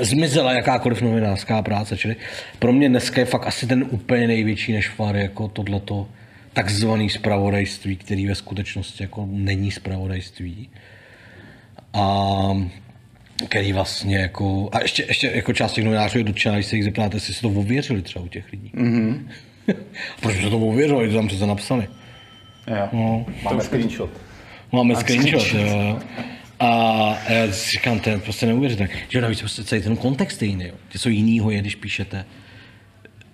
zmizela 0.00 0.52
jakákoliv 0.52 1.02
novinářská 1.02 1.62
práce, 1.62 1.96
čili 1.96 2.16
pro 2.58 2.72
mě 2.72 2.88
dneska 2.88 3.20
je 3.20 3.24
fakt 3.24 3.46
asi 3.46 3.66
ten 3.66 3.86
úplně 3.90 4.26
největší 4.26 4.72
nešvar, 4.72 5.16
jako 5.16 5.48
tohleto 5.48 6.06
takzvaný 6.54 7.10
spravodajství, 7.10 7.96
který 7.96 8.26
ve 8.26 8.34
skutečnosti 8.34 9.02
jako 9.02 9.28
není 9.30 9.70
spravodajství. 9.70 10.70
A 11.92 12.38
který 13.48 13.72
vlastně 13.72 14.18
jako, 14.18 14.68
a 14.72 14.80
ještě, 14.82 15.04
ještě 15.08 15.32
jako 15.34 15.52
část 15.52 15.72
těch 15.72 15.84
novinářů 15.84 16.18
je 16.18 16.24
dotčená, 16.24 16.54
když 16.54 16.66
se 16.66 16.76
jich 16.76 16.84
zeptáte, 16.84 17.16
jestli 17.16 17.34
si 17.34 17.40
to 17.40 17.48
ověřili 17.48 18.02
třeba 18.02 18.24
u 18.24 18.28
těch 18.28 18.52
lidí. 18.52 18.72
Mm-hmm. 18.74 19.26
Proč 20.20 20.36
se 20.36 20.50
to 20.50 20.58
ověřili, 20.58 21.08
to 21.08 21.14
tam 21.14 21.28
přece 21.28 21.46
napsali. 21.46 21.88
Jo. 22.66 22.88
No. 22.92 23.26
Máme 23.42 23.62
screenshot. 23.62 24.10
Máme 24.72 24.96
screenshot, 24.96 25.42
screenshot. 25.42 25.78
jo. 25.78 25.98
A 26.60 27.18
já 27.28 27.52
si 27.52 27.70
říkám, 27.70 28.00
to 28.00 28.10
je 28.10 28.18
prostě 28.18 28.46
neuvěřitelné. 28.46 28.92
Že 29.08 29.20
navíc 29.20 29.40
prostě 29.40 29.64
celý 29.64 29.82
ten 29.82 29.96
kontext 29.96 30.42
je 30.42 30.48
jiný. 30.48 30.64
Jo. 30.64 30.74
Něco 30.92 31.08
jiného 31.08 31.50
je, 31.50 31.60
když 31.60 31.74
píšete 31.74 32.24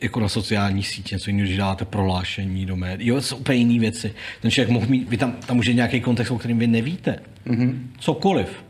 jako 0.02 0.20
na 0.20 0.28
sociální 0.28 0.82
sítě, 0.82 1.14
něco 1.14 1.30
jiného, 1.30 1.46
když 1.46 1.56
dáte 1.56 1.84
prohlášení 1.84 2.66
do 2.66 2.76
médií. 2.76 3.08
Jo, 3.08 3.14
to 3.14 3.22
jsou 3.22 3.36
úplně 3.36 3.58
jiné 3.58 3.80
věci. 3.80 4.14
Ten 4.42 4.50
člověk 4.50 4.70
mohl 4.70 4.86
mít, 4.86 5.08
vy 5.08 5.16
tam, 5.16 5.32
tam 5.32 5.56
může 5.56 5.74
nějaký 5.74 6.00
kontext, 6.00 6.32
o 6.32 6.38
kterém 6.38 6.58
vy 6.58 6.66
nevíte. 6.66 7.18
Mm-hmm. 7.46 7.78
Cokoliv. 7.98 8.64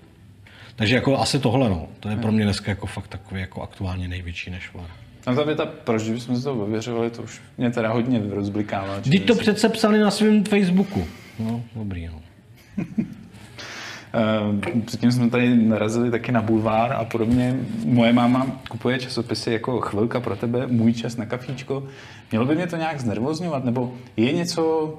Takže 0.77 0.94
jako 0.94 1.19
asi 1.19 1.39
tohle, 1.39 1.69
no. 1.69 1.89
To 2.01 2.09
je 2.09 2.16
pro 2.16 2.32
mě 2.32 2.44
dneska 2.44 2.70
jako 2.70 2.86
fakt 2.86 3.09
takový 3.09 3.40
jako 3.40 3.62
aktuálně 3.62 4.09
největší 4.09 4.51
nešvar. 4.51 4.86
A 5.27 5.35
ta 5.35 5.43
věta, 5.44 5.66
proč 5.66 6.09
bychom 6.09 6.36
si 6.36 6.44
to 6.44 6.55
ověřovali, 6.55 7.11
to 7.11 7.23
už 7.23 7.40
mě 7.59 7.70
teda 7.70 7.93
hodně 7.93 8.23
rozblikává. 8.31 8.98
Vždyť 8.98 9.27
to 9.27 9.35
přece 9.35 9.69
psali 9.69 9.98
na 9.98 10.11
svém 10.11 10.44
Facebooku. 10.44 11.07
No, 11.39 11.62
dobrý, 11.74 12.07
no. 12.07 12.20
Eh, 14.15 14.81
předtím 14.81 15.12
jsme 15.12 15.31
tady 15.31 15.57
narazili 15.57 16.11
taky 16.11 16.32
na 16.32 16.43
bulvár 16.43 16.93
a 16.93 17.05
podobně. 17.05 17.57
Moje 17.85 18.12
máma 18.12 18.47
kupuje 18.69 18.99
časopisy 18.99 19.53
jako 19.53 19.81
Chvilka 19.81 20.20
pro 20.20 20.37
tebe, 20.37 20.66
Můj 20.66 20.93
čas 20.93 21.16
na 21.16 21.27
kafíčko. 21.27 21.85
Mělo 22.31 22.47
by 22.47 22.55
mě 22.55 22.66
to 22.66 22.77
nějak 22.77 23.01
znervozňovat? 23.01 23.65
Nebo 23.65 23.95
je 24.16 24.32
něco, 24.32 24.95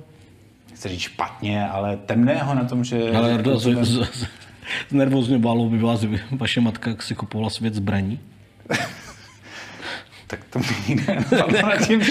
chci 0.73 0.89
říct 0.89 0.99
špatně, 0.99 1.67
ale 1.67 1.97
temného 1.97 2.53
na 2.53 2.63
tom, 2.63 2.83
že... 2.83 3.11
Ale 3.11 3.43
to, 3.43 3.59
z, 3.59 3.85
z, 3.85 4.27
znervozňovalo 4.89 5.69
by 5.69 5.77
vás 5.77 6.05
vaše 6.31 6.61
matka, 6.61 6.91
si 6.99 7.15
kupovala 7.15 7.49
svět 7.49 7.73
zbraní? 7.73 8.19
tak 10.31 10.39
to 10.49 10.59
mi 10.59 10.65
tím 11.87 12.01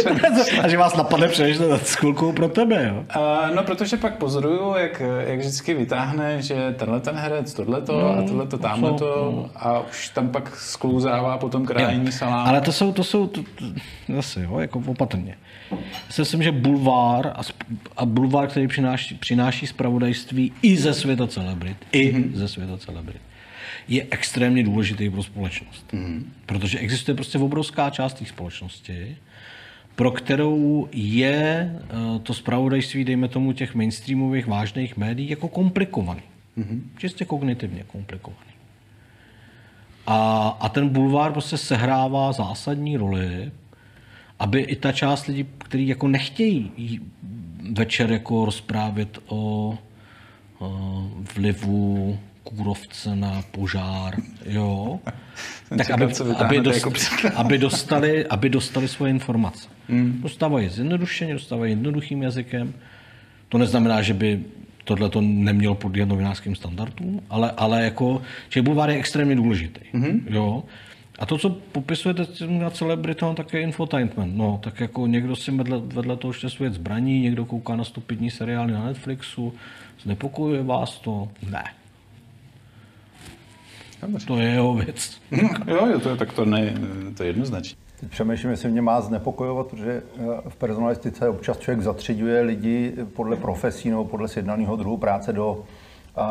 A 0.62 0.68
že 0.68 0.78
vás 0.78 0.97
napadne 0.97 1.28
přemýšlet 1.28 1.86
s 1.86 1.94
chvilkou 1.94 2.32
pro 2.32 2.48
tebe, 2.48 2.88
jo? 2.88 3.05
Uh, 3.16 3.55
no, 3.55 3.62
protože 3.62 3.97
pak 3.97 4.18
pozoruju, 4.18 4.74
jak, 4.76 5.02
jak 5.26 5.38
vždycky 5.38 5.74
vytáhne, 5.74 6.42
že 6.42 6.74
tenhle 6.78 7.01
ten 7.01 7.14
herec, 7.14 7.55
tohleto 7.55 8.01
no, 8.01 8.09
a 8.09 8.22
tohleto, 8.22 8.59
tamhleto 8.59 9.32
no. 9.36 9.51
a 9.56 9.80
už 9.80 10.09
tam 10.09 10.28
pak 10.28 10.56
sklouzává 10.56 11.38
potom 11.38 11.66
krájení 11.66 12.12
salám. 12.12 12.48
Ale 12.48 12.60
to 12.60 12.72
jsou, 12.72 12.92
to 12.92 13.05
jsou, 13.05 13.26
to, 13.26 13.42
to, 13.42 13.64
zase, 14.14 14.42
jo, 14.42 14.59
jako 14.59 14.82
opatrně. 14.86 15.36
Já 15.70 15.78
si 16.10 16.20
myslím, 16.20 16.42
že 16.42 16.52
bulvár 16.52 17.26
a, 17.26 17.40
a 17.97 18.06
bulvár, 18.06 18.48
který 18.48 18.68
přináší, 18.68 19.14
přináší 19.14 19.66
zpravodajství 19.66 20.52
i 20.62 20.76
ze 20.76 20.94
světa 20.94 21.26
celebrit, 21.26 21.76
i 21.92 22.12
mm-hmm. 22.12 22.34
ze 22.34 22.48
světa 22.48 22.76
celebrit, 22.76 23.20
je 23.89 24.07
extrémně 24.11 24.62
důležitý 24.62 25.11
pro 25.11 25.23
společnost. 25.23 25.93
Mm. 25.93 26.32
Protože 26.47 26.78
existuje 26.78 27.15
prostě 27.15 27.39
obrovská 27.39 27.90
část 27.90 28.15
té 28.15 28.27
společnosti, 28.27 29.16
pro 29.94 30.11
kterou 30.11 30.89
je 30.93 31.73
eh, 31.82 32.19
to 32.23 32.35
zpravodajství, 32.35 33.05
dejme 33.05 33.28
tomu, 33.28 33.52
těch 33.52 33.74
mainstreamových 33.74 34.47
vážných 34.47 34.97
médií 34.97 35.31
jako 35.31 35.48
komplikovaný. 35.48 36.23
Mm-hmm. 36.59 36.81
Čistě 36.98 37.24
kognitivně 37.24 37.85
komplikovaný. 37.86 38.51
A, 40.07 40.48
a 40.61 40.69
ten 40.69 40.89
bulvár 40.89 41.32
prostě 41.32 41.57
sehrává 41.57 42.32
zásadní 42.32 42.97
roli, 42.97 43.52
aby 44.39 44.61
i 44.61 44.77
ta 44.77 44.93
část 44.93 45.27
lidí, 45.27 45.47
kteří 45.59 45.89
jako 45.89 46.09
nechtějí 46.09 47.01
večer 47.73 48.12
jako 48.12 48.44
rozprávět 48.44 49.19
o, 49.27 49.78
o 50.59 51.11
vlivu 51.35 52.19
kůrovce 52.44 53.16
na 53.16 53.42
požár, 53.50 54.14
jo, 54.46 55.00
tak 55.78 55.90
aby, 55.90 56.04
aby, 56.36 56.60
dost, 56.60 56.74
jako 56.74 56.92
aby, 57.34 57.58
dostali, 57.58 58.26
aby 58.26 58.48
dostali 58.48 58.88
svoje 58.88 59.10
informace. 59.10 59.68
Hmm. 59.88 60.20
Dostávají 60.22 60.68
zjednodušeně, 60.68 61.32
dostávají 61.32 61.72
jednoduchým 61.72 62.22
jazykem. 62.22 62.74
To 63.48 63.58
neznamená, 63.58 64.02
že 64.02 64.14
by 64.14 64.40
tohle 64.84 65.08
to 65.08 65.20
nemělo 65.20 65.74
podle 65.74 66.06
novinářským 66.06 66.56
standardům, 66.56 67.22
ale, 67.30 67.50
ale 67.56 67.84
jako, 67.84 68.22
že 68.48 68.62
bulvár 68.62 68.90
je 68.90 68.96
extrémně 68.96 69.36
důležitý. 69.36 69.80
Mm-hmm. 69.94 70.20
Jo? 70.26 70.64
A 71.18 71.26
to, 71.26 71.38
co 71.38 71.50
popisujete 71.50 72.26
na 72.46 72.70
celebritu, 72.70 73.34
tak 73.34 73.52
je 73.52 73.60
infotainment. 73.60 74.36
No, 74.36 74.60
tak 74.62 74.80
jako 74.80 75.06
někdo 75.06 75.36
si 75.36 75.50
vedle, 75.50 75.78
vedle 75.78 76.16
toho 76.16 76.30
ještě 76.30 76.50
svět 76.50 76.74
zbraní, 76.74 77.20
někdo 77.20 77.44
kouká 77.44 77.76
na 77.76 77.84
stupidní 77.84 78.30
seriály 78.30 78.72
na 78.72 78.84
Netflixu, 78.84 79.54
znepokojuje 80.02 80.62
vás 80.62 80.98
to? 80.98 81.28
Ne. 81.50 81.64
Dobře. 84.02 84.27
To 84.27 84.39
je 84.39 84.48
jeho 84.48 84.74
věc. 84.74 85.20
No, 85.31 85.74
jo, 85.74 85.86
jo, 85.86 86.01
to 86.01 86.10
je, 86.10 86.16
tak 86.16 86.32
to, 86.32 86.44
ne, 86.44 86.74
to 87.16 87.22
je 87.22 87.28
jednoznačně. 87.28 87.77
Teď 88.01 88.10
přemýšlím, 88.10 88.51
jestli 88.51 88.70
mě 88.70 88.82
má 88.82 89.01
znepokojovat, 89.01 89.66
protože 89.66 90.02
eh, 90.18 90.22
v 90.48 90.56
personalistice 90.56 91.28
občas 91.28 91.59
člověk 91.59 91.82
zatřiďuje 91.82 92.40
lidi 92.40 92.93
podle 93.16 93.36
profesí 93.36 93.90
nebo 93.90 94.05
podle 94.05 94.28
sjednaného 94.28 94.77
druhu 94.77 94.97
práce 94.97 95.32
do 95.32 95.64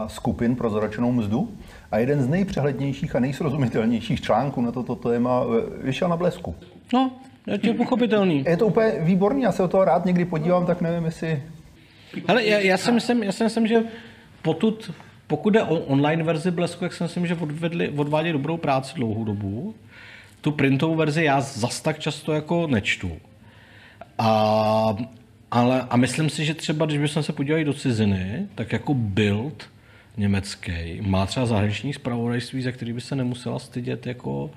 skupin 0.07 0.55
pro 0.55 0.69
zaračenou 0.69 1.11
mzdu. 1.11 1.51
A 1.91 1.97
jeden 1.97 2.21
z 2.21 2.27
nejpřehlednějších 2.27 3.15
a 3.15 3.19
nejsrozumitelnějších 3.19 4.21
článků 4.21 4.61
na 4.61 4.71
toto 4.71 4.95
téma 4.95 5.43
eh, 5.43 5.83
vyšel 5.83 6.09
na 6.09 6.17
blesku. 6.17 6.55
No, 6.93 7.11
je 7.47 7.57
to 7.57 7.73
pochopitelný. 7.73 8.43
Je 8.47 8.57
to 8.57 8.67
úplně 8.67 8.91
výborný, 8.99 9.41
já 9.41 9.51
se 9.51 9.63
o 9.63 9.67
toho 9.67 9.85
rád 9.85 10.05
někdy 10.05 10.25
podívám, 10.25 10.65
tak 10.65 10.81
nevím, 10.81 11.05
jestli... 11.05 11.43
Ale 12.27 12.45
já, 12.45 12.59
já, 12.59 12.77
si 12.77 12.91
myslím, 12.91 13.23
já 13.23 13.31
si 13.31 13.43
myslím, 13.43 13.67
že 13.67 13.83
potud, 14.41 14.91
pokud 15.29 15.49
jde 15.49 15.63
o 15.63 15.75
online 15.75 16.23
verzi 16.23 16.51
blesku, 16.51 16.83
jak 16.83 16.93
si 16.93 17.03
myslím, 17.03 17.27
že 17.27 17.35
odvedli, 17.35 17.89
odvádí 17.89 18.31
dobrou 18.31 18.57
práci 18.57 18.95
dlouhou 18.95 19.23
dobu. 19.23 19.75
Tu 20.41 20.51
printovou 20.51 20.95
verzi 20.95 21.23
já 21.23 21.41
zas 21.41 21.81
tak 21.81 21.99
často 21.99 22.33
jako 22.33 22.67
nečtu. 22.67 23.11
A, 24.17 24.95
ale, 25.51 25.87
a 25.89 25.97
myslím 25.97 26.29
si, 26.29 26.45
že 26.45 26.53
třeba, 26.53 26.85
když 26.85 26.97
bychom 26.97 27.23
se 27.23 27.33
podívali 27.33 27.65
do 27.65 27.73
ciziny, 27.73 28.47
tak 28.55 28.73
jako 28.73 28.93
Bild 28.93 29.69
německý 30.17 31.01
má 31.01 31.25
třeba 31.25 31.45
zahraniční 31.45 31.93
zpravodajství, 31.93 32.61
za 32.61 32.71
který 32.71 32.93
by 32.93 33.01
se 33.01 33.15
nemusela 33.15 33.59
stydět 33.59 34.07
jako 34.07 34.51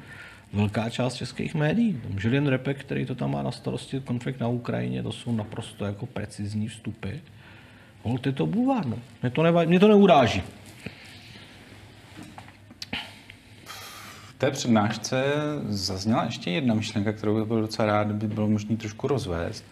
velká 0.53 0.91
část 0.91 1.15
českých 1.15 1.55
médií. 1.55 2.01
Julian 2.19 2.47
Repek, 2.47 2.81
který 2.81 3.07
to 3.07 3.15
tam 3.15 3.31
má 3.31 3.43
na 3.43 3.53
starosti, 3.53 4.01
konflikt 4.01 4.41
na 4.41 4.49
Ukrajině, 4.49 5.03
to 5.03 5.13
jsou 5.13 5.33
naprosto 5.33 5.85
jako 5.85 6.07
precizní 6.07 6.69
vstupy. 6.69 7.11
Holt 8.03 8.27
je 8.27 8.33
to 8.33 8.47
bůvárno. 8.47 8.99
Mě 9.23 9.31
to, 9.31 9.43
neva, 9.43 9.65
mě 9.65 9.81
to 9.81 9.89
neuráží. 9.89 10.43
Té 14.43 14.51
přednášce 14.51 15.25
zazněla 15.69 16.25
ještě 16.25 16.51
jedna 16.51 16.75
myšlenka, 16.75 17.13
kterou 17.13 17.37
bych 17.39 17.45
byl 17.45 17.61
docela 17.61 17.87
rád, 17.87 18.13
by 18.13 18.27
bylo 18.27 18.49
možné 18.49 18.77
trošku 18.77 19.09
rozvést. 19.09 19.65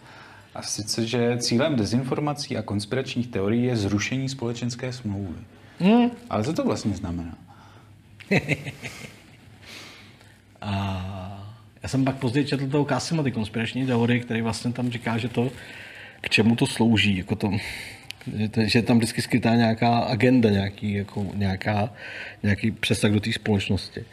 A 0.55 0.61
sice, 0.61 1.07
že 1.07 1.37
cílem 1.37 1.75
dezinformací 1.75 2.57
a 2.57 2.61
konspiračních 2.61 3.27
teorií 3.27 3.63
je 3.63 3.75
zrušení 3.75 4.29
společenské 4.29 4.93
smlouvy. 4.93 5.39
Hmm. 5.79 6.11
Ale 6.29 6.43
co 6.43 6.53
to 6.53 6.63
vlastně 6.63 6.93
znamená? 6.93 7.37
a 10.61 11.55
já 11.83 11.89
jsem 11.89 12.05
pak 12.05 12.15
později 12.15 12.45
četl 12.45 12.67
toho 12.67 12.85
Kasima, 12.85 13.23
ty 13.23 13.31
konspirační 13.31 13.85
teorie, 13.85 14.19
který 14.19 14.41
vlastně 14.41 14.73
tam 14.73 14.91
říká, 14.91 15.17
že 15.17 15.29
to, 15.29 15.51
k 16.21 16.29
čemu 16.29 16.55
to 16.55 16.67
slouží, 16.67 17.17
jako 17.17 17.35
to, 17.35 17.51
že, 18.37 18.49
to, 18.49 18.61
že 18.65 18.79
je 18.79 18.83
tam 18.83 18.97
vždycky 18.97 19.21
skrytá 19.21 19.55
nějaká 19.55 19.99
agenda, 19.99 20.49
nějaký, 20.49 20.93
jako, 20.93 21.25
nějaká, 21.33 21.93
nějaký 22.43 22.71
přesah 22.71 23.11
do 23.11 23.19
té 23.19 23.33
společnosti. 23.33 24.05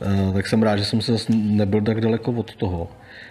Uh, 0.00 0.34
tak 0.34 0.46
jsem 0.46 0.62
rád, 0.62 0.76
že 0.76 0.84
jsem 0.84 1.00
se 1.00 1.12
zase 1.12 1.32
nebyl 1.34 1.82
tak 1.82 2.00
daleko 2.00 2.32
od 2.32 2.54
toho. 2.54 2.88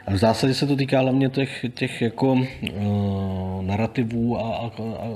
A 0.08 0.14
v 0.14 0.18
zásadě 0.18 0.54
se 0.54 0.68
to 0.68 0.76
týká 0.76 1.00
hlavně 1.00 1.30
těch, 1.30 1.66
těch 1.74 2.02
jako 2.02 2.32
uh, 2.34 2.48
narrativů 3.62 4.40
a, 4.40 4.56
a, 4.56 4.72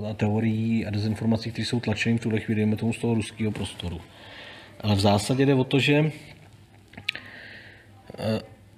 a, 0.09 0.13
teorií 0.13 0.85
a 0.85 0.89
dezinformací, 0.89 1.51
které 1.51 1.65
jsou 1.65 1.79
tlačeny 1.79 2.17
v 2.17 2.21
tuhle 2.21 2.39
chvíli, 2.39 2.75
tomu 2.75 2.93
z 2.93 2.97
toho 2.97 3.13
ruského 3.13 3.51
prostoru. 3.51 4.01
Ale 4.81 4.95
v 4.95 4.99
zásadě 4.99 5.45
jde 5.45 5.53
o 5.53 5.63
to, 5.63 5.79
že 5.79 6.01
uh, 6.01 6.09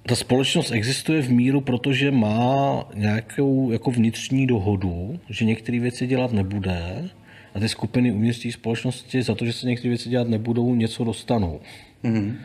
ta 0.06 0.16
společnost 0.16 0.72
existuje 0.72 1.22
v 1.22 1.32
míru, 1.32 1.62
protože 1.62 2.12
má 2.12 2.84
nějakou 2.94 3.72
jako 3.72 3.92
vnitřní 3.92 4.48
dohodu, 4.48 5.20
že 5.30 5.46
některé 5.46 5.80
věci 5.80 6.08
dělat 6.08 6.32
nebude 6.32 7.10
a 7.56 7.60
ty 7.60 7.70
skupiny 7.70 8.34
té 8.34 8.52
společnosti 8.52 9.24
za 9.24 9.36
to, 9.36 9.46
že 9.46 9.54
se 9.54 9.68
některé 9.68 9.90
věci 9.90 10.10
dělat 10.10 10.28
nebudou, 10.28 10.76
něco 10.76 11.04
dostanou. 11.04 11.60
Mm-hmm. 12.04 12.36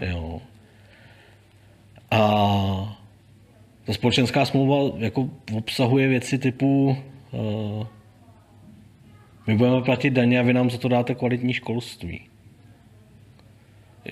Jo. 0.00 0.42
A 2.10 2.18
ta 3.84 3.92
společenská 3.92 4.44
smlouva 4.44 4.76
jako 4.98 5.30
obsahuje 5.56 6.08
věci 6.08 6.38
typu 6.38 6.96
uh, 7.32 7.86
my 9.48 9.56
budeme 9.56 9.82
platit 9.82 10.10
daně 10.10 10.40
a 10.40 10.42
vy 10.42 10.52
nám 10.52 10.70
za 10.70 10.78
to 10.78 10.88
dáte 10.88 11.14
kvalitní 11.14 11.52
školství. 11.52 12.20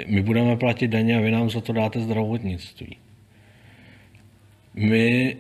My 0.06 0.22
budeme 0.22 0.56
platit 0.56 0.88
daně 0.88 1.16
a 1.16 1.20
vy 1.20 1.30
nám 1.30 1.50
za 1.50 1.60
to 1.60 1.72
dáte 1.72 2.00
zdravotnictví. 2.00 2.96
My, 4.74 5.36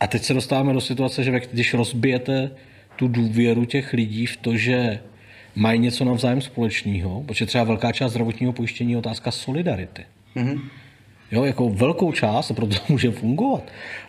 a 0.00 0.06
teď 0.06 0.22
se 0.22 0.34
dostáváme 0.34 0.72
do 0.72 0.80
situace, 0.80 1.24
že 1.24 1.40
když 1.52 1.74
rozbijete 1.74 2.50
tu 2.96 3.08
důvěru 3.08 3.64
těch 3.64 3.92
lidí 3.92 4.26
v 4.26 4.36
to, 4.36 4.56
že 4.56 5.00
mají 5.54 5.80
něco 5.80 6.04
navzájem 6.04 6.40
společného, 6.40 7.22
protože 7.22 7.46
třeba 7.46 7.64
velká 7.64 7.92
část 7.92 8.10
zdravotního 8.10 8.52
pojištění 8.52 8.92
je 8.92 8.98
otázka 8.98 9.30
solidarity. 9.30 10.02
Mm-hmm. 10.36 10.60
Jo, 11.30 11.44
jako 11.44 11.68
velkou 11.68 12.12
část 12.12 12.50
a 12.50 12.54
proto 12.54 12.76
může 12.88 13.10
fungovat. 13.10 13.62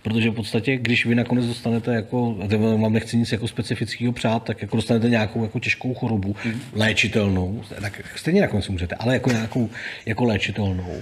Protože 0.03 0.29
v 0.29 0.33
podstatě, 0.33 0.77
když 0.77 1.05
vy 1.05 1.15
nakonec 1.15 1.45
dostanete 1.45 1.95
jako, 1.95 2.37
vám 2.77 2.93
nechci 2.93 3.17
nic 3.17 3.31
jako 3.31 3.47
specifického 3.47 4.13
přát, 4.13 4.43
tak 4.43 4.61
jako 4.61 4.75
dostanete 4.75 5.09
nějakou 5.09 5.43
jako 5.43 5.59
těžkou 5.59 5.93
chorobu, 5.93 6.35
mm. 6.45 6.61
léčitelnou, 6.73 7.61
tak 7.81 8.01
stejně 8.15 8.41
nakonec 8.41 8.67
můžete, 8.67 8.95
ale 8.95 9.13
jako 9.13 9.31
nějakou 9.31 9.69
jako 10.05 10.25
léčitelnou, 10.25 11.01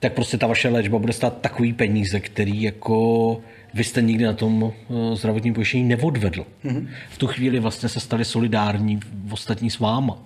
tak 0.00 0.12
prostě 0.12 0.38
ta 0.38 0.46
vaše 0.46 0.68
léčba 0.68 0.98
bude 0.98 1.12
stát 1.12 1.40
takový 1.40 1.72
peníze, 1.72 2.20
který 2.20 2.62
jako 2.62 3.40
vy 3.74 3.84
jste 3.84 4.02
nikdy 4.02 4.24
na 4.24 4.32
tom 4.32 4.72
eh, 4.72 5.16
zdravotním 5.16 5.54
pojištění 5.54 5.84
neodvedl. 5.84 6.46
Mm. 6.64 6.88
V 7.10 7.18
tu 7.18 7.26
chvíli 7.26 7.60
vlastně 7.60 7.88
se 7.88 8.00
stali 8.00 8.24
solidární 8.24 9.00
v 9.24 9.32
ostatní 9.32 9.70
s 9.70 9.78
váma. 9.78 10.18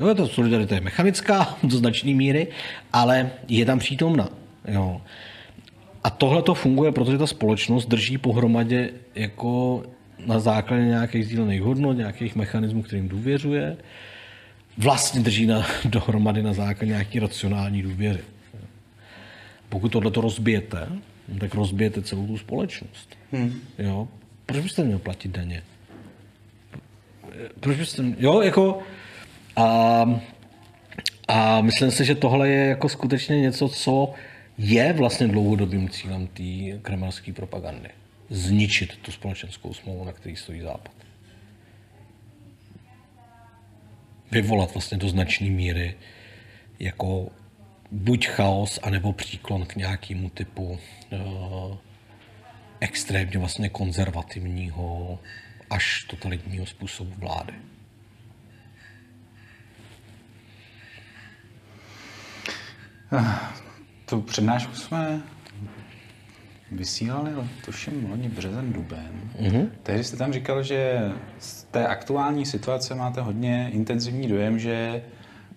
Jo, 0.00 0.14
ta 0.14 0.26
solidarita 0.26 0.74
je 0.74 0.80
mechanická 0.80 1.56
do 1.62 1.76
značné 1.76 2.14
míry, 2.14 2.46
ale 2.92 3.30
je 3.48 3.64
tam 3.64 3.78
přítomna. 3.78 4.28
Jo. 4.68 5.00
A 6.04 6.10
tohle 6.10 6.42
to 6.42 6.54
funguje, 6.54 6.92
protože 6.92 7.18
ta 7.18 7.26
společnost 7.26 7.86
drží 7.86 8.18
pohromadě 8.18 8.90
jako 9.14 9.82
na 10.26 10.40
základě 10.40 10.84
nějakých 10.84 11.24
sdílených 11.26 11.62
hodnot, 11.62 11.96
nějakých 11.96 12.36
mechanismů, 12.36 12.82
kterým 12.82 13.08
důvěřuje, 13.08 13.76
vlastně 14.78 15.20
drží 15.20 15.46
na, 15.46 15.66
dohromady 15.84 16.42
na 16.42 16.52
základě 16.52 16.92
nějaký 16.92 17.18
racionální 17.18 17.82
důvěry. 17.82 18.20
Pokud 19.68 19.88
tohle 19.88 20.10
to 20.10 20.20
rozbijete, 20.20 20.88
tak 21.40 21.54
rozbijete 21.54 22.02
celou 22.02 22.26
tu 22.26 22.38
společnost. 22.38 23.18
Hmm. 23.32 23.60
Jo? 23.78 24.08
Proč 24.46 24.62
byste 24.62 24.84
měl 24.84 24.98
platit 24.98 25.28
daně? 25.28 25.62
Proč 27.60 27.76
byste, 27.76 28.04
jo, 28.18 28.40
jako, 28.40 28.82
a, 29.56 30.04
a 31.28 31.60
myslím 31.60 31.90
si, 31.90 32.04
že 32.04 32.14
tohle 32.14 32.48
je 32.48 32.66
jako 32.68 32.88
skutečně 32.88 33.40
něco, 33.40 33.68
co 33.68 34.14
je 34.58 34.92
vlastně 34.92 35.28
dlouhodobým 35.28 35.88
cílem 35.88 36.26
té 36.26 36.78
kremelské 36.82 37.32
propagandy. 37.32 37.88
Zničit 38.30 38.96
tu 38.96 39.12
společenskou 39.12 39.74
smlouvu, 39.74 40.04
na 40.04 40.12
který 40.12 40.36
stojí 40.36 40.60
Západ. 40.60 40.92
Vyvolat 44.30 44.74
vlastně 44.74 44.98
do 44.98 45.08
značné 45.08 45.50
míry 45.50 45.94
jako 46.78 47.28
buď 47.92 48.28
chaos, 48.28 48.78
anebo 48.82 49.12
příklon 49.12 49.66
k 49.66 49.76
nějakému 49.76 50.30
typu 50.30 50.78
uh, 51.10 51.76
extrémně 52.80 53.38
vlastně 53.38 53.68
konzervativního 53.68 55.18
až 55.70 56.04
totalitního 56.04 56.66
způsobu 56.66 57.12
vlády. 57.18 57.52
Tu 64.04 64.20
přednášku 64.20 64.74
jsme 64.74 65.22
vysílali, 66.70 67.30
tuším, 67.64 68.10
loni 68.10 68.28
březen, 68.28 68.72
duben. 68.72 69.30
Mm-hmm. 69.40 69.68
Tehdy 69.82 70.04
jste 70.04 70.16
tam 70.16 70.32
říkal, 70.32 70.62
že 70.62 71.10
z 71.38 71.62
té 71.64 71.86
aktuální 71.86 72.46
situace 72.46 72.94
máte 72.94 73.20
hodně 73.20 73.70
intenzivní 73.72 74.28
dojem, 74.28 74.58
že 74.58 75.02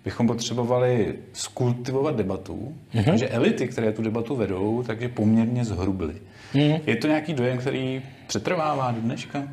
bychom 0.06 0.26
potřebovali 0.26 1.18
skultivovat 1.32 2.16
debatu, 2.16 2.74
mm-hmm. 2.94 3.14
že 3.14 3.28
elity, 3.28 3.68
které 3.68 3.92
tu 3.92 4.02
debatu 4.02 4.36
vedou, 4.36 4.82
takže 4.82 5.08
poměrně 5.08 5.64
zhrubly. 5.64 6.14
Mm-hmm. 6.54 6.80
Je 6.86 6.96
to 6.96 7.06
nějaký 7.06 7.34
dojem, 7.34 7.58
který 7.58 8.02
přetrvává 8.26 8.90
do 8.90 9.00
dneška? 9.00 9.48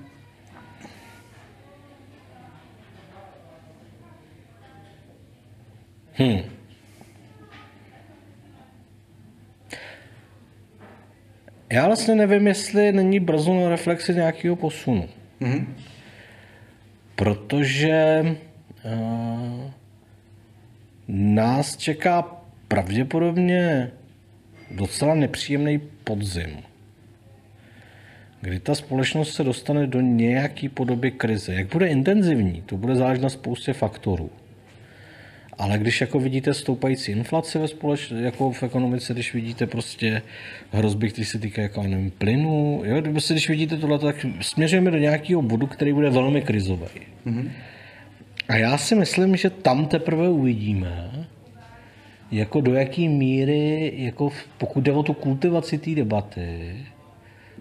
Hmm. 6.14 6.42
Já 11.72 11.88
vlastně 11.88 12.16
nevím, 12.16 12.48
jestli 12.48 12.92
není 12.92 13.20
brzo 13.20 13.54
na 13.54 13.70
reflexi 13.70 14.14
nějakého 14.14 14.56
posunu. 14.56 15.10
Mm-hmm. 15.42 15.66
Protože 17.16 18.22
uh, 18.86 19.72
nás 21.08 21.78
čeká 21.78 22.26
pravděpodobně 22.68 23.92
docela 24.72 25.16
nepříjemný 25.16 25.82
podzim, 26.04 26.58
kdy 28.42 28.60
ta 28.60 28.76
společnost 28.76 29.34
se 29.34 29.44
dostane 29.44 29.88
do 29.88 30.02
nějaké 30.02 30.70
podoby 30.70 31.12
krize. 31.12 31.54
Jak 31.54 31.68
bude 31.68 31.88
intenzivní, 31.88 32.64
to 32.66 32.78
bude 32.78 32.96
záležet 32.96 33.22
na 33.22 33.30
spoustě 33.30 33.74
faktorů. 33.74 34.30
Ale 35.58 35.78
když 35.78 36.02
jako 36.02 36.20
vidíte 36.20 36.54
stoupající 36.54 37.12
inflaci 37.12 37.60
ve 37.60 37.68
společ, 37.68 38.12
jako 38.12 38.52
v 38.52 38.64
ekonomice, 38.64 39.14
když 39.14 39.34
vidíte 39.34 39.68
prostě 39.68 40.22
hrozby, 40.72 41.10
které 41.10 41.26
se 41.26 41.40
týkají 41.40 41.64
jako, 41.64 41.84
nevím, 41.84 42.12
plynu, 42.12 42.82
jo, 42.86 43.02
prostě 43.02 43.34
když 43.34 43.50
vidíte 43.50 43.78
tohle, 43.78 44.00
tak 44.00 44.26
směřujeme 44.42 44.92
do 44.92 44.98
nějakého 44.98 45.42
bodu, 45.42 45.68
který 45.68 45.94
bude 45.94 46.10
velmi 46.10 46.42
krizový. 46.42 46.88
Mm-hmm. 47.26 47.50
A 48.50 48.56
já 48.56 48.78
si 48.78 48.96
myslím, 48.96 49.36
že 49.36 49.50
tam 49.50 49.86
teprve 49.86 50.30
uvidíme, 50.30 51.28
jako 52.32 52.62
do 52.62 52.74
jaký 52.74 53.10
míry, 53.10 53.94
jako 53.96 54.32
pokud 54.58 54.84
jde 54.84 54.92
o 54.92 55.04
tu 55.04 55.14
kultivaci 55.14 55.78
té 55.78 55.96
debaty, 55.96 56.76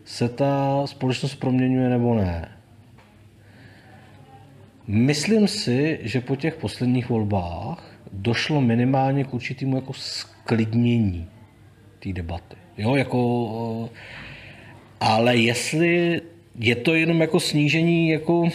se 0.04 0.28
ta 0.28 0.82
společnost 0.86 1.34
proměňuje 1.34 1.88
nebo 1.88 2.14
ne. 2.14 2.48
Myslím 4.86 5.48
si, 5.48 5.98
že 6.02 6.20
po 6.20 6.36
těch 6.36 6.56
posledních 6.56 7.08
volbách 7.08 7.96
došlo 8.12 8.60
minimálně 8.60 9.24
k 9.24 9.34
určitému 9.34 9.76
jako 9.76 9.92
sklidnění 9.92 11.28
té 11.98 12.12
debaty. 12.12 12.56
Jo, 12.78 12.94
jako, 12.94 13.90
ale 15.00 15.36
jestli 15.36 16.20
je 16.58 16.76
to 16.76 16.94
jenom 16.94 17.20
jako 17.20 17.40
snížení 17.40 18.08
jako 18.08 18.48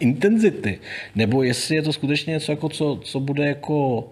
intenzity, 0.00 0.78
nebo 1.14 1.42
jestli 1.42 1.76
je 1.76 1.82
to 1.82 1.92
skutečně 1.92 2.30
něco, 2.30 2.52
jako 2.52 2.68
co, 2.68 3.00
co 3.04 3.20
bude 3.20 3.46
jako 3.46 4.08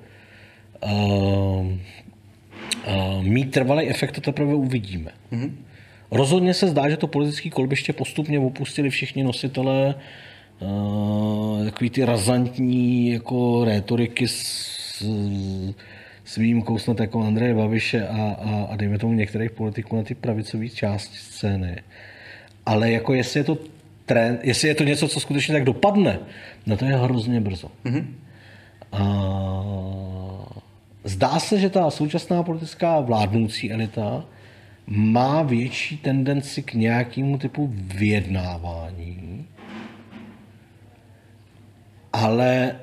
uh, 0.85 1.67
uh, 1.67 3.23
mít 3.23 3.51
trvalý 3.51 3.89
efekt, 3.89 4.13
to 4.13 4.21
teprve 4.21 4.55
uvidíme. 4.55 5.11
Mm-hmm. 5.33 5.53
Rozhodně 6.11 6.55
se 6.55 6.69
zdá, 6.69 6.89
že 6.89 6.97
to 6.97 7.07
politické 7.07 7.51
kolbiště 7.51 7.93
postupně 7.93 8.39
opustili 8.39 8.91
všichni 8.91 9.23
nositelé 9.23 9.95
uh, 10.61 11.65
takový 11.65 11.91
ty 11.91 12.05
razantní 12.05 13.11
jako 13.11 13.65
rétoriky 13.65 14.29
s, 14.29 15.03
s 16.25 16.37
výjimkou 16.37 16.79
snad 16.79 17.01
jako 17.01 17.27
Andreje 17.27 17.55
Babiše 17.55 18.09
a, 18.09 18.37
a, 18.41 18.69
a 18.71 18.77
dejme 18.77 18.99
tomu 18.99 19.13
některých 19.13 19.51
politiků 19.51 19.97
na 19.97 20.03
ty 20.03 20.15
pravicové 20.15 20.69
části 20.69 21.17
scény. 21.17 21.77
Ale 22.67 22.91
jako 22.91 23.15
jestli 23.15 23.41
je 23.41 23.45
to 23.45 23.59
trend, 24.09 24.41
jestli 24.43 24.69
je 24.69 24.75
to 24.75 24.85
něco, 24.85 25.09
co 25.09 25.21
skutečně 25.21 25.55
tak 25.55 25.65
dopadne, 25.65 26.19
no 26.67 26.77
to 26.77 26.85
je 26.85 26.97
hrozně 26.97 27.41
brzo. 27.41 27.71
Mm-hmm. 27.85 28.05
A, 28.93 29.05
zdá 31.05 31.39
se, 31.39 31.59
že 31.59 31.71
ta 31.71 31.91
současná 31.91 32.43
politická 32.43 33.01
vládnoucí 33.01 33.73
elita 33.73 34.25
má 34.87 35.43
větší 35.43 35.97
tendenci 35.97 36.63
k 36.63 36.75
nějakému 36.75 37.39
typu 37.39 37.71
vyjednávání, 37.75 39.47
ale 42.13 42.77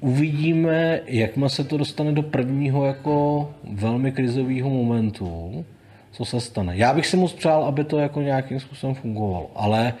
uvidíme, 0.00 1.00
jak 1.06 1.30
se 1.46 1.64
to 1.64 1.76
dostane 1.76 2.12
do 2.12 2.22
prvního 2.22 2.84
jako 2.84 3.50
velmi 3.72 4.12
krizového 4.12 4.70
momentu, 4.70 5.64
co 6.10 6.24
se 6.24 6.40
stane. 6.40 6.76
Já 6.76 6.94
bych 6.94 7.06
si 7.06 7.16
moc 7.16 7.32
přál, 7.32 7.64
aby 7.64 7.84
to 7.84 7.98
jako 7.98 8.22
nějakým 8.22 8.60
způsobem 8.60 8.94
fungovalo, 8.94 9.50
ale, 9.54 9.94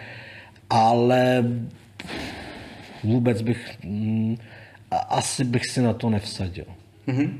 ale 0.70 1.44
vůbec 3.04 3.42
bych, 3.42 3.78
mm, 3.84 4.36
asi 5.08 5.44
bych 5.44 5.66
si 5.66 5.82
na 5.82 5.92
to 5.92 6.10
nevsadil. 6.10 6.64
Mm-hmm. 7.08 7.30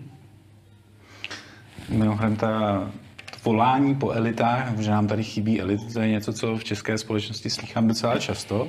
Mimochodem, 1.88 2.36
ta 2.36 2.90
volání 3.44 3.94
po 3.94 4.10
elitách, 4.10 4.78
že 4.78 4.90
nám 4.90 5.06
tady 5.06 5.24
chybí 5.24 5.60
elit, 5.60 5.92
to 5.92 6.00
je 6.00 6.08
něco, 6.08 6.32
co 6.32 6.56
v 6.56 6.64
české 6.64 6.98
společnosti 6.98 7.50
slychám 7.50 7.88
docela 7.88 8.18
často. 8.18 8.68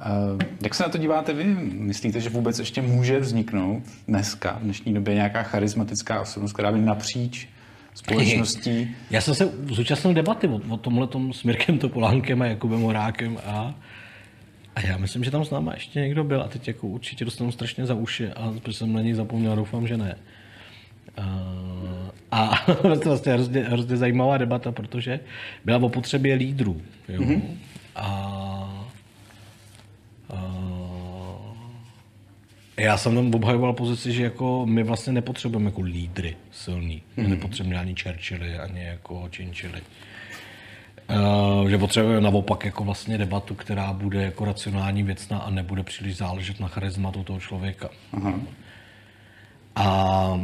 Eh, 0.00 0.46
jak 0.62 0.74
se 0.74 0.82
na 0.82 0.88
to 0.88 0.98
díváte 0.98 1.32
vy? 1.32 1.44
Myslíte, 1.72 2.20
že 2.20 2.30
vůbec 2.30 2.58
ještě 2.58 2.82
může 2.82 3.20
vzniknout 3.20 3.82
dneska, 4.08 4.58
v 4.60 4.62
dnešní 4.62 4.94
době, 4.94 5.14
nějaká 5.14 5.42
charismatická 5.42 6.20
osobnost, 6.20 6.52
která 6.52 6.72
by 6.72 6.78
napříč 6.78 7.48
společností... 7.94 8.96
Já 9.10 9.20
jsem 9.20 9.34
se 9.34 9.52
zúčastnil 9.68 10.14
debaty 10.14 10.48
o, 10.48 10.60
o 10.68 10.76
tomhle 10.76 11.06
tom 11.06 11.32
s 11.32 11.42
Mirkem 11.42 11.78
Topolánkem 11.78 12.42
a 12.42 12.46
Jakubem 12.46 12.80
Horákem 12.80 13.38
a, 13.46 13.74
a 14.76 14.86
já 14.86 14.96
myslím, 14.96 15.24
že 15.24 15.30
tam 15.30 15.44
s 15.44 15.50
náma 15.50 15.72
ještě 15.74 16.00
někdo 16.00 16.24
byl 16.24 16.42
a 16.42 16.48
teď 16.48 16.68
jako 16.68 16.86
určitě 16.86 17.24
dostanu 17.24 17.52
strašně 17.52 17.86
za 17.86 17.94
uši 17.94 18.28
a 18.28 18.54
protože 18.62 18.78
jsem 18.78 18.92
na 18.92 19.00
něj 19.00 19.14
zapomněl, 19.14 19.56
doufám, 19.56 19.86
že 19.86 19.96
ne. 19.96 20.16
A 22.30 22.64
to 22.82 22.88
je 22.88 23.00
vlastně 23.04 23.32
hrozně, 23.32 23.60
hrozně 23.60 23.96
zajímavá 23.96 24.38
debata, 24.38 24.72
protože 24.72 25.20
byla 25.64 25.78
o 25.78 25.88
potřebě 25.88 26.34
lídrů. 26.34 26.82
Jo? 27.08 27.20
Mm-hmm. 27.20 27.42
A, 27.96 28.86
a 30.30 30.69
já 32.80 32.96
jsem 32.96 33.14
tam 33.14 33.34
obhajoval 33.34 33.72
pozici, 33.72 34.12
že 34.12 34.24
jako 34.24 34.66
my 34.66 34.82
vlastně 34.82 35.12
nepotřebujeme 35.12 35.68
jako 35.68 35.80
lídry 35.80 36.36
silný. 36.50 36.96
Mm-hmm. 36.96 37.22
Mhm. 37.22 37.30
nepotřebujeme 37.30 37.80
ani 37.80 37.94
Churchilly, 38.02 38.58
ani 38.58 38.84
jako 38.84 39.28
Chinchilly. 39.36 39.80
Uh, 41.62 41.68
že 41.68 41.78
potřebujeme 41.78 42.20
naopak 42.20 42.64
jako 42.64 42.84
vlastně 42.84 43.18
debatu, 43.18 43.54
která 43.54 43.92
bude 43.92 44.22
jako 44.22 44.44
racionální, 44.44 45.02
věcná 45.02 45.38
a 45.38 45.50
nebude 45.50 45.82
příliš 45.82 46.16
záležet 46.16 46.60
na 46.60 46.68
charizmatu 46.68 47.24
toho 47.24 47.40
člověka. 47.40 47.90
Uh-huh. 48.14 48.40
A 49.76 50.40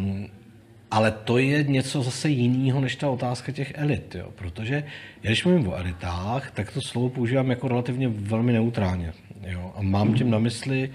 ale 0.90 1.10
to 1.10 1.38
je 1.38 1.62
něco 1.62 2.02
zase 2.02 2.28
jiného 2.28 2.80
než 2.80 2.96
ta 2.96 3.10
otázka 3.10 3.52
těch 3.52 3.72
elit, 3.74 4.14
jo? 4.14 4.28
protože 4.34 4.84
když 5.20 5.44
mluvím 5.44 5.68
o 5.68 5.74
elitách, 5.74 6.50
tak 6.50 6.72
to 6.72 6.80
slovo 6.80 7.08
používám 7.08 7.50
jako 7.50 7.68
relativně 7.68 8.08
velmi 8.08 8.52
neutrálně. 8.52 9.12
Jo? 9.46 9.72
A 9.76 9.82
mám 9.82 10.14
tím 10.14 10.30
na 10.30 10.38
mysli 10.38 10.88
uh, 10.88 10.94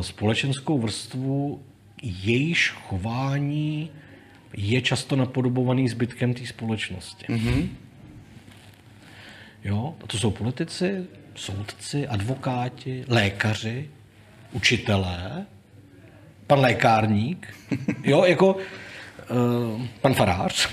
společenskou 0.00 0.78
vrstvu, 0.78 1.62
jejíž 2.02 2.70
chování 2.70 3.90
je 4.56 4.80
často 4.80 5.16
napodobovaný 5.16 5.88
zbytkem 5.88 6.34
té 6.34 6.46
společnosti. 6.46 7.26
Mm-hmm. 7.28 7.68
Jo? 9.64 9.94
A 10.04 10.06
to 10.06 10.18
jsou 10.18 10.30
politici, 10.30 11.04
soudci, 11.34 12.06
advokáti, 12.08 13.04
lékaři, 13.08 13.90
učitelé, 14.52 15.46
pan 16.46 16.60
lékárník, 16.60 17.54
jo, 18.02 18.24
jako 18.24 18.54
uh, 18.54 19.82
pan 20.00 20.14
farář. 20.14 20.68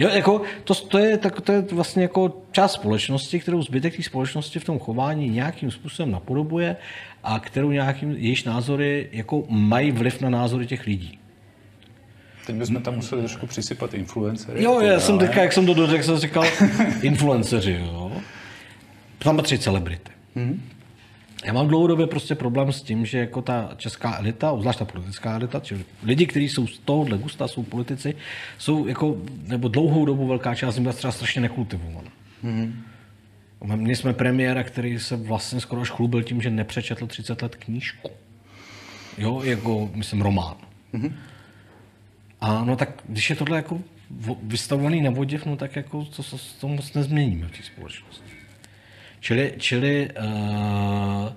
Jo, 0.00 0.08
jako 0.08 0.42
to, 0.64 0.74
to, 0.74 0.98
je, 0.98 1.18
tak, 1.18 1.40
to 1.40 1.52
je 1.52 1.60
vlastně 1.60 2.02
jako 2.02 2.42
část 2.52 2.72
společnosti, 2.72 3.40
kterou 3.40 3.62
zbytek 3.62 3.96
té 3.96 4.02
společnosti 4.02 4.58
v 4.58 4.64
tom 4.64 4.78
chování 4.78 5.28
nějakým 5.28 5.70
způsobem 5.70 6.12
napodobuje 6.12 6.76
a 7.22 7.40
kterou 7.40 7.70
nějakým, 7.70 8.10
jejíž 8.10 8.44
názory 8.44 9.08
jako 9.12 9.44
mají 9.48 9.92
vliv 9.92 10.20
na 10.20 10.30
názory 10.30 10.66
těch 10.66 10.86
lidí. 10.86 11.18
Teď 12.46 12.56
bychom 12.56 12.82
tam 12.82 12.94
museli 12.94 13.22
trošku 13.22 13.46
přisypat 13.46 13.94
influencery. 13.94 14.62
Jo, 14.62 14.80
já 14.80 15.00
jsem 15.00 15.18
teďka, 15.18 15.42
jak 15.42 15.52
jsem 15.52 15.66
to 15.66 15.74
dořekl, 15.74 16.02
jsem 16.02 16.18
říkal 16.18 16.44
influenceři, 17.02 17.80
jo. 17.80 18.12
Tam 19.18 19.36
patří 19.36 19.58
celebrity. 19.58 20.10
Mm-hmm. 20.36 20.58
Já 21.44 21.52
mám 21.52 21.68
dlouhodobě 21.68 22.06
prostě 22.06 22.34
problém 22.34 22.72
s 22.72 22.82
tím, 22.82 23.06
že 23.06 23.18
jako 23.18 23.42
ta 23.42 23.70
česká 23.76 24.18
elita, 24.18 24.52
obzvlášť 24.52 24.78
ta 24.78 24.84
politická 24.84 25.34
elita, 25.34 25.60
čili 25.60 25.84
lidi, 26.02 26.26
kteří 26.26 26.48
jsou 26.48 26.66
z 26.66 26.78
tohohle 26.78 27.18
gusta, 27.18 27.48
jsou 27.48 27.62
politici, 27.62 28.14
jsou 28.58 28.86
jako, 28.86 29.16
nebo 29.46 29.68
dlouhou 29.68 30.04
dobu 30.04 30.26
velká 30.26 30.54
část 30.54 30.74
z 30.74 30.78
nich 30.78 30.94
třeba 30.94 31.12
strašně 31.12 31.40
nekultivovaná. 31.40 32.10
Mm-hmm. 32.44 32.72
Měli 33.76 33.96
jsme 33.96 34.12
premiéra, 34.12 34.62
který 34.62 34.98
se 34.98 35.16
vlastně 35.16 35.60
skoro 35.60 35.82
až 35.82 35.90
chlubil 35.90 36.22
tím, 36.22 36.42
že 36.42 36.50
nepřečetl 36.50 37.06
30 37.06 37.42
let 37.42 37.56
knížku. 37.56 38.10
Jo, 39.18 39.42
jako, 39.42 39.90
myslím, 39.94 40.22
román. 40.22 40.56
Mm-hmm. 40.94 41.12
A 42.40 42.64
no 42.64 42.76
tak, 42.76 43.02
když 43.08 43.30
je 43.30 43.36
tohle 43.36 43.56
jako 43.56 43.80
vystavovaný 44.42 45.00
na 45.00 45.10
vodě, 45.10 45.40
no 45.46 45.56
tak 45.56 45.76
jako 45.76 46.04
to, 46.04 46.22
to, 46.22 46.36
to 46.60 46.68
moc 46.68 46.94
nezměníme 46.94 47.48
v 47.48 47.50
té 47.50 47.62
společnosti. 47.62 48.39
Čili, 49.20 49.54
čili 49.58 50.08
uh, 50.18 51.32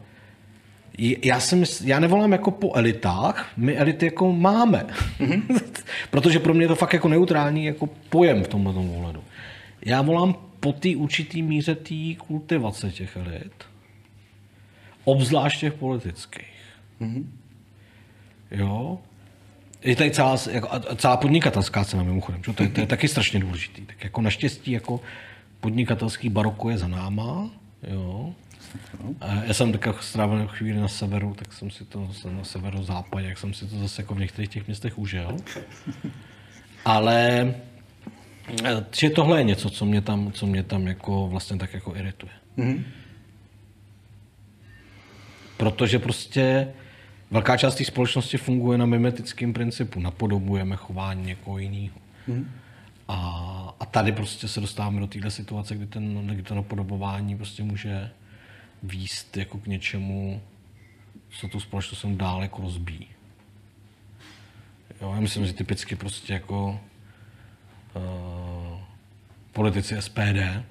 já, 1.23 1.39
jsem, 1.39 1.63
já 1.83 1.99
nevolám 1.99 2.31
jako 2.31 2.51
po 2.51 2.75
elitách, 2.75 3.51
my 3.57 3.77
elity 3.77 4.05
jako 4.05 4.33
máme. 4.33 4.85
Mm-hmm. 5.19 5.61
Protože 6.09 6.39
pro 6.39 6.53
mě 6.53 6.63
je 6.63 6.67
to 6.67 6.75
fakt 6.75 6.93
jako 6.93 7.07
neutrální 7.07 7.65
jako 7.65 7.89
pojem 8.09 8.43
v 8.43 8.47
tomhle 8.47 8.73
ohledu. 8.73 9.23
Já 9.85 10.01
volám 10.01 10.35
po 10.59 10.73
té 10.73 10.89
určitý 10.95 11.41
míře 11.41 11.75
té 11.75 12.15
kultivace 12.27 12.91
těch 12.91 13.17
elit. 13.17 13.53
Obzvlášť 15.03 15.59
těch 15.59 15.73
politických. 15.73 16.53
Mm-hmm. 17.01 17.25
Jo? 18.51 18.99
Je 19.83 19.95
tady 19.95 20.11
celá, 20.11 20.37
jako, 20.51 20.69
celá 20.95 21.17
podnikatelská 21.17 21.85
cena 21.85 22.03
mimochodem, 22.03 22.43
čo? 22.43 22.53
To, 22.53 22.63
je, 22.63 22.69
to 22.69 22.79
je 22.79 22.87
taky 22.87 23.07
strašně 23.07 23.39
důležitý. 23.39 23.85
Tak 23.85 24.03
jako 24.03 24.21
naštěstí 24.21 24.71
jako 24.71 25.01
podnikatelský 25.59 26.29
baroko 26.29 26.69
je 26.69 26.77
za 26.77 26.87
náma, 26.87 27.49
Jo. 27.87 28.33
A 29.21 29.33
já 29.43 29.53
jsem 29.53 29.71
taky 29.71 29.89
strávil 29.99 30.47
chvíli 30.47 30.79
na 30.79 30.87
severu, 30.87 31.33
tak 31.33 31.53
jsem 31.53 31.71
si 31.71 31.85
to 31.85 32.05
zase 32.07 32.31
na 32.31 32.43
severozápadě, 32.43 33.27
jak 33.27 33.37
jsem 33.37 33.53
si 33.53 33.67
to 33.67 33.79
zase 33.79 34.01
jako 34.01 34.15
v 34.15 34.19
některých 34.19 34.49
těch 34.49 34.67
městech 34.67 34.97
užil. 34.97 35.37
Ale 36.85 37.53
eh, 38.63 38.85
že 38.95 39.09
tohle 39.09 39.39
je 39.39 39.43
něco, 39.43 39.69
co 39.69 39.85
mě 39.85 40.01
tam, 40.01 40.31
co 40.31 40.47
mě 40.47 40.63
tam 40.63 40.87
jako 40.87 41.27
vlastně 41.27 41.57
tak 41.57 41.73
jako 41.73 41.95
irituje. 41.95 42.31
Mm-hmm. 42.57 42.83
Protože 45.57 45.99
prostě 45.99 46.73
velká 47.31 47.57
část 47.57 47.75
té 47.75 47.85
společnosti 47.85 48.37
funguje 48.37 48.77
na 48.77 48.85
mimetickém 48.85 49.53
principu. 49.53 49.99
Napodobujeme 49.99 50.75
chování 50.75 51.25
někoho 51.25 51.57
jiného. 51.57 51.97
Mm-hmm. 52.29 52.45
A, 53.07 53.62
a 53.79 53.85
tady 53.85 54.11
prostě 54.11 54.47
se 54.47 54.61
dostáváme 54.61 54.99
do 54.99 55.07
téhle 55.07 55.31
situace, 55.31 55.75
kdy, 55.75 55.87
ten, 55.87 56.27
kdy 56.27 56.43
to 56.43 56.55
napodobování 56.55 57.37
prostě 57.37 57.63
může 57.63 58.11
výst 58.83 59.37
jako 59.37 59.57
k 59.57 59.67
něčemu, 59.67 60.41
co 61.29 61.47
tu 61.47 61.59
společnost 61.59 62.05
dál 62.05 62.41
jako 62.41 62.61
rozbíjí. 62.61 63.07
Jo, 65.01 65.11
já 65.13 65.19
myslím, 65.19 65.45
že 65.45 65.53
typicky 65.53 65.95
prostě 65.95 66.33
jako 66.33 66.79
uh, 67.95 68.79
politici 69.51 70.01
SPD 70.01 70.65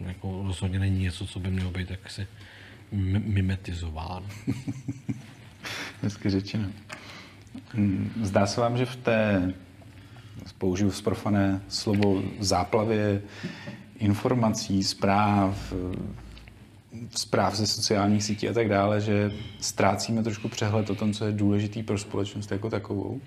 jako 0.00 0.42
rozhodně 0.46 0.78
není 0.78 1.02
něco, 1.02 1.26
co 1.26 1.40
by 1.40 1.50
mělo 1.50 1.70
být 1.70 1.90
jaksi 1.90 2.26
mimetizován. 2.92 4.26
Hezky 6.02 6.30
řečeno. 6.30 6.68
Hmm, 7.72 8.12
zdá 8.22 8.46
se 8.46 8.60
vám, 8.60 8.78
že 8.78 8.86
v 8.86 8.96
té, 8.96 9.52
použiju 10.58 10.90
zprofané 10.90 11.60
slovo, 11.68 12.22
záplavě 12.40 13.22
informací, 13.98 14.84
zpráv, 14.84 15.72
zpráv 17.16 17.54
ze 17.54 17.66
sociálních 17.66 18.24
sítí 18.24 18.48
a 18.48 18.52
tak 18.52 18.68
dále, 18.68 19.00
že 19.00 19.32
ztrácíme 19.60 20.22
trošku 20.22 20.48
přehled 20.48 20.90
o 20.90 20.94
tom, 20.94 21.12
co 21.12 21.26
je 21.26 21.32
důležitý 21.32 21.82
pro 21.82 21.98
společnost 21.98 22.52
jako 22.52 22.70
takovou? 22.70 23.20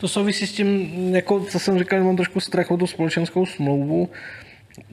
To 0.00 0.08
souvisí 0.08 0.46
s 0.46 0.52
tím, 0.52 0.90
jako 1.14 1.40
co 1.40 1.58
jsem 1.58 1.78
říkal, 1.78 2.04
mám 2.04 2.16
trošku 2.16 2.40
strach 2.40 2.70
o 2.70 2.76
tu 2.76 2.86
společenskou 2.86 3.46
smlouvu. 3.46 4.08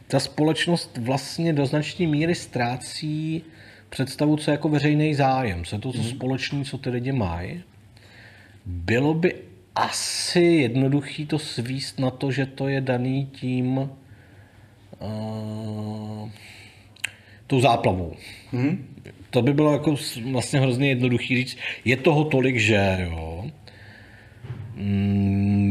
Ta 0.07 0.19
společnost 0.19 0.97
vlastně 0.97 1.53
do 1.53 1.65
značné 1.65 2.07
míry 2.07 2.35
ztrácí 2.35 3.43
představu, 3.89 4.37
co 4.37 4.51
je 4.51 4.53
jako 4.53 4.69
veřejný 4.69 5.15
zájem, 5.15 5.65
co 5.65 5.75
je 5.75 5.79
to, 5.79 5.91
co 5.91 5.97
mm. 5.97 6.03
společný, 6.03 6.65
co 6.65 6.77
ty 6.77 6.89
lidi 6.89 7.11
mají. 7.11 7.63
Bylo 8.65 9.13
by 9.13 9.35
asi 9.75 10.39
jednoduchý 10.39 11.25
to 11.25 11.39
svíst 11.39 11.99
na 11.99 12.11
to, 12.11 12.31
že 12.31 12.45
to 12.45 12.67
je 12.67 12.81
daný 12.81 13.25
tím 13.25 13.77
uh, 13.77 13.89
tou 17.47 17.61
záplavou. 17.61 18.15
Mm. 18.51 18.95
To 19.29 19.41
by 19.41 19.53
bylo 19.53 19.73
jako 19.73 19.95
vlastně 20.31 20.59
hrozně 20.59 20.89
jednoduchý 20.89 21.35
říct. 21.35 21.57
Je 21.85 21.97
toho 21.97 22.23
tolik, 22.23 22.57
že 22.57 22.97
jo. 23.01 23.49
Mm, 24.75 25.65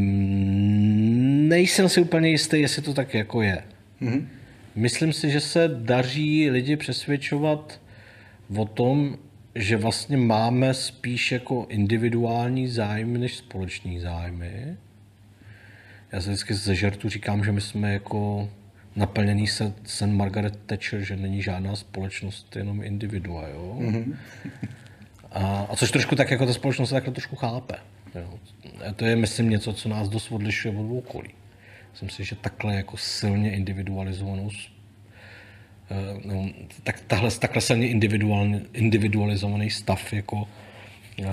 nejsem 1.48 1.88
si 1.88 2.00
úplně 2.00 2.28
jistý, 2.28 2.60
jestli 2.60 2.82
to 2.82 2.94
tak 2.94 3.14
jako 3.14 3.42
je. 3.42 3.62
Mm. 4.00 4.28
Myslím 4.74 5.12
si, 5.12 5.30
že 5.30 5.40
se 5.40 5.68
daří 5.68 6.50
lidi 6.50 6.76
přesvědčovat 6.76 7.80
o 8.56 8.64
tom, 8.64 9.18
že 9.54 9.76
vlastně 9.76 10.16
máme 10.16 10.74
spíš 10.74 11.32
jako 11.32 11.66
individuální 11.68 12.68
zájmy 12.68 13.18
než 13.18 13.36
společný 13.36 14.00
zájmy. 14.00 14.76
Já 16.12 16.20
se 16.20 16.28
vždycky 16.28 16.54
ze 16.54 16.74
žertu 16.74 17.08
říkám, 17.08 17.44
že 17.44 17.52
my 17.52 17.60
jsme 17.60 17.92
jako 17.92 18.50
naplněný 18.96 19.46
se 19.46 19.72
sen 19.84 20.16
Margaret 20.16 20.58
Thatcher, 20.66 21.00
že 21.00 21.16
není 21.16 21.42
žádná 21.42 21.76
společnost, 21.76 22.56
jenom 22.56 22.82
individua, 22.82 23.48
jo. 23.48 23.78
Mm-hmm. 23.80 24.16
A, 25.30 25.66
a 25.70 25.76
což 25.76 25.90
trošku 25.90 26.16
tak 26.16 26.30
jako 26.30 26.46
ta 26.46 26.52
společnost 26.52 26.90
takhle 26.90 27.12
trošku 27.12 27.36
chápe. 27.36 27.74
Jo. 28.14 28.38
A 28.88 28.92
to 28.92 29.06
je, 29.06 29.16
myslím, 29.16 29.50
něco, 29.50 29.72
co 29.72 29.88
nás 29.88 30.08
dost 30.08 30.32
odlišuje 30.32 30.76
od 30.76 30.98
okolí. 30.98 31.30
Myslím 31.90 32.10
si, 32.10 32.24
že 32.24 32.36
takhle 32.36 32.74
jako 32.74 32.96
silně 32.96 33.52
individualizovanou 33.52 34.50
no, 36.24 36.48
tak, 36.82 37.00
tahle, 37.00 37.30
takhle 37.30 37.62
silně 37.62 37.88
individualizovaný 38.72 39.70
stav 39.70 40.12
jako 40.12 40.36
uh, 40.36 41.26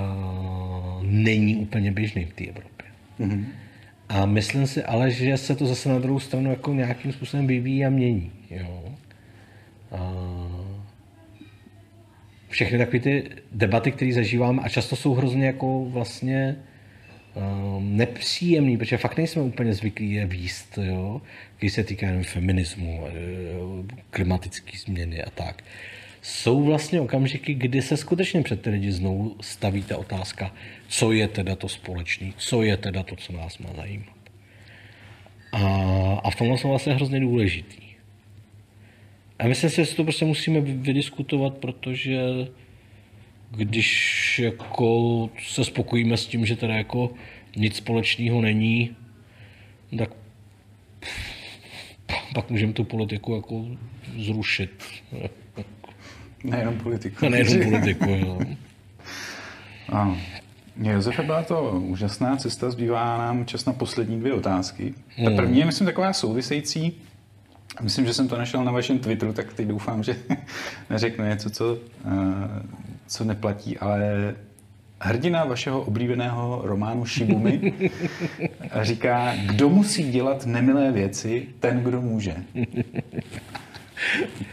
není 1.02 1.56
úplně 1.56 1.92
běžný 1.92 2.26
v 2.26 2.34
té 2.34 2.46
Evropě. 2.46 2.88
Mm-hmm. 3.20 3.46
A 4.10 4.26
myslím 4.26 4.68
si 4.68 4.84
ale, 4.84 5.12
že 5.12 5.38
se 5.38 5.56
to 5.56 5.66
zase 5.66 5.90
na 5.90 6.00
druhou 6.00 6.20
stranu 6.20 6.50
jako 6.50 6.74
nějakým 6.74 7.12
způsobem 7.12 7.48
vyvíjí 7.48 7.86
a 7.86 7.90
mění. 7.90 8.32
Jo. 8.50 8.96
A 9.92 10.14
všechny 12.50 12.78
takové 12.78 13.00
ty 13.00 13.30
debaty, 13.52 13.92
které 13.92 14.14
zažíváme, 14.14 14.62
a 14.62 14.70
často 14.70 14.96
jsou 14.96 15.14
hrozně 15.14 15.46
jako 15.46 15.86
vlastně 15.86 16.56
um, 17.36 17.98
nepříjemný, 17.98 18.78
protože 18.78 18.98
fakt 18.98 19.18
nejsme 19.18 19.42
úplně 19.42 19.74
zvyklí 19.74 20.12
je 20.12 20.26
výst, 20.26 20.80
jo, 20.82 21.22
když 21.62 21.74
se 21.74 21.84
týká 21.84 22.08
jen 22.08 22.24
feminismu, 22.24 23.08
eh, 23.08 23.12
klimatické 24.10 24.78
změny 24.78 25.24
a 25.24 25.30
tak. 25.30 25.64
Jsou 26.22 26.64
vlastně 26.64 27.02
okamžiky, 27.02 27.54
kdy 27.54 27.82
se 27.82 27.98
skutečně 27.98 28.42
před 28.42 28.66
lidi 28.66 28.92
znovu 28.92 29.36
staví 29.42 29.84
ta 29.84 29.98
otázka, 29.98 30.54
co 30.88 31.12
je 31.12 31.28
teda 31.28 31.56
to 31.56 31.70
společný, 31.70 32.34
co 32.38 32.64
je 32.64 32.78
teda 32.78 33.04
to, 33.04 33.16
co 33.16 33.34
nás 33.34 33.58
má 33.58 33.70
zajímat. 33.76 34.18
A, 35.52 35.62
a 36.24 36.32
v 36.32 36.36
tomhle 36.36 36.58
jsou 36.58 36.70
vlastně 36.70 36.94
hrozně 36.94 37.20
důležitý. 37.20 37.82
A 39.40 39.48
myslím 39.48 39.70
si, 39.70 39.86
že 39.86 39.96
to 39.96 40.04
prostě 40.04 40.26
musíme 40.26 40.62
vydiskutovat, 40.62 41.58
protože 41.58 42.20
když 43.52 44.40
jako 44.40 45.30
se 45.48 45.66
spokojíme 45.66 46.18
s 46.18 46.28
tím, 46.28 46.46
že 46.46 46.56
teda 46.56 46.76
jako 46.76 47.14
nic 47.56 47.76
společného 47.76 48.42
není, 48.42 48.96
tak 49.98 50.21
pak 52.36 52.50
můžeme 52.50 52.74
tu 52.74 52.84
politiku 52.84 53.36
jako 53.36 53.66
zrušit. 54.18 54.84
Nejenom 56.44 56.78
politiku. 56.78 57.30
Nejenom 57.30 57.72
politiku, 57.72 58.10
jo. 58.10 58.40
Ano. 59.90 60.18
Josefe, 60.82 61.24
byla 61.24 61.44
to 61.44 61.72
úžasná 61.72 62.38
cesta, 62.38 62.72
zbývá 62.72 63.18
nám 63.18 63.46
čas 63.46 63.66
na 63.66 63.74
poslední 63.74 64.20
dvě 64.20 64.34
otázky. 64.34 64.94
Ta 65.16 65.30
hmm. 65.30 65.36
první 65.36 65.60
je, 65.60 65.66
myslím, 65.66 65.86
taková 65.88 66.14
související. 66.14 67.02
Myslím, 67.82 68.06
že 68.06 68.14
jsem 68.14 68.28
to 68.28 68.38
našel 68.38 68.64
na 68.64 68.72
vašem 68.72 69.00
Twitteru, 69.00 69.34
tak 69.34 69.54
teď 69.54 69.68
doufám, 69.68 70.04
že 70.04 70.16
neřeknu 70.90 71.26
něco, 71.26 71.50
co, 71.50 71.78
eh, 72.06 72.10
co 73.08 73.24
neplatí, 73.24 73.78
ale 73.78 74.36
hrdina 75.04 75.46
vašeho 75.46 75.82
oblíbeného 75.82 76.62
románu 76.64 77.06
Shibumi 77.06 77.74
říká, 78.82 79.34
kdo 79.46 79.70
musí 79.70 80.12
dělat 80.12 80.46
nemilé 80.46 80.92
věci, 80.92 81.48
ten, 81.60 81.84
kdo 81.84 82.02
může. 82.02 82.36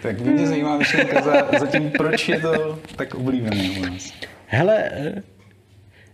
tak 0.02 0.20
mě 0.20 0.46
zajímá 0.46 0.78
myšlenka 0.78 1.22
za, 1.22 1.58
za 1.58 1.66
tím, 1.66 1.90
proč 1.90 2.28
je 2.28 2.40
to 2.40 2.78
tak 2.96 3.14
oblíbené 3.14 3.70
u 3.78 3.82
nás. 3.82 4.12
Hele, 4.46 4.90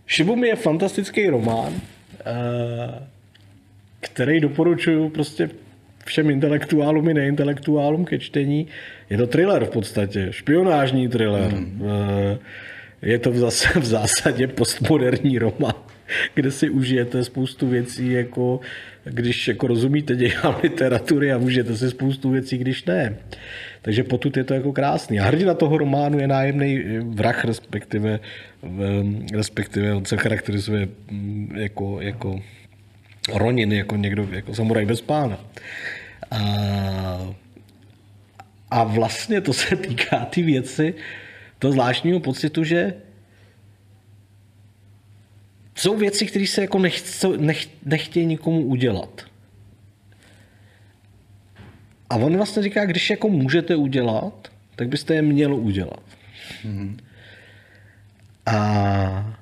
Shibumi 0.09 0.47
je 0.47 0.55
fantastický 0.55 1.29
román, 1.29 1.73
eh, 1.73 3.07
který 3.99 4.39
doporučuju 4.39 5.09
prostě 5.09 5.49
všem 6.05 6.29
intelektuálům 6.29 7.09
i 7.09 7.13
neintelektuálům 7.13 8.05
ke 8.05 8.19
čtení. 8.19 8.67
Je 9.09 9.17
to 9.17 9.27
thriller 9.27 9.65
v 9.65 9.69
podstatě, 9.69 10.27
špionážní 10.31 11.07
thriller. 11.07 11.51
Mm. 11.51 11.81
Je 13.05 13.19
to 13.19 13.31
zase, 13.31 13.79
v 13.79 13.85
zásadě 13.85 14.47
postmoderní 14.47 15.39
román, 15.39 15.73
kde 16.33 16.51
si 16.51 16.69
užijete 16.69 17.23
spoustu 17.23 17.67
věcí, 17.67 18.11
jako 18.11 18.59
když 19.03 19.47
jako 19.47 19.67
rozumíte 19.67 20.15
dějám 20.15 20.55
literatury 20.63 21.31
a 21.31 21.37
můžete 21.37 21.77
si 21.77 21.89
spoustu 21.89 22.29
věcí, 22.29 22.57
když 22.57 22.85
ne. 22.85 23.17
Takže 23.81 24.03
potud 24.03 24.37
je 24.37 24.43
to 24.43 24.53
jako 24.53 24.73
krásný. 24.73 25.19
A 25.19 25.25
hrdina 25.25 25.53
toho 25.53 25.77
románu 25.77 26.19
je 26.19 26.27
nájemný 26.27 26.83
vrah, 27.01 27.45
respektive, 27.45 28.19
respektive 29.33 29.93
on 29.93 30.05
se 30.05 30.17
charakterizuje 30.17 30.87
mm, 31.11 31.51
jako, 31.55 32.01
jako 32.01 32.41
Ronin, 33.33 33.73
jako 33.73 33.95
někdo, 33.95 34.27
jako 34.31 34.55
samuraj 34.55 34.85
bez 34.85 35.01
pána. 35.01 35.39
A, 36.31 37.35
a 38.71 38.83
vlastně 38.83 39.41
to 39.41 39.53
se 39.53 39.75
týká 39.75 40.25
ty 40.25 40.43
věci, 40.43 40.93
to 41.59 41.71
zvláštního 41.71 42.19
pocitu, 42.19 42.63
že 42.63 42.93
jsou 45.75 45.97
věci, 45.97 46.25
které 46.25 46.47
se 46.47 46.61
jako 46.61 46.79
nechce, 46.79 47.27
nech, 47.37 47.67
nechtějí 47.85 48.25
nikomu 48.25 48.61
udělat. 48.61 49.25
A 52.09 52.15
on 52.15 52.37
vlastně 52.37 52.63
říká, 52.63 52.85
když 52.85 53.09
jako 53.09 53.29
můžete 53.29 53.75
udělat, 53.75 54.51
tak 54.75 54.87
byste 54.87 55.15
je 55.15 55.21
měl 55.21 55.55
udělat. 55.55 56.03
Mm-hmm. 56.63 56.97
A 58.45 59.39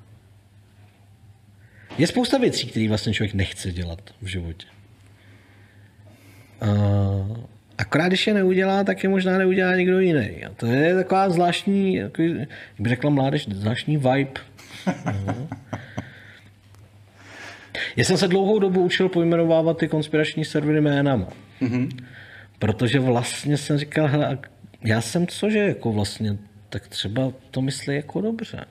je 1.98 2.08
spousta 2.08 2.38
věcí, 2.38 2.68
které 2.68 2.90
vlastně 2.90 3.14
člověk 3.14 3.34
nechce 3.34 3.72
dělat 3.72 4.14
v 4.22 4.28
životě. 4.28 4.68
A, 6.62 7.53
Akorát 7.78 8.08
když 8.08 8.28
je 8.28 8.34
neudělá, 8.34 8.84
tak 8.84 9.04
je 9.04 9.10
možná 9.10 9.38
neudělá 9.38 9.76
někdo 9.76 10.00
jiný. 10.00 10.46
A 10.46 10.50
to 10.50 10.66
je 10.66 10.96
taková 10.96 11.30
zvláštní, 11.30 11.96
jak 11.96 12.18
by 12.80 12.90
řekla 12.90 13.10
mládež, 13.10 13.48
zvláštní 13.52 13.98
vibe. 13.98 14.42
Já 17.96 18.04
jsem 18.04 18.18
se 18.18 18.28
dlouhou 18.28 18.60
dobu 18.60 18.82
učil 18.82 19.10
pojmenovávat 19.10 19.78
ty 19.78 19.88
konspirační 19.88 20.46
servery 20.46 20.82
jménama. 20.82 21.28
Mm-hmm. 21.62 21.90
Protože 22.60 23.00
vlastně 23.00 23.58
jsem 23.58 23.78
říkal, 23.78 24.08
hele, 24.08 24.38
já 24.84 25.02
jsem 25.02 25.28
cože 25.28 25.60
jako 25.60 25.92
vlastně, 25.92 26.38
tak 26.70 26.88
třeba 26.88 27.34
to 27.52 27.62
myslí 27.62 27.96
jako 27.96 28.22
dobře. 28.22 28.66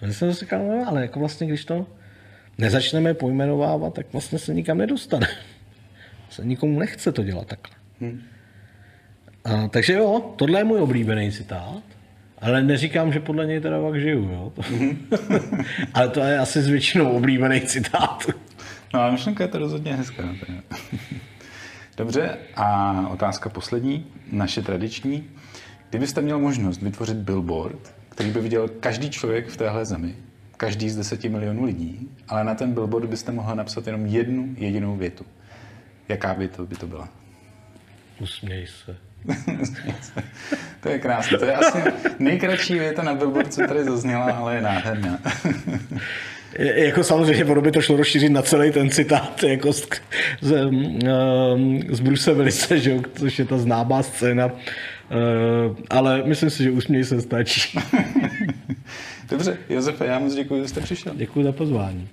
Já 0.00 0.12
jsem 0.12 0.34
si 0.34 0.40
říkal, 0.40 0.64
no, 0.66 0.84
ale 0.88 1.02
jako 1.02 1.20
vlastně, 1.20 1.46
když 1.46 1.64
to 1.64 1.86
nezačneme 2.58 3.14
pojmenovávat, 3.14 3.94
tak 3.94 4.12
vlastně 4.12 4.38
se 4.38 4.54
nikam 4.54 4.78
nedostane. 4.78 5.26
Se 6.30 6.44
nikomu 6.44 6.78
nechce 6.78 7.12
to 7.12 7.22
dělat 7.22 7.46
takhle. 7.46 7.76
Hmm. 8.00 8.22
A, 9.44 9.68
takže 9.68 9.92
jo, 9.92 10.34
tohle 10.36 10.60
je 10.60 10.64
můj 10.64 10.80
oblíbený 10.80 11.32
citát. 11.32 11.82
Ale 12.40 12.62
neříkám, 12.62 13.12
že 13.12 13.20
podle 13.20 13.46
něj 13.46 13.60
teda 13.60 13.82
pak 13.82 14.00
žiju, 14.00 14.30
jo. 14.30 14.52
ale 15.94 16.08
to 16.08 16.20
je 16.20 16.38
asi 16.38 16.62
s 16.62 16.68
většinou 16.68 17.10
oblíbený 17.10 17.60
citát. 17.60 18.26
No 18.94 19.00
a 19.00 19.10
myšlenka 19.10 19.44
je 19.44 19.48
to 19.48 19.58
rozhodně 19.58 19.94
hezká. 19.94 20.22
Dobře, 21.96 22.38
a 22.56 22.92
otázka 23.08 23.48
poslední, 23.48 24.06
naše 24.32 24.62
tradiční. 24.62 25.24
Kdybyste 25.90 26.20
měl 26.20 26.38
možnost 26.38 26.82
vytvořit 26.82 27.16
billboard, 27.16 27.94
který 28.08 28.30
by 28.30 28.40
viděl 28.40 28.68
každý 28.68 29.10
člověk 29.10 29.48
v 29.48 29.56
téhle 29.56 29.84
zemi, 29.84 30.14
každý 30.56 30.90
z 30.90 30.96
deseti 30.96 31.28
milionů 31.28 31.64
lidí, 31.64 32.08
ale 32.28 32.44
na 32.44 32.54
ten 32.54 32.72
billboard 32.72 33.08
byste 33.08 33.32
mohla 33.32 33.54
napsat 33.54 33.86
jenom 33.86 34.06
jednu 34.06 34.54
jedinou 34.58 34.96
větu. 34.96 35.24
Jaká 36.08 36.34
by 36.34 36.48
to, 36.48 36.66
by 36.66 36.76
to 36.76 36.86
byla? 36.86 37.08
Usměj 38.20 38.66
se. 38.66 38.96
to 40.80 40.88
je 40.88 40.98
krásné. 40.98 41.38
To 41.38 41.44
je 41.44 41.54
asi 41.54 41.78
nejkratší 42.18 42.78
věta 42.78 43.02
na 43.02 43.14
billboard, 43.14 43.54
co 43.54 43.66
tady 43.66 43.84
zazněla, 43.84 44.24
ale 44.24 44.54
je 44.54 44.62
nádherná. 44.62 45.18
jako 46.58 47.04
samozřejmě 47.04 47.44
ono 47.44 47.60
by 47.60 47.72
to 47.72 47.80
šlo 47.80 47.96
rozšířit 47.96 48.32
na 48.32 48.42
celý 48.42 48.70
ten 48.70 48.90
citát 48.90 49.42
jako 49.42 49.72
z, 49.72 49.88
z, 50.40 50.64
um, 50.64 51.80
z 51.90 52.00
Bruce 52.00 52.34
Willise, 52.34 52.78
že, 52.78 53.00
což 53.14 53.38
je 53.38 53.44
ta 53.44 53.58
známá 53.58 54.02
scéna. 54.02 54.46
Uh, 54.46 54.52
ale 55.90 56.22
myslím 56.26 56.50
si, 56.50 56.62
že 56.62 56.70
usměj 56.70 57.04
se 57.04 57.20
stačí. 57.20 57.78
Dobře, 59.30 59.58
Josefe, 59.68 60.06
já 60.06 60.18
moc 60.18 60.34
děkuji, 60.34 60.62
že 60.62 60.68
jste 60.68 60.80
přišel. 60.80 61.12
Děkuji 61.16 61.44
za 61.44 61.52
pozvání. 61.52 62.08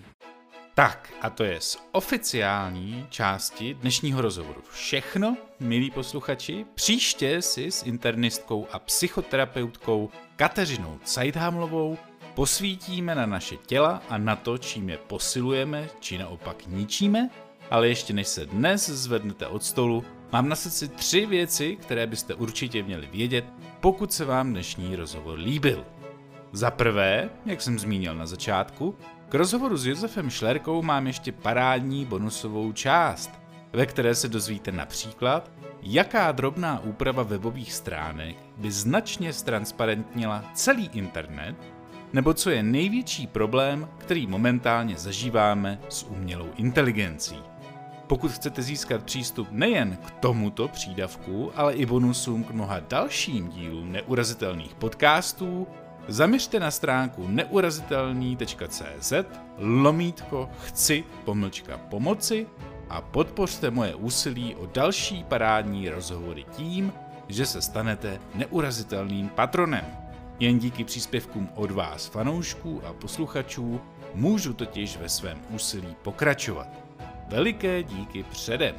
Tak 0.77 1.14
a 1.22 1.30
to 1.30 1.43
je 1.43 1.61
z 1.61 1.77
oficiální 1.91 3.07
části 3.10 3.73
dnešního 3.73 4.22
rozhovoru 4.22 4.61
všechno, 4.72 5.38
milí 5.60 5.91
posluchači. 5.91 6.65
Příště 6.76 7.41
si 7.41 7.72
s 7.72 7.84
internistkou 7.84 8.68
a 8.72 8.80
psychoterapeutkou 8.80 10.10
Kateřinou 10.35 10.99
Cajdhámlovou 11.03 11.97
posvítíme 12.34 13.15
na 13.15 13.26
naše 13.26 13.57
těla 13.57 14.02
a 14.10 14.18
na 14.18 14.35
to, 14.35 14.57
čím 14.57 14.89
je 14.89 14.97
posilujeme, 14.97 15.89
či 15.99 16.18
naopak 16.18 16.68
ničíme, 16.68 17.30
ale 17.72 17.88
ještě 17.88 18.14
než 18.14 18.27
se 18.27 18.45
dnes 18.45 18.89
zvednete 18.89 19.47
od 19.47 19.64
stolu, 19.64 20.06
mám 20.31 20.49
na 20.49 20.56
srdci 20.56 20.88
tři 20.88 21.26
věci, 21.26 21.76
které 21.76 22.07
byste 22.07 22.34
určitě 22.34 22.84
měli 22.84 23.07
vědět, 23.07 23.45
pokud 23.80 24.14
se 24.14 24.26
vám 24.26 24.49
dnešní 24.49 24.95
rozhovor 24.95 25.39
líbil. 25.39 25.85
Za 26.52 26.72
prvé, 26.72 27.30
jak 27.45 27.61
jsem 27.61 27.80
zmínil 27.80 28.15
na 28.15 28.26
začátku, 28.26 28.97
k 29.30 29.34
rozhovoru 29.35 29.77
s 29.77 29.85
Josefem 29.85 30.30
Šlerkou 30.30 30.81
mám 30.81 31.07
ještě 31.07 31.31
parádní 31.31 32.06
bonusovou 32.06 32.72
část, 32.72 33.31
ve 33.73 33.85
které 33.85 34.15
se 34.15 34.27
dozvíte 34.27 34.72
například, 34.72 35.52
jaká 35.81 36.31
drobná 36.31 36.80
úprava 36.80 37.23
webových 37.23 37.73
stránek 37.73 38.35
by 38.57 38.72
značně 38.72 39.34
ztransparentnila 39.34 40.52
celý 40.53 40.89
internet, 40.93 41.56
nebo 42.14 42.34
co 42.34 42.49
je 42.49 42.64
největší 42.64 43.27
problém, 43.27 43.88
který 43.97 44.27
momentálně 44.27 44.95
zažíváme 44.95 45.80
s 45.89 46.03
umělou 46.03 46.49
inteligencí. 46.57 47.35
Pokud 48.07 48.31
chcete 48.31 48.61
získat 48.61 49.03
přístup 49.03 49.47
nejen 49.52 49.97
k 50.06 50.11
tomuto 50.11 50.68
přídavku, 50.68 51.52
ale 51.56 51.73
i 51.73 51.85
bonusům 51.85 52.43
k 52.43 52.52
mnoha 52.52 52.80
dalším 52.80 53.47
dílům 53.47 53.91
neurazitelných 53.91 54.76
podcastů, 54.76 55.68
Zaměřte 56.07 56.60
na 56.60 56.72
stránku 56.72 57.27
neurazitelný.cz 57.27 59.14
lomítko 59.57 60.49
chci 60.65 61.03
pomlčka 61.26 61.77
pomoci 61.77 62.48
a 62.90 63.02
podpořte 63.02 63.72
moje 63.72 63.95
úsilí 63.95 64.56
o 64.56 64.65
další 64.65 65.23
parádní 65.23 65.90
rozhovory 65.90 66.45
tím, 66.52 66.94
že 67.27 67.45
se 67.45 67.61
stanete 67.61 68.19
neurazitelným 68.36 69.30
patronem. 69.30 69.86
Jen 70.40 70.60
díky 70.60 70.84
příspěvkům 70.84 71.49
od 71.56 71.72
vás 71.72 72.06
fanoušků 72.06 72.82
a 72.86 72.94
posluchačů 72.94 73.82
můžu 74.14 74.53
totiž 74.53 74.98
ve 74.98 75.10
svém 75.10 75.41
úsilí 75.49 75.95
pokračovat. 76.02 76.68
Veliké 77.30 77.84
díky 77.84 78.23
předem. 78.23 78.76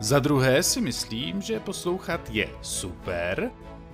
Za 0.00 0.18
druhé 0.18 0.62
si 0.62 0.80
myslím, 0.80 1.42
že 1.42 1.60
poslouchat 1.60 2.30
je 2.30 2.48
super, 2.62 3.50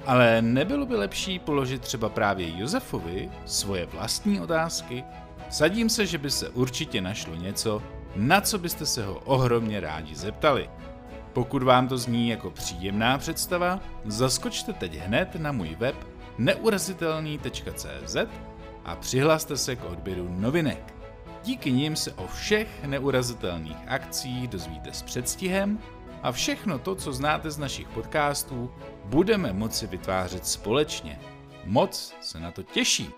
ale 0.07 0.43
nebylo 0.43 0.87
by 0.87 0.97
lepší 0.97 1.39
položit 1.39 1.83
třeba 1.83 2.09
právě 2.09 2.59
Josefovi 2.59 3.31
svoje 3.45 3.87
vlastní 3.87 4.41
otázky? 4.41 5.05
Sadím 5.51 5.89
se, 5.89 6.07
že 6.07 6.19
by 6.19 6.31
se 6.31 6.49
určitě 6.49 7.01
našlo 7.01 7.35
něco, 7.35 7.83
na 8.17 8.41
co 8.41 8.59
byste 8.59 8.87
se 8.87 9.05
ho 9.05 9.15
ohromně 9.15 9.81
rádi 9.81 10.15
zeptali. 10.15 10.71
Pokud 11.33 11.63
vám 11.63 11.89
to 11.89 11.99
zní 11.99 12.29
jako 12.29 12.51
příjemná 12.51 13.19
představa, 13.19 13.81
zaskočte 14.05 14.73
teď 14.73 14.95
hned 14.99 15.35
na 15.35 15.53
můj 15.53 15.77
web 15.79 15.97
neurazitelný.cz 16.39 18.17
a 18.85 18.97
přihlaste 18.97 19.57
se 19.57 19.77
k 19.77 19.85
odběru 19.85 20.29
novinek. 20.29 20.95
Díky 21.45 21.73
nim 21.73 21.97
se 21.97 22.13
o 22.13 22.27
všech 22.27 22.85
neurazitelných 22.87 23.77
akcích 23.87 24.49
dozvíte 24.49 24.93
s 24.93 25.03
předstihem 25.03 25.79
a 26.25 26.33
všechno 26.33 26.79
to, 26.79 26.95
co 26.95 27.13
znáte 27.13 27.51
z 27.51 27.59
našich 27.59 27.89
podcastů, 27.89 28.71
budeme 29.05 29.53
moci 29.53 29.87
vytvářet 29.87 30.47
společně. 30.47 31.21
Moc 31.65 32.15
se 32.21 32.41
na 32.41 32.51
to 32.51 32.63
těší. 32.63 33.11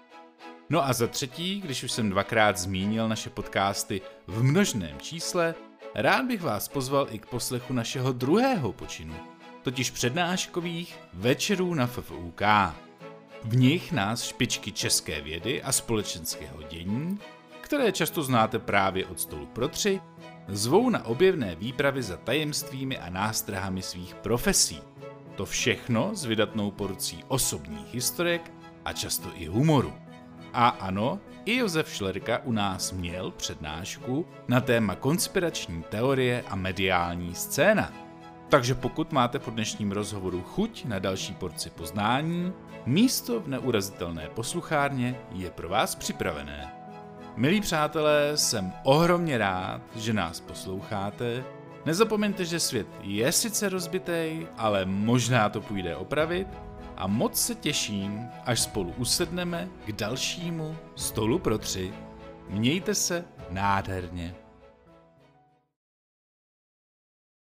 No 0.70 0.86
a 0.86 0.92
za 0.92 1.06
třetí, 1.06 1.60
když 1.60 1.82
už 1.82 1.92
jsem 1.92 2.10
dvakrát 2.10 2.58
zmínil 2.58 3.08
naše 3.08 3.30
podcasty 3.30 4.00
v 4.26 4.42
množném 4.42 5.00
čísle, 5.00 5.54
rád 5.94 6.24
bych 6.24 6.42
vás 6.42 6.68
pozval 6.68 7.06
i 7.10 7.18
k 7.18 7.26
poslechu 7.26 7.72
našeho 7.72 8.12
druhého 8.12 8.72
počinu, 8.72 9.14
totiž 9.62 9.90
přednáškových 9.90 10.98
večerů 11.12 11.74
na 11.74 11.86
FFUK. 11.86 12.42
V 13.44 13.56
nich 13.56 13.92
nás 13.92 14.22
špičky 14.22 14.72
české 14.72 15.20
vědy 15.20 15.62
a 15.62 15.72
společenského 15.72 16.62
dění, 16.62 17.18
které 17.60 17.92
často 17.92 18.22
znáte 18.22 18.58
právě 18.58 19.06
od 19.06 19.20
stolu 19.20 19.46
pro 19.46 19.68
tři, 19.68 20.00
zvou 20.48 20.90
na 20.90 21.06
objevné 21.06 21.54
výpravy 21.54 22.02
za 22.02 22.16
tajemstvími 22.16 22.98
a 22.98 23.10
nástrahami 23.10 23.82
svých 23.82 24.14
profesí. 24.14 24.80
To 25.36 25.46
všechno 25.46 26.10
s 26.14 26.24
vydatnou 26.24 26.70
porcí 26.70 27.24
osobních 27.28 27.94
historek 27.94 28.52
a 28.84 28.92
často 28.92 29.28
i 29.34 29.46
humoru. 29.46 29.92
A 30.52 30.68
ano, 30.68 31.20
i 31.44 31.56
Josef 31.56 31.94
Šlerka 31.94 32.38
u 32.44 32.52
nás 32.52 32.92
měl 32.92 33.30
přednášku 33.30 34.26
na 34.48 34.60
téma 34.60 34.94
konspirační 34.94 35.82
teorie 35.82 36.44
a 36.48 36.56
mediální 36.56 37.34
scéna. 37.34 37.92
Takže 38.48 38.74
pokud 38.74 39.12
máte 39.12 39.38
po 39.38 39.50
dnešním 39.50 39.92
rozhovoru 39.92 40.42
chuť 40.42 40.84
na 40.84 40.98
další 40.98 41.34
porci 41.34 41.70
poznání, 41.70 42.52
místo 42.86 43.40
v 43.40 43.48
neurazitelné 43.48 44.28
posluchárně 44.34 45.20
je 45.32 45.50
pro 45.50 45.68
vás 45.68 45.94
připravené. 45.94 46.75
Milí 47.36 47.60
přátelé, 47.60 48.32
jsem 48.34 48.72
ohromně 48.82 49.38
rád, 49.38 49.80
že 49.96 50.12
nás 50.12 50.40
posloucháte. 50.40 51.44
Nezapomeňte, 51.86 52.44
že 52.44 52.60
svět 52.60 52.86
je 53.00 53.32
sice 53.32 53.68
rozbitej, 53.68 54.46
ale 54.58 54.84
možná 54.84 55.48
to 55.48 55.60
půjde 55.60 55.96
opravit 55.96 56.48
a 56.96 57.06
moc 57.06 57.40
se 57.40 57.54
těším, 57.54 58.28
až 58.44 58.60
spolu 58.60 58.94
usedneme 58.96 59.68
k 59.86 59.92
dalšímu 59.92 60.76
stolu 60.94 61.38
pro 61.38 61.58
tři. 61.58 61.92
Mějte 62.48 62.94
se 62.94 63.24
nádherně. 63.50 64.34